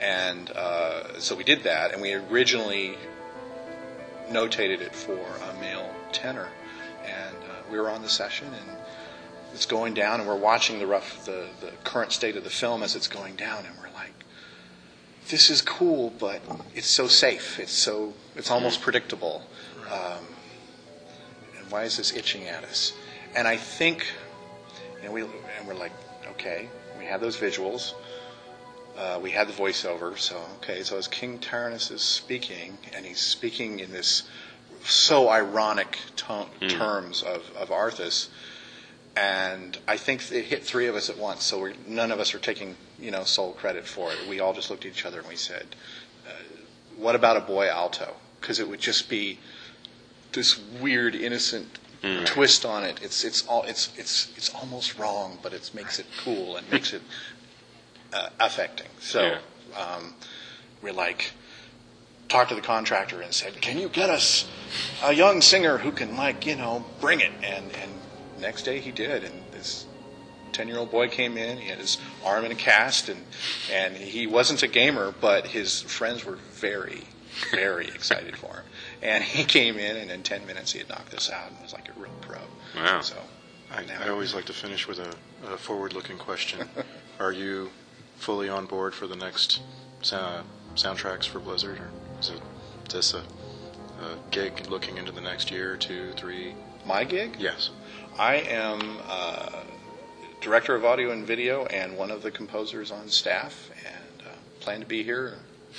And 0.00 0.50
uh, 0.50 1.18
so 1.18 1.34
we 1.34 1.42
did 1.42 1.62
that, 1.64 1.92
and 1.92 2.02
we 2.02 2.12
originally 2.12 2.96
notated 4.28 4.80
it 4.80 4.94
for 4.94 5.18
a 5.18 5.60
male 5.60 5.94
tenor. 6.12 6.48
And 7.04 7.36
uh, 7.36 7.62
we 7.70 7.78
were 7.78 7.88
on 7.88 8.02
the 8.02 8.08
session, 8.08 8.48
and 8.48 8.76
it's 9.54 9.66
going 9.66 9.94
down, 9.94 10.20
and 10.20 10.28
we're 10.28 10.36
watching 10.36 10.78
the 10.78 10.86
rough, 10.86 11.24
the, 11.24 11.46
the 11.60 11.72
current 11.82 12.12
state 12.12 12.36
of 12.36 12.44
the 12.44 12.50
film 12.50 12.82
as 12.82 12.94
it's 12.94 13.08
going 13.08 13.36
down, 13.36 13.64
and 13.64 13.74
we're 13.78 13.92
like, 13.94 14.12
this 15.30 15.50
is 15.50 15.62
cool, 15.62 16.12
but 16.18 16.42
it's 16.74 16.86
so 16.86 17.06
safe. 17.06 17.58
It's 17.58 17.72
so, 17.72 18.12
it's 18.36 18.50
almost 18.50 18.82
predictable. 18.82 19.42
Um, 19.90 20.24
and 21.58 21.70
why 21.70 21.84
is 21.84 21.96
this 21.96 22.14
itching 22.14 22.46
at 22.46 22.64
us? 22.64 22.92
And 23.34 23.46
I 23.46 23.56
think, 23.56 24.06
and 25.02 25.12
we, 25.12 25.22
and 25.22 25.66
we're 25.66 25.74
like, 25.74 25.92
okay, 26.30 26.68
we 26.98 27.04
had 27.04 27.20
those 27.20 27.36
visuals. 27.36 27.94
Uh, 28.96 29.20
we 29.22 29.30
had 29.30 29.48
the 29.48 29.52
voiceover, 29.52 30.18
so 30.18 30.36
okay. 30.56 30.82
So 30.82 30.98
as 30.98 31.06
King 31.06 31.38
Tyrannus 31.38 31.90
is 31.90 32.02
speaking, 32.02 32.76
and 32.94 33.06
he's 33.06 33.20
speaking 33.20 33.78
in 33.78 33.92
this 33.92 34.24
so 34.84 35.28
ironic 35.28 35.98
to- 36.16 36.46
terms 36.68 37.22
of, 37.22 37.48
of 37.56 37.68
Arthas, 37.68 38.28
and 39.16 39.78
I 39.86 39.96
think 39.96 40.30
it 40.32 40.44
hit 40.44 40.64
three 40.64 40.86
of 40.86 40.96
us 40.96 41.10
at 41.10 41.18
once. 41.18 41.44
So 41.44 41.60
we're, 41.60 41.74
none 41.86 42.10
of 42.10 42.18
us 42.18 42.34
are 42.34 42.38
taking 42.38 42.76
you 43.00 43.10
know 43.10 43.22
sole 43.24 43.52
credit 43.52 43.86
for 43.86 44.12
it. 44.12 44.18
We 44.28 44.40
all 44.40 44.52
just 44.52 44.70
looked 44.70 44.84
at 44.84 44.90
each 44.90 45.04
other 45.04 45.20
and 45.20 45.28
we 45.28 45.36
said, 45.36 45.66
uh, 46.26 46.30
"What 46.96 47.14
about 47.14 47.36
a 47.36 47.40
boy 47.40 47.68
alto?" 47.68 48.14
Because 48.40 48.58
it 48.58 48.68
would 48.68 48.80
just 48.80 49.08
be 49.08 49.38
this 50.32 50.58
weird, 50.80 51.14
innocent 51.14 51.78
twist 52.26 52.64
on 52.64 52.84
it. 52.84 53.00
It's 53.02 53.24
it's 53.24 53.46
all 53.46 53.62
it's 53.64 53.90
it's 53.96 54.32
it's 54.36 54.54
almost 54.54 54.98
wrong, 54.98 55.38
but 55.42 55.52
it 55.52 55.70
makes 55.74 55.98
it 55.98 56.06
cool 56.22 56.56
and 56.56 56.70
makes 56.70 56.92
it 56.92 57.02
uh, 58.12 58.28
affecting. 58.40 58.88
So 59.00 59.38
um, 59.76 60.14
we're 60.82 60.92
like 60.92 61.32
talked 62.28 62.50
to 62.50 62.54
the 62.54 62.60
contractor 62.60 63.20
and 63.20 63.32
said, 63.32 63.60
"Can 63.60 63.78
you 63.78 63.88
get 63.88 64.10
us 64.10 64.48
a 65.02 65.12
young 65.12 65.40
singer 65.40 65.78
who 65.78 65.92
can 65.92 66.16
like 66.16 66.46
you 66.46 66.56
know 66.56 66.84
bring 67.00 67.20
it?" 67.20 67.32
And 67.42 67.70
and 67.82 67.92
next 68.40 68.62
day 68.62 68.80
he 68.80 68.90
did, 68.90 69.24
and 69.24 69.42
this. 69.52 69.86
Ten-year-old 70.50 70.90
boy 70.90 71.08
came 71.08 71.36
in. 71.36 71.58
He 71.58 71.68
had 71.68 71.78
his 71.78 71.98
arm 72.24 72.44
in 72.44 72.50
a 72.50 72.56
cast, 72.56 73.08
and 73.08 73.22
and 73.70 73.94
he 73.94 74.26
wasn't 74.26 74.62
a 74.64 74.66
gamer, 74.66 75.14
but 75.20 75.46
his 75.46 75.82
friends 75.82 76.24
were 76.24 76.36
very, 76.52 77.04
very 77.52 77.86
excited 77.86 78.36
for 78.36 78.54
him. 78.54 78.64
And 79.02 79.22
he 79.24 79.44
came 79.56 79.78
in, 79.78 79.96
and 79.96 80.10
in 80.10 80.22
ten 80.22 80.46
minutes 80.46 80.72
he 80.72 80.78
had 80.80 80.88
knocked 80.88 81.10
this 81.10 81.30
out 81.30 81.50
and 81.50 81.60
was 81.62 81.72
like 81.72 81.88
a 81.88 82.00
real 82.00 82.12
pro. 82.20 82.38
Wow. 82.76 83.00
So 83.00 83.16
I, 83.72 83.84
now- 83.84 84.00
I 84.04 84.08
always 84.08 84.34
like 84.34 84.44
to 84.46 84.52
finish 84.52 84.86
with 84.88 84.98
a, 84.98 85.14
a 85.52 85.56
forward-looking 85.56 86.18
question. 86.18 86.68
Are 87.20 87.32
you 87.32 87.70
fully 88.16 88.48
on 88.48 88.66
board 88.66 88.94
for 88.94 89.06
the 89.06 89.16
next 89.16 89.60
uh, 90.12 90.42
soundtracks 90.74 91.24
for 91.26 91.38
Blizzard, 91.40 91.78
or 91.78 91.90
is 92.20 92.30
it 92.30 92.40
is 92.88 92.92
this 92.94 93.14
a, 93.14 93.18
a 93.18 94.16
gig 94.30 94.66
looking 94.70 94.96
into 94.96 95.12
the 95.12 95.20
next 95.20 95.50
year, 95.50 95.76
two, 95.76 96.12
three? 96.16 96.54
my 96.86 97.04
gig, 97.04 97.36
Yes. 97.38 97.70
I 98.18 98.36
am 98.36 98.98
uh, 99.06 99.60
director 100.40 100.74
of 100.74 100.84
audio 100.84 101.10
and 101.10 101.26
video 101.26 101.66
and 101.66 101.96
one 101.98 102.10
of 102.10 102.22
the 102.22 102.30
composers 102.30 102.90
on 102.90 103.08
staff, 103.08 103.70
and 103.84 104.22
uh, 104.26 104.30
plan 104.60 104.80
to 104.80 104.86
be 104.86 105.02
here 105.02 105.34
as 105.34 105.78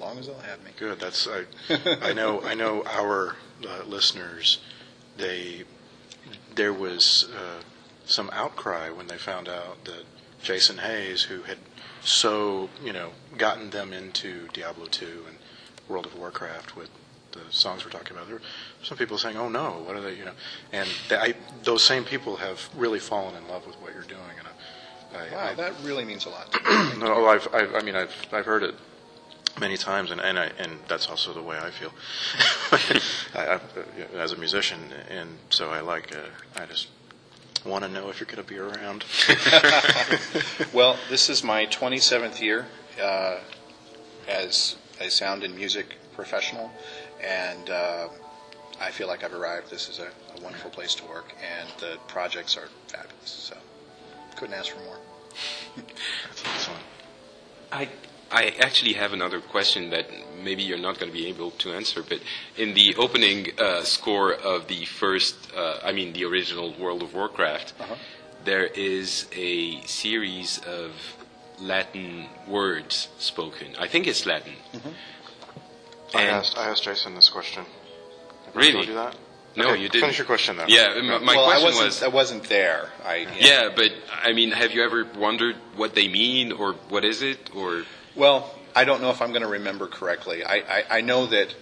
long 0.00 0.18
as 0.18 0.26
they'll 0.26 0.38
have 0.38 0.62
me. 0.64 0.70
Good. 0.78 0.98
That's 0.98 1.28
I. 1.28 1.44
I 2.02 2.12
know. 2.12 2.42
I 2.42 2.54
know 2.54 2.84
our 2.86 3.36
uh, 3.66 3.84
listeners. 3.86 4.58
They 5.16 5.64
there 6.54 6.72
was 6.72 7.28
uh, 7.36 7.62
some 8.06 8.30
outcry 8.32 8.90
when 8.90 9.06
they 9.06 9.16
found 9.16 9.48
out 9.48 9.84
that 9.84 10.04
Jason 10.42 10.78
Hayes, 10.78 11.22
who 11.22 11.42
had 11.42 11.58
so 12.02 12.68
you 12.82 12.92
know 12.92 13.10
gotten 13.36 13.70
them 13.70 13.92
into 13.92 14.48
Diablo 14.52 14.86
2 14.86 15.24
and 15.28 15.36
World 15.88 16.06
of 16.06 16.16
Warcraft 16.18 16.76
with 16.76 16.90
the 17.32 17.40
songs 17.50 17.84
we're 17.84 17.90
talking 17.90 18.16
about, 18.16 18.26
there 18.26 18.36
were 18.36 18.42
some 18.82 18.98
people 18.98 19.18
saying, 19.18 19.36
"Oh 19.36 19.48
no, 19.48 19.82
what 19.84 19.96
are 19.96 20.00
they?" 20.00 20.14
You 20.14 20.24
know, 20.26 20.34
and 20.72 20.88
I, 21.10 21.34
those 21.62 21.82
same 21.82 22.04
people 22.04 22.36
have 22.36 22.68
really 22.74 22.98
fallen 22.98 23.34
in 23.36 23.46
love 23.48 23.66
with 23.66 23.76
what 23.76 23.92
you're 23.92 24.02
doing, 24.02 24.20
and 24.38 24.48
I, 24.48 24.50
I, 25.18 25.34
Wow, 25.34 25.50
I 25.50 25.54
that 25.54 25.74
really 25.82 26.04
means 26.04 26.26
a 26.26 26.30
lot. 26.30 26.56
No, 26.98 27.26
I've, 27.34 27.48
I've, 27.54 27.74
I 27.74 27.82
mean, 27.82 27.96
I've, 27.96 28.14
I've 28.32 28.46
heard 28.46 28.62
it 28.62 28.74
many 29.58 29.76
times, 29.76 30.10
and 30.10 30.20
and, 30.20 30.38
I, 30.38 30.50
and 30.58 30.78
that's 30.88 31.08
also 31.08 31.32
the 31.32 31.42
way 31.42 31.58
I 31.58 31.70
feel 31.70 31.92
I, 33.34 33.54
I, 33.54 34.18
as 34.18 34.32
a 34.32 34.36
musician, 34.36 34.80
and 35.08 35.38
so 35.50 35.70
I 35.70 35.80
like, 35.80 36.14
uh, 36.14 36.60
I 36.60 36.66
just 36.66 36.88
want 37.64 37.84
to 37.84 37.90
know 37.90 38.08
if 38.08 38.20
you're 38.20 38.26
going 38.26 38.36
to 38.36 38.42
be 38.42 38.58
around. 38.58 39.04
well, 40.72 40.96
this 41.08 41.28
is 41.28 41.44
my 41.44 41.66
27th 41.66 42.40
year 42.40 42.66
uh, 43.02 43.38
as 44.28 44.76
a 45.00 45.10
sound 45.10 45.44
and 45.44 45.54
music 45.54 45.96
professional, 46.14 46.70
and 47.22 47.70
uh, 47.70 48.08
I 48.80 48.90
feel 48.90 49.08
like 49.08 49.24
I've 49.24 49.34
arrived. 49.34 49.70
This 49.70 49.88
is 49.88 49.98
a, 49.98 50.08
a 50.36 50.40
wonderful 50.42 50.70
place 50.70 50.94
to 50.96 51.04
work, 51.04 51.34
and 51.42 51.68
the 51.80 51.98
projects 52.08 52.56
are 52.56 52.68
fabulous. 52.88 53.30
So, 53.30 53.56
couldn't 54.36 54.54
ask 54.54 54.72
for 54.72 54.80
more. 54.84 54.98
That's 55.76 56.44
excellent. 56.44 56.82
I 57.72 57.88
I 58.32 58.54
actually 58.60 58.92
have 58.94 59.12
another 59.12 59.40
question 59.40 59.90
that 59.90 60.06
maybe 60.42 60.62
you're 60.62 60.78
not 60.78 60.98
going 60.98 61.10
to 61.12 61.18
be 61.18 61.26
able 61.26 61.50
to 61.52 61.72
answer, 61.72 62.02
but 62.02 62.20
in 62.56 62.74
the 62.74 62.94
opening 62.96 63.48
uh, 63.58 63.82
score 63.82 64.32
of 64.32 64.68
the 64.68 64.84
first, 64.84 65.34
uh, 65.56 65.78
I 65.82 65.92
mean 65.92 66.12
the 66.12 66.24
original 66.24 66.72
World 66.78 67.02
of 67.02 67.12
Warcraft, 67.14 67.72
there 68.44 68.66
is 68.66 69.26
a 69.32 69.80
series 69.82 70.58
of 70.66 70.92
Latin 71.58 72.26
words 72.46 73.08
spoken. 73.18 73.74
I 73.78 73.86
think 73.88 74.06
it's 74.06 74.24
Latin. 74.26 74.54
I 76.14 76.22
asked, 76.24 76.56
I 76.56 76.68
asked 76.70 76.84
Jason 76.84 77.14
this 77.14 77.28
question. 77.28 77.64
Have 78.46 78.56
I 78.56 78.58
Really? 78.58 78.72
told 78.72 78.86
you 78.88 78.94
that? 78.94 79.16
No, 79.56 79.70
Okay, 79.72 79.82
you 79.82 79.88
didn't. 79.88 80.02
Finish 80.02 80.18
your 80.18 80.26
question 80.26 80.56
though. 80.56 80.66
Yeah, 80.68 80.94
m- 80.96 81.24
my 81.24 81.34
well, 81.34 81.44
I 81.46 81.58
question 81.60 81.64
wasn't, 81.64 81.84
was. 81.86 82.02
I 82.04 82.08
wasn't 82.08 82.44
there. 82.44 82.88
I 83.04 83.26
Yeah, 83.38 83.68
but 83.74 83.90
I 84.22 84.32
mean, 84.32 84.52
have 84.52 84.70
you 84.72 84.84
ever 84.84 85.04
wondered 85.18 85.56
what 85.74 85.94
they 85.96 86.06
mean, 86.08 86.52
or 86.52 86.74
what 86.88 87.04
is 87.04 87.20
it, 87.22 87.50
or 87.54 87.82
Well, 88.20 88.50
I 88.76 88.84
don't 88.84 89.00
know 89.00 89.08
if 89.08 89.22
I'm 89.22 89.30
going 89.30 89.40
to 89.40 89.48
remember 89.48 89.86
correctly. 89.86 90.44
I, 90.44 90.56
I, 90.56 90.84
I 90.98 91.00
know 91.00 91.24
that 91.24 91.54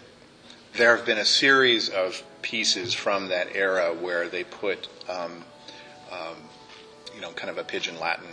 there 0.72 0.96
have 0.96 1.06
been 1.06 1.18
a 1.18 1.24
series 1.24 1.88
of 1.88 2.20
pieces 2.42 2.92
from 2.92 3.28
that 3.28 3.54
era 3.54 3.94
where 3.94 4.28
they 4.28 4.42
put 4.42 4.88
um, 5.08 5.44
um, 6.10 6.34
you 7.14 7.20
know, 7.20 7.30
kind 7.30 7.48
of 7.48 7.58
a 7.58 7.62
pigeon 7.62 8.00
Latin 8.00 8.26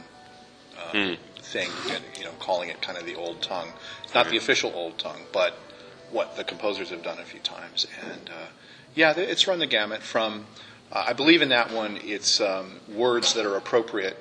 uh, 0.76 0.92
Hmm. 0.92 1.14
thing, 1.38 1.70
and, 1.92 2.04
you 2.18 2.24
know, 2.24 2.32
calling 2.40 2.70
it 2.70 2.82
kind 2.82 2.98
of 2.98 3.06
the 3.06 3.14
old 3.14 3.44
tongue. 3.44 3.72
It's 4.04 4.16
not 4.16 4.28
the 4.32 4.38
official 4.38 4.72
old 4.74 4.98
tongue, 4.98 5.22
but 5.32 5.54
what 6.10 6.36
the 6.36 6.44
composers 6.44 6.90
have 6.90 7.04
done 7.04 7.20
a 7.20 7.26
few 7.26 7.42
times. 7.42 7.86
And 8.12 8.30
uh, 8.30 8.48
yeah, 8.96 9.14
it's 9.16 9.46
run 9.46 9.60
the 9.60 9.68
gamut 9.68 10.02
from, 10.02 10.48
uh, 10.92 11.06
I 11.08 11.14
believe 11.14 11.44
in 11.44 11.50
that 11.50 11.72
one, 11.72 12.00
it's 12.04 12.42
um, 12.42 12.80
words 12.92 13.36
that 13.36 13.46
are 13.46 13.56
appropriate 13.56 14.18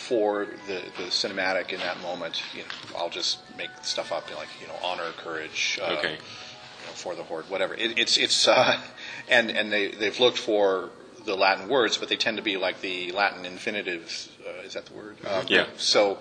for 0.00 0.46
the, 0.66 0.82
the 0.96 1.08
cinematic 1.10 1.72
in 1.72 1.80
that 1.80 2.00
moment. 2.00 2.42
You 2.54 2.62
know, 2.62 2.98
I'll 2.98 3.10
just 3.10 3.38
make 3.56 3.70
stuff 3.82 4.12
up 4.12 4.24
like 4.36 4.48
you 4.60 4.66
know, 4.66 4.74
honor, 4.82 5.10
courage. 5.18 5.78
Uh, 5.82 5.96
Okay. 5.98 6.12
You 6.12 6.86
know, 6.86 6.92
for 6.94 7.14
the 7.14 7.22
horde, 7.22 7.48
whatever. 7.50 7.74
It, 7.74 7.98
it's 7.98 8.16
it's 8.16 8.48
uh, 8.48 8.80
and 9.28 9.50
and 9.50 9.70
they 9.70 9.88
they've 9.88 10.18
looked 10.18 10.38
for 10.38 10.90
the 11.26 11.34
Latin 11.36 11.68
words, 11.68 11.98
but 11.98 12.08
they 12.08 12.16
tend 12.16 12.38
to 12.38 12.42
be 12.42 12.56
like 12.56 12.80
the 12.80 13.12
Latin 13.12 13.44
infinitives. 13.44 14.30
Uh, 14.46 14.62
is 14.66 14.72
that 14.74 14.86
the 14.86 14.94
word? 14.94 15.16
Um, 15.26 15.44
Yeah. 15.48 15.66
So 15.76 16.18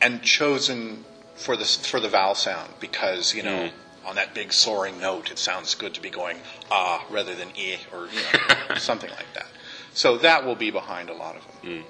and 0.00 0.22
chosen 0.22 1.04
for 1.34 1.56
the 1.56 1.64
for 1.64 2.00
the 2.00 2.08
vowel 2.08 2.34
sound 2.34 2.72
because 2.80 3.34
you 3.34 3.42
know. 3.42 3.70
On 4.06 4.14
that 4.14 4.32
big 4.32 4.54
soaring 4.54 4.98
note, 5.00 5.30
it 5.30 5.38
sounds 5.38 5.74
good 5.74 5.92
to 5.92 6.00
be 6.00 6.08
going 6.08 6.38
ah 6.70 7.04
rather 7.10 7.34
than 7.34 7.48
e 7.56 7.76
or 7.92 8.06
you 8.06 8.20
know, 8.22 8.74
something 8.78 9.10
like 9.10 9.30
that. 9.34 9.48
So 9.92 10.16
that 10.18 10.46
will 10.46 10.54
be 10.54 10.70
behind 10.70 11.10
a 11.10 11.12
lot 11.14 11.36
of 11.36 11.42
them. 11.46 11.84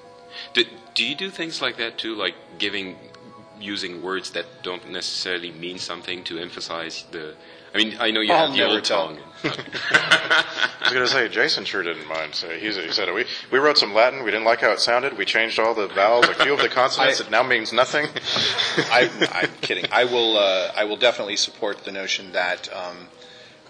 Do, 0.55 0.65
do 0.95 1.05
you 1.05 1.15
do 1.15 1.31
things 1.31 1.61
like 1.63 1.77
that 1.79 1.99
too, 1.99 2.15
like 2.15 2.35
giving, 2.59 2.97
using 3.61 4.03
words 4.03 4.31
that 4.33 4.47
don't 4.63 4.91
necessarily 4.91 5.51
mean 5.53 5.79
something 5.79 6.25
to 6.25 6.39
emphasize 6.39 7.05
the? 7.11 7.35
I 7.75 7.77
mean, 7.77 7.97
I 8.01 8.11
know 8.11 8.21
you 8.21 8.33
I'll 8.33 8.47
have 8.47 8.53
the 8.53 8.59
never 8.59 8.75
old 8.77 8.85
tell. 8.85 9.07
tongue. 9.09 9.19
I 9.45 10.77
was 10.81 10.93
going 10.93 11.05
to 11.05 11.11
say, 11.13 11.29
Jason 11.29 11.65
sure 11.67 11.83
didn't 11.83 12.09
mind. 12.09 12.35
So 12.35 12.49
he's, 12.49 12.77
he 12.77 12.91
said, 12.93 13.13
we, 13.13 13.27
we 13.53 13.59
wrote 13.59 13.77
some 13.77 13.93
Latin. 13.95 14.25
We 14.25 14.31
didn't 14.31 14.47
like 14.47 14.61
how 14.63 14.71
it 14.73 14.81
sounded. 14.81 15.17
We 15.19 15.25
changed 15.27 15.59
all 15.59 15.75
the 15.75 15.87
vowels, 15.89 16.27
a 16.29 16.35
few 16.35 16.55
of 16.55 16.61
the 16.61 16.69
consonants. 16.81 17.21
I- 17.21 17.25
it 17.25 17.31
now 17.31 17.43
means 17.43 17.73
nothing. 17.73 18.07
I, 18.91 19.11
I'm 19.33 19.51
kidding. 19.61 19.85
I 19.93 20.05
will. 20.05 20.39
Uh, 20.39 20.73
I 20.75 20.85
will 20.85 20.97
definitely 20.97 21.37
support 21.37 21.85
the 21.85 21.93
notion 21.93 22.33
that 22.33 22.73
um, 22.75 23.09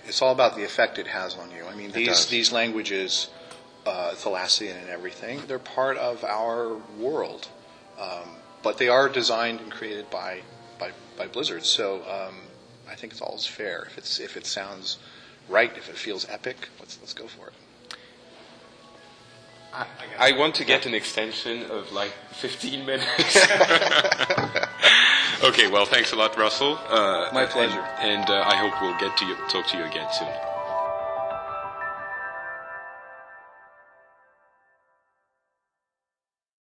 it's 0.05 0.23
all 0.23 0.33
about 0.33 0.55
the 0.57 0.65
effect 0.65 0.99
it 0.99 1.09
has 1.09 1.35
on 1.37 1.51
you. 1.51 1.65
I 1.67 1.75
mean, 1.75 1.91
these 1.91 2.27
these 2.27 2.53
languages, 2.53 3.29
uh, 3.89 4.15
Thalassian 4.15 4.77
and 4.81 4.89
everything, 4.91 5.41
they're 5.49 5.59
part 5.59 5.97
of 5.97 6.23
our 6.25 6.77
world, 6.99 7.49
um, 7.99 8.37
but 8.63 8.79
they 8.79 8.89
are 8.89 9.09
designed 9.09 9.61
and 9.61 9.73
created 9.73 10.09
by 10.11 10.43
by, 10.79 10.93
by 11.17 11.27
Blizzard. 11.27 11.65
So 11.65 12.03
um, 12.09 12.35
I 12.89 12.95
think 12.95 13.13
it's 13.13 13.21
all 13.23 13.39
fair. 13.39 13.85
If 13.91 13.99
it's 13.99 14.21
if 14.21 14.37
it 14.37 14.47
sounds 14.47 14.99
right, 15.49 15.73
if 15.77 15.89
it 15.89 15.97
feels 15.97 16.29
epic, 16.29 16.69
let's 16.79 16.99
let's 17.01 17.15
go 17.15 17.27
for 17.27 17.49
it. 17.49 17.55
I 20.19 20.33
want 20.33 20.55
to 20.57 20.65
get 20.65 20.87
an 20.87 20.95
extension 20.95 21.63
of 21.71 21.93
like 21.93 22.11
15 22.33 22.85
minutes. 22.85 23.37
okay, 25.45 25.71
well, 25.71 25.85
thanks 25.85 26.11
a 26.13 26.17
lot, 26.17 26.37
Russell. 26.37 26.77
Uh, 26.89 27.31
My 27.33 27.47
pleasure. 27.47 27.85
And, 28.01 28.23
and 28.23 28.31
uh, 28.31 28.43
I 28.47 28.57
hope 28.57 28.81
we'll 28.83 28.99
get 28.99 29.17
to 29.19 29.27
you, 29.27 29.37
talk 29.49 29.69
to 29.69 29.79
you 29.79 29.85
again 29.85 30.09
soon. 30.11 30.27